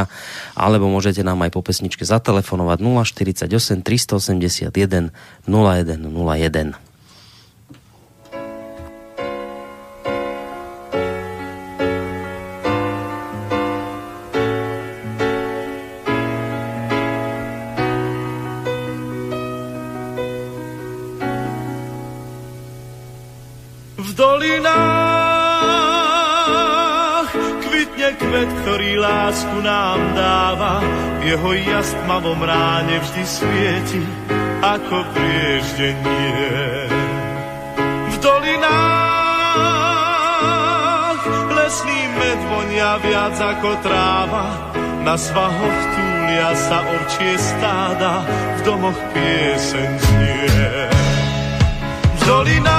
alebo 0.54 0.86
môžete 0.92 1.24
nám 1.26 1.42
aj 1.48 1.52
po 1.56 1.62
pesničke 1.64 2.04
zatelefonovať 2.04 2.78
048 2.84 3.82
381 3.82 5.10
0101. 5.48 6.89
kvet, 28.40 28.56
ktorý 28.64 29.04
lásku 29.04 29.60
nám 29.60 30.00
dáva, 30.16 30.80
jeho 31.28 31.52
jas 31.60 31.92
tmavom 31.92 32.40
ráne 32.40 33.04
vždy 33.04 33.24
svieti, 33.28 34.00
ako 34.64 35.04
prieždenie. 35.12 36.88
V 37.84 38.16
dolinách 38.24 38.80
lesný 41.52 42.00
med 42.16 42.40
vonia 42.48 42.96
viac 43.04 43.36
ako 43.36 43.76
tráva, 43.84 44.72
na 45.04 45.20
svahoch 45.20 45.80
túlia 46.00 46.56
sa 46.56 46.80
ovčie 46.96 47.36
stáda, 47.36 48.24
v 48.56 48.64
domoch 48.64 49.00
pieseň 49.12 50.00
znie. 50.00 50.88
V 52.16 52.22
dolinách 52.24 52.79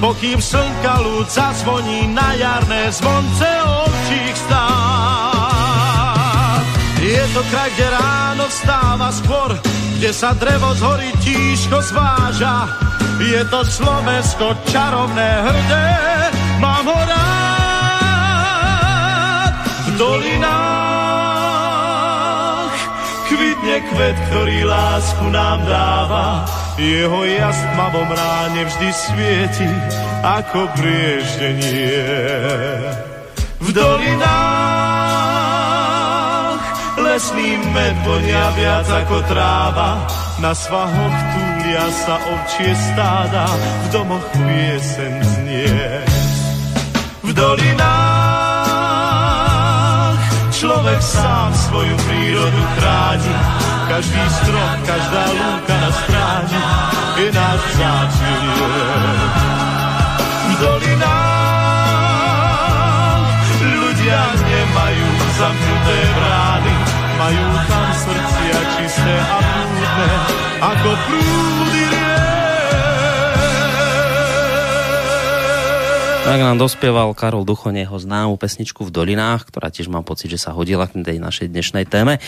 pokým 0.00 0.40
slnka 0.42 1.00
ľud 1.00 1.30
zazvoní 1.30 2.08
na 2.12 2.32
jarné 2.36 2.92
zvonce 2.92 3.48
ovčích 3.64 4.36
stát. 4.36 5.86
Je 7.00 7.22
to 7.32 7.42
kraj, 7.52 7.70
kde 7.76 7.86
ráno 7.92 8.44
vstáva 8.50 9.12
skôr, 9.14 9.54
kde 9.96 10.10
sa 10.12 10.34
drevo 10.34 10.74
z 10.74 10.80
hory 10.82 11.12
tížko 11.22 11.78
zváža. 11.82 12.66
Je 13.22 13.44
to 13.48 13.64
Slovensko 13.64 14.56
čarovné, 14.68 15.30
hrdé, 15.46 15.88
mám 16.60 16.84
ho 16.84 16.98
rád. 17.08 17.16
V 19.86 19.96
dolinách 19.96 20.65
kvet, 23.80 24.16
ktorý 24.30 24.64
lásku 24.64 25.26
nám 25.28 25.64
dáva 25.68 26.44
jeho 26.76 27.24
jas 27.24 27.56
tmavom 27.72 28.08
ráne 28.12 28.68
vždy 28.68 28.88
svieti 28.92 29.68
ako 30.20 30.68
prieždenie. 30.76 32.04
V 33.56 33.68
dolinách 33.72 35.16
lesný 37.00 37.56
med 37.72 37.96
vonia 38.04 38.52
viac 38.52 38.84
ako 38.84 39.24
tráva, 39.24 40.04
na 40.36 40.52
svahoch 40.52 41.16
túlia 41.32 41.88
sa 42.04 42.20
ovčie 42.20 42.76
stáda, 42.76 43.48
v 43.56 43.88
domoch 43.88 44.28
piesen 44.36 45.24
znie. 45.24 46.04
V 47.24 47.32
dolinách 47.32 48.76
človek 50.52 51.00
sám 51.00 51.56
svoju 51.56 51.96
prírodu 52.04 52.62
chráni, 52.76 53.32
každý 53.86 54.22
strom, 54.42 54.70
každá 54.82 55.24
lúka 55.30 55.74
na 55.78 55.90
stráni 55.94 56.62
je 57.16 57.28
náš 57.32 57.60
vzácný 57.72 58.36
V 60.46 60.52
dolinách 60.60 61.36
ľudia 63.62 64.22
nemajú 64.36 65.08
zamknuté 65.38 65.98
brány, 66.14 66.74
majú 67.18 67.46
tam 67.66 67.86
srdcia 67.94 68.58
čisté 68.78 69.16
a 69.22 69.38
prúdne, 69.42 70.10
ako 70.60 70.90
prúdy 71.06 72.05
Tak 76.26 76.42
nám 76.42 76.58
dospieval 76.58 77.14
Karol 77.14 77.46
Duchoň 77.46 77.86
jeho 77.86 78.02
známu 78.02 78.34
pesničku 78.34 78.82
v 78.82 78.90
Dolinách, 78.90 79.46
ktorá 79.46 79.70
tiež 79.70 79.86
mám 79.86 80.02
pocit, 80.02 80.26
že 80.26 80.42
sa 80.42 80.50
hodila 80.50 80.90
k 80.90 80.98
tej 80.98 81.22
našej 81.22 81.54
dnešnej 81.54 81.86
téme. 81.86 82.18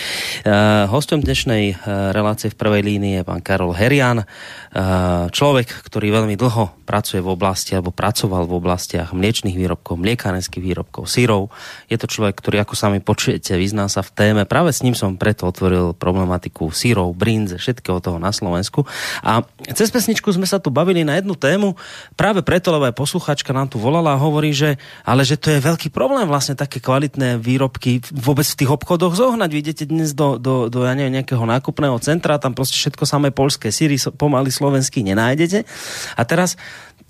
Uh, 0.46 0.86
hostom 0.86 1.18
dnešnej 1.18 1.74
uh, 1.74 2.14
relácie 2.14 2.46
v 2.46 2.62
prvej 2.62 2.86
línii 2.86 3.18
je 3.18 3.26
pán 3.26 3.42
Karol 3.42 3.74
Herian, 3.74 4.22
uh, 4.22 5.26
človek, 5.34 5.82
ktorý 5.82 6.14
veľmi 6.14 6.38
dlho 6.38 6.77
pracuje 6.89 7.20
v 7.20 7.36
oblasti 7.36 7.77
alebo 7.77 7.93
pracoval 7.93 8.48
v 8.48 8.56
oblastiach 8.56 9.12
mliečných 9.12 9.52
výrobkov, 9.52 10.01
mliekárenských 10.01 10.65
výrobkov, 10.65 11.05
sírov. 11.05 11.52
Je 11.93 12.01
to 12.01 12.09
človek, 12.09 12.40
ktorý, 12.40 12.65
ako 12.65 12.73
sami 12.73 13.05
počujete, 13.05 13.52
vyzná 13.60 13.93
sa 13.93 14.01
v 14.01 14.09
téme. 14.16 14.48
Práve 14.48 14.73
s 14.73 14.81
ním 14.81 14.97
som 14.97 15.20
preto 15.20 15.44
otvoril 15.44 15.93
problematiku 15.93 16.73
sírov, 16.73 17.12
brinze, 17.12 17.60
všetkého 17.60 18.01
toho 18.01 18.16
na 18.16 18.32
Slovensku. 18.32 18.89
A 19.20 19.44
cez 19.77 19.93
pesničku 19.93 20.32
sme 20.32 20.48
sa 20.48 20.56
tu 20.56 20.73
bavili 20.73 21.05
na 21.05 21.20
jednu 21.20 21.36
tému, 21.36 21.77
práve 22.16 22.40
preto, 22.40 22.73
lebo 22.73 22.89
aj 22.89 22.97
posluchačka 22.97 23.52
nám 23.52 23.69
tu 23.69 23.77
volala 23.77 24.16
a 24.16 24.23
hovorí, 24.23 24.56
že 24.56 24.81
ale 25.05 25.28
že 25.28 25.36
to 25.36 25.52
je 25.52 25.60
veľký 25.60 25.93
problém 25.93 26.24
vlastne 26.24 26.56
také 26.56 26.81
kvalitné 26.81 27.36
výrobky 27.36 28.01
vôbec 28.09 28.48
v 28.48 28.65
tých 28.65 28.70
obchodoch 28.73 29.12
zohnať. 29.12 29.51
Vy 29.52 29.59
idete 29.60 29.85
dnes 29.85 30.16
do, 30.16 30.40
do, 30.40 30.73
do 30.73 30.89
ja 30.89 30.97
neviem, 30.97 31.20
nejakého 31.20 31.44
nákupného 31.44 32.01
centra, 32.01 32.40
tam 32.40 32.56
proste 32.56 32.81
všetko 32.81 33.05
samé 33.05 33.28
polské 33.28 33.69
síry 33.69 34.01
pomaly 34.16 34.48
slovenský 34.48 35.05
nenájdete. 35.05 35.69
A 36.16 36.23
teraz 36.24 36.56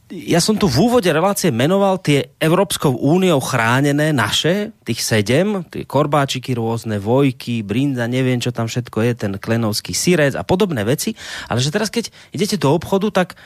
ja 0.09 0.41
som 0.41 0.57
tu 0.57 0.65
v 0.65 0.89
úvode 0.89 1.09
relácie 1.13 1.53
menoval 1.53 2.01
tie 2.01 2.33
Európskou 2.41 2.97
úniou 2.97 3.45
chránené 3.45 4.17
naše, 4.17 4.73
tých 4.81 5.05
sedem, 5.05 5.61
tie 5.69 5.85
korbáčiky 5.85 6.57
rôzne, 6.57 6.97
vojky, 6.97 7.61
brinda, 7.61 8.09
neviem 8.09 8.41
čo 8.41 8.49
tam 8.49 8.73
všetko 8.73 9.05
je, 9.05 9.13
ten 9.13 9.33
klenovský 9.37 9.93
sírec 9.93 10.33
a 10.33 10.43
podobné 10.49 10.81
veci. 10.89 11.13
Ale 11.53 11.61
že 11.61 11.69
teraz 11.69 11.93
keď 11.93 12.09
idete 12.33 12.57
do 12.57 12.73
obchodu, 12.73 13.13
tak 13.13 13.37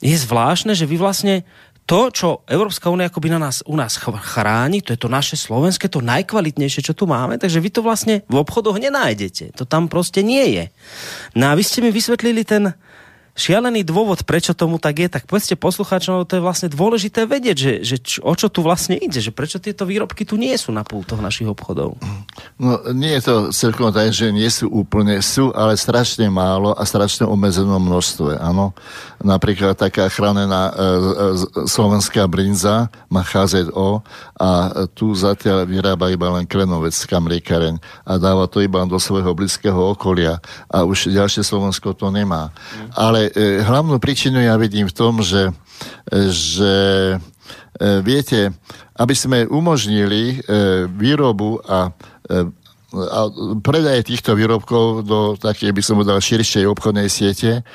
je 0.00 0.16
zvláštne, 0.16 0.72
že 0.72 0.88
vy 0.88 0.96
vlastne 0.96 1.44
to, 1.86 2.10
čo 2.10 2.42
Európska 2.50 2.90
únia 2.90 3.06
akoby 3.06 3.30
na 3.30 3.38
nás, 3.38 3.62
u 3.62 3.78
nás 3.78 3.94
chráni, 4.00 4.82
to 4.82 4.90
je 4.90 4.98
to 4.98 5.06
naše 5.06 5.38
slovenské, 5.38 5.86
to 5.86 6.02
najkvalitnejšie, 6.02 6.82
čo 6.82 6.98
tu 6.98 7.06
máme, 7.06 7.38
takže 7.38 7.62
vy 7.62 7.70
to 7.70 7.80
vlastne 7.84 8.26
v 8.26 8.36
obchodoch 8.42 8.82
nenájdete. 8.82 9.54
To 9.54 9.62
tam 9.62 9.86
proste 9.86 10.26
nie 10.26 10.58
je. 10.58 10.64
No 11.38 11.52
a 11.52 11.54
vy 11.54 11.62
ste 11.62 11.86
mi 11.86 11.94
vysvetlili 11.94 12.42
ten, 12.42 12.74
šialený 13.36 13.84
dôvod, 13.84 14.24
prečo 14.24 14.56
tomu 14.56 14.80
tak 14.80 14.96
je, 14.96 15.08
tak 15.12 15.28
povedzte 15.28 15.54
poslucháčom, 15.60 16.24
to 16.24 16.40
je 16.40 16.42
vlastne 16.42 16.72
dôležité 16.72 17.28
vedieť, 17.28 17.56
že, 17.56 17.72
že 17.84 17.96
č, 18.00 18.10
o 18.24 18.32
čo 18.32 18.48
tu 18.48 18.64
vlastne 18.64 18.96
ide, 18.96 19.20
že 19.20 19.30
prečo 19.30 19.60
tieto 19.60 19.84
výrobky 19.84 20.24
tu 20.24 20.40
nie 20.40 20.56
sú 20.56 20.72
na 20.72 20.82
pultoch 20.82 21.20
našich 21.20 21.46
obchodov. 21.46 22.00
No 22.56 22.80
nie 22.96 23.12
je 23.20 23.22
to 23.28 23.34
celkom 23.52 23.92
tak, 23.92 24.16
že 24.16 24.32
nie 24.32 24.48
sú 24.48 24.72
úplne, 24.72 25.20
sú, 25.20 25.52
ale 25.52 25.76
strašne 25.76 26.32
málo 26.32 26.72
a 26.72 26.82
strašne 26.88 27.28
obmedzenom 27.28 27.78
množstve, 27.78 28.40
áno. 28.40 28.72
Napríklad 29.20 29.76
taká 29.76 30.08
chránená 30.08 30.72
e, 30.72 30.72
e, 30.72 30.84
slovenská 31.68 32.24
brinza 32.28 32.88
má 33.12 33.20
HZO 33.20 34.00
a 34.40 34.48
tu 34.96 35.12
zatiaľ 35.12 35.68
vyrába 35.68 36.08
iba 36.08 36.32
len 36.32 36.48
Krenovecká 36.48 37.20
mliekareň 37.20 37.76
a 38.08 38.16
dáva 38.16 38.48
to 38.48 38.64
iba 38.64 38.80
do 38.88 38.96
svojho 38.96 39.36
blízkeho 39.36 39.92
okolia 39.92 40.40
a 40.72 40.84
už 40.88 41.12
ďalšie 41.12 41.44
Slovensko 41.44 41.92
to 41.92 42.08
nemá. 42.08 42.48
Mm. 42.48 42.88
Ale 42.96 43.25
e, 43.32 43.60
hlavnú 43.62 43.98
príčinu 43.98 44.38
ja 44.42 44.54
vidím 44.58 44.86
v 44.90 44.96
tom, 44.96 45.20
že, 45.20 45.50
e, 46.10 46.30
že 46.30 46.74
e, 47.14 47.16
viete, 48.00 48.54
aby 48.96 49.14
sme 49.14 49.48
umožnili 49.48 50.38
e, 50.40 50.86
výrobu 50.90 51.60
a 51.66 51.90
a 52.96 53.28
predaje 53.60 54.08
týchto 54.08 54.32
výrobkov 54.32 55.04
do 55.04 55.18
takej, 55.36 55.74
by 55.74 55.82
som 55.82 55.98
povedal, 56.00 56.22
širšej 56.22 56.64
obchodnej 56.70 57.10
siete, 57.10 57.66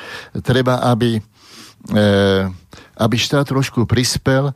treba, 0.42 0.82
aby, 0.88 1.22
e, 1.94 2.02
aby 2.98 3.16
štát 3.20 3.46
trošku 3.46 3.86
prispel 3.86 4.56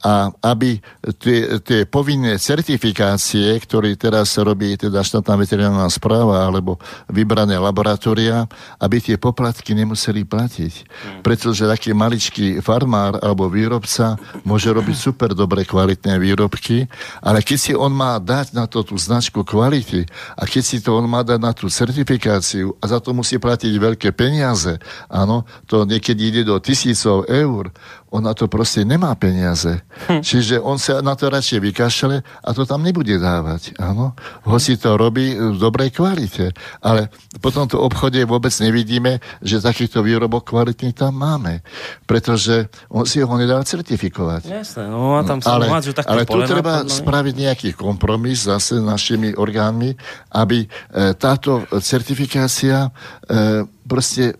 a 0.00 0.30
aby 0.46 0.78
tie, 1.18 1.58
tie 1.58 1.82
povinné 1.82 2.38
certifikácie, 2.38 3.58
ktoré 3.58 3.98
teraz 3.98 4.38
robí 4.38 4.78
teda 4.78 5.02
štátna 5.02 5.34
veterinárna 5.34 5.90
správa 5.90 6.46
alebo 6.46 6.78
vybrané 7.10 7.58
laboratória, 7.58 8.46
aby 8.78 9.02
tie 9.02 9.16
poplatky 9.18 9.74
nemuseli 9.74 10.22
platiť. 10.22 10.74
Hmm. 10.86 11.20
Pretože 11.26 11.66
taký 11.66 11.90
maličký 11.90 12.62
farmár 12.62 13.18
alebo 13.18 13.50
výrobca 13.50 14.14
môže 14.46 14.70
robiť 14.70 14.96
super 14.96 15.34
dobre 15.34 15.66
kvalitné 15.66 16.22
výrobky, 16.22 16.86
ale 17.18 17.42
keď 17.42 17.58
si 17.58 17.72
on 17.74 17.90
má 17.90 18.22
dať 18.22 18.54
na 18.54 18.70
to 18.70 18.86
tú 18.86 18.94
značku 18.94 19.42
kvality 19.42 20.06
a 20.38 20.46
keď 20.46 20.62
si 20.62 20.78
to 20.78 20.94
on 20.94 21.10
má 21.10 21.26
dať 21.26 21.40
na 21.42 21.50
tú 21.50 21.66
certifikáciu 21.66 22.78
a 22.78 22.86
za 22.86 23.02
to 23.02 23.10
musí 23.10 23.42
platiť 23.42 23.72
veľké 23.74 24.14
peniaze, 24.14 24.78
áno, 25.10 25.42
to 25.66 25.82
niekedy 25.82 26.30
ide 26.30 26.42
do 26.46 26.54
tisícov 26.62 27.26
eur, 27.26 27.74
on 28.10 28.26
na 28.26 28.34
to 28.34 28.50
proste 28.50 28.82
nemá 28.82 29.14
peniaze. 29.14 29.86
Hm. 30.10 30.20
Čiže 30.20 30.58
on 30.58 30.82
sa 30.82 30.98
na 30.98 31.14
to 31.14 31.30
radšej 31.30 31.62
vykašle 31.62 32.16
a 32.22 32.48
to 32.50 32.66
tam 32.66 32.82
nebude 32.82 33.14
dávať. 33.16 33.78
Áno? 33.78 34.18
Hoci 34.42 34.74
to 34.74 34.98
robí 34.98 35.38
v 35.38 35.56
dobrej 35.56 35.94
kvalite. 35.94 36.50
Ale 36.82 37.08
po 37.38 37.54
tomto 37.54 37.78
obchode 37.78 38.18
vôbec 38.26 38.50
nevidíme, 38.58 39.22
že 39.38 39.62
takýchto 39.62 40.02
výrobok 40.02 40.50
kvalitný 40.50 40.90
tam 40.90 41.14
máme. 41.22 41.62
Pretože 42.10 42.66
on 42.90 43.06
si 43.06 43.22
ho 43.22 43.34
nedá 43.38 43.62
certifikovať. 43.62 44.50
Jasné, 44.50 44.90
no 44.90 45.14
a 45.14 45.22
tam 45.22 45.38
sa 45.38 45.54
ale, 45.54 45.70
ale 45.70 46.26
tu 46.26 46.38
treba 46.42 46.82
podľa... 46.82 46.90
spraviť 46.90 47.34
nejaký 47.38 47.70
kompromis 47.78 48.42
zase 48.50 48.82
našimi 48.82 49.38
orgánmi, 49.38 49.94
aby 50.34 50.66
e, 50.66 50.68
táto 51.14 51.62
certifikácia 51.78 52.90
e, 52.90 53.62
proste 53.86 54.34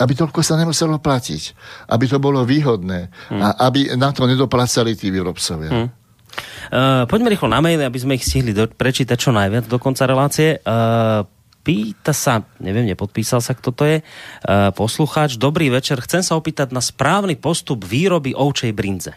aby 0.00 0.12
toľko 0.16 0.40
sa 0.40 0.56
nemuselo 0.56 0.96
platiť, 0.96 1.42
aby 1.92 2.04
to 2.08 2.16
bolo 2.16 2.42
výhodné 2.48 3.12
hmm. 3.28 3.40
a 3.40 3.48
aby 3.68 3.92
na 4.00 4.10
to 4.10 4.24
nedoplácali 4.24 4.96
tí 4.96 5.12
výrobcovia. 5.12 5.70
Hmm. 5.70 5.88
Uh, 6.70 7.04
poďme 7.10 7.34
rýchlo 7.34 7.50
na 7.50 7.60
maily, 7.60 7.84
aby 7.84 7.98
sme 8.00 8.16
ich 8.16 8.24
stihli 8.24 8.56
do, 8.56 8.64
prečítať 8.64 9.18
čo 9.18 9.34
najviac 9.34 9.68
do 9.68 9.76
konca 9.76 10.08
relácie. 10.08 10.62
Uh, 10.62 11.26
pýta 11.60 12.16
sa, 12.16 12.46
neviem, 12.62 12.88
nepodpísal 12.88 13.44
sa, 13.44 13.52
kto 13.52 13.70
to 13.74 13.84
je, 13.84 13.96
uh, 14.00 14.70
poslucháč. 14.72 15.36
Dobrý 15.36 15.68
večer, 15.68 16.00
chcem 16.00 16.24
sa 16.24 16.38
opýtať 16.38 16.72
na 16.72 16.80
správny 16.80 17.36
postup 17.36 17.84
výroby 17.84 18.32
ovčej 18.32 18.72
brinze. 18.72 19.12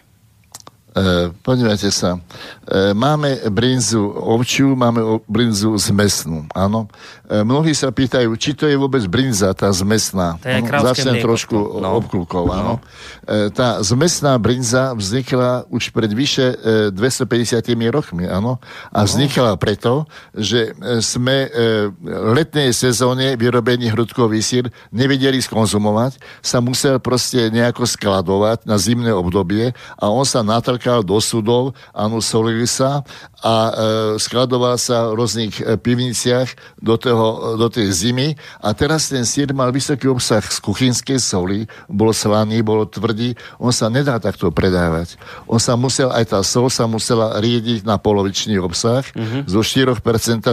E, 0.94 1.34
podívajte 1.42 1.90
sa, 1.90 2.22
e, 2.70 2.94
máme 2.94 3.50
brinzu 3.50 4.14
ovčiu, 4.14 4.78
máme 4.78 5.02
o, 5.02 5.18
brinzu 5.26 5.74
zmesnú, 5.74 6.46
áno. 6.54 6.86
E, 7.26 7.42
mnohí 7.42 7.74
sa 7.74 7.90
pýtajú, 7.90 8.30
či 8.38 8.54
to 8.54 8.70
je 8.70 8.78
vôbec 8.78 9.02
brinza, 9.10 9.50
tá 9.58 9.74
zmesná. 9.74 10.38
To 10.38 10.46
je 10.46 10.62
Áno, 10.62 10.86
Začnem 10.94 11.18
mlieko, 11.18 11.26
trošku 11.26 11.58
no. 11.82 11.98
obklukov, 11.98 12.46
áno. 12.54 12.78
E, 13.26 13.50
tá 13.50 13.82
zmesná 13.82 14.38
brinza 14.38 14.94
vznikla 14.94 15.66
už 15.74 15.90
pred 15.90 16.14
vyše 16.14 16.54
e, 16.62 16.94
250 16.94 17.74
rokmi, 17.90 18.30
áno. 18.30 18.62
A 18.94 19.02
vznikla 19.02 19.58
preto, 19.58 20.06
že 20.38 20.78
e, 20.78 21.02
sme 21.02 21.50
e, 21.50 21.90
letnej 22.38 22.70
sezóne 22.70 23.34
vyrobený 23.34 23.90
hrudkový 23.98 24.46
sír 24.46 24.70
nevedeli 24.94 25.42
skonzumovať, 25.42 26.22
sa 26.46 26.62
musel 26.62 27.02
proste 27.02 27.50
nejako 27.50 27.90
skladovať 27.90 28.70
na 28.70 28.78
zimné 28.78 29.10
obdobie 29.10 29.74
a 29.98 30.06
on 30.14 30.22
sa 30.22 30.46
natrkal 30.46 30.83
do 31.06 31.18
sudov, 31.24 31.72
áno, 31.96 32.20
solili 32.20 32.68
sa 32.68 33.06
a 33.44 33.56
e, 33.56 33.72
skladoval 34.20 34.80
sa 34.80 35.12
v 35.12 35.20
rôznych 35.20 35.60
e, 35.60 35.76
pivniciach 35.76 36.80
do, 36.80 36.96
toho, 36.96 37.60
do 37.60 37.68
tej 37.68 37.92
zimy 37.92 38.40
a 38.64 38.72
teraz 38.72 39.12
ten 39.12 39.28
sír 39.28 39.52
mal 39.52 39.72
vysoký 39.76 40.08
obsah 40.08 40.44
z 40.44 40.64
kuchynskej 40.64 41.20
soli, 41.20 41.68
bol 41.92 42.16
slaný, 42.16 42.64
bol 42.64 42.88
tvrdý, 42.88 43.36
on 43.60 43.76
sa 43.76 43.92
nedá 43.92 44.16
takto 44.20 44.48
predávať. 44.52 45.20
On 45.48 45.60
sa 45.60 45.76
musel, 45.76 46.08
aj 46.12 46.32
tá 46.32 46.40
sol 46.40 46.72
sa 46.72 46.88
musela 46.88 47.36
riediť 47.40 47.84
na 47.84 48.00
polovičný 48.00 48.56
obsah 48.64 49.04
mm-hmm. 49.12 49.48
zo 49.52 49.60
4% 49.60 50.00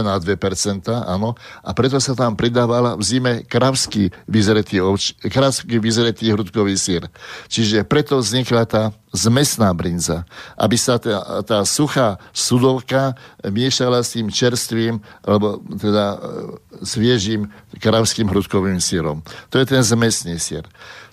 na 0.03 0.19
2%, 0.19 0.27
áno, 0.91 1.39
a 1.63 1.69
preto 1.71 1.95
sa 2.03 2.11
tam 2.11 2.35
pridávala 2.35 2.99
v 2.99 3.03
zime 3.07 3.33
kravský 3.47 4.11
vyzretý, 4.27 4.83
ovč, 4.83 5.15
kravský 5.23 5.79
vyzretý 5.79 6.31
hrudkový 6.35 6.75
sír. 6.75 7.07
Čiže 7.47 7.87
preto 7.87 8.19
vznikla 8.19 8.63
tá 8.67 8.83
zmesná 9.11 9.71
brinza, 9.75 10.23
aby 10.55 10.79
sa 10.79 10.95
tá, 10.95 11.43
tá 11.43 11.59
suchá 11.67 12.15
sudovka 12.31 13.15
miešala 13.43 13.99
s 13.99 14.15
tým 14.15 14.31
čerstvým, 14.31 15.03
alebo 15.27 15.59
teda 15.75 16.15
e, 16.15 16.17
sviežým 16.87 17.51
kravským 17.83 18.31
hrudkovým 18.31 18.79
sírom. 18.79 19.19
To 19.51 19.59
je 19.59 19.67
ten 19.67 19.83
zmesný 19.83 20.39
sír 20.39 20.63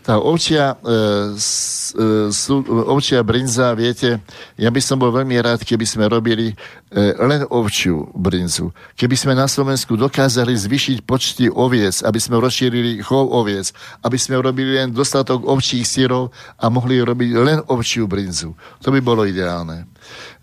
tá 0.09 0.17
ovčia, 0.17 0.73
e, 0.73 1.37
s, 1.37 1.93
e, 1.93 2.33
sú, 2.33 2.65
ovčia 2.89 3.21
brinza, 3.21 3.77
viete, 3.77 4.25
ja 4.57 4.73
by 4.73 4.81
som 4.81 4.97
bol 4.97 5.13
veľmi 5.13 5.37
rád, 5.37 5.61
keby 5.69 5.85
sme 5.85 6.09
robili 6.09 6.57
e, 6.89 7.13
len 7.21 7.45
ovčiu 7.53 8.09
brinzu. 8.17 8.73
Keby 8.97 9.13
sme 9.13 9.37
na 9.37 9.45
Slovensku 9.45 10.01
dokázali 10.01 10.57
zvyšiť 10.57 11.05
počty 11.05 11.53
oviec, 11.53 12.01
aby 12.01 12.17
sme 12.17 12.41
rozšírili 12.41 13.05
chov 13.05 13.29
oviec, 13.29 13.77
aby 14.01 14.17
sme 14.17 14.41
robili 14.41 14.81
len 14.81 14.97
dostatok 14.97 15.45
ovčích 15.45 15.85
sírov 15.85 16.33
a 16.57 16.73
mohli 16.73 17.05
robiť 17.05 17.31
len 17.37 17.61
ovčiu 17.69 18.09
brinzu. 18.09 18.57
To 18.81 18.89
by 18.89 19.05
bolo 19.05 19.29
ideálne. 19.29 19.93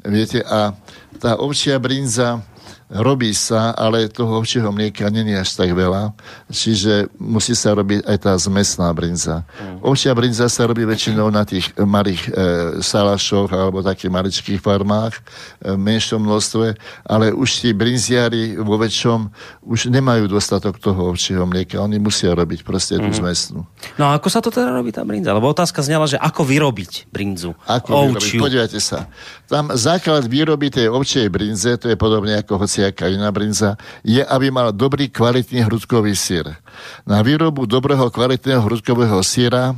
Viete, 0.05 0.45
a 0.45 0.77
tá 1.17 1.41
ovčia 1.41 1.81
brinza, 1.81 2.37
robí 2.89 3.33
sa, 3.33 3.73
ale 3.73 4.05
toho 4.05 4.37
ovčieho 4.37 4.69
mlieka 4.69 5.09
není 5.09 5.33
až 5.33 5.57
tak 5.57 5.73
veľa, 5.73 6.13
čiže 6.53 7.09
musí 7.17 7.57
sa 7.57 7.73
robiť 7.73 8.05
aj 8.05 8.17
tá 8.21 8.33
zmesná 8.37 8.93
brinza. 8.93 9.41
Mm. 9.57 9.81
Ovčia 9.81 10.13
brinza 10.13 10.45
sa 10.45 10.69
robí 10.69 10.85
väčšinou 10.85 11.33
na 11.33 11.41
tých 11.41 11.73
malých 11.81 12.21
e, 12.29 12.31
salašoch 12.85 13.49
alebo 13.49 13.81
takých 13.81 14.13
maličkých 14.13 14.59
farmách 14.61 15.17
e, 15.17 15.21
v 15.73 15.79
menšom 15.81 16.21
množstve, 16.21 16.77
ale 17.09 17.33
už 17.33 17.65
tí 17.65 17.69
brinziari 17.73 18.53
vo 18.61 18.77
väčšom 18.77 19.33
už 19.65 19.89
nemajú 19.89 20.29
dostatok 20.29 20.77
toho 20.77 21.09
ovčieho 21.09 21.41
mlieka, 21.49 21.81
oni 21.81 21.97
musia 21.97 22.37
robiť 22.37 22.61
proste 22.61 23.01
tú 23.01 23.09
mm. 23.09 23.17
zmesnú. 23.17 23.65
No 23.97 24.13
a 24.13 24.21
ako 24.21 24.29
sa 24.29 24.45
to 24.45 24.53
teda 24.53 24.69
robí 24.69 24.93
tá 24.93 25.01
brinza? 25.01 25.33
Lebo 25.33 25.49
otázka 25.49 25.81
znela, 25.81 26.05
že 26.05 26.21
ako 26.21 26.45
vyrobiť 26.45 27.09
brinzu? 27.09 27.57
Ako 27.65 28.13
vyrobiť? 28.13 28.37
Podívajte 28.37 28.77
sa. 28.77 29.09
Tam 29.49 29.73
základ 29.73 30.29
výroby 30.29 30.69
tej 30.69 30.93
ovčej 30.93 31.33
brinze, 31.33 31.77
to 31.81 31.89
je 31.89 31.97
podobne 31.97 32.37
ako 32.41 32.61
iná 33.07 33.31
brinza, 33.31 33.77
je, 34.03 34.19
aby 34.25 34.51
mal 34.51 34.75
dobrý 34.75 35.07
kvalitný 35.07 35.63
hrudkový 35.63 36.15
sír. 36.15 36.51
Na 37.07 37.23
výrobu 37.23 37.63
dobrého 37.69 38.11
kvalitného 38.11 38.59
hrudkového 38.59 39.21
síra 39.23 39.77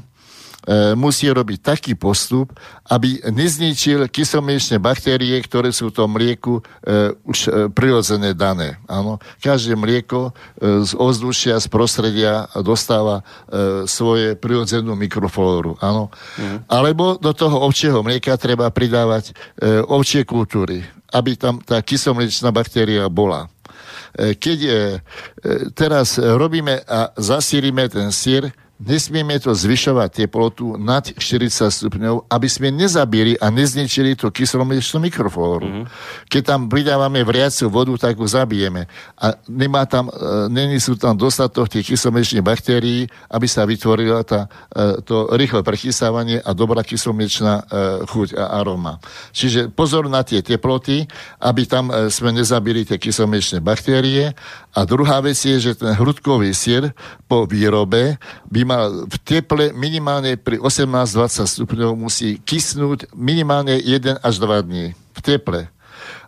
musí 0.99 1.31
robiť 1.31 1.60
taký 1.64 1.94
postup, 1.95 2.52
aby 2.91 3.23
nezničil 3.31 4.07
kyselmliečné 4.11 4.80
baktérie, 4.84 5.35
ktoré 5.44 5.72
sú 5.72 5.91
v 5.91 5.95
tom 5.95 6.15
mlieku 6.15 6.60
e, 6.60 7.15
už 7.23 7.39
e, 7.48 7.49
prirodzené 7.72 8.31
dané. 8.31 8.80
Áno. 8.88 9.19
Každé 9.39 9.76
mlieko 9.80 10.31
e, 10.31 10.84
z 10.84 10.91
ovzdušia, 10.95 11.60
z 11.60 11.68
prostredia 11.68 12.48
dostáva 12.64 13.23
e, 13.23 13.23
svoje 13.88 14.35
prirodzenú 14.35 14.95
mikroflóru. 14.95 15.76
Áno. 15.80 16.11
Mm. 16.39 16.68
Alebo 16.68 17.19
do 17.19 17.31
toho 17.31 17.64
ovčieho 17.64 17.99
mlieka 18.03 18.35
treba 18.39 18.72
pridávať 18.72 19.31
e, 19.31 19.84
ovčie 19.88 20.23
kultúry, 20.23 20.84
aby 21.11 21.35
tam 21.35 21.60
tá 21.64 21.84
kyselmliečná 21.84 22.52
baktéria 22.52 23.07
bola 23.11 23.52
e, 24.15 24.35
keď 24.35 24.60
e, 24.64 24.72
teraz 25.76 26.15
robíme 26.19 26.84
a 26.88 27.11
zasírime 27.19 27.88
ten 27.91 28.11
sír, 28.15 28.52
Nesmieme 28.78 29.41
to 29.41 29.58
zvyšovať 29.58 30.22
teplotu 30.22 30.78
nad 30.78 31.02
40 31.02 31.49
stupňov, 31.49 32.30
aby 32.30 32.45
sme 32.45 32.70
nezabili 32.70 33.34
a 33.41 33.49
nezničili 33.49 34.14
tú 34.14 34.30
kyselomliečnú 34.30 35.02
mikroflóru. 35.02 35.66
Mm-hmm. 35.66 35.86
Keď 36.30 36.41
tam 36.45 36.70
pridávame 36.70 37.26
vriacu 37.26 37.74
vodu, 37.74 37.98
tak 37.98 38.22
ju 38.22 38.30
zabijeme. 38.30 38.86
A 39.18 39.34
nemá 39.49 39.90
tam, 39.90 40.14
e, 40.14 40.45
není 40.54 40.78
sú 40.78 40.94
tam 40.94 41.18
dostatok 41.18 41.74
tých 41.74 41.90
kyselomliečných 41.90 42.45
baktérií, 42.45 43.10
aby 43.34 43.49
sa 43.49 43.66
vytvorila 43.66 44.22
tá, 44.22 44.45
e, 44.70 45.02
to 45.02 45.34
rýchle 45.34 45.66
prechysávanie 45.66 46.38
a 46.45 46.54
dobrá 46.54 46.86
kyselomliečná 46.86 47.54
e, 47.58 47.64
chuť 48.06 48.38
a 48.38 48.62
aroma. 48.62 49.02
Čiže 49.34 49.74
pozor 49.74 50.06
na 50.06 50.22
tie 50.22 50.45
teploty, 50.45 51.10
aby 51.41 51.66
tam 51.66 51.90
e, 51.90 52.14
sme 52.14 52.30
nezabili 52.30 52.86
tie 52.86 53.02
kyselomliečné 53.02 53.58
baktérie. 53.58 54.38
A 54.78 54.86
druhá 54.86 55.18
vec 55.26 55.41
je, 55.41 55.58
že 55.58 55.74
ten 55.74 55.98
hrudkový 55.98 56.54
sír 56.54 56.94
po 57.26 57.49
výrobe 57.49 58.22
by 58.45 58.66
mal 58.68 59.07
v 59.07 59.15
teple 59.23 59.72
minimálne 59.72 60.35
pri 60.35 60.60
18-20 60.60 61.48
stupňov 61.48 61.95
musí 61.95 62.44
kysnúť 62.44 63.07
minimálne 63.15 63.80
1 63.80 64.19
až 64.19 64.35
2 64.44 64.68
dní 64.68 64.85
v 65.15 65.19
teple 65.23 65.72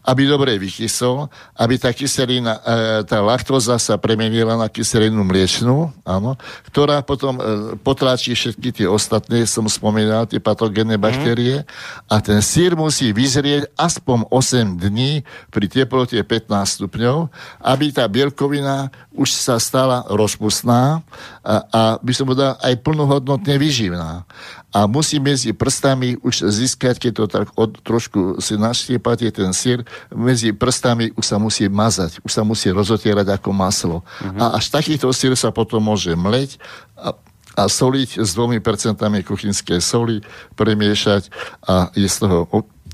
aby 0.10 0.26
dobre 0.26 0.56
vychysol, 0.58 1.28
aby 1.54 1.76
tá 1.78 1.92
kyselina, 1.92 2.58
e, 2.64 3.06
tá 3.06 3.20
laktóza 3.20 3.76
sa 3.78 4.00
premenila 4.00 4.56
na 4.56 4.66
kyselinu 4.72 5.22
mliečnú, 5.22 5.92
áno, 6.08 6.40
ktorá 6.72 7.04
potom 7.04 7.38
e, 7.38 7.42
potláčí 7.84 8.34
všetky 8.34 8.70
tie 8.74 8.88
ostatné, 8.88 9.44
som 9.44 9.68
spomínal, 9.68 10.26
tie 10.26 10.40
patogénne 10.40 10.96
mhm. 10.96 11.04
baktérie 11.04 11.56
mm. 11.62 11.66
a 12.10 12.16
ten 12.24 12.40
sír 12.40 12.74
musí 12.74 13.12
vyzrieť 13.12 13.70
aspoň 13.76 14.26
8 14.32 14.82
dní 14.82 15.22
pri 15.52 15.66
teplote 15.68 16.18
15 16.18 16.50
stupňov, 16.50 17.30
aby 17.62 17.86
tá 17.92 18.08
bielkovina 18.08 18.90
už 19.20 19.36
sa 19.36 19.60
stala 19.60 20.08
rozpustná 20.08 21.04
a, 21.44 21.54
a 21.68 21.82
by 22.00 22.12
som 22.16 22.24
povedal 22.24 22.56
aj 22.64 22.80
plnohodnotne 22.80 23.60
vyživná 23.60 24.24
a 24.70 24.86
musí 24.86 25.18
medzi 25.18 25.50
prstami 25.50 26.16
už 26.22 26.46
získať, 26.46 27.02
keď 27.02 27.12
to 27.12 27.26
tak 27.26 27.48
od, 27.58 27.82
trošku 27.82 28.38
si 28.38 28.54
naštiepate 28.54 29.26
ten 29.34 29.50
sír, 29.50 29.82
medzi 30.14 30.54
prstami 30.54 31.10
už 31.18 31.26
sa 31.26 31.42
musí 31.42 31.66
mazať, 31.66 32.22
už 32.22 32.32
sa 32.32 32.46
musí 32.46 32.70
rozotierať 32.70 33.34
ako 33.34 33.50
maslo. 33.50 33.98
Uh-huh. 34.22 34.38
A 34.38 34.62
až 34.62 34.70
takýto 34.70 35.10
sír 35.10 35.34
sa 35.34 35.50
potom 35.50 35.82
môže 35.82 36.14
mleť 36.14 36.62
a, 36.94 37.18
a 37.58 37.64
soliť 37.66 38.22
s 38.22 38.30
dvomi 38.38 38.62
percentami 38.62 39.26
kuchynskej 39.26 39.82
soli, 39.82 40.22
premiešať 40.54 41.34
a 41.66 41.90
je 41.98 42.06
z 42.06 42.18
toho 42.22 42.46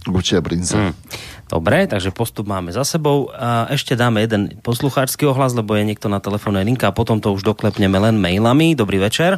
určia 0.07 0.39
brinza. 0.39 0.80
Hmm. 0.80 0.93
Dobre, 1.45 1.85
takže 1.85 2.09
postup 2.09 2.49
máme 2.49 2.73
za 2.73 2.81
sebou. 2.81 3.30
A 3.30 3.69
ešte 3.69 3.93
dáme 3.93 4.26
jeden 4.26 4.57
poslucháčský 4.65 5.30
ohlas, 5.30 5.53
lebo 5.53 5.77
je 5.77 5.85
niekto 5.85 6.09
na 6.09 6.17
telefónnej 6.17 6.65
linka 6.65 6.89
a 6.89 6.95
potom 6.95 7.22
to 7.22 7.30
už 7.38 7.45
doklepneme 7.45 8.01
len 8.01 8.17
mailami. 8.17 8.73
Dobrý 8.73 8.97
večer. 8.97 9.38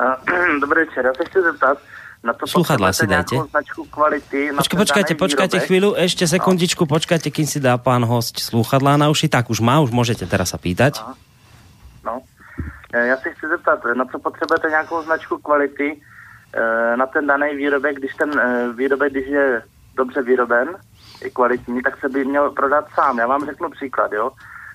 Dobrý 0.64 0.84
večer, 0.88 1.04
ja 1.04 1.12
sa 1.12 1.24
chci 1.28 1.38
zeptat, 1.44 1.76
na 2.20 2.32
to 2.36 2.44
Sluchadla 2.44 2.92
si 2.92 3.08
dajte. 3.08 3.36
značku 3.48 3.88
kvality. 3.88 4.52
Počkaj, 4.52 4.76
počkajte, 4.76 5.12
počkajte 5.16 5.58
chvíľu, 5.64 5.96
ešte 5.96 6.28
sekundičku, 6.28 6.84
počkajte, 6.84 7.32
kým 7.32 7.48
si 7.48 7.60
dá 7.60 7.80
pán 7.80 8.04
host 8.04 8.36
sluchadlá 8.40 9.00
na 9.00 9.08
uši. 9.08 9.32
Tak 9.32 9.48
už 9.48 9.64
má, 9.64 9.80
už 9.80 9.92
môžete 9.92 10.28
teraz 10.28 10.52
sa 10.52 10.60
pýtať. 10.60 11.00
No. 12.04 12.20
E, 12.92 13.06
já 13.06 13.16
si 13.16 13.30
chci 13.32 13.48
zeptat, 13.48 13.80
na 13.96 14.04
co 14.04 14.18
potřebujete 14.18 14.68
nějakou 14.68 15.02
značku 15.02 15.38
kvality 15.38 16.00
e, 16.52 16.96
na 16.96 17.06
ten 17.06 17.26
daný 17.26 17.56
výrobek, 17.56 17.96
když 17.96 18.14
ten 18.14 18.30
e, 18.40 18.72
výrobek, 18.72 19.12
když 19.12 19.26
je 19.28 19.62
dobře 20.00 20.22
vyroben, 20.22 20.68
je 21.22 21.30
kvalitní, 21.30 21.82
tak 21.82 22.00
se 22.00 22.08
by 22.08 22.24
měl 22.24 22.50
prodat 22.50 22.84
sám. 22.94 23.18
Já 23.18 23.26
vám 23.26 23.46
řeknu 23.46 23.70
příklad, 23.70 24.12
jo. 24.12 24.30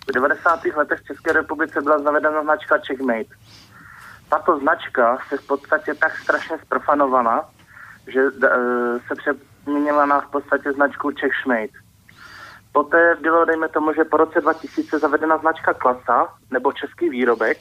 V 0.07 0.13
90. 0.13 0.65
letech 0.65 0.99
v 0.99 1.07
České 1.07 1.33
republice 1.33 1.81
byla 1.81 1.99
zavedena 1.99 2.43
značka 2.43 2.77
Checkmate 2.87 3.33
tato 4.29 4.59
značka 4.59 5.17
se 5.29 5.37
v 5.37 5.47
podstatě 5.47 5.93
tak 5.93 6.17
strašně 6.17 6.57
zprofanovala, 6.65 7.49
že 8.07 8.21
e, 8.21 8.49
se 9.07 9.15
přeměnila 9.15 10.05
na 10.05 10.21
v 10.21 10.27
podstatě 10.27 10.71
značku 10.71 11.11
Schmidt. 11.41 11.71
Poté 12.71 13.15
bylo, 13.21 13.45
dejme 13.45 13.67
tomu, 13.69 13.93
že 13.93 14.03
po 14.03 14.17
roce 14.17 14.41
2000 14.41 14.99
zavedena 14.99 15.37
značka 15.37 15.73
Klasa, 15.73 16.27
nebo 16.51 16.71
český 16.71 17.09
výrobek. 17.09 17.57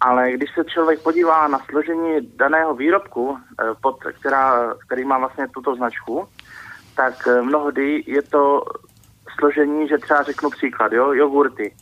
ale 0.00 0.32
když 0.32 0.50
se 0.54 0.64
člověk 0.64 1.02
podívá 1.02 1.48
na 1.48 1.58
složení 1.58 2.20
daného 2.36 2.74
výrobku, 2.74 3.38
eh, 3.38 3.74
pod, 3.82 3.98
která, 4.20 4.74
který 4.86 5.04
má 5.04 5.18
vlastně 5.18 5.48
tuto 5.48 5.74
značku, 5.74 6.28
tak 6.98 7.14
eh, 7.26 7.42
mnohdy 7.42 8.02
je 8.06 8.22
to 8.22 8.62
složení, 9.38 9.88
že 9.88 9.98
třeba 9.98 10.22
řeknu 10.22 10.50
příklad, 10.50 10.92
jo, 10.92 11.12
jogurty. 11.12 11.74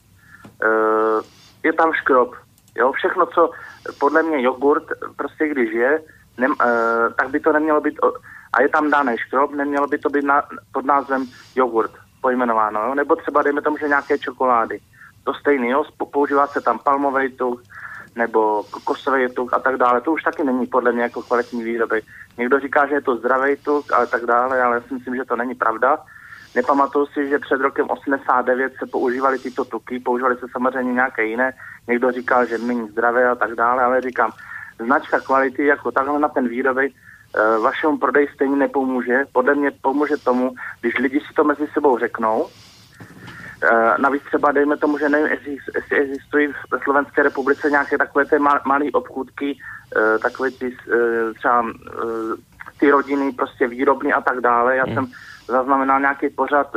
Eh, 0.62 1.18
je 1.62 1.72
tam 1.72 1.92
škrob, 1.92 2.34
jo, 2.76 2.92
všechno, 2.92 3.26
co 3.26 3.50
podle 3.98 4.22
mě 4.22 4.42
jogurt, 4.42 4.84
prostě 5.16 5.48
když 5.48 5.72
je, 5.72 6.02
ne, 6.38 6.48
tak 7.16 7.30
by 7.30 7.40
to 7.40 7.52
nemělo 7.52 7.80
být, 7.80 7.98
a 8.52 8.62
je 8.62 8.68
tam 8.68 8.90
daný 8.90 9.18
škrob, 9.18 9.54
nemělo 9.54 9.86
by 9.86 9.98
to 9.98 10.08
být 10.08 10.24
na, 10.24 10.42
pod 10.72 10.84
názvem 10.84 11.26
jogurt 11.54 11.90
pojmenováno, 12.20 12.80
jo? 12.80 12.94
nebo 12.94 13.16
třeba 13.16 13.42
dejme 13.42 13.62
tomu, 13.62 13.76
že 13.76 13.88
nějaké 13.88 14.18
čokolády. 14.18 14.80
To 15.24 15.34
stejný, 15.34 15.68
jo? 15.68 15.84
používá 16.12 16.46
se 16.46 16.60
tam 16.60 16.78
palmový 16.78 17.32
tuk, 17.32 17.62
nebo 18.16 18.62
kokosový 18.70 19.28
tuk 19.34 19.54
a 19.54 19.58
tak 19.58 19.76
dále. 19.76 20.00
To 20.00 20.12
už 20.12 20.22
taky 20.22 20.44
není 20.44 20.66
podle 20.66 20.92
mě 20.92 21.02
jako 21.02 21.22
kvalitní 21.22 21.64
výrobek. 21.64 22.04
Někdo 22.38 22.60
říká, 22.60 22.86
že 22.86 22.94
je 22.94 23.00
to 23.00 23.16
zdravý 23.16 23.56
tuk 23.56 23.92
a 23.92 24.06
tak 24.06 24.26
dále, 24.26 24.62
ale 24.62 24.76
já 24.76 24.82
si 24.82 24.94
myslím, 24.94 25.16
že 25.16 25.24
to 25.24 25.36
není 25.36 25.54
pravda. 25.54 25.98
Nepamatuju 26.54 27.06
si, 27.06 27.28
že 27.28 27.38
před 27.38 27.60
rokem 27.60 27.86
89 27.88 28.72
se 28.78 28.86
používaly 28.86 29.38
tyto 29.38 29.64
tuky, 29.64 30.00
používaly 30.00 30.36
se 30.36 30.46
samozřejmě 30.52 30.92
nějaké 30.92 31.24
jiné. 31.24 31.52
Někdo 31.88 32.12
říkal, 32.12 32.46
že 32.46 32.58
méně 32.58 32.86
zdravé 32.86 33.28
a 33.28 33.34
tak 33.34 33.54
dále, 33.54 33.82
ale 33.82 34.00
říkám, 34.00 34.30
značka 34.84 35.20
kvality 35.20 35.66
jako 35.66 35.90
takhle 35.92 36.18
na 36.18 36.28
ten 36.28 36.48
výrobek 36.48 36.92
e, 36.92 37.58
vašemu 37.58 37.98
prodeji 37.98 38.28
stejně 38.34 38.56
nepomůže. 38.56 39.24
Podle 39.32 39.54
mě 39.54 39.70
pomůže 39.82 40.16
tomu, 40.16 40.54
když 40.80 40.98
lidi 40.98 41.20
si 41.20 41.34
to 41.34 41.44
mezi 41.44 41.66
sebou 41.74 41.98
řeknou, 41.98 42.48
Eh, 42.48 42.65
navíc 43.98 44.22
třeba 44.22 44.52
dejme 44.52 44.76
tomu, 44.76 44.98
že 44.98 45.08
nevím, 45.08 45.26
jestli 45.26 45.96
existují 45.96 46.48
v 46.48 46.84
Slovenské 46.84 47.22
republice 47.22 47.70
nějaké 47.70 47.98
takové 47.98 48.24
ty 48.24 48.38
malé 48.38 48.84
obchůdky, 48.92 49.58
eh, 49.96 50.18
takové 50.18 50.50
ty 50.50 50.76
eh, 50.92 51.34
třeba 51.34 51.64
ty 52.80 52.90
rodiny, 52.90 53.32
prostě 53.32 53.68
výrobny 53.68 54.12
a 54.12 54.20
tak 54.20 54.40
dále. 54.40 54.76
Já 54.76 54.84
hmm. 54.84 54.94
jsem 54.94 55.06
zaznamenal 55.48 56.00
nějaký 56.00 56.28
pořad 56.28 56.68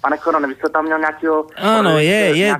Pane 0.00 0.18
Korone, 0.18 0.48
vy 0.48 0.54
jste 0.54 0.68
tam 0.68 0.84
měl 0.84 0.98
nějakého... 0.98 1.46
Áno, 1.58 1.98
je, 1.98 2.38
je, 2.38 2.54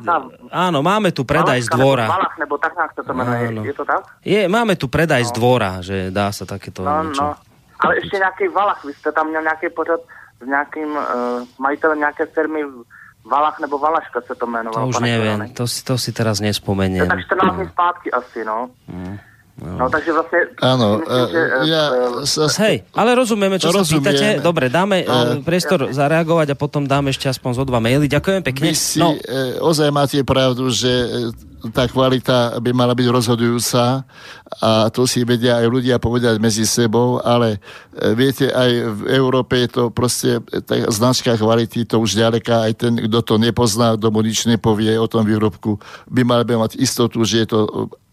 áno, 0.50 0.82
máme 0.82 1.14
tu 1.14 1.22
predaj 1.22 1.62
z 1.62 1.70
dvora. 1.70 2.10
Malach, 2.10 2.34
nebo 2.38 2.58
tak 2.58 2.74
nějak 2.74 2.90
to 2.98 3.14
jmenuje, 3.14 3.48
áno. 3.48 3.62
je 3.62 3.74
to 3.74 3.84
tak? 3.84 4.02
Je, 4.26 4.48
máme 4.48 4.74
tu 4.74 4.90
predaj 4.90 5.22
no. 5.22 5.28
z 5.28 5.32
dvora, 5.32 5.72
že 5.78 6.10
dá 6.10 6.32
se 6.34 6.42
takéto 6.46 6.82
no, 6.82 7.02
niečo. 7.02 7.22
No. 7.22 7.34
Ale 7.78 7.96
ještě 7.96 8.16
nějaký 8.16 8.48
Valach, 8.48 8.84
vy 8.84 8.92
jste 8.94 9.12
tam 9.12 9.28
měl 9.30 9.42
nějaký 9.42 9.68
pořad 9.70 10.00
s 10.42 10.46
nějakým 10.46 10.90
uh, 10.96 11.46
majitelem 11.58 11.98
nějaké 11.98 12.26
firmy 12.26 12.64
Valach 13.28 13.60
nebo 13.60 13.78
Valaška 13.78 14.20
se 14.26 14.34
to 14.34 14.46
jmenovalo. 14.46 14.88
To 14.88 14.88
už 14.88 14.98
neviem, 15.04 15.52
to 15.52 15.68
si, 15.68 15.84
to 15.84 16.00
si 16.00 16.10
teraz 16.16 16.40
nespomeniem. 16.40 17.08
Tak 17.08 17.20
14 17.28 17.56
dní 17.56 17.66
zpátky 17.68 18.08
asi, 18.10 18.44
no. 18.44 18.72
Mm. 18.88 19.18
No. 19.58 19.74
no 19.74 19.84
takže 19.90 20.14
vlastne... 20.14 20.40
Áno, 20.62 21.02
myslím, 21.02 21.26
že, 21.34 21.42
ja 21.66 21.84
uh, 21.90 22.22
sa... 22.22 22.46
Hej, 22.62 22.86
ale 22.94 23.10
rozumieme, 23.18 23.58
čo 23.58 23.74
rozumiem. 23.74 24.06
sa 24.06 24.14
pýtate. 24.14 24.26
Dobre, 24.38 24.70
dáme 24.70 25.02
uh, 25.02 25.42
priestor 25.42 25.90
ja. 25.90 26.06
zareagovať 26.06 26.54
a 26.54 26.56
potom 26.56 26.86
dáme 26.86 27.10
ešte 27.10 27.26
aspoň 27.26 27.50
zo 27.58 27.64
dva 27.66 27.82
maily. 27.82 28.06
Ďakujem 28.06 28.40
pekne. 28.46 28.70
Vy 28.70 28.78
si 28.78 29.02
no. 29.02 29.18
uh, 29.18 29.58
ozaj 29.58 29.90
máte 29.90 30.22
pravdu, 30.22 30.70
že 30.70 30.90
tá 31.74 31.90
kvalita 31.90 32.62
by 32.62 32.70
mala 32.70 32.94
byť 32.94 33.08
rozhodujúca 33.10 34.06
a 34.62 34.70
to 34.94 35.04
si 35.04 35.26
vedia 35.26 35.58
aj 35.58 35.66
ľudia 35.66 35.96
povedať 35.98 36.38
medzi 36.38 36.62
sebou, 36.62 37.18
ale 37.18 37.58
e, 37.94 38.14
viete, 38.14 38.46
aj 38.48 38.70
v 38.94 39.00
Európe 39.10 39.58
je 39.66 39.68
to 39.68 39.82
proste 39.90 40.38
tá 40.64 40.78
značka 40.88 41.34
kvality, 41.34 41.82
to 41.82 41.98
už 41.98 42.14
ďaleka 42.14 42.70
aj 42.70 42.72
ten, 42.78 42.92
kto 42.96 43.18
to 43.22 43.34
nepozná, 43.36 43.98
kto 43.98 44.08
mu 44.14 44.22
nič 44.22 44.46
nepovie 44.46 44.94
o 44.94 45.10
tom 45.10 45.26
výrobku, 45.26 45.82
by 46.06 46.22
mal 46.22 46.42
by 46.46 46.54
mať 46.54 46.78
istotu, 46.78 47.22
že 47.26 47.44
je 47.44 47.48
to 47.50 47.58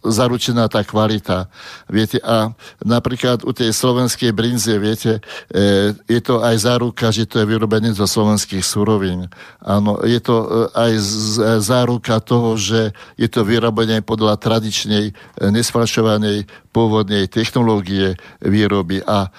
zaručená 0.06 0.70
tá 0.70 0.86
kvalita. 0.86 1.50
Viete, 1.90 2.22
a 2.22 2.54
napríklad 2.82 3.42
u 3.42 3.52
tej 3.54 3.74
slovenskej 3.74 4.32
brinze, 4.32 4.78
viete, 4.78 5.22
e, 5.50 5.94
je 6.06 6.22
to 6.22 6.42
aj 6.46 6.56
záruka, 6.62 7.10
že 7.10 7.26
to 7.26 7.42
je 7.42 7.50
vyrobené 7.50 7.94
zo 7.94 8.06
slovenských 8.06 8.62
surovín. 8.62 9.30
Áno, 9.62 10.02
je 10.06 10.20
to 10.22 10.36
e, 10.36 10.48
aj 10.74 10.92
z, 11.02 11.18
záruka 11.62 12.22
toho, 12.22 12.54
že 12.58 12.94
je 13.18 13.28
to 13.30 13.35
vyrobené 13.44 14.06
podľa 14.06 14.40
tradičnej, 14.40 15.06
e, 15.10 15.14
nesfalšovanej 15.52 16.48
pôvodnej 16.72 17.28
technológie 17.28 18.16
výroby 18.40 19.04
a 19.04 19.28
e, 19.28 19.30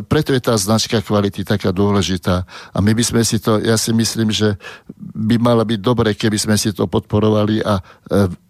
preto 0.00 0.32
je 0.32 0.40
tá 0.40 0.56
značka 0.56 1.04
kvality 1.04 1.44
taká 1.44 1.74
dôležitá. 1.74 2.46
A 2.72 2.78
my 2.80 2.96
by 2.96 3.04
sme 3.04 3.22
si 3.26 3.36
to, 3.42 3.60
ja 3.60 3.76
si 3.76 3.92
myslím, 3.92 4.32
že 4.32 4.56
by 4.96 5.36
malo 5.36 5.66
byť 5.66 5.80
dobre, 5.82 6.16
keby 6.16 6.38
sme 6.40 6.56
si 6.56 6.72
to 6.72 6.88
podporovali 6.88 7.60
a 7.60 7.76
e, 7.76 7.82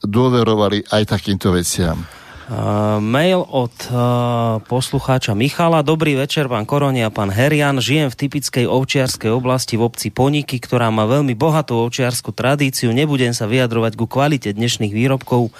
dôverovali 0.04 0.94
aj 0.94 1.02
takýmto 1.10 1.50
veciam. 1.50 2.21
Uh, 2.42 2.98
mail 2.98 3.38
od 3.38 3.70
uh, 3.94 4.58
poslucháča 4.66 5.30
Michala. 5.30 5.86
Dobrý 5.86 6.18
večer, 6.18 6.50
pán 6.50 6.66
Koroni 6.66 7.06
a 7.06 7.14
pán 7.14 7.30
Herian. 7.30 7.78
Žijem 7.78 8.10
v 8.10 8.18
typickej 8.18 8.66
ovčiarskej 8.66 9.30
oblasti 9.30 9.78
v 9.78 9.86
obci 9.86 10.10
Poniky, 10.10 10.58
ktorá 10.58 10.90
má 10.90 11.06
veľmi 11.06 11.38
bohatú 11.38 11.78
ovčiarskú 11.78 12.34
tradíciu. 12.34 12.90
Nebudem 12.90 13.30
sa 13.30 13.46
vyjadrovať 13.46 13.94
ku 13.94 14.10
kvalite 14.10 14.50
dnešných 14.50 14.90
výrobkov 14.90 15.54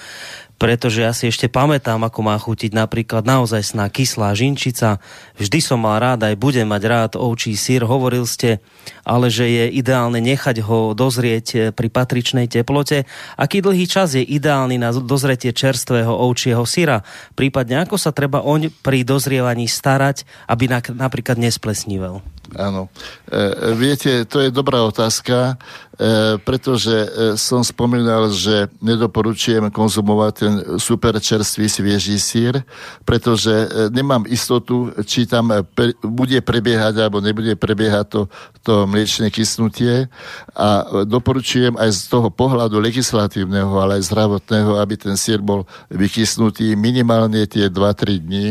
pretože 0.63 1.03
ja 1.03 1.11
si 1.11 1.27
ešte 1.27 1.51
pamätám, 1.51 1.99
ako 2.07 2.23
má 2.23 2.39
chutiť 2.39 2.71
napríklad 2.71 3.27
naozaj 3.27 3.75
sná 3.75 3.91
kyslá 3.91 4.31
žinčica. 4.31 5.03
Vždy 5.35 5.59
som 5.59 5.83
mal 5.83 5.99
rád, 5.99 6.23
aj 6.23 6.39
budem 6.39 6.63
mať 6.63 6.83
rád 6.87 7.11
ovčí 7.19 7.51
sír. 7.59 7.83
Hovoril 7.83 8.23
ste, 8.23 8.63
ale 9.03 9.27
že 9.27 9.43
je 9.43 9.75
ideálne 9.75 10.23
nechať 10.23 10.63
ho 10.63 10.95
dozrieť 10.95 11.47
eh, 11.51 11.61
pri 11.75 11.91
patričnej 11.91 12.47
teplote. 12.47 13.03
Aký 13.35 13.59
dlhý 13.59 13.91
čas 13.91 14.15
je 14.15 14.23
ideálny 14.23 14.79
na 14.79 14.95
dozretie 14.95 15.51
čerstvého 15.51 16.15
ovčieho 16.15 16.63
syra? 16.63 17.03
Prípadne 17.35 17.83
ako 17.83 17.99
sa 17.99 18.15
treba 18.15 18.39
oň 18.39 18.71
pri 18.71 19.03
dozrievaní 19.03 19.67
starať, 19.67 20.23
aby 20.47 20.71
napríklad 20.95 21.43
nesplesnivel? 21.43 22.23
Áno. 22.57 22.89
E, 23.25 23.73
viete, 23.73 24.25
to 24.29 24.41
je 24.41 24.53
dobrá 24.53 24.85
otázka, 24.85 25.53
e, 25.97 26.37
pretože 26.41 26.93
e, 26.93 27.07
som 27.37 27.65
spomínal, 27.65 28.29
že 28.29 28.69
nedoporučujem 28.77 29.73
konzumovať 29.73 30.33
ten 30.37 30.53
super 30.77 31.17
čerstvý 31.17 31.65
svieží 31.65 32.17
sír, 32.21 32.61
pretože 33.05 33.49
e, 33.49 33.67
nemám 33.89 34.29
istotu, 34.29 34.93
či 35.05 35.25
tam 35.25 35.49
pre, 35.73 35.97
bude 36.05 36.37
prebiehať 36.45 36.93
alebo 37.01 37.21
nebude 37.21 37.57
prebiehať 37.57 38.05
to, 38.09 38.21
to 38.61 38.73
mliečne 38.85 39.33
kysnutie 39.33 40.07
a 40.53 40.85
doporučujem 41.03 41.73
aj 41.75 41.89
z 41.89 42.01
toho 42.07 42.29
pohľadu 42.29 42.77
legislatívneho, 42.77 43.73
ale 43.81 43.97
aj 43.97 44.07
zdravotného, 44.13 44.77
aby 44.77 44.95
ten 44.95 45.15
sír 45.17 45.41
bol 45.41 45.65
vykysnutý 45.89 46.77
minimálne 46.77 47.43
tie 47.49 47.67
2-3 47.67 48.23
dní, 48.23 48.47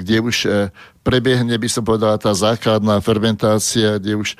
kde 0.00 0.16
už 0.20 0.36
e, 0.48 0.48
prebiehne, 1.02 1.58
by 1.58 1.68
som 1.68 1.82
povedala, 1.82 2.14
tá 2.14 2.30
základná 2.30 3.02
fermentácia, 3.02 3.98
kde 3.98 4.14
už 4.14 4.28
e, 4.32 4.36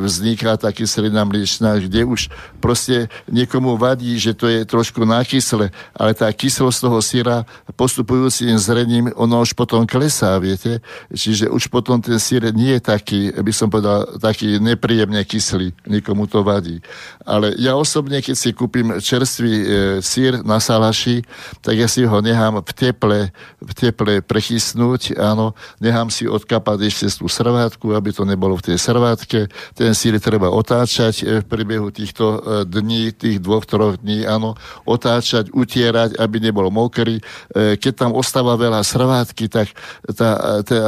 vzniká 0.00 0.56
tá 0.56 0.72
kyselina 0.72 1.22
mliečná, 1.28 1.76
kde 1.76 2.08
už 2.08 2.32
proste 2.64 3.12
niekomu 3.28 3.76
vadí, 3.76 4.16
že 4.16 4.32
to 4.32 4.48
je 4.48 4.64
trošku 4.64 5.04
nakysle, 5.04 5.68
ale 5.92 6.10
tá 6.16 6.32
kyslosť 6.32 6.78
toho 6.80 6.98
syra 7.04 7.36
postupujúcim 7.76 8.56
zrením, 8.56 9.12
ono 9.20 9.44
už 9.44 9.52
potom 9.52 9.84
klesá, 9.84 10.40
viete? 10.40 10.80
Čiže 11.12 11.52
už 11.52 11.68
potom 11.68 12.00
ten 12.00 12.16
syr 12.16 12.48
nie 12.56 12.80
je 12.80 12.80
taký, 12.80 13.20
by 13.36 13.52
som 13.52 13.68
povedal, 13.68 14.16
taký 14.16 14.56
nepríjemne 14.56 15.20
kyslý, 15.28 15.76
nikomu 15.84 16.24
to 16.24 16.40
vadí. 16.40 16.80
Ale 17.28 17.52
ja 17.60 17.76
osobne, 17.76 18.24
keď 18.24 18.36
si 18.36 18.56
kúpim 18.56 18.96
čerstvý 18.96 19.52
e, 19.52 19.66
sír 20.00 20.40
na 20.40 20.56
salaši, 20.56 21.20
tak 21.60 21.76
ja 21.76 21.84
si 21.84 22.08
ho 22.08 22.18
nechám 22.24 22.64
v 22.64 22.72
teple, 22.72 23.18
v 23.60 23.72
teple 23.76 24.24
prechysnúť, 24.24 25.20
áno, 25.20 25.52
nechám 25.80 26.08
si 26.12 26.28
odkapať 26.28 26.78
ešte 26.86 27.06
tú 27.20 27.26
srvátku, 27.26 27.92
aby 27.92 28.10
to 28.12 28.22
nebolo 28.22 28.56
v 28.56 28.72
tej 28.72 28.76
srvátke. 28.78 29.50
Ten 29.74 29.90
sír 29.92 30.18
treba 30.22 30.52
otáčať 30.52 31.14
e, 31.22 31.24
v 31.42 31.44
priebehu 31.44 31.88
týchto 31.90 32.24
e, 32.24 32.38
dní, 32.68 33.10
tých 33.12 33.42
dvoch, 33.42 33.64
troch 33.64 33.98
dní, 34.00 34.28
áno, 34.28 34.54
otáčať, 34.84 35.50
utierať, 35.50 36.20
aby 36.20 36.36
nebol 36.38 36.68
mokrý. 36.68 37.18
E, 37.18 37.76
keď 37.80 37.92
tam 38.06 38.10
ostáva 38.12 38.54
veľa 38.54 38.84
srvátky, 38.84 39.44
tak 39.48 39.72
tá, 40.14 40.60
tá, 40.62 40.80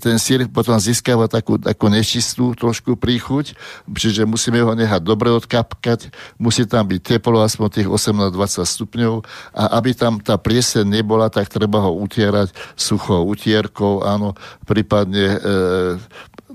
ten 0.00 0.16
sír 0.16 0.48
potom 0.48 0.76
získava 0.80 1.28
takú, 1.28 1.60
takú 1.60 1.86
nečistú 1.92 2.56
trošku 2.56 2.96
príchuť, 2.96 3.56
čiže 3.86 4.24
musíme 4.24 4.60
ho 4.62 4.72
nechať 4.72 5.00
dobre 5.04 5.30
odkapkať, 5.32 6.10
musí 6.40 6.64
tam 6.64 6.88
byť 6.88 7.00
teplo, 7.16 7.40
aspoň 7.44 7.82
tých 7.82 7.88
18-20 7.88 8.64
stupňov 8.64 9.14
a 9.54 9.62
aby 9.78 9.92
tam 9.92 10.18
tá 10.20 10.36
plieseň 10.40 10.84
nebola, 10.84 11.28
tak 11.28 11.48
treba 11.52 11.84
ho 11.84 11.92
utierať 11.96 12.52
suchou 12.76 13.26
utierkou, 13.28 14.04
a 14.04 14.15
áno, 14.16 14.32
prípadne, 14.64 15.36
e, 15.36 15.38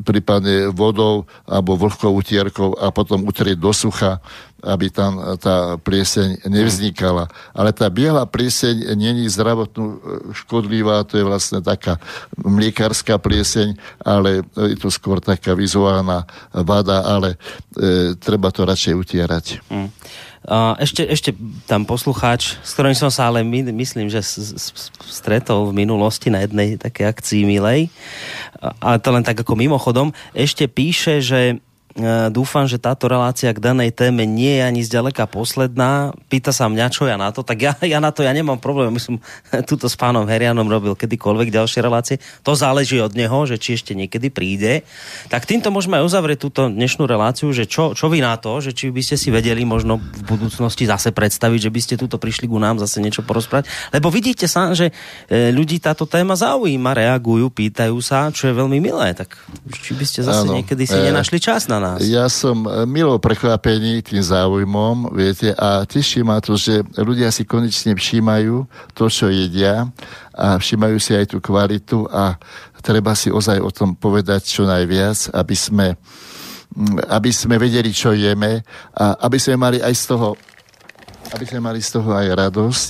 prípadne 0.01 0.73
vodou 0.73 1.29
alebo 1.45 1.77
vlhkou 1.77 2.11
utierkou 2.17 2.73
a 2.81 2.89
potom 2.89 3.23
utrieť 3.29 3.61
do 3.61 3.69
sucha, 3.71 4.17
aby 4.61 4.93
tam 4.93 5.17
tá 5.41 5.77
plieseň 5.81 6.45
nevznikala. 6.45 7.25
Ale 7.53 7.73
tá 7.73 7.89
biela 7.89 8.25
plieseň 8.29 8.93
není 8.97 9.25
zdravotnú 9.29 9.85
e, 9.85 9.97
škodlivá, 10.33 11.05
to 11.05 11.21
je 11.21 11.25
vlastne 11.25 11.61
taká 11.61 11.97
mliekárska 12.37 13.17
plieseň, 13.17 13.77
ale 14.01 14.45
je 14.57 14.77
to 14.77 14.89
skôr 14.89 15.21
taká 15.21 15.53
vizuálna 15.53 16.25
vada, 16.53 17.05
ale 17.05 17.37
e, 17.77 18.17
treba 18.17 18.49
to 18.49 18.65
radšej 18.65 18.93
utierať. 18.97 19.45
Hmm. 19.69 19.89
Ešte, 20.81 21.05
ešte 21.05 21.29
tam 21.69 21.85
poslucháč, 21.85 22.57
s 22.65 22.73
ktorým 22.73 22.97
som 22.97 23.13
sa 23.13 23.29
ale 23.29 23.45
my, 23.45 23.69
myslím, 23.77 24.09
že 24.09 24.25
stretol 25.05 25.69
v 25.69 25.85
minulosti 25.85 26.33
na 26.33 26.41
jednej 26.41 26.81
také 26.81 27.05
akcii 27.05 27.45
milej, 27.45 27.93
ale 28.81 28.97
to 28.97 29.13
len 29.13 29.21
tak 29.21 29.37
ako 29.37 29.53
mimochodom, 29.53 30.09
ešte 30.33 30.65
píše, 30.65 31.21
že 31.21 31.61
dúfam, 32.31 32.63
že 32.67 32.79
táto 32.79 33.11
relácia 33.11 33.51
k 33.51 33.59
danej 33.59 33.91
téme 33.91 34.23
nie 34.23 34.59
je 34.59 34.63
ani 34.63 34.81
zďaleka 34.81 35.27
posledná. 35.27 36.15
Pýta 36.31 36.55
sa 36.55 36.71
mňa, 36.71 36.87
čo 36.87 37.03
ja 37.03 37.19
na 37.19 37.35
to, 37.35 37.43
tak 37.43 37.59
ja, 37.59 37.73
ja 37.83 37.99
na 37.99 38.15
to 38.15 38.23
ja 38.23 38.31
nemám 38.31 38.63
problém. 38.63 38.95
My 38.95 39.01
som 39.01 39.19
túto 39.69 39.91
s 39.91 39.99
pánom 39.99 40.23
Herianom 40.23 40.67
robil 40.71 40.95
kedykoľvek 40.95 41.51
ďalšie 41.51 41.79
relácie. 41.83 42.15
To 42.47 42.55
záleží 42.55 42.95
od 43.03 43.11
neho, 43.11 43.43
že 43.43 43.59
či 43.59 43.75
ešte 43.75 43.91
niekedy 43.91 44.31
príde. 44.31 44.87
Tak 45.27 45.43
týmto 45.43 45.67
môžeme 45.67 45.99
aj 45.99 46.07
uzavrieť 46.07 46.39
túto 46.47 46.71
dnešnú 46.71 47.03
reláciu, 47.03 47.51
že 47.51 47.67
čo, 47.67 47.91
čo 47.91 48.07
vy 48.07 48.23
na 48.23 48.39
to, 48.39 48.63
že 48.63 48.71
či 48.71 48.87
by 48.87 49.03
ste 49.03 49.19
si 49.19 49.27
vedeli 49.27 49.67
možno 49.67 49.99
v 49.99 50.21
budúcnosti 50.23 50.87
zase 50.87 51.11
predstaviť, 51.11 51.67
že 51.67 51.73
by 51.73 51.79
ste 51.83 51.95
túto 51.99 52.15
prišli 52.15 52.47
ku 52.47 52.55
nám 52.55 52.79
zase 52.79 53.03
niečo 53.03 53.27
porozprávať. 53.27 53.67
Lebo 53.91 54.07
vidíte 54.07 54.47
sa, 54.47 54.71
že 54.71 54.95
e, 55.27 55.51
ľudí 55.51 55.83
táto 55.83 56.07
téma 56.07 56.39
zaujíma, 56.39 56.95
reagujú, 56.95 57.51
pýtajú 57.51 57.97
sa, 57.99 58.31
čo 58.31 58.47
je 58.47 58.53
veľmi 58.55 58.79
milé. 58.79 59.11
Tak 59.11 59.35
či 59.75 59.91
by 59.91 60.05
ste 60.07 60.23
zase 60.23 60.47
ano, 60.47 60.55
niekedy 60.61 60.87
si 60.87 60.95
e... 60.95 61.03
nenašli 61.11 61.41
čas 61.41 61.67
na 61.67 61.80
nás. 61.81 61.97
Ja 62.05 62.29
som 62.29 62.63
e, 62.63 62.85
milo 62.85 63.17
prekvapený 63.17 64.05
tým 64.05 64.21
záujmom, 64.21 65.11
viete, 65.17 65.51
a 65.57 65.81
teší 65.83 66.21
ma 66.21 66.37
to, 66.37 66.53
že 66.53 66.85
ľudia 66.95 67.33
si 67.33 67.43
konečne 67.43 67.97
všímajú 67.97 68.69
to, 68.93 69.09
čo 69.09 69.33
jedia 69.33 69.89
a 70.31 70.61
všímajú 70.61 70.97
si 71.01 71.17
aj 71.17 71.33
tú 71.33 71.41
kvalitu 71.41 72.05
a 72.13 72.37
treba 72.85 73.17
si 73.17 73.33
ozaj 73.33 73.57
o 73.57 73.73
tom 73.73 73.97
povedať 73.97 74.45
čo 74.45 74.63
najviac, 74.69 75.33
aby 75.33 75.55
sme, 75.57 75.87
aby 77.09 77.29
sme 77.33 77.57
vedeli, 77.57 77.89
čo 77.89 78.13
jeme 78.13 78.61
a 78.93 79.17
aby 79.25 79.37
sme 79.41 79.57
mali 79.57 79.77
aj 79.81 79.93
z 79.97 80.05
toho 80.13 80.29
aby 81.31 81.47
sme 81.47 81.63
mali 81.63 81.79
z 81.79 81.95
toho 81.95 82.11
aj 82.11 82.27
radosť 82.27 82.87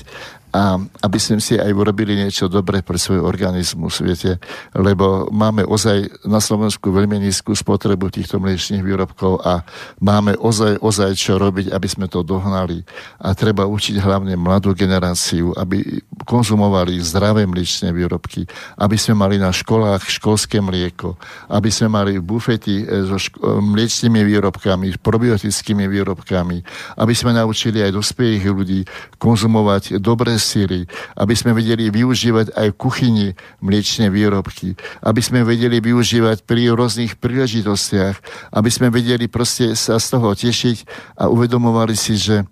a 0.51 0.75
aby 1.07 1.17
sme 1.17 1.39
si 1.39 1.55
aj 1.55 1.71
urobili 1.71 2.19
niečo 2.19 2.51
dobré 2.51 2.83
pre 2.83 2.99
svoj 2.99 3.23
organizmus, 3.23 4.03
viete, 4.03 4.35
lebo 4.75 5.31
máme 5.31 5.63
ozaj 5.63 6.27
na 6.27 6.43
Slovensku 6.43 6.91
veľmi 6.91 7.23
nízku 7.23 7.55
spotrebu 7.55 8.11
týchto 8.11 8.35
mliečných 8.43 8.83
výrobkov 8.83 9.39
a 9.47 9.63
máme 10.03 10.35
ozaj, 10.35 10.83
ozaj 10.83 11.15
čo 11.15 11.39
robiť, 11.39 11.71
aby 11.71 11.87
sme 11.87 12.11
to 12.11 12.19
dohnali. 12.19 12.83
A 13.23 13.31
treba 13.31 13.63
učiť 13.63 14.03
hlavne 14.03 14.35
mladú 14.35 14.75
generáciu, 14.75 15.55
aby 15.55 16.03
konzumovali 16.27 16.99
zdravé 16.99 17.47
mliečne 17.47 17.95
výrobky, 17.95 18.43
aby 18.75 18.99
sme 18.99 19.23
mali 19.23 19.39
na 19.39 19.55
školách 19.55 20.03
školské 20.03 20.59
mlieko, 20.59 21.15
aby 21.47 21.71
sme 21.71 21.87
mali 21.95 22.19
bufety 22.19 22.83
e, 22.83 23.07
so 23.07 23.15
ško- 23.15 23.39
e, 23.39 23.63
mliečnými 23.63 24.19
výrobkami, 24.27 24.99
probiotickými 24.99 25.87
výrobkami, 25.87 26.57
aby 26.99 27.13
sme 27.15 27.31
naučili 27.31 27.79
aj 27.79 27.95
dospelých 27.95 28.43
ľudí 28.51 28.79
konzumovať 29.15 30.03
dobré 30.03 30.40
síry, 30.41 30.89
aby 31.13 31.33
sme 31.37 31.53
vedeli 31.53 31.93
využívať 31.93 32.57
aj 32.57 32.67
v 32.73 32.79
kuchyni 32.81 33.27
mliečne 33.61 34.09
výrobky, 34.09 34.73
aby 35.05 35.21
sme 35.21 35.45
vedeli 35.45 35.77
využívať 35.77 36.43
pri 36.49 36.73
rôznych 36.73 37.21
príležitostiach, 37.21 38.17
aby 38.57 38.69
sme 38.73 38.89
vedeli 38.89 39.29
proste 39.29 39.77
sa 39.77 40.01
z 40.01 40.07
toho 40.17 40.33
tešiť 40.33 40.77
a 41.21 41.29
uvedomovali 41.29 41.93
si, 41.93 42.17
že 42.17 42.41
e, 42.41 42.45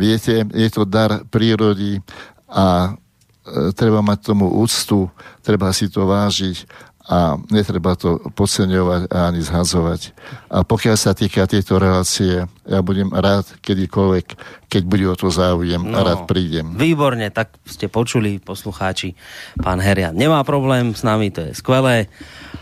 viete, 0.00 0.48
je 0.48 0.68
to 0.72 0.88
dar 0.88 1.22
prírody 1.28 2.00
a 2.48 2.96
e, 3.44 3.70
treba 3.76 4.00
mať 4.00 4.32
tomu 4.32 4.48
úctu, 4.48 5.12
treba 5.44 5.68
si 5.76 5.92
to 5.92 6.08
vážiť 6.08 6.88
a 7.08 7.40
netreba 7.48 7.96
to 7.96 8.20
podceňovať 8.36 9.08
ani 9.08 9.40
zhazovať. 9.40 10.12
A 10.52 10.60
pokiaľ 10.60 10.96
sa 11.00 11.16
týka 11.16 11.48
tejto 11.48 11.80
relácie, 11.80 12.44
ja 12.68 12.80
budem 12.84 13.08
rád 13.16 13.48
kedykoľvek, 13.64 14.26
keď 14.68 14.82
bude 14.84 15.08
o 15.08 15.16
to 15.16 15.32
záujem 15.32 15.80
no, 15.80 15.96
a 15.96 16.04
rád 16.04 16.28
prídem. 16.28 16.76
Výborne, 16.76 17.32
tak 17.32 17.56
ste 17.64 17.88
počuli 17.88 18.36
poslucháči. 18.36 19.16
Pán 19.56 19.80
Herian 19.80 20.12
nemá 20.12 20.44
problém 20.44 20.92
s 20.92 21.00
nami, 21.00 21.32
to 21.32 21.48
je 21.48 21.56
skvelé. 21.56 22.12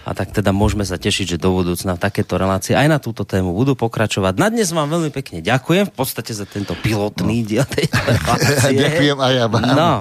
A 0.06 0.14
tak 0.14 0.30
teda 0.30 0.54
môžeme 0.54 0.86
sa 0.86 0.94
tešiť, 0.94 1.34
že 1.34 1.42
do 1.42 1.50
budúcna 1.50 1.98
takéto 1.98 2.38
relácie 2.38 2.78
aj 2.78 2.86
na 2.86 3.02
túto 3.02 3.26
tému 3.26 3.50
budú 3.50 3.74
pokračovať. 3.74 4.38
Na 4.38 4.46
dnes 4.46 4.70
vám 4.70 4.86
veľmi 4.86 5.10
pekne 5.10 5.42
ďakujem 5.42 5.90
v 5.90 5.94
podstate 5.98 6.30
za 6.30 6.46
tento 6.46 6.78
pilotný 6.78 7.42
no. 7.42 7.46
diel 7.50 7.66
tejto 7.66 7.98
relácie. 8.14 8.78
ďakujem 8.78 9.18
aj 9.18 9.32
ja 9.34 9.46
vám. 9.50 9.62
No. 9.74 9.92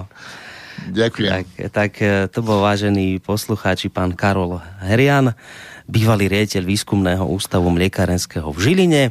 Ďakujem. 0.92 1.32
Tak, 1.32 1.48
tak 1.72 1.92
e, 2.04 2.28
to 2.28 2.40
bol 2.44 2.62
vážený 2.62 3.24
poslucháči 3.24 3.88
pán 3.88 4.14
Karol 4.14 4.60
Herian, 4.84 5.34
bývalý 5.86 6.28
riaditeľ 6.28 6.64
výskumného 6.66 7.26
ústavu 7.26 7.70
mliekarenského 7.72 8.50
v 8.50 8.60
Žiline. 8.60 9.04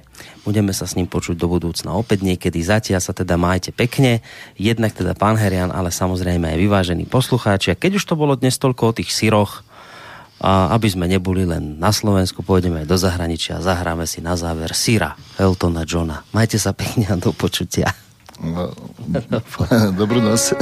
Budeme 0.42 0.74
sa 0.74 0.84
s 0.84 0.98
ním 0.98 1.06
počuť 1.06 1.38
do 1.38 1.46
budúcna 1.48 1.94
opäť 1.94 2.26
niekedy. 2.26 2.60
Zatiaľ 2.60 3.00
sa 3.00 3.14
teda 3.14 3.38
majte 3.40 3.70
pekne. 3.70 4.20
Jednak 4.58 4.92
teda 4.92 5.14
pán 5.14 5.38
Herian, 5.38 5.70
ale 5.70 5.94
samozrejme 5.94 6.50
aj 6.54 6.58
vyvážení 6.58 7.04
poslucháči. 7.06 7.72
A 7.72 7.78
keď 7.78 8.02
už 8.02 8.04
to 8.04 8.14
bolo 8.18 8.34
dnes 8.34 8.58
toľko 8.58 8.82
o 8.90 8.96
tých 8.96 9.10
syroch, 9.14 9.64
a 10.44 10.74
aby 10.76 10.92
sme 10.92 11.08
neboli 11.08 11.46
len 11.46 11.80
na 11.80 11.94
Slovensku, 11.94 12.44
pôjdeme 12.44 12.84
aj 12.84 12.90
do 12.90 12.98
zahraničia 13.00 13.62
a 13.62 13.64
zahráme 13.64 14.04
si 14.04 14.20
na 14.20 14.36
záver 14.36 14.76
Syra 14.76 15.16
Eltona 15.40 15.88
Johna. 15.88 16.26
Majte 16.36 16.60
sa 16.60 16.76
pekne 16.76 17.08
a 17.08 17.16
do 17.16 17.32
počutia. 17.32 17.94
No, 18.42 18.74
dobrú 20.00 20.20
noc. 20.20 20.52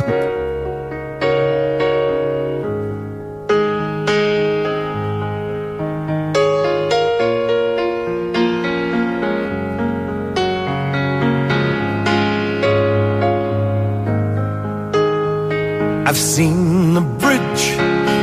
I've 16.12 16.18
seen 16.18 16.93
the 16.93 17.01
bridge, 17.01 17.64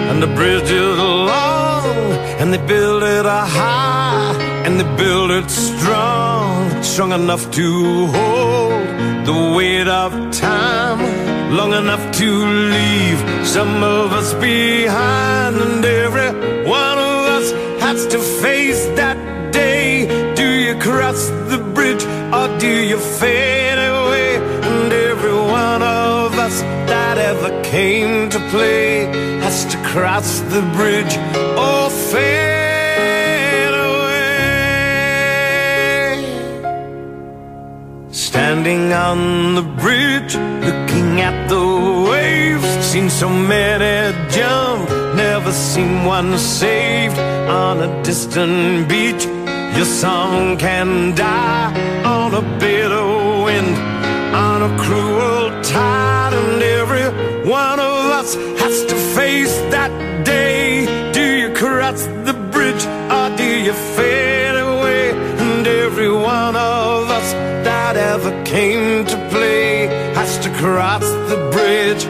and 0.10 0.22
the 0.22 0.28
bridge 0.28 0.70
is 0.70 0.98
long, 0.99 1.88
and 2.40 2.53
they 2.53 2.64
build 2.68 3.02
it 3.02 3.26
high, 3.26 4.36
and 4.64 4.80
they 4.80 4.95
build 4.95 5.32
it 5.32 5.49
strong, 5.49 6.84
strong 6.84 7.14
enough 7.14 7.49
to 7.49 8.06
hold 8.16 8.86
the 9.26 9.53
weight 9.57 9.88
of 9.88 10.11
time, 10.30 10.99
long 11.52 11.74
enough 11.74 12.03
to 12.20 12.30
leave 12.76 13.20
some 13.44 13.82
of 13.82 14.14
us 14.14 14.36
behind, 14.36 15.56
and 15.56 15.84
every 15.84 16.30
one 16.70 16.99
of 16.99 17.20
us 17.38 17.52
has 17.82 18.06
to 18.06 18.20
face 18.20 18.86
that 18.99 19.18
day. 19.52 20.06
Do 20.36 20.48
you 20.48 20.76
cross 20.80 21.30
the 21.49 21.57
bridge, 21.74 22.03
or 22.32 22.56
do 22.60 22.70
you 22.70 22.99
fade 22.99 23.59
came 27.80 28.30
to 28.30 28.40
play 28.54 29.06
has 29.44 29.58
to 29.72 29.78
cross 29.92 30.30
the 30.54 30.62
bridge 30.78 31.16
or 31.66 31.82
fade 32.12 33.76
away. 33.90 34.26
Standing 38.12 38.84
on 39.08 39.20
the 39.60 39.66
bridge, 39.84 40.34
looking 40.68 41.10
at 41.30 41.38
the 41.54 41.66
waves, 42.12 42.70
seen 42.90 43.08
so 43.22 43.30
many 43.54 43.96
jump, 44.36 44.84
never 45.26 45.52
seen 45.70 45.94
one 46.18 46.32
saved 46.38 47.20
on 47.64 47.76
a 47.88 47.90
distant 48.04 48.90
beach. 48.92 49.24
Your 49.78 49.90
song 50.04 50.58
can 50.66 50.90
die 51.16 51.72
on 52.16 52.30
a 52.42 52.44
bitter 52.62 53.08
wind, 53.46 53.76
on 54.48 54.60
a 54.70 54.72
cruel 54.84 55.46
tide, 55.74 56.09
one 57.50 57.80
of 57.80 58.06
us 58.20 58.36
has 58.36 58.86
to 58.86 58.96
face 59.18 59.56
that 59.74 59.92
day. 60.24 61.12
Do 61.12 61.24
you 61.42 61.52
cross 61.56 62.06
the 62.28 62.34
bridge 62.52 62.86
or 62.86 63.36
do 63.36 63.50
you 63.66 63.74
fade 63.98 64.56
away? 64.56 65.12
And 65.14 65.66
every 65.66 66.12
one 66.12 66.56
of 66.56 67.10
us 67.10 67.34
that 67.66 67.96
ever 67.98 68.32
came 68.44 69.04
to 69.04 69.18
play 69.32 69.88
has 70.14 70.38
to 70.46 70.50
cross 70.62 71.02
the 71.32 71.50
bridge 71.52 72.06